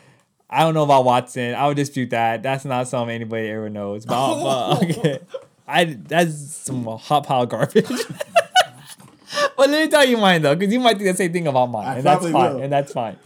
I 0.49 0.61
don't 0.61 0.73
know 0.73 0.83
about 0.83 1.03
Watson. 1.05 1.55
I 1.55 1.67
would 1.67 1.77
dispute 1.77 2.11
that. 2.11 2.41
That's 2.41 2.63
not 2.63 2.87
something 2.87 3.13
anybody 3.13 3.49
ever 3.49 3.69
knows. 3.69 4.05
But, 4.05 4.43
but 4.43 4.83
okay, 4.83 5.19
I 5.67 5.85
that's 5.85 6.35
some 6.35 6.85
hot 6.85 7.25
pile 7.25 7.45
garbage. 7.45 7.87
but 9.57 9.69
let 9.69 9.85
me 9.85 9.87
tell 9.89 10.05
you 10.05 10.17
mine 10.17 10.41
though, 10.41 10.55
because 10.55 10.73
you 10.73 10.79
might 10.79 10.97
think 10.97 11.09
the 11.09 11.17
same 11.17 11.33
thing 11.33 11.47
about 11.47 11.67
mine, 11.67 11.87
I 11.87 11.95
and 11.95 12.03
that's 12.03 12.23
fine. 12.23 12.33
will. 12.33 12.61
And 12.61 12.71
that's 12.71 12.93
fine. 12.93 13.17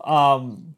Um, 0.00 0.74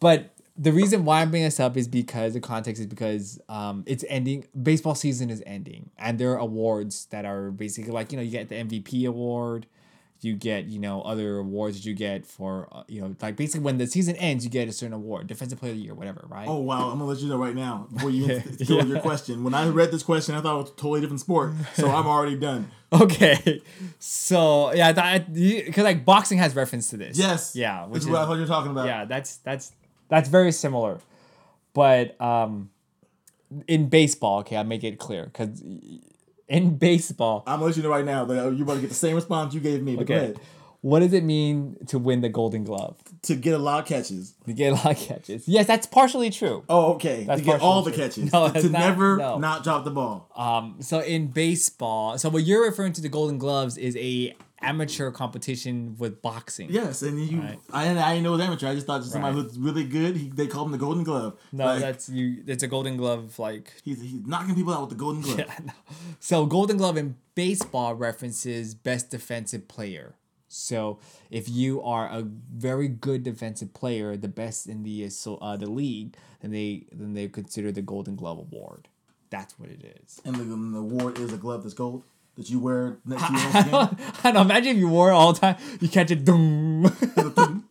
but 0.00 0.34
the 0.58 0.72
reason 0.72 1.04
why 1.04 1.22
I'm 1.22 1.30
bringing 1.30 1.46
this 1.46 1.60
up 1.60 1.76
is 1.76 1.86
because 1.86 2.34
the 2.34 2.40
context 2.40 2.80
is 2.80 2.86
because 2.86 3.40
um, 3.48 3.84
it's 3.86 4.04
ending. 4.08 4.46
Baseball 4.60 4.96
season 4.96 5.30
is 5.30 5.42
ending, 5.46 5.90
and 5.96 6.18
there 6.18 6.32
are 6.32 6.38
awards 6.38 7.06
that 7.06 7.24
are 7.24 7.50
basically 7.52 7.92
like 7.92 8.12
you 8.12 8.18
know 8.18 8.22
you 8.22 8.30
get 8.32 8.48
the 8.48 8.56
MVP 8.56 9.08
award, 9.08 9.66
you 10.20 10.34
get 10.34 10.64
you 10.66 10.78
know 10.80 11.00
other 11.02 11.38
awards 11.38 11.76
that 11.76 11.86
you 11.86 11.94
get 11.94 12.26
for 12.26 12.68
uh, 12.72 12.82
you 12.88 13.00
know 13.00 13.14
like 13.22 13.36
basically 13.36 13.60
when 13.64 13.78
the 13.78 13.86
season 13.86 14.16
ends 14.16 14.44
you 14.44 14.50
get 14.50 14.68
a 14.68 14.72
certain 14.72 14.92
award, 14.92 15.26
defensive 15.26 15.58
player 15.60 15.72
of 15.72 15.78
the 15.78 15.84
year, 15.84 15.94
whatever, 15.94 16.24
right? 16.28 16.48
Oh 16.48 16.58
wow! 16.58 16.90
I'm 16.90 16.98
gonna 16.98 17.04
let 17.06 17.18
you 17.20 17.28
know 17.28 17.36
right 17.38 17.54
now 17.54 17.86
before 17.92 18.10
you 18.10 18.24
even 18.30 18.56
Yeah. 18.58 18.82
your 18.84 19.00
question. 19.00 19.44
When 19.44 19.54
I 19.54 19.68
read 19.68 19.90
this 19.92 20.02
question, 20.02 20.34
I 20.34 20.40
thought 20.40 20.54
it 20.58 20.62
was 20.62 20.70
a 20.70 20.74
totally 20.74 21.00
different 21.00 21.20
sport, 21.20 21.52
so 21.74 21.88
I'm 21.90 22.06
already 22.14 22.36
done. 22.36 22.70
Okay, 22.92 23.62
so 23.98 24.72
yeah, 24.72 24.92
that 24.92 25.32
because 25.32 25.84
like 25.84 26.04
boxing 26.04 26.38
has 26.38 26.54
reference 26.56 26.90
to 26.90 26.96
this. 26.96 27.18
Yes. 27.18 27.54
Yeah, 27.54 27.86
Which 27.86 28.02
is 28.02 28.08
what 28.08 28.22
I 28.22 28.24
thought 28.24 28.34
you 28.34 28.40
were 28.40 28.46
talking 28.46 28.70
about. 28.70 28.86
Yeah, 28.86 29.04
that's 29.04 29.36
that's 29.38 29.72
that's 30.08 30.28
very 30.28 30.52
similar, 30.52 30.98
but 31.74 32.20
um, 32.20 32.70
in 33.66 33.88
baseball, 33.88 34.40
okay, 34.40 34.56
I'll 34.56 34.64
make 34.64 34.84
it 34.84 34.98
clear 34.98 35.26
because 35.26 35.62
in 36.48 36.76
baseball, 36.76 37.44
I'm 37.46 37.56
gonna 37.58 37.66
let 37.66 37.76
you 37.76 37.82
know 37.82 37.90
right 37.90 38.04
now 38.04 38.24
that 38.24 38.34
you're 38.54 38.62
about 38.62 38.74
to 38.74 38.80
get 38.80 38.88
the 38.88 38.94
same 38.94 39.14
response 39.14 39.54
you 39.54 39.60
gave 39.60 39.82
me. 39.82 39.96
But 39.96 40.06
go 40.06 40.14
okay, 40.14 40.24
ahead. 40.24 40.40
what 40.80 41.00
does 41.00 41.12
it 41.12 41.24
mean 41.24 41.76
to 41.88 41.98
win 41.98 42.20
the 42.20 42.28
Golden 42.28 42.64
Glove? 42.64 42.96
To 43.22 43.34
get 43.34 43.54
a 43.54 43.58
lot 43.58 43.82
of 43.82 43.86
catches. 43.86 44.34
To 44.46 44.52
get 44.52 44.72
a 44.72 44.76
lot 44.76 44.92
of 44.92 44.98
catches. 44.98 45.46
Yes, 45.48 45.66
that's 45.66 45.86
partially 45.86 46.30
true. 46.30 46.64
Oh, 46.68 46.94
okay. 46.94 47.24
That's 47.24 47.40
to 47.40 47.46
get 47.46 47.60
all 47.60 47.82
the 47.82 47.92
catches. 47.92 48.32
No, 48.32 48.48
to 48.48 48.62
not- 48.68 48.72
never 48.72 49.16
no. 49.16 49.38
not 49.38 49.64
drop 49.64 49.84
the 49.84 49.90
ball. 49.90 50.30
Um, 50.36 50.76
so 50.80 51.00
in 51.00 51.28
baseball, 51.28 52.16
so 52.16 52.28
what 52.28 52.44
you're 52.44 52.64
referring 52.64 52.92
to 52.94 53.02
the 53.02 53.08
Golden 53.08 53.38
Gloves 53.38 53.76
is 53.76 53.96
a 53.96 54.34
amateur 54.60 55.10
competition 55.10 55.96
with 55.98 56.20
boxing. 56.22 56.68
Yes, 56.70 57.02
and 57.02 57.20
you. 57.20 57.40
Right. 57.40 57.58
I 57.72 57.88
I 57.90 58.12
didn't 58.14 58.24
know 58.24 58.30
it 58.34 58.38
was 58.38 58.46
amateur. 58.46 58.68
I 58.68 58.74
just 58.74 58.86
thought 58.86 59.04
somebody 59.04 59.36
Right. 59.36 59.44
who's 59.44 59.58
really 59.58 59.84
good. 59.84 60.16
He, 60.16 60.28
they 60.28 60.46
call 60.46 60.64
him 60.64 60.72
the 60.72 60.78
Golden 60.78 61.04
Glove. 61.04 61.38
No, 61.52 61.66
Like, 61.66 61.80
that's 61.80 62.08
you. 62.08 62.42
It's 62.46 62.62
a 62.62 62.68
Golden 62.68 62.96
Glove 62.96 63.38
like 63.38 63.72
he's 63.84 64.00
he's 64.00 64.26
knocking 64.26 64.54
people 64.54 64.72
out 64.74 64.80
with 64.82 64.90
the 64.90 64.96
Golden 64.96 65.22
Glove. 65.22 65.38
Yeah, 65.38 65.54
no. 65.64 65.72
So 66.20 66.46
Golden 66.46 66.76
Glove 66.76 66.96
in 66.96 67.16
baseball 67.34 67.94
references 67.94 68.74
best 68.74 69.10
defensive 69.10 69.68
player. 69.68 70.14
So 70.50 70.98
if 71.30 71.48
you 71.48 71.82
are 71.82 72.06
a 72.08 72.22
very 72.22 72.88
good 72.88 73.22
defensive 73.22 73.74
player, 73.74 74.16
the 74.16 74.28
best 74.28 74.66
in 74.66 74.82
the 74.82 75.10
so 75.10 75.36
uh, 75.36 75.56
the 75.56 75.70
league, 75.70 76.16
then 76.40 76.50
they 76.52 76.86
then 76.90 77.14
they 77.14 77.28
consider 77.28 77.70
the 77.70 77.82
Golden 77.82 78.16
Glove 78.16 78.38
award. 78.38 78.88
That's 79.30 79.58
what 79.58 79.68
it 79.68 79.84
is. 80.02 80.22
And 80.24 80.36
the, 80.36 80.42
and 80.42 80.74
the 80.74 80.78
award 80.78 81.18
is 81.18 81.34
a 81.34 81.36
glove 81.36 81.62
that's 81.64 81.74
gold 81.74 82.02
that 82.38 82.48
you 82.48 82.58
wear 82.60 82.96
next 83.04 83.26
to 83.26 83.32
your 83.32 83.42
I 83.42 83.60
skin. 83.60 83.72
don't, 83.72 83.98
I 84.24 84.30
don't 84.32 84.46
imagine 84.46 84.72
if 84.76 84.78
you 84.78 84.88
wore 84.88 85.10
it 85.10 85.14
all 85.14 85.32
the 85.34 85.40
time, 85.40 85.56
you 85.80 85.88
catch 85.88 86.10
it. 86.10 86.24
Doom. 86.24 86.86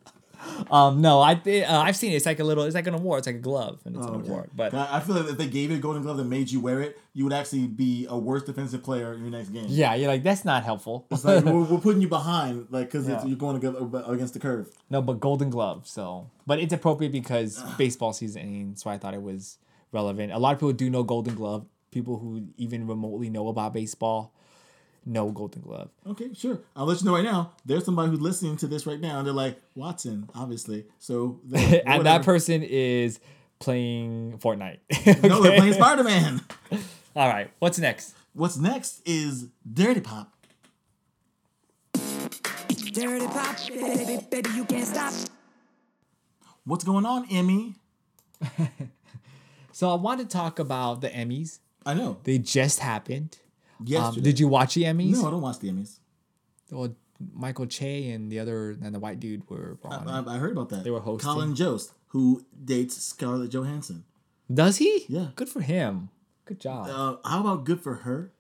um, 0.72 1.02
no, 1.02 1.20
I 1.22 1.34
uh, 1.34 1.66
I've 1.82 1.96
seen 1.96 2.12
it. 2.12 2.16
It's 2.16 2.26
like 2.26 2.40
a 2.40 2.44
little. 2.44 2.64
It's 2.66 2.76
like 2.76 2.88
an 2.88 2.94
award. 2.94 3.20
It's 3.20 3.28
like 3.28 3.36
a 3.38 3.40
glove, 3.40 3.80
and 3.86 3.96
it's 3.96 4.06
Oh, 4.06 4.14
an 4.14 4.22
okay. 4.22 4.30
award. 4.30 4.50
But 4.56 4.74
I 4.74 4.98
I 4.98 5.00
feel 5.00 5.16
like 5.16 5.30
if 5.30 5.38
they 5.38 5.48
gave 5.48 5.72
you 5.72 5.78
a 5.78 5.80
Golden 5.80 6.02
Glove 6.04 6.18
that 6.18 6.26
made 6.26 6.52
you 6.52 6.60
wear 6.60 6.82
it, 6.82 6.98
you 7.14 7.24
would 7.24 7.34
actually 7.34 7.68
be 7.68 8.06
a 8.10 8.18
worse 8.18 8.44
defensive 8.44 8.84
player 8.84 9.14
in 9.14 9.22
your 9.22 9.32
next 9.32 9.50
game. 9.50 9.66
yeah, 9.70 9.96
you're 9.96 10.08
like 10.08 10.24
that's 10.24 10.44
not 10.46 10.64
helpful. 10.64 11.06
It's 11.12 11.24
like 11.24 11.44
we're, 11.46 11.64
we're 11.64 11.80
putting 11.80 12.02
you 12.02 12.08
behind, 12.10 12.68
like 12.70 12.88
because 12.88 13.08
Yeah. 13.08 13.24
you're 13.26 13.38
going 13.38 13.56
against 13.58 14.34
the 14.34 14.40
curve. 14.40 14.70
No, 14.90 15.02
but 15.02 15.20
Golden 15.20 15.50
Glove. 15.50 15.88
So, 15.88 16.30
but 16.46 16.60
it's 16.60 16.74
appropriate 16.74 17.12
because 17.12 17.64
baseball 17.78 18.14
season, 18.14 18.76
so 18.76 18.90
I 18.90 18.98
thought 18.98 19.14
it 19.14 19.22
was 19.22 19.58
relevant. 19.92 20.32
A 20.34 20.38
lot 20.40 20.54
of 20.54 20.58
people 20.60 20.74
do 20.74 20.90
know 20.90 21.04
Golden 21.04 21.36
Glove. 21.36 21.66
People 21.92 22.20
who 22.20 22.48
even 22.58 22.86
remotely 22.86 23.30
know 23.30 23.48
about 23.48 23.74
baseball 23.74 24.34
know 25.08 25.32
Golden 25.32 25.62
Glove. 25.62 25.90
Okay, 26.06 26.34
sure. 26.34 26.60
I'll 26.76 26.86
let 26.86 27.00
you 27.00 27.06
know 27.06 27.16
right 27.16 27.24
now. 27.24 27.54
There's 27.66 27.86
somebody 27.86 28.10
who's 28.10 28.22
listening 28.22 28.58
to 28.58 28.68
this 28.68 28.86
right 28.86 29.00
now, 29.00 29.20
and 29.20 29.28
they're 29.28 29.34
like 29.34 29.60
Watson, 29.76 30.30
obviously. 30.36 30.86
So 31.00 31.40
and 31.54 32.06
that 32.06 32.24
person 32.24 32.64
is 32.64 33.20
playing 33.60 34.40
Fortnite. 34.40 34.80
no, 35.24 35.42
they're 35.42 35.58
playing 35.58 35.74
Spider 35.82 36.04
Man. 36.04 36.42
All 37.16 37.28
right, 37.28 37.52
what's 37.60 37.80
next? 37.80 38.16
What's 38.34 38.58
next 38.58 39.02
is 39.06 39.48
Dirty 39.72 40.02
Pop. 40.02 40.34
Dirty 42.92 43.28
pop, 43.28 43.56
baby, 43.68 44.26
baby, 44.30 44.50
you 44.56 44.66
can't 44.66 44.88
stop. 44.88 45.14
What's 46.64 46.84
going 46.84 47.06
on, 47.06 47.28
Emmy? 47.32 47.76
So 49.78 49.92
I 49.92 49.94
want 49.94 50.20
to 50.22 50.26
talk 50.26 50.58
about 50.58 51.02
the 51.02 51.10
Emmys. 51.10 51.60
I 51.86 51.94
know. 51.94 52.18
They 52.24 52.40
just 52.40 52.80
happened. 52.80 53.38
Um, 53.98 54.22
did 54.22 54.40
you 54.40 54.48
watch 54.48 54.76
the 54.76 54.84
Emmys? 54.84 55.12
No, 55.14 55.28
I 55.28 55.32
don't 55.32 55.42
watch 55.42 55.60
the 55.60 55.70
Emmys. 55.70 56.00
Well, 56.72 56.96
Michael 57.34 57.66
Che 57.66 58.12
and 58.12 58.32
the 58.32 58.40
other 58.40 58.72
and 58.72 58.94
the 58.94 59.00
white 59.00 59.20
dude 59.20 59.50
were 59.50 59.78
on. 59.84 60.08
I, 60.08 60.36
I 60.36 60.38
heard 60.38 60.52
about 60.52 60.70
that. 60.70 60.84
They 60.84 60.92
were 60.92 61.00
hosting. 61.00 61.32
Colin 61.32 61.56
Jost, 61.56 61.94
who 62.10 62.46
dates 62.64 62.98
Scarlett 62.98 63.52
Johansson. 63.52 64.04
Does 64.54 64.78
he? 64.78 65.06
Yeah. 65.08 65.28
Good 65.36 65.50
for 65.50 65.62
him. 65.62 66.10
Good 66.46 66.60
job. 66.60 66.88
Uh, 66.88 67.28
how 67.28 67.42
about 67.42 67.66
good 67.66 67.82
for 67.82 67.96
her? 67.96 68.32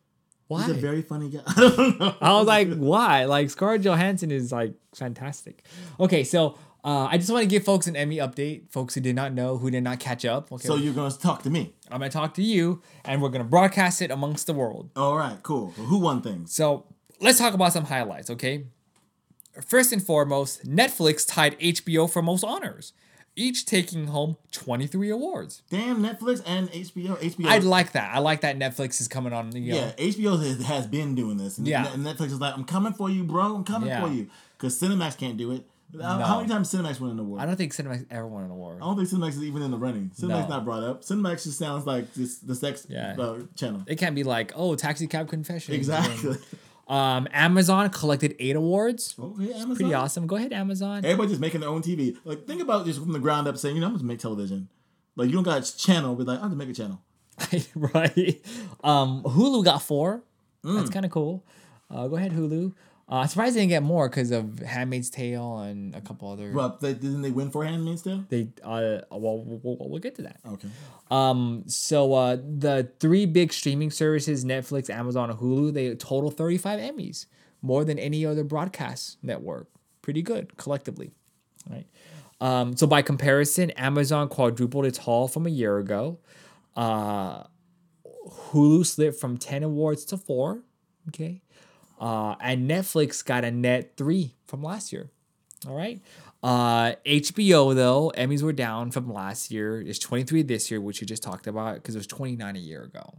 Why? 0.48 0.62
He's 0.62 0.70
a 0.78 0.80
very 0.80 1.02
funny 1.02 1.30
guy. 1.30 1.42
I 1.48 1.54
don't 1.60 2.00
know. 2.00 2.16
I 2.22 2.34
was 2.38 2.48
like, 2.48 2.74
why? 2.76 3.26
Like 3.26 3.50
Scarlett 3.50 3.82
Johansson 3.82 4.32
is 4.32 4.52
like 4.52 4.74
fantastic. 4.96 5.64
Okay, 6.00 6.24
so 6.24 6.58
uh, 6.84 7.08
I 7.12 7.18
just 7.18 7.30
want 7.32 7.44
to 7.44 7.48
give 7.50 7.64
folks 7.64 7.88
an 7.88 7.96
Emmy 7.96 8.18
update. 8.18 8.70
Folks 8.72 8.96
who 8.96 9.02
did 9.02 9.16
not 9.16 9.34
know, 9.34 9.58
who 9.58 9.70
did 9.70 9.84
not 9.84 10.00
catch 10.00 10.24
up. 10.26 10.52
Okay, 10.52 10.68
So 10.68 10.76
you're 10.76 10.94
gonna 10.94 11.14
talk 11.14 11.44
to 11.44 11.50
me. 11.50 11.74
I'm 11.92 12.00
gonna 12.00 12.10
talk 12.10 12.34
to 12.36 12.44
you, 12.44 12.82
and 13.06 13.22
we're 13.22 13.30
gonna 13.30 13.44
broadcast 13.44 14.02
it 14.02 14.12
amongst 14.12 14.48
the 14.48 14.54
world. 14.54 14.90
All 14.96 15.18
right, 15.18 15.38
cool. 15.44 15.72
Who 15.72 16.00
won 16.00 16.22
things? 16.22 16.54
So 16.54 16.86
let's 17.20 17.40
talk 17.40 17.54
about 17.54 17.74
some 17.74 17.86
highlights, 17.86 18.30
okay? 18.30 18.66
First 19.66 19.92
and 19.92 20.04
foremost, 20.04 20.66
Netflix 20.66 21.26
tied 21.28 21.60
HBO 21.60 22.08
for 22.10 22.22
most 22.22 22.44
honors, 22.44 22.94
each 23.36 23.66
taking 23.66 24.08
home 24.08 24.38
23 24.52 25.10
awards. 25.10 25.64
Damn, 25.72 26.04
Netflix 26.04 26.44
and 26.46 26.70
HBO. 26.72 27.18
HBO. 27.18 27.48
I 27.48 27.58
like 27.58 27.94
that. 27.94 28.14
I 28.16 28.20
like 28.20 28.42
that 28.42 28.58
Netflix 28.60 29.02
is 29.02 29.08
coming 29.08 29.34
on. 29.34 29.52
You 29.56 29.74
know, 29.74 29.78
Yeah, 29.78 29.92
HBO 29.98 30.40
has, 30.40 30.64
has 30.66 30.86
been 30.86 31.16
doing 31.16 31.38
this. 31.38 31.58
And 31.58 31.68
Yeah. 31.68 31.84
Net- 31.96 32.18
Netflix 32.18 32.28
is 32.28 32.40
like, 32.40 32.54
I'm 32.56 32.66
coming 32.66 32.94
for 32.94 33.10
you, 33.10 33.24
bro. 33.24 33.56
I'm 33.56 33.64
coming 33.64 33.90
Yeah. 33.90 34.06
for 34.06 34.12
you. 34.14 34.28
Because 34.58 34.80
Cinemax 34.80 35.18
can't 35.18 35.38
do 35.38 35.52
it. 35.52 35.68
How- 36.02 36.18
No. 36.20 36.26
How 36.26 36.38
many 36.38 36.50
times 36.50 36.72
Cinemax 36.72 37.00
won 37.00 37.12
an 37.12 37.20
award? 37.20 37.42
I 37.42 37.46
don't 37.46 37.56
think 37.56 37.74
Cinemax 37.74 38.06
ever 38.12 38.28
won 38.28 38.44
an 38.44 38.52
award. 38.52 38.78
I 38.82 38.86
don't 38.86 38.98
think 38.98 39.10
Cinemax 39.10 39.30
is 39.30 39.44
even 39.44 39.62
in 39.62 39.72
the 39.72 39.78
running. 39.78 40.12
Cinemax 40.18 40.28
No. 40.28 40.48
not 40.48 40.66
brought 40.66 40.84
up. 40.84 41.02
Cinemax 41.04 41.44
just 41.44 41.58
sounds 41.58 41.86
like 41.86 42.14
this, 42.14 42.40
the 42.40 42.56
sex 42.56 42.86
Yeah. 42.90 43.16
uh, 43.18 43.40
channel. 43.56 43.84
It 43.88 43.98
can't 43.98 44.14
be 44.16 44.24
like, 44.24 44.52
oh, 44.56 44.76
Taxi 44.76 45.08
Cab 45.08 45.30
Confessions. 45.30 45.76
Exactly. 45.76 46.36
Um, 46.90 47.28
Amazon 47.34 47.90
collected 47.90 48.34
eight 48.40 48.56
awards. 48.56 49.14
Okay, 49.20 49.52
Amazon. 49.52 49.76
Pretty 49.76 49.94
awesome. 49.94 50.26
Go 50.26 50.38
ahead, 50.38 50.54
Amazon. 50.54 51.04
Everybody 51.04 51.28
just 51.28 51.42
making 51.42 51.60
their 51.60 51.70
own 51.70 51.82
TV. 51.82 52.16
Like, 52.24 52.48
think 52.48 52.62
about 52.62 52.86
just 52.86 53.02
from 53.02 53.12
the 53.12 53.20
ground 53.20 53.46
up 53.46 53.58
saying, 53.58 53.76
you 53.76 53.82
know, 53.82 53.88
I'm 53.88 53.94
just 53.96 54.06
make 54.06 54.20
television. 54.20 54.70
Like, 55.18 55.28
you 55.28 55.34
don't 55.34 55.44
got 55.44 55.68
a 55.70 55.78
channel, 55.78 56.16
but 56.16 56.28
like, 56.28 56.40
I'll 56.40 56.48
just 56.48 56.58
make 56.58 56.70
a 56.70 56.74
channel. 56.74 57.02
right. 57.76 58.42
Um, 58.86 59.22
Hulu 59.24 59.66
got 59.66 59.82
four. 59.82 60.24
Mm. 60.64 60.78
That's 60.78 60.90
kind 60.90 61.06
of 61.06 61.12
cool. 61.12 61.46
Uh, 61.92 62.08
go 62.08 62.16
ahead, 62.16 62.32
Hulu. 62.32 62.74
Uh, 63.10 63.20
I'm 63.20 63.28
surprised 63.30 63.56
they 63.56 63.62
didn't 63.62 63.70
get 63.70 63.84
more 63.84 64.10
because 64.10 64.32
of 64.32 64.60
Handmaid's 64.60 65.10
Tale 65.10 65.60
and 65.60 65.96
a 65.96 66.02
couple 66.02 66.30
other. 66.30 66.52
But 66.52 66.82
they, 66.82 66.94
didn't 66.94 67.22
they 67.22 67.32
win 67.32 67.52
for 67.52 67.64
Handmaid's 67.64 68.02
Tale? 68.02 68.26
They 68.28 68.50
uh 68.64 69.00
well 69.12 69.44
we'll, 69.46 69.60
we'll, 69.64 69.90
we'll 69.90 70.00
get 70.00 70.16
to 70.16 70.24
that. 70.24 70.40
Okay. 70.46 70.68
Um 71.10 71.64
so 71.68 72.14
uh 72.14 72.36
the 72.36 72.92
three 73.00 73.26
big 73.26 73.54
streaming 73.54 73.92
services 73.92 74.44
Netflix, 74.44 74.90
Amazon, 74.90 75.30
and 75.30 75.40
Hulu 75.40 75.74
they 75.74 75.96
total 75.96 76.32
35 76.32 76.80
Emmys, 76.82 77.28
more 77.62 77.86
than 77.86 77.98
any 77.98 78.26
other 78.26 78.44
broadcast 78.44 79.18
network. 79.24 79.68
Pretty 80.02 80.22
good 80.22 80.58
collectively. 80.58 81.12
Right. 81.70 81.88
Um 82.42 82.76
so 82.76 82.88
by 82.88 83.02
comparison, 83.04 83.72
Amazon 83.72 84.28
quadrupled 84.28 84.86
its 84.86 84.98
haul 84.98 85.30
from 85.30 85.46
a 85.46 85.50
year 85.50 85.78
ago. 85.78 86.20
Uh 86.76 87.44
Hulu 88.52 88.86
slipped 88.86 89.18
from 89.18 89.38
10 89.38 89.64
awards 89.64 90.04
to 90.06 90.18
4, 90.18 90.62
okay? 91.08 91.42
Uh 92.00 92.36
and 92.42 92.70
Netflix 92.70 93.24
got 93.26 93.44
a 93.44 93.52
net 93.52 93.94
3 93.98 94.36
from 94.46 94.64
last 94.64 94.92
year. 94.94 95.10
All 95.68 95.76
right. 95.76 96.02
Uh, 96.44 96.94
HBO 97.06 97.74
though 97.74 98.12
Emmys 98.16 98.44
were 98.44 98.54
down 98.54 98.92
from 98.92 99.12
last 99.12 99.52
year. 99.52 99.82
It's 99.82 100.00
23 100.00 100.44
this 100.44 100.70
year, 100.70 100.80
which 100.80 101.02
you 101.02 101.08
just 101.08 101.24
talked 101.24 101.48
about, 101.48 101.76
because 101.76 101.96
it 101.96 101.98
was 101.98 102.08
29 102.08 102.56
a 102.56 102.60
year 102.60 102.84
ago. 102.84 103.18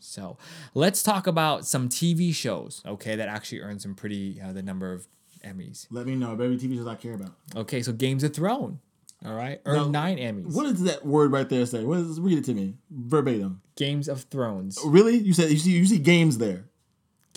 So 0.00 0.38
let's 0.74 1.02
talk 1.02 1.26
about 1.26 1.66
some 1.66 1.88
TV 1.88 2.34
shows, 2.34 2.82
okay, 2.86 3.16
that 3.16 3.28
actually 3.28 3.60
earned 3.60 3.82
some 3.82 3.94
pretty 3.94 4.40
uh, 4.40 4.52
the 4.52 4.62
number 4.62 4.92
of 4.92 5.06
Emmys. 5.44 5.86
Let 5.90 6.06
me 6.06 6.14
know. 6.14 6.34
Baby 6.36 6.56
TV 6.56 6.76
shows 6.76 6.86
I 6.86 6.94
care 6.94 7.14
about. 7.14 7.32
Okay, 7.56 7.82
so 7.82 7.92
Games 7.92 8.22
of 8.24 8.34
Thrones, 8.34 8.78
all 9.24 9.34
right, 9.34 9.60
earned 9.64 9.92
Now, 9.92 10.02
nine 10.02 10.18
Emmys. 10.18 10.54
What 10.54 10.64
does 10.64 10.82
that 10.82 11.04
word 11.04 11.32
right 11.32 11.48
there 11.48 11.66
say? 11.66 11.84
What 11.84 11.98
is, 11.98 12.20
read 12.20 12.38
it 12.38 12.44
to 12.46 12.54
me 12.54 12.74
verbatim. 12.90 13.62
Games 13.76 14.08
of 14.08 14.22
Thrones. 14.22 14.78
Really? 14.84 15.16
You 15.16 15.32
said 15.32 15.50
you 15.50 15.58
see 15.58 15.72
you 15.72 15.86
see 15.86 15.98
games 15.98 16.38
there. 16.38 16.67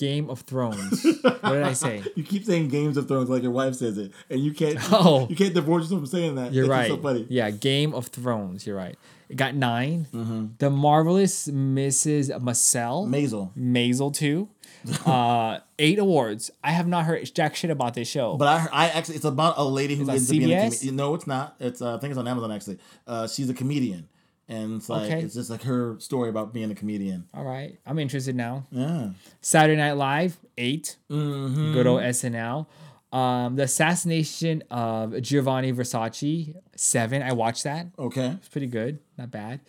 Game 0.02 0.32
of 0.32 0.39
Thrones. 0.41 1.04
what 1.22 1.43
did 1.43 1.62
I 1.62 1.74
say? 1.74 2.02
You 2.16 2.24
keep 2.24 2.43
saying 2.43 2.70
Games 2.70 2.97
of 2.97 3.08
Thrones 3.08 3.30
like 3.30 3.43
your 3.43 3.52
wife 3.52 3.76
says 3.76 3.99
it, 3.99 4.12
and 4.32 4.39
you 4.39 4.52
can't. 4.52 4.80
Oh. 4.91 5.28
you 5.30 5.36
can't 5.36 5.54
divorce 5.54 5.84
yourself 5.84 6.02
from 6.02 6.08
saying 6.08 6.36
that. 6.36 6.52
You're 6.52 6.64
It's 6.66 6.70
right. 6.72 6.88
So 6.88 6.97
funny. 6.97 7.28
Yeah, 7.30 7.52
Game 7.52 7.93
of 7.93 8.08
Thrones. 8.08 8.66
You're 8.66 8.76
right. 8.76 8.97
It 9.30 9.38
got 9.38 9.54
9 9.56 10.08
Mm-hmm. 10.12 10.45
The 10.58 10.70
marvelous 10.72 11.47
Mrs. 11.47 12.32
Maisel. 12.41 13.08
Maisel. 13.08 13.52
Maisel 13.56 14.12
too. 14.14 14.49
uh, 15.06 15.60
eight 15.78 15.99
awards. 15.99 16.49
I 16.64 16.72
have 16.72 16.88
not 16.88 17.06
heard 17.06 17.30
jack 17.34 17.56
shit 17.56 17.70
about 17.70 17.93
this 17.93 18.08
show. 18.08 18.36
But 18.38 18.47
I, 18.47 18.68
I 18.72 18.89
actually, 18.89 19.16
it's 19.16 19.26
about 19.26 19.54
a 19.58 19.64
lady 19.64 19.95
who 19.95 20.10
ends 20.10 20.30
up 20.30 20.32
being 20.32 20.52
a 20.52 20.64
comedian. 20.66 20.95
No, 20.95 21.14
it's 21.14 21.28
not. 21.28 21.56
It's 21.60 21.82
uh, 21.82 21.95
I 21.95 21.99
think 21.99 22.12
it's 22.12 22.18
on 22.18 22.28
Amazon 22.28 22.52
actually. 22.52 22.80
Uh, 23.06 23.28
she's 23.28 23.49
a 23.49 23.54
comedian, 23.54 24.08
and 24.52 24.76
it's 24.76 24.89
like 24.89 25.10
Okay. 25.10 25.22
it's 25.22 25.34
just 25.34 25.49
like 25.49 25.64
her 25.64 25.99
story 25.99 26.30
about 26.30 26.54
being 26.54 26.70
a 26.70 26.76
comedian. 26.76 27.26
All 27.34 27.43
right, 27.43 27.80
I'm 27.86 27.97
interested 27.97 28.36
now. 28.36 28.68
Yeah. 28.72 29.12
Saturday 29.41 29.78
Night 29.78 29.93
Live, 29.93 30.38
8 30.58 30.97
Mhm. 31.10 31.74
Good 31.74 31.88
old 31.88 32.02
SNL. 32.02 32.68
Um, 33.12 33.56
the 33.56 33.64
assassination 33.64 34.64
of 34.72 35.20
Giovanni 35.22 35.74
Versace, 35.74 36.56
seven. 36.76 37.22
I 37.24 37.34
watched 37.34 37.64
that. 37.66 37.88
Okay. 37.99 38.28
It's 38.38 38.47
pretty 38.49 38.68
good, 38.68 38.99
not 39.18 39.32
bad. 39.32 39.60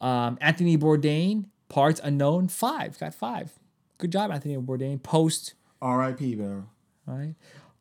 Um, 0.00 0.38
Anthony 0.40 0.76
Bourdain, 0.78 1.44
Parts 1.68 2.00
Unknown, 2.02 2.48
five. 2.48 2.98
Got 2.98 3.14
five. 3.14 3.52
Good 3.98 4.10
job, 4.12 4.30
Anthony 4.30 4.56
Bourdain. 4.56 5.02
Post. 5.02 5.54
R.I.P. 5.82 6.34
Bro. 6.36 6.64
All 7.06 7.14
right. 7.18 7.34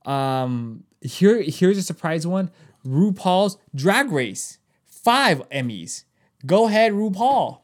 Um, 0.06 0.84
here, 1.02 1.42
here's 1.42 1.78
a 1.78 1.84
surprise 1.84 2.26
one. 2.28 2.52
RuPaul's 2.86 3.58
Drag 3.76 4.12
Race, 4.12 4.60
five 4.86 5.42
Emmys. 5.50 6.04
Go 6.48 6.68
ahead, 6.68 6.94
RuPaul. 6.94 7.60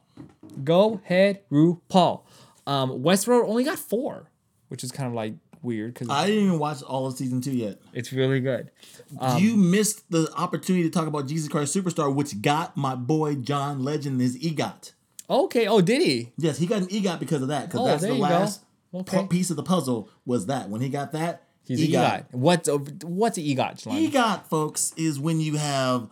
Go 0.62 1.00
ahead, 1.04 1.40
RuPaul. 1.50 2.20
Um, 2.66 3.02
Westworld 3.02 3.48
only 3.48 3.64
got 3.64 3.78
four, 3.78 4.30
which 4.68 4.84
is 4.84 4.92
kind 4.92 5.08
of 5.08 5.14
like 5.14 5.34
weird 5.62 5.94
because 5.94 6.08
I 6.10 6.26
didn't 6.26 6.44
even 6.44 6.58
watch 6.58 6.82
all 6.82 7.06
of 7.06 7.16
season 7.16 7.40
two 7.40 7.52
yet. 7.52 7.78
it's 7.92 8.12
really 8.12 8.40
good. 8.40 8.70
Um, 9.18 9.42
you 9.42 9.56
missed 9.56 10.08
the 10.10 10.30
opportunity 10.36 10.84
to 10.84 10.90
talk 10.90 11.06
about 11.08 11.26
Jesus 11.26 11.48
Christ 11.48 11.74
Superstar, 11.74 12.14
which 12.14 12.40
got 12.42 12.76
my 12.76 12.94
boy 12.94 13.34
John 13.36 13.82
Legend 13.82 14.20
his 14.20 14.36
EGOT. 14.38 14.92
Okay. 15.28 15.66
Oh, 15.66 15.80
did 15.80 16.02
he? 16.02 16.32
Yes, 16.36 16.58
he 16.58 16.66
got 16.66 16.82
an 16.82 16.88
EGOT 16.88 17.18
because 17.18 17.40
of 17.42 17.48
that. 17.48 17.66
Because 17.66 17.80
Oh, 17.80 17.86
that's 17.86 18.02
the 18.02 18.14
last 18.14 18.60
Okay. 18.94 19.22
pu- 19.22 19.26
piece 19.28 19.48
of 19.50 19.56
the 19.56 19.62
puzzle 19.62 20.08
was 20.26 20.46
that. 20.46 20.68
When 20.68 20.80
he 20.82 20.88
got 20.90 21.12
that, 21.12 21.42
He's 21.66 21.80
an 21.80 21.88
EGOT. 21.88 22.24
What's 22.32 22.68
a, 22.68 22.76
what's 22.76 23.38
an 23.38 23.44
EGOT? 23.44 23.82
Jelani? 23.82 24.10
EGOT, 24.10 24.46
folks, 24.46 24.92
is 24.98 25.18
when 25.18 25.40
you 25.40 25.56
have 25.56 26.08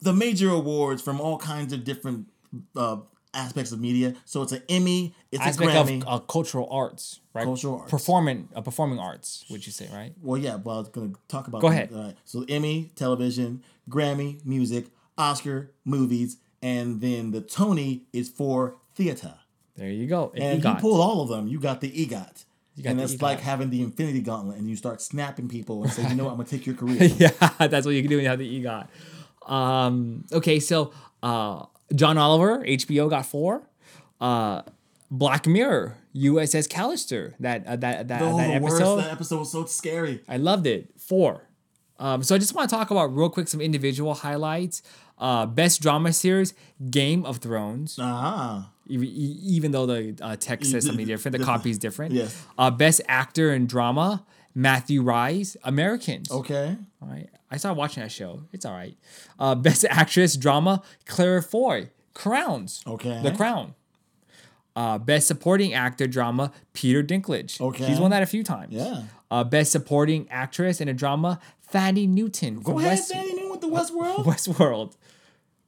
the 0.00 0.12
major 0.12 0.50
awards 0.50 1.02
from 1.02 1.20
all 1.20 1.38
kinds 1.38 1.72
of 1.72 1.84
different 1.84 2.28
uh, 2.76 2.98
aspects 3.34 3.72
of 3.72 3.80
media. 3.80 4.14
So 4.24 4.42
it's 4.42 4.52
an 4.52 4.62
Emmy, 4.68 5.14
it's 5.32 5.42
aspect 5.42 5.70
a 5.70 5.74
Grammy. 5.74 6.02
of 6.04 6.08
uh, 6.08 6.18
cultural 6.20 6.68
arts, 6.70 7.20
right? 7.34 7.44
Cultural 7.44 7.78
arts. 7.80 7.90
performing, 7.90 8.48
uh, 8.54 8.60
performing 8.62 8.98
arts. 8.98 9.44
Would 9.50 9.66
you 9.66 9.72
say 9.72 9.88
right? 9.92 10.12
well, 10.22 10.38
yeah, 10.40 10.56
well, 10.56 10.76
I 10.76 10.78
was 10.80 10.88
going 10.88 11.12
to 11.14 11.18
talk 11.28 11.46
about 11.48 11.60
Go 11.60 11.68
ahead. 11.68 11.90
All 11.94 12.02
right. 12.04 12.16
So 12.24 12.44
Emmy, 12.48 12.90
television, 12.96 13.62
Grammy, 13.88 14.44
music, 14.44 14.86
Oscar, 15.16 15.72
movies, 15.84 16.38
and 16.62 17.00
then 17.00 17.30
the 17.32 17.40
Tony 17.40 18.02
is 18.12 18.28
for 18.28 18.76
theater. 18.94 19.34
There 19.76 19.90
you 19.90 20.06
go. 20.08 20.32
An 20.34 20.42
And 20.42 20.62
EGOT. 20.62 20.74
you 20.74 20.80
pulled 20.80 21.00
all 21.00 21.20
of 21.22 21.28
them. 21.28 21.46
You 21.46 21.60
got 21.60 21.80
the 21.80 21.90
EGOT. 21.90 22.44
You 22.74 22.82
got 22.84 22.90
and 22.90 23.00
it's 23.00 23.14
EGOT. 23.14 23.22
like 23.22 23.40
having 23.40 23.70
the 23.70 23.82
Infinity 23.82 24.20
Gauntlet, 24.22 24.56
and 24.58 24.68
you 24.68 24.74
start 24.76 25.00
snapping 25.00 25.48
people 25.48 25.82
and 25.84 25.92
say, 25.92 26.08
"You 26.08 26.14
know 26.16 26.24
what? 26.24 26.30
I'm 26.32 26.36
gonna 26.38 26.48
take 26.48 26.66
your 26.66 26.74
career." 26.82 26.96
yeah, 27.16 27.30
that's 27.68 27.84
what 27.86 27.94
you 27.94 28.02
can 28.02 28.08
do 28.10 28.16
when 28.16 28.24
you 28.24 28.28
have 28.30 28.38
the 28.40 28.62
EGOT. 28.62 28.88
Um, 29.48 30.24
okay, 30.32 30.60
so 30.60 30.92
uh, 31.22 31.64
John 31.94 32.18
Oliver, 32.18 32.58
HBO 32.64 33.08
got 33.10 33.26
four. 33.26 33.62
Uh, 34.20 34.62
Black 35.10 35.46
Mirror, 35.46 35.96
USS 36.14 36.68
Callister, 36.68 37.32
that 37.40 37.66
uh, 37.66 37.76
that 37.76 38.08
that, 38.08 38.20
Oh, 38.22 38.36
that 38.36 38.58
the 38.58 38.60
worst. 38.64 38.76
episode. 38.76 38.96
That 38.98 39.12
episode 39.12 39.38
was 39.38 39.52
so 39.52 39.64
scary. 39.64 40.20
I 40.28 40.36
loved 40.36 40.66
it. 40.66 40.90
Four. 40.98 41.42
Um, 41.98 42.22
so 42.22 42.34
I 42.34 42.38
just 42.38 42.54
want 42.54 42.68
to 42.70 42.76
talk 42.76 42.90
about 42.90 43.14
real 43.16 43.30
quick 43.30 43.48
some 43.48 43.60
individual 43.60 44.14
highlights. 44.14 44.82
Uh, 45.18 45.46
best 45.46 45.82
drama 45.82 46.12
series, 46.12 46.54
Game 46.90 47.24
of 47.24 47.38
Thrones. 47.38 47.98
Ah. 48.00 48.70
Even, 48.86 49.08
even 49.08 49.70
though 49.72 49.84
the 49.86 50.16
uh, 50.22 50.36
text 50.36 50.70
says 50.70 50.86
something 50.86 51.06
different, 51.06 51.32
the 51.32 51.38
the- 51.38 51.44
copy 51.44 51.70
is 51.70 51.78
different. 51.78 52.12
Yes. 52.14 52.40
Uh, 52.56 52.70
best 52.70 53.00
actor 53.08 53.52
in 53.52 53.66
drama, 53.66 54.24
Matthew 54.54 55.02
Rise, 55.02 55.56
Americans. 55.64 56.30
Okay. 56.30 56.76
All 57.02 57.08
right. 57.08 57.28
I 57.50 57.56
started 57.56 57.78
watching 57.78 58.02
that 58.02 58.12
show. 58.12 58.42
It's 58.52 58.64
all 58.64 58.74
right. 58.74 58.96
Uh, 59.38 59.54
best 59.66 59.84
actress 59.88 60.36
drama, 60.36 60.82
Claire 61.06 61.42
Foy, 61.42 61.90
Crowns. 62.14 62.82
Okay. 62.86 63.20
The 63.22 63.32
Crown. 63.32 63.74
Uh, 64.76 64.96
best 64.98 65.26
supporting 65.26 65.74
actor 65.74 66.06
drama, 66.06 66.52
Peter 66.72 67.02
Dinklage. 67.02 67.60
Okay. 67.60 67.86
He's 67.86 67.98
won 67.98 68.10
that 68.12 68.22
a 68.22 68.26
few 68.26 68.44
times. 68.44 68.72
Yeah. 68.72 69.02
Uh, 69.30 69.42
best 69.42 69.72
supporting 69.72 70.28
actress 70.30 70.80
in 70.80 70.88
a 70.88 70.94
drama, 70.94 71.40
Fanny 71.60 72.06
Newton. 72.06 72.60
Go 72.60 72.78
ahead, 72.78 72.92
West- 72.92 73.12
Fanny 73.12 73.32
Newton 73.34 73.50
with 73.50 73.60
the 73.60 73.68
Westworld. 73.68 74.24
Westworld. 74.24 74.96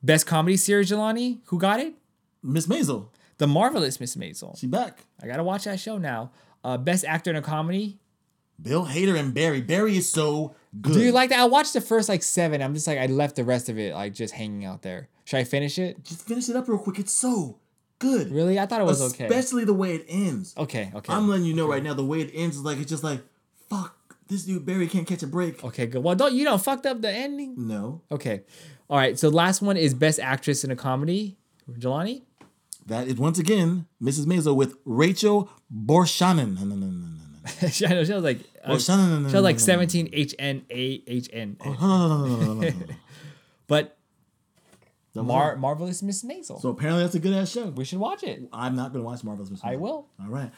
Best 0.02 0.26
comedy 0.26 0.56
series, 0.56 0.90
Jelani. 0.90 1.40
Who 1.46 1.58
got 1.58 1.80
it? 1.80 1.94
Miss 2.42 2.66
Maisel. 2.66 3.08
The 3.38 3.46
Marvelous 3.46 3.98
Miss 4.00 4.16
Maisel. 4.16 4.56
She 4.58 4.66
back. 4.66 5.00
I 5.22 5.26
gotta 5.26 5.42
watch 5.42 5.64
that 5.64 5.80
show 5.80 5.98
now. 5.98 6.30
Uh, 6.62 6.76
best 6.78 7.04
actor 7.04 7.30
in 7.30 7.36
a 7.36 7.42
comedy, 7.42 7.98
Bill 8.62 8.86
Hader 8.86 9.18
and 9.18 9.32
Barry. 9.34 9.60
Barry 9.60 9.96
is 9.96 10.10
so 10.10 10.54
good. 10.78 10.94
Do 10.94 11.00
you 11.00 11.12
like 11.12 11.30
that? 11.30 11.40
I 11.40 11.44
watched 11.44 11.72
the 11.72 11.80
first 11.80 12.08
like 12.08 12.22
seven. 12.22 12.62
I'm 12.62 12.74
just 12.74 12.86
like 12.86 12.98
I 12.98 13.06
left 13.06 13.36
the 13.36 13.44
rest 13.44 13.68
of 13.68 13.78
it 13.78 13.94
like 13.94 14.14
just 14.14 14.34
hanging 14.34 14.64
out 14.64 14.82
there. 14.82 15.08
Should 15.24 15.38
I 15.38 15.44
finish 15.44 15.78
it? 15.78 16.04
Just 16.04 16.26
finish 16.26 16.48
it 16.48 16.56
up 16.56 16.68
real 16.68 16.78
quick. 16.78 16.98
It's 16.98 17.12
so 17.12 17.58
good. 17.98 18.32
Really? 18.32 18.58
I 18.58 18.66
thought 18.66 18.80
it 18.80 18.84
was 18.84 19.00
okay. 19.12 19.26
Especially 19.26 19.64
the 19.64 19.74
way 19.74 19.94
it 19.94 20.04
ends. 20.08 20.54
Okay, 20.56 20.90
okay. 20.94 21.12
I'm 21.12 21.28
letting 21.28 21.46
you 21.46 21.54
know 21.54 21.68
right 21.68 21.82
now 21.82 21.94
the 21.94 22.04
way 22.04 22.20
it 22.20 22.30
ends 22.34 22.56
is 22.56 22.62
like 22.62 22.78
it's 22.78 22.90
just 22.90 23.04
like 23.04 23.20
fuck. 23.68 23.96
This 24.28 24.44
dude 24.44 24.64
Barry 24.64 24.86
can't 24.86 25.06
catch 25.06 25.22
a 25.22 25.26
break. 25.26 25.62
Okay, 25.64 25.86
good. 25.86 26.04
Well, 26.04 26.14
don't 26.14 26.34
you 26.34 26.44
know 26.44 26.56
fucked 26.58 26.86
up 26.86 27.00
the 27.00 27.10
ending? 27.10 27.54
No. 27.56 28.02
Okay. 28.12 28.42
All 28.88 28.96
right. 28.96 29.18
So 29.18 29.28
last 29.28 29.60
one 29.60 29.76
is 29.76 29.92
best 29.92 30.20
actress 30.20 30.62
in 30.64 30.70
a 30.70 30.76
comedy. 30.76 31.36
Jelani. 31.68 32.22
That 32.86 33.06
is 33.06 33.16
once 33.16 33.38
again 33.38 33.86
Mrs. 34.02 34.26
Maisel 34.26 34.56
with 34.56 34.76
Rachel 34.84 35.50
Borshanen. 35.72 36.58
No, 36.58 36.64
no, 36.64 36.74
no, 36.74 36.86
no, 36.86 36.96
no. 37.62 37.68
she, 37.68 37.86
I 37.86 37.90
know, 37.90 38.04
she 38.04 38.12
was 38.12 38.24
like 38.24 38.40
Oh, 38.64 38.74
uh, 38.74 39.40
like 39.40 39.58
17 39.58 40.10
HNAHN. 40.10 41.56
Oh, 41.64 42.70
but 43.66 43.96
Mar- 45.14 45.56
Marvelous 45.56 46.02
Miss 46.02 46.22
Maisel. 46.22 46.60
So 46.60 46.68
apparently 46.68 47.02
that's 47.02 47.14
a 47.14 47.18
good 47.18 47.32
ass 47.32 47.50
show. 47.50 47.66
We 47.66 47.84
should 47.84 47.98
watch 47.98 48.22
it. 48.22 48.48
I'm 48.52 48.76
not 48.76 48.92
going 48.92 49.02
to 49.02 49.06
watch 49.06 49.24
Marvelous 49.24 49.50
Miss 49.50 49.60
Maisel. 49.60 49.68
I 49.72 49.76
will. 49.76 50.08
All 50.20 50.28
right. 50.28 50.50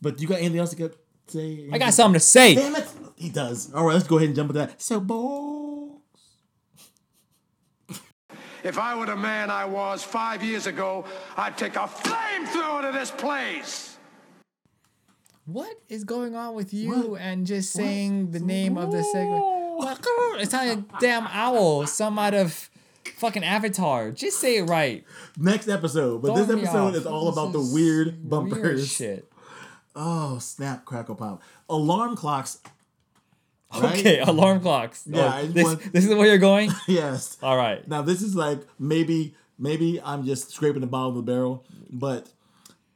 But 0.00 0.20
you 0.20 0.28
got 0.28 0.38
anything 0.38 0.58
else 0.58 0.70
to 0.70 0.76
get, 0.76 0.96
say? 1.26 1.68
I 1.70 1.78
got 1.78 1.92
something 1.92 2.14
to 2.14 2.20
say. 2.20 2.54
Damn 2.54 2.76
it. 2.76 2.88
He 3.16 3.28
does. 3.28 3.72
All 3.74 3.84
right, 3.84 3.94
let's 3.94 4.08
go 4.08 4.16
ahead 4.16 4.28
and 4.28 4.36
jump 4.36 4.50
into 4.50 4.60
that. 4.60 4.80
So, 4.80 4.98
boys. 4.98 5.98
if 8.64 8.78
I 8.78 8.96
were 8.96 9.06
the 9.06 9.16
man 9.16 9.50
I 9.50 9.66
was 9.66 10.02
five 10.02 10.42
years 10.42 10.66
ago, 10.66 11.04
I'd 11.36 11.58
take 11.58 11.76
a 11.76 11.80
flamethrower 11.80 12.90
to 12.90 12.98
this 12.98 13.10
place. 13.10 13.89
What 15.52 15.80
is 15.88 16.04
going 16.04 16.36
on 16.36 16.54
with 16.54 16.72
you 16.72 17.16
and 17.16 17.44
just 17.44 17.72
saying 17.72 18.30
the 18.30 18.38
name 18.38 18.78
of 18.78 18.92
the 18.92 19.02
segment. 19.02 19.42
It's 20.40 20.52
like 20.52 20.78
a 20.78 20.84
damn 21.00 21.26
owl, 21.26 21.86
some 21.88 22.18
out 22.20 22.34
of 22.34 22.70
fucking 23.16 23.42
Avatar. 23.42 24.12
Just 24.12 24.38
say 24.38 24.58
it 24.58 24.64
right. 24.64 25.04
Next 25.36 25.68
episode. 25.68 26.22
But 26.22 26.34
this 26.36 26.46
Throw 26.46 26.56
me 26.56 26.62
episode 26.62 26.94
is 26.94 27.04
all 27.06 27.26
This 27.26 27.32
about 27.34 27.52
the 27.52 27.70
weird 27.74 28.28
bumpers. 28.30 28.60
Weird 28.62 28.86
shit. 28.86 29.32
Oh, 29.96 30.38
snap, 30.38 30.84
crackle, 30.84 31.16
pop. 31.16 31.42
Alarm 31.68 32.14
clocks. 32.14 32.58
right? 33.74 33.98
Okay, 33.98 34.20
alarm 34.20 34.60
clocks. 34.60 35.02
Yeah, 35.06 35.40
Oh, 35.42 35.46
this, 35.46 35.64
want- 35.64 35.92
this 35.92 36.04
is 36.06 36.14
where 36.14 36.26
you're 36.28 36.38
going? 36.38 36.70
yes. 36.86 37.38
All 37.42 37.56
right. 37.56 37.86
Now 37.88 38.02
this 38.02 38.22
is 38.22 38.36
like 38.36 38.60
maybe 38.78 39.34
maybe 39.58 40.00
I'm 40.00 40.24
just 40.24 40.52
scraping 40.52 40.80
the 40.80 40.86
bottom 40.86 41.16
of 41.16 41.26
the 41.26 41.32
barrel, 41.32 41.64
but 41.90 42.28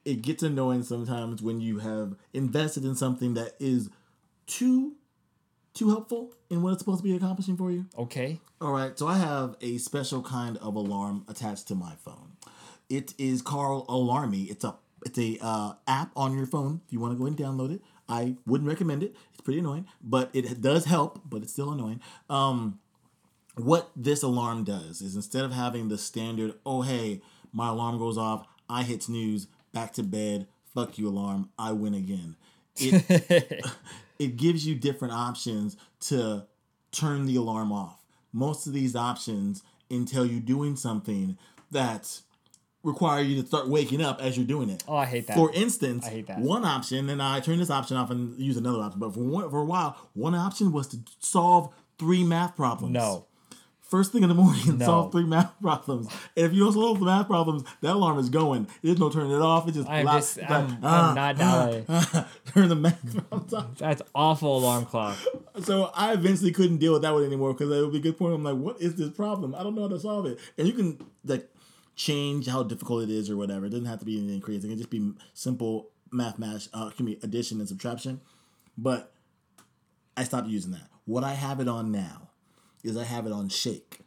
it 0.05 0.22
gets 0.22 0.43
annoying 0.43 0.82
sometimes 0.82 1.43
when 1.43 1.60
you 1.60 1.78
have 1.78 2.14
invested 2.32 2.85
in 2.85 2.94
something 2.94 3.35
that 3.35 3.55
is 3.59 3.90
too 4.47 4.94
too 5.72 5.90
helpful 5.90 6.32
in 6.51 6.62
what 6.62 6.70
it's 6.70 6.78
supposed 6.78 7.02
to 7.02 7.05
be 7.05 7.16
accomplishing 7.16 7.56
for 7.56 7.70
you. 7.70 7.85
Okay. 7.98 8.40
All 8.60 8.70
right, 8.72 8.97
so 8.97 9.09
I 9.09 9.18
have 9.18 9.56
a 9.60 9.78
special 9.78 10.22
kind 10.22 10.56
of 10.59 10.76
alarm 10.76 11.24
attached 11.26 11.66
to 11.68 11.74
my 11.74 11.94
phone. 12.05 12.36
It 12.89 13.12
is 13.18 13.43
called 13.43 13.89
Alarmy. 13.89 14.51
It's 14.51 14.64
a 14.64 14.76
it's 15.05 15.18
a 15.18 15.39
uh, 15.43 15.72
app 15.86 16.12
on 16.16 16.36
your 16.36 16.47
phone. 16.47 16.81
If 16.86 16.93
you 16.93 17.01
want 17.01 17.12
to 17.12 17.18
go 17.18 17.26
and 17.26 17.36
download 17.36 17.74
it, 17.74 17.82
I 18.09 18.36
wouldn't 18.47 18.68
recommend 18.68 19.02
it. 19.02 19.14
It's 19.32 19.43
pretty 19.43 19.59
annoying, 19.59 19.86
but 20.02 20.31
it 20.32 20.60
does 20.60 20.85
help. 20.85 21.20
But 21.28 21.43
it's 21.43 21.52
still 21.52 21.72
annoying. 21.72 22.01
Um, 22.31 22.78
what 23.56 23.90
this 23.94 24.22
alarm 24.22 24.64
does 24.64 25.01
is 25.01 25.14
instead 25.14 25.44
of 25.44 25.52
having 25.52 25.89
the 25.89 25.98
standard, 25.98 26.55
oh 26.64 26.82
hey, 26.82 27.20
my 27.52 27.68
alarm 27.68 27.98
goes 27.98 28.18
off, 28.18 28.47
I 28.68 28.82
hit 28.82 29.02
snooze, 29.02 29.47
back 29.74 29.92
to 29.94 30.02
bed, 30.02 30.46
fuck 30.74 30.96
you 30.98 31.09
alarm, 31.09 31.51
I 31.59 31.72
win 31.72 31.92
again. 31.92 32.36
It 32.76 33.64
it 34.18 34.36
gives 34.36 34.66
you 34.66 34.74
different 34.74 35.12
options 35.12 35.76
to 36.01 36.46
turn 36.92 37.26
the 37.26 37.36
alarm 37.36 37.72
off. 37.72 37.98
Most 38.32 38.66
of 38.66 38.72
these 38.72 38.96
options 38.96 39.62
entail 39.90 40.24
you 40.24 40.40
doing 40.40 40.76
something 40.76 41.36
that 41.70 42.20
require 42.82 43.22
you 43.22 43.40
to 43.40 43.46
start 43.46 43.68
waking 43.68 44.02
up 44.02 44.20
as 44.22 44.36
you're 44.36 44.46
doing 44.46 44.68
it. 44.70 44.84
Oh, 44.86 44.96
I 44.96 45.06
hate 45.06 45.26
that. 45.26 45.36
For 45.36 45.52
instance, 45.52 46.06
I 46.06 46.10
hate 46.10 46.26
that. 46.26 46.38
one 46.38 46.64
option, 46.64 47.09
and 47.09 47.22
I 47.22 47.40
turn 47.40 47.59
this 47.59 47.70
option 47.70 47.96
off 47.96 48.10
and 48.10 48.38
use 48.38 48.56
another 48.56 48.80
option. 48.80 49.01
But 49.01 49.14
for 49.14 49.20
one, 49.20 49.51
for 49.51 49.60
a 49.60 49.64
while, 49.64 49.96
one 50.12 50.34
option 50.34 50.72
was 50.72 50.88
to 50.88 50.98
solve 51.18 51.74
three 51.98 52.24
math 52.24 52.56
problems. 52.56 52.92
No. 52.92 53.26
First 53.85 54.12
thing 54.12 54.23
in 54.23 54.28
the 54.31 54.35
morning, 54.35 54.78
No. 54.78 54.86
solve 54.86 55.12
three 55.12 55.24
math 55.24 55.52
problems. 55.61 56.09
And 56.36 56.47
if 56.47 56.52
you 56.55 56.65
don't 56.65 56.73
solve 56.73 56.98
the 56.98 57.05
math 57.05 57.27
problems, 57.27 57.65
that 57.82 57.94
alarm 57.94 58.19
is 58.19 58.28
going. 58.31 58.66
There's 58.82 58.98
no 58.98 59.11
turning 59.11 59.31
it 59.31 59.40
off. 59.43 59.69
It 59.69 59.73
just 59.73 59.89
I'm 59.89 60.06
loud- 60.06 60.16
just- 60.16 60.39
I'm- 60.43 60.69
like, 60.69 60.78
I'm 60.78 60.85
ah, 60.85 61.12
not 61.15 61.19
ah, 61.19 61.69
that 61.69 61.85
ah. 61.89 62.28
way. 62.47 62.52
turn 62.52 62.69
the 62.70 62.77
math 62.77 63.28
problems 63.28 63.55
off. 63.55 63.78
That's 63.78 64.02
awful 64.15 64.59
alarm 64.59 64.86
clock. 64.86 65.16
So 65.62 65.90
I 65.94 66.12
eventually 66.15 66.51
couldn't 66.51 66.78
deal 66.78 66.94
with 66.94 67.02
that 67.02 67.12
one 67.12 67.24
anymore 67.24 67.52
because 67.52 67.70
it 67.70 67.81
would 67.82 67.93
be 67.93 67.98
a 67.98 68.02
good 68.02 68.19
point. 68.19 68.35
I'm 68.35 68.43
like, 68.43 68.56
what 68.56 68.81
is 68.81 68.97
this 68.97 69.11
problem? 69.11 69.55
I 69.55 69.62
don't 69.62 69.74
know 69.74 69.82
how 69.82 69.89
to 69.89 70.01
solve 70.01 70.27
it. 70.27 70.39
And 70.59 70.66
you 70.66 70.73
can 70.73 70.98
like 71.24 71.48
change 71.94 72.47
how 72.48 72.62
difficult 72.62 73.05
it 73.05 73.11
is 73.11 73.31
or 73.31 73.36
whatever. 73.36 73.66
It 73.66 73.70
doesn't 73.70 73.86
have 73.86 74.01
to 74.01 74.05
be 74.06 74.19
anything 74.19 74.40
crazy. 74.40 74.66
It 74.66 74.70
can 74.70 74.78
just 74.78 74.90
be 74.90 75.12
simple 75.35 75.90
math 76.11 76.39
math, 76.39 76.69
uh, 76.73 76.86
excuse 76.89 77.06
me, 77.06 77.19
addition 77.23 77.61
and 77.61 77.69
subtraction. 77.69 78.20
But 78.78 79.12
I 80.16 80.24
stopped 80.24 80.48
using 80.48 80.73
that. 80.73 80.89
What 81.05 81.23
I 81.23 81.32
have 81.35 81.61
it 81.61 81.69
on 81.69 81.93
now 81.93 82.31
is 82.85 82.97
I 82.97 83.05
have 83.05 83.27
it 83.27 83.32
on 83.32 83.48
shake. 83.48 83.98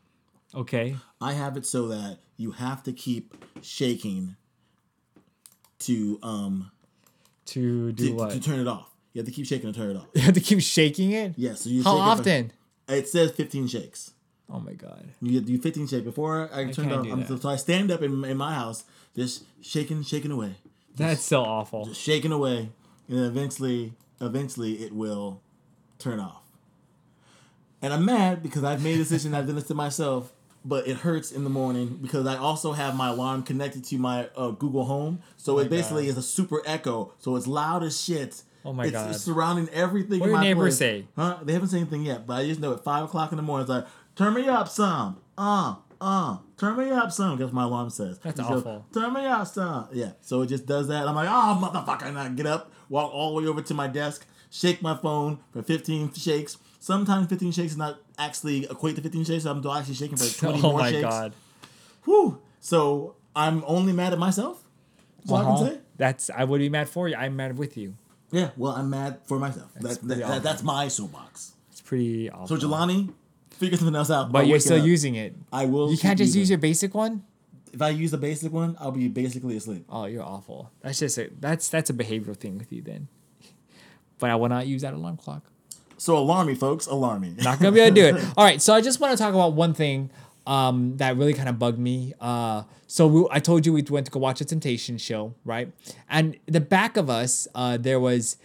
Okay. 0.56 0.96
I 1.20 1.34
have 1.34 1.58
it 1.58 1.66
so 1.66 1.88
that 1.90 2.20
you 2.38 2.52
have 2.52 2.84
to 2.84 2.94
keep 2.94 3.36
shaking 3.62 4.36
to 5.80 6.20
um 6.24 6.72
To 7.48 7.92
do 7.92 8.08
to, 8.10 8.14
what? 8.16 8.32
to 8.32 8.40
turn 8.40 8.60
it 8.60 8.68
off. 8.68 8.90
You 9.14 9.20
have 9.20 9.26
to 9.26 9.32
keep 9.32 9.46
shaking 9.48 9.72
to 9.72 9.78
turn 9.78 9.92
it 9.92 9.98
off. 9.98 10.08
You 10.14 10.22
have 10.22 10.34
to 10.36 10.40
keep 10.42 10.62
shaking 10.62 11.12
it? 11.12 11.34
Yes. 11.38 11.62
so 11.62 11.70
you 11.70 11.84
How 11.84 11.92
shake 11.92 11.98
it 11.98 12.04
for- 12.04 12.22
often? 12.22 12.52
it 12.90 13.08
says 13.10 13.32
15 13.32 13.68
shakes. 13.68 14.12
Oh 14.50 14.60
my 14.60 14.74
god. 14.74 15.10
You 15.22 15.34
get 15.34 15.46
do 15.46 15.58
15 15.58 15.88
shakes 15.88 16.04
before 16.06 16.50
I, 16.54 16.72
turn 16.72 16.90
it 16.92 17.04
do 17.04 17.10
I'm- 17.10 17.26
so 17.40 17.50
I 17.50 17.56
stand 17.58 17.92
up 17.92 18.02
in, 18.02 18.24
in 18.24 18.38
my 18.38 18.54
house, 18.54 18.84
just 19.16 19.44
shaking, 19.62 20.04
shaking 20.04 20.32
away, 20.32 20.56
That's 20.96 21.22
so 21.22 21.42
awful. 21.44 21.86
just 21.86 22.00
shaking 22.02 22.32
away, 22.32 22.70
and 23.10 23.18
then 23.18 23.26
eventually, 23.26 23.94
eventually, 24.22 24.74
it 24.84 24.94
will 24.94 25.42
turn 26.00 26.20
off. 26.22 26.37
And 27.82 27.94
I'm 27.94 28.06
mad 28.06 28.42
because 28.42 28.64
I've 28.64 28.84
made 28.84 28.96
a 28.96 28.98
decision. 28.98 29.34
I've 29.34 29.46
done 29.46 29.56
this 29.56 29.68
to 29.68 29.76
myself, 29.76 30.34
but 30.66 30.88
it 30.88 30.98
hurts 30.98 31.32
in 31.32 31.44
the 31.44 31.50
morning 31.50 32.00
because 32.02 32.26
I 32.26 32.38
also 32.38 32.74
have 32.74 32.96
my 32.96 33.10
alarm 33.10 33.44
connected 33.44 33.84
to 33.86 33.98
my 33.98 34.30
uh, 34.36 34.50
Google 34.50 34.86
Home, 34.86 35.20
so 35.38 35.56
Oh 35.56 35.60
it 35.60 35.70
basically 35.70 36.06
God. 36.06 36.12
is 36.12 36.18
a 36.18 36.24
super 36.24 36.62
echo. 36.66 37.14
So 37.20 37.36
it's 37.36 37.48
loud 37.48 37.84
as 37.84 38.02
shit. 38.02 38.42
Oh 38.66 38.74
my 38.74 38.86
it's, 38.86 38.92
God. 38.94 39.12
It's 39.12 39.24
surrounding 39.24 39.70
everything. 39.70 40.20
What 40.20 40.30
in 40.30 40.36
do 40.36 40.42
neighbors 40.42 40.78
place. 40.78 40.78
say? 40.78 41.06
Huh? 41.16 41.38
They 41.44 41.54
haven't 41.54 41.70
said 41.70 41.78
anything 41.78 42.04
yet, 42.04 42.26
but 42.26 42.34
I 42.34 42.46
just 42.46 42.60
know 42.60 42.74
at 42.74 42.84
five 42.84 43.06
o'clock 43.06 43.32
in 43.32 43.38
the 43.38 43.44
morning, 43.44 43.64
it's 43.64 43.70
like, 43.70 43.86
turn 44.16 44.34
me 44.34 44.48
up 44.48 44.68
some. 44.68 45.22
Uh, 45.38 45.76
uh, 46.02 46.38
turn 46.58 46.78
me 46.78 46.90
up 46.92 47.12
some. 47.12 47.40
What 47.40 47.54
my 47.54 47.64
alarm 47.64 47.90
says. 47.90 48.20
That's 48.20 48.40
It 48.40 48.44
goes, 48.44 48.62
awful. 48.62 48.86
Turn 48.94 49.14
me 49.14 49.26
up 49.26 49.48
some. 49.48 49.88
Yeah. 49.94 50.12
So 50.22 50.42
it 50.42 50.48
just 50.48 50.66
does 50.66 50.88
that. 50.90 51.08
I'm 51.08 51.16
like, 51.16 51.30
oh, 51.30 51.60
motherfucker. 51.64 52.08
And 52.08 52.20
I 52.20 52.30
get 52.30 52.46
up, 52.46 52.72
walk 52.90 53.14
all 53.14 53.36
the 53.36 53.42
way 53.42 53.48
over 53.48 53.62
to 53.62 53.74
my 53.74 53.88
desk, 53.88 54.26
shake 54.50 54.82
my 54.82 54.96
phone 54.98 55.40
for 55.52 55.62
15 55.64 56.14
shakes. 56.14 56.58
Sometimes 56.88 57.28
15 57.28 57.52
shakes 57.52 57.72
is 57.74 57.78
not 57.78 58.00
actually 58.18 58.64
equate 58.66 58.96
to 58.96 59.02
15 59.02 59.26
shakes. 59.26 59.44
I'm 59.46 59.58
actually 59.68 59.96
shaking 59.96 60.16
for 60.16 60.24
20 60.40 60.60
oh 60.60 60.62
more 60.62 60.80
my 60.80 60.90
shakes. 60.92 61.02
god. 61.04 61.34
Whew. 62.06 62.40
So 62.62 63.16
I'm 63.36 63.62
only 63.68 63.92
mad 63.92 64.14
at 64.14 64.20
myself. 64.20 64.64
That's 65.20 65.32
all 65.32 65.38
I 65.38 65.42
Uh-huh. 65.42 65.58
can 65.66 65.74
say. 65.76 65.82
That's 65.98 66.30
I 66.30 66.46
would 66.46 66.60
be 66.60 66.70
mad 66.70 66.88
for 66.88 67.10
you. 67.10 67.16
I'm 67.18 67.36
mad 67.36 67.58
with 67.58 67.76
you. 67.76 67.96
Yeah. 68.32 68.52
Well, 68.56 68.72
I'm 68.72 68.90
mad 68.90 69.20
for 69.26 69.38
myself. 69.38 69.70
That's 69.76 69.98
That, 69.98 70.08
that, 70.08 70.20
that- 70.28 70.44
that's 70.44 70.64
my 70.64 70.88
soapbox. 70.88 71.52
It's 71.72 71.82
pretty 71.82 72.30
awful. 72.32 72.48
So 72.58 72.68
Jelani, 72.68 73.12
figure 73.52 73.78
something 73.78 73.94
else 73.96 74.10
out. 74.10 74.32
but 74.32 74.40
about 74.40 74.48
you're 74.48 74.60
still 74.62 74.84
using 74.96 75.16
it. 75.16 75.36
I 75.52 75.66
will. 75.66 75.92
You 75.92 75.98
can't 75.98 76.18
just 76.18 76.30
using 76.30 76.40
use 76.40 76.50
your 76.52 76.60
basic 76.60 76.94
one. 76.96 77.24
If 77.74 77.82
I 77.82 77.90
use 77.90 78.12
the 78.12 78.18
basic 78.18 78.54
one, 78.54 78.78
I'll 78.80 78.92
be 78.94 79.10
basically 79.10 79.58
asleep. 79.58 79.84
Oh, 79.90 80.06
you're 80.06 80.24
awful. 80.24 80.72
That's 80.82 81.00
just 81.00 81.18
a 81.18 81.30
that's 81.42 81.68
that's 81.68 81.90
a 81.90 81.94
behavioral 81.94 82.38
thing 82.38 82.58
with 82.58 82.72
you 82.72 82.82
then. 82.82 83.10
But 84.20 84.30
I 84.30 84.36
will 84.36 84.48
not 84.50 84.66
use 84.68 84.84
that 84.84 84.94
alarm 84.94 85.18
clock. 85.18 85.44
So 85.98 86.18
alarm 86.18 86.48
me, 86.48 86.56
folks. 86.56 86.88
Alarm 86.88 87.22
me. 87.22 87.34
Not 87.38 87.60
gonna 87.60 87.72
be 87.72 87.80
able 87.82 87.96
to 87.96 88.02
do 88.02 88.18
it. 88.18 88.26
All 88.38 88.44
right, 88.44 88.62
so 88.62 88.74
I 88.74 88.82
just 88.82 89.00
want 89.00 89.18
to 89.18 89.22
talk 89.22 89.34
about 89.34 89.54
one 89.54 89.74
thing 89.74 90.10
um, 90.46 90.98
that 90.98 91.18
really 91.18 91.34
kind 91.34 91.50
of 91.50 91.60
bugged 91.60 91.80
me. 91.80 92.14
Uh, 92.22 92.64
so 92.88 93.08
we, 93.08 93.28
I 93.32 93.40
told 93.40 93.66
you 93.66 93.74
we 93.74 93.82
went 93.84 94.06
to 94.06 94.12
go 94.12 94.20
watch 94.20 94.40
a 94.40 94.46
Temptation 94.46 94.98
show, 94.98 95.34
right? 95.44 95.72
And 96.10 96.38
the 96.46 96.62
back 96.62 96.98
of 96.98 97.10
us, 97.10 97.48
uh, 97.54 97.78
there 97.78 98.00
was 98.00 98.38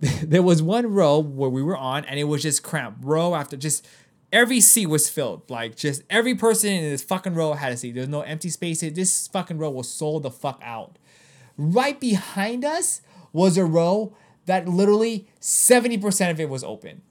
there 0.22 0.42
was 0.42 0.62
one 0.62 0.92
row 0.92 1.18
where 1.18 1.50
we 1.50 1.62
were 1.62 1.76
on, 1.76 2.04
and 2.04 2.20
it 2.20 2.24
was 2.24 2.42
just 2.42 2.62
cramped, 2.62 3.04
row 3.04 3.34
after 3.34 3.56
just 3.56 3.86
every 4.32 4.60
seat 4.60 4.86
was 4.86 5.08
filled. 5.08 5.48
Like 5.48 5.76
just 5.76 6.02
every 6.10 6.34
person 6.34 6.70
in 6.70 6.82
this 6.82 7.02
fucking 7.02 7.34
row 7.34 7.54
had 7.54 7.72
a 7.72 7.76
seat. 7.76 7.94
There's 7.94 8.08
no 8.08 8.20
empty 8.20 8.50
spaces. 8.50 8.92
This 8.92 9.28
fucking 9.28 9.58
row 9.58 9.70
was 9.70 9.88
sold 9.88 10.24
the 10.24 10.30
fuck 10.30 10.60
out. 10.62 10.98
Right 11.56 11.98
behind 11.98 12.64
us 12.64 13.00
was 13.32 13.56
a 13.56 13.64
row 13.64 14.14
that 14.46 14.68
literally 14.68 15.28
70% 15.40 16.30
of 16.30 16.40
it 16.40 16.48
was 16.48 16.64
open. 16.64 17.02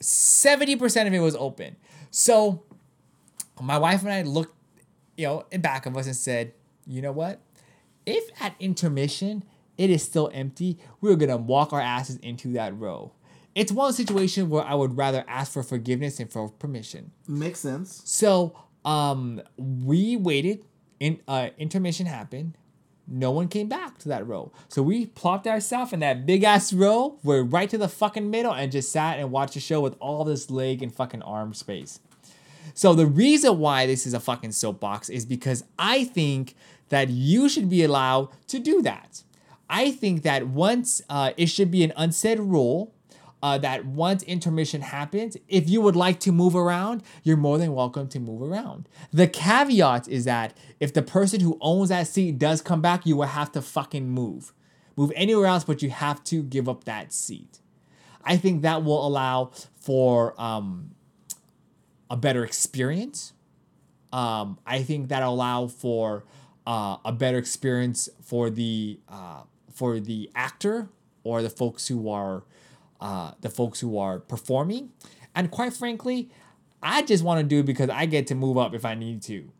70% 0.00 1.06
of 1.06 1.12
it 1.12 1.18
was 1.18 1.36
open. 1.36 1.76
So 2.10 2.62
my 3.60 3.76
wife 3.78 4.02
and 4.02 4.12
I 4.12 4.22
looked, 4.22 4.54
you 5.16 5.26
know, 5.26 5.44
in 5.50 5.60
back 5.60 5.86
of 5.86 5.96
us 5.96 6.06
and 6.06 6.16
said, 6.16 6.54
you 6.86 7.02
know 7.02 7.12
what? 7.12 7.40
If 8.06 8.24
at 8.40 8.54
intermission 8.58 9.44
it 9.76 9.90
is 9.90 10.02
still 10.02 10.30
empty, 10.32 10.78
we're 11.00 11.16
gonna 11.16 11.36
walk 11.36 11.72
our 11.72 11.80
asses 11.80 12.16
into 12.16 12.52
that 12.54 12.76
row. 12.78 13.12
it's 13.54 13.72
one 13.72 13.92
situation 13.92 14.48
where 14.48 14.62
I 14.64 14.74
would 14.74 14.96
rather 14.96 15.24
ask 15.26 15.52
for 15.52 15.62
forgiveness 15.62 16.20
and 16.20 16.30
for 16.30 16.48
permission. 16.48 17.10
Makes 17.26 17.60
sense. 17.60 18.00
So 18.04 18.54
um, 18.84 19.42
we 19.56 20.16
waited. 20.16 20.64
In 21.00 21.18
uh, 21.26 21.48
intermission 21.58 22.04
happened. 22.06 22.56
No 23.10 23.32
one 23.32 23.48
came 23.48 23.68
back 23.68 23.98
to 23.98 24.08
that 24.08 24.26
row. 24.26 24.52
So 24.68 24.82
we 24.82 25.06
plopped 25.06 25.48
ourselves 25.48 25.92
in 25.92 25.98
that 26.00 26.24
big 26.26 26.44
ass 26.44 26.72
row. 26.72 27.18
We're 27.24 27.42
right 27.42 27.68
to 27.68 27.76
the 27.76 27.88
fucking 27.88 28.30
middle 28.30 28.52
and 28.52 28.70
just 28.70 28.92
sat 28.92 29.18
and 29.18 29.32
watched 29.32 29.54
the 29.54 29.60
show 29.60 29.80
with 29.80 29.96
all 29.98 30.24
this 30.24 30.48
leg 30.48 30.80
and 30.80 30.94
fucking 30.94 31.22
arm 31.22 31.52
space. 31.52 31.98
So 32.72 32.94
the 32.94 33.06
reason 33.06 33.58
why 33.58 33.86
this 33.86 34.06
is 34.06 34.14
a 34.14 34.20
fucking 34.20 34.52
soapbox 34.52 35.08
is 35.08 35.26
because 35.26 35.64
I 35.76 36.04
think 36.04 36.54
that 36.90 37.08
you 37.08 37.48
should 37.48 37.68
be 37.68 37.82
allowed 37.82 38.28
to 38.46 38.60
do 38.60 38.80
that. 38.82 39.24
I 39.68 39.90
think 39.90 40.22
that 40.22 40.46
once 40.46 41.02
uh, 41.08 41.32
it 41.36 41.46
should 41.46 41.70
be 41.70 41.82
an 41.82 41.92
unsaid 41.96 42.38
rule 42.38 42.92
uh, 43.42 43.58
that 43.58 43.86
once 43.86 44.22
intermission 44.24 44.82
happens, 44.82 45.36
if 45.48 45.68
you 45.68 45.80
would 45.80 45.96
like 45.96 46.20
to 46.20 46.32
move 46.32 46.54
around, 46.54 47.02
you're 47.22 47.36
more 47.36 47.58
than 47.58 47.74
welcome 47.74 48.08
to 48.08 48.20
move 48.20 48.42
around. 48.42 48.88
The 49.12 49.26
caveat 49.26 50.08
is 50.08 50.24
that 50.24 50.56
if 50.78 50.92
the 50.92 51.02
person 51.02 51.40
who 51.40 51.56
owns 51.60 51.88
that 51.88 52.06
seat 52.06 52.38
does 52.38 52.60
come 52.60 52.82
back, 52.82 53.06
you 53.06 53.16
will 53.16 53.24
have 53.24 53.52
to 53.52 53.62
fucking 53.62 54.08
move. 54.08 54.52
Move 54.96 55.12
anywhere 55.14 55.46
else, 55.46 55.64
but 55.64 55.82
you 55.82 55.90
have 55.90 56.22
to 56.24 56.42
give 56.42 56.68
up 56.68 56.84
that 56.84 57.12
seat. 57.12 57.60
I 58.24 58.36
think 58.36 58.62
that 58.62 58.84
will 58.84 59.06
allow 59.06 59.50
for 59.80 60.38
um, 60.38 60.90
a 62.10 62.16
better 62.16 62.44
experience. 62.44 63.32
Um, 64.12 64.58
I 64.66 64.82
think 64.82 65.08
that'll 65.08 65.32
allow 65.32 65.68
for 65.68 66.24
uh, 66.66 66.98
a 67.04 67.12
better 67.12 67.38
experience 67.38 68.08
for 68.22 68.50
the 68.50 69.00
uh, 69.08 69.42
for 69.72 70.00
the 70.00 70.30
actor 70.34 70.88
or 71.24 71.42
the 71.42 71.48
folks 71.48 71.88
who 71.88 72.10
are 72.10 72.42
uh, 73.00 73.32
the 73.40 73.48
folks 73.48 73.80
who 73.80 73.98
are 73.98 74.20
performing. 74.20 74.90
And 75.34 75.50
quite 75.50 75.72
frankly, 75.72 76.30
I 76.82 77.02
just 77.02 77.24
want 77.24 77.40
to 77.40 77.46
do 77.46 77.62
because 77.62 77.90
I 77.90 78.06
get 78.06 78.26
to 78.28 78.34
move 78.34 78.58
up 78.58 78.74
if 78.74 78.84
I 78.84 78.94
need 78.94 79.22
to. 79.22 79.50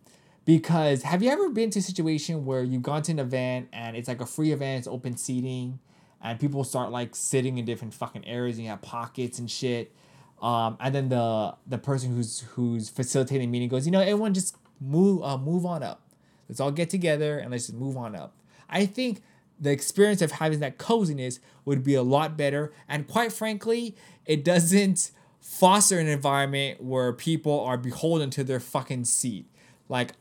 Because 0.45 1.03
have 1.03 1.23
you 1.23 1.31
ever 1.31 1.51
been 1.51 1.71
to 1.71 1.79
a 1.79 1.83
situation 1.83 2.45
where 2.45 2.62
you've 2.62 2.83
gone 2.83 3.03
to 3.03 3.12
an 3.12 3.19
event 3.19 3.69
and 3.73 3.97
it's 3.97 4.09
like 4.09 4.21
a 4.21 4.27
free 4.27 4.53
event, 4.53 4.81
it's 4.81 4.89
open 4.89 5.17
seating, 5.17 5.79
and 6.23 6.41
people 6.41 6.65
start 6.65 6.91
like 6.91 7.15
sitting 7.15 7.59
in 7.59 7.65
different 7.65 7.95
fucking 7.95 8.27
areas 8.27 8.57
and 8.57 8.65
you 8.65 8.71
have 8.71 8.83
pockets 8.83 9.39
and 9.39 9.51
shit. 9.51 9.95
Um, 10.43 10.79
and 10.81 10.95
then 10.95 11.09
the 11.11 11.55
the 11.67 11.79
person 11.79 12.15
who's 12.15 12.41
who's 12.53 12.89
facilitating 12.89 13.49
the 13.49 13.53
meeting 13.53 13.69
goes, 13.69 13.87
you 13.87 13.93
know, 13.93 14.01
everyone 14.01 14.33
just 14.33 14.57
move 14.81 15.23
uh, 15.23 15.37
move 15.37 15.67
on 15.67 15.83
up. 15.83 16.03
Let's 16.49 16.61
all 16.61 16.73
get 16.73 16.91
together 16.91 17.39
and 17.39 17.51
let's 17.51 17.67
just 17.67 17.79
move 17.79 17.97
on 17.97 18.17
up. 18.17 18.35
I 18.69 18.87
think 18.87 19.23
the 19.61 19.70
experience 19.70 20.23
of 20.23 20.32
having 20.32 20.61
that 20.61 20.78
coziness 20.78 21.39
would 21.65 21.85
be 21.85 21.95
a 21.95 22.03
lot 22.03 22.37
better. 22.37 22.73
And 22.89 23.07
quite 23.07 23.32
frankly, 23.32 23.95
it 24.24 24.43
doesn't 24.43 25.11
foster 25.41 25.99
an 25.99 26.09
environment 26.09 26.82
where 26.82 27.12
people 27.12 27.61
are 27.61 27.77
beholden 27.77 28.31
to 28.31 28.45
their 28.45 28.61
fucking 28.61 29.05
seat. 29.05 29.47
Like, 29.89 30.12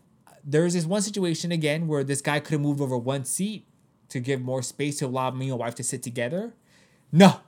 there's 0.44 0.74
this 0.74 0.86
one 0.86 1.02
situation 1.02 1.52
again 1.52 1.88
where 1.88 2.03
this 2.03 2.22
guy 2.22 2.40
could 2.40 2.53
have 2.53 2.61
moved 2.61 2.82
over 2.82 2.98
one 2.98 3.26
seat 3.26 3.66
to 4.10 4.20
give 4.20 4.41
more 4.41 4.61
space 4.61 4.98
to 4.99 5.06
allow 5.06 5.32
me 5.32 5.49
and 5.49 5.60
my 5.60 5.66
wife 5.66 5.76
to 5.76 5.84
sit 5.84 6.02
together. 6.03 6.53
No, 7.11 7.41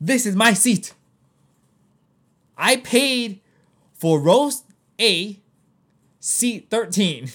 this 0.00 0.26
is 0.26 0.34
my 0.34 0.52
seat. 0.52 0.94
I 2.56 2.76
paid 2.76 3.40
for 3.92 4.20
roast 4.20 4.64
A, 5.00 5.38
seat 6.20 6.68
13, 6.70 7.30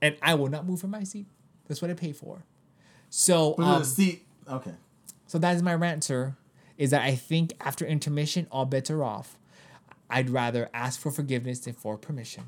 and 0.00 0.16
I 0.22 0.34
will 0.34 0.48
not 0.48 0.66
move 0.66 0.80
from 0.80 0.90
my 0.90 1.04
seat. 1.04 1.26
That's 1.68 1.80
what 1.80 1.90
I 1.90 1.94
paid 1.94 2.16
for. 2.16 2.44
So, 3.14 3.54
um, 3.58 3.80
the 3.80 3.84
seat. 3.84 4.26
Okay. 4.50 4.72
so 5.26 5.38
that 5.38 5.54
is 5.54 5.62
my 5.62 5.74
rant, 5.74 6.02
sir. 6.02 6.34
Is 6.78 6.90
that 6.90 7.02
I 7.02 7.14
think 7.14 7.52
after 7.60 7.84
intermission, 7.84 8.46
all 8.50 8.64
bets 8.64 8.90
are 8.90 9.04
off. 9.04 9.36
I'd 10.08 10.30
rather 10.30 10.70
ask 10.72 10.98
for 10.98 11.10
forgiveness 11.10 11.60
than 11.60 11.74
for 11.74 11.98
permission. 11.98 12.44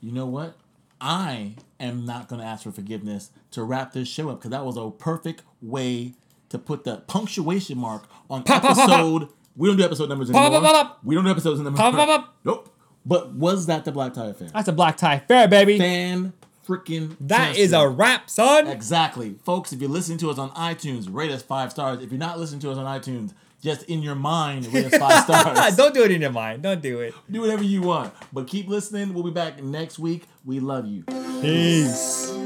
You 0.00 0.10
know 0.10 0.26
what? 0.26 0.56
I 1.00 1.54
am 1.78 2.04
not 2.04 2.26
going 2.26 2.40
to 2.40 2.46
ask 2.46 2.64
for 2.64 2.72
forgiveness 2.72 3.30
to 3.52 3.62
wrap 3.62 3.92
this 3.92 4.08
show 4.08 4.28
up 4.30 4.40
because 4.40 4.50
that 4.50 4.64
was 4.64 4.76
a 4.76 4.90
perfect 4.90 5.42
way 5.60 6.14
to 6.48 6.58
put 6.58 6.82
the 6.82 6.96
punctuation 6.96 7.78
mark 7.78 8.04
on 8.28 8.42
Pop, 8.42 8.62
pop, 8.62 8.76
pop, 8.76 8.88
pop. 8.88 8.98
episode. 8.98 9.28
We 9.56 9.68
don't 9.68 9.76
do 9.76 9.84
episode 9.84 10.08
numbers 10.08 10.30
anymore. 10.30 10.96
We 11.04 11.14
don't 11.14 11.24
do 11.24 11.30
episodes 11.30 11.62
pop, 11.76 11.94
pop. 11.94 12.34
Nope. 12.44 12.74
But 13.06 13.34
was 13.34 13.66
that 13.66 13.84
the 13.84 13.92
Black 13.92 14.14
Thai 14.14 14.26
Affair? 14.26 14.48
That's 14.48 14.68
a 14.68 14.72
black 14.72 14.96
tie 14.96 15.20
fair, 15.20 15.46
baby. 15.46 15.78
Fan 15.78 16.32
freaking. 16.66 17.16
That 17.20 17.56
is 17.56 17.72
a 17.72 17.88
wrap, 17.88 18.30
son. 18.30 18.66
Exactly, 18.66 19.36
folks. 19.44 19.72
If 19.72 19.80
you're 19.80 19.90
listening 19.90 20.18
to 20.18 20.30
us 20.30 20.38
on 20.38 20.50
iTunes, 20.50 21.06
rate 21.12 21.30
us 21.30 21.42
five 21.42 21.70
stars. 21.70 22.02
If 22.02 22.10
you're 22.10 22.18
not 22.18 22.38
listening 22.38 22.60
to 22.60 22.70
us 22.70 22.78
on 22.78 22.86
iTunes, 23.00 23.32
just 23.62 23.84
in 23.84 24.02
your 24.02 24.14
mind, 24.14 24.72
rate 24.72 24.86
us 24.92 24.96
five 24.96 25.24
stars. 25.24 25.76
Don't 25.76 25.94
do 25.94 26.02
it 26.02 26.10
in 26.10 26.20
your 26.20 26.32
mind. 26.32 26.62
Don't 26.62 26.82
do 26.82 27.00
it. 27.00 27.14
do 27.30 27.40
whatever 27.40 27.62
you 27.62 27.82
want, 27.82 28.12
but 28.32 28.46
keep 28.46 28.68
listening. 28.68 29.14
We'll 29.14 29.24
be 29.24 29.30
back 29.30 29.62
next 29.62 29.98
week. 29.98 30.24
We 30.44 30.60
love 30.60 30.86
you. 30.86 31.04
Peace. 31.40 32.41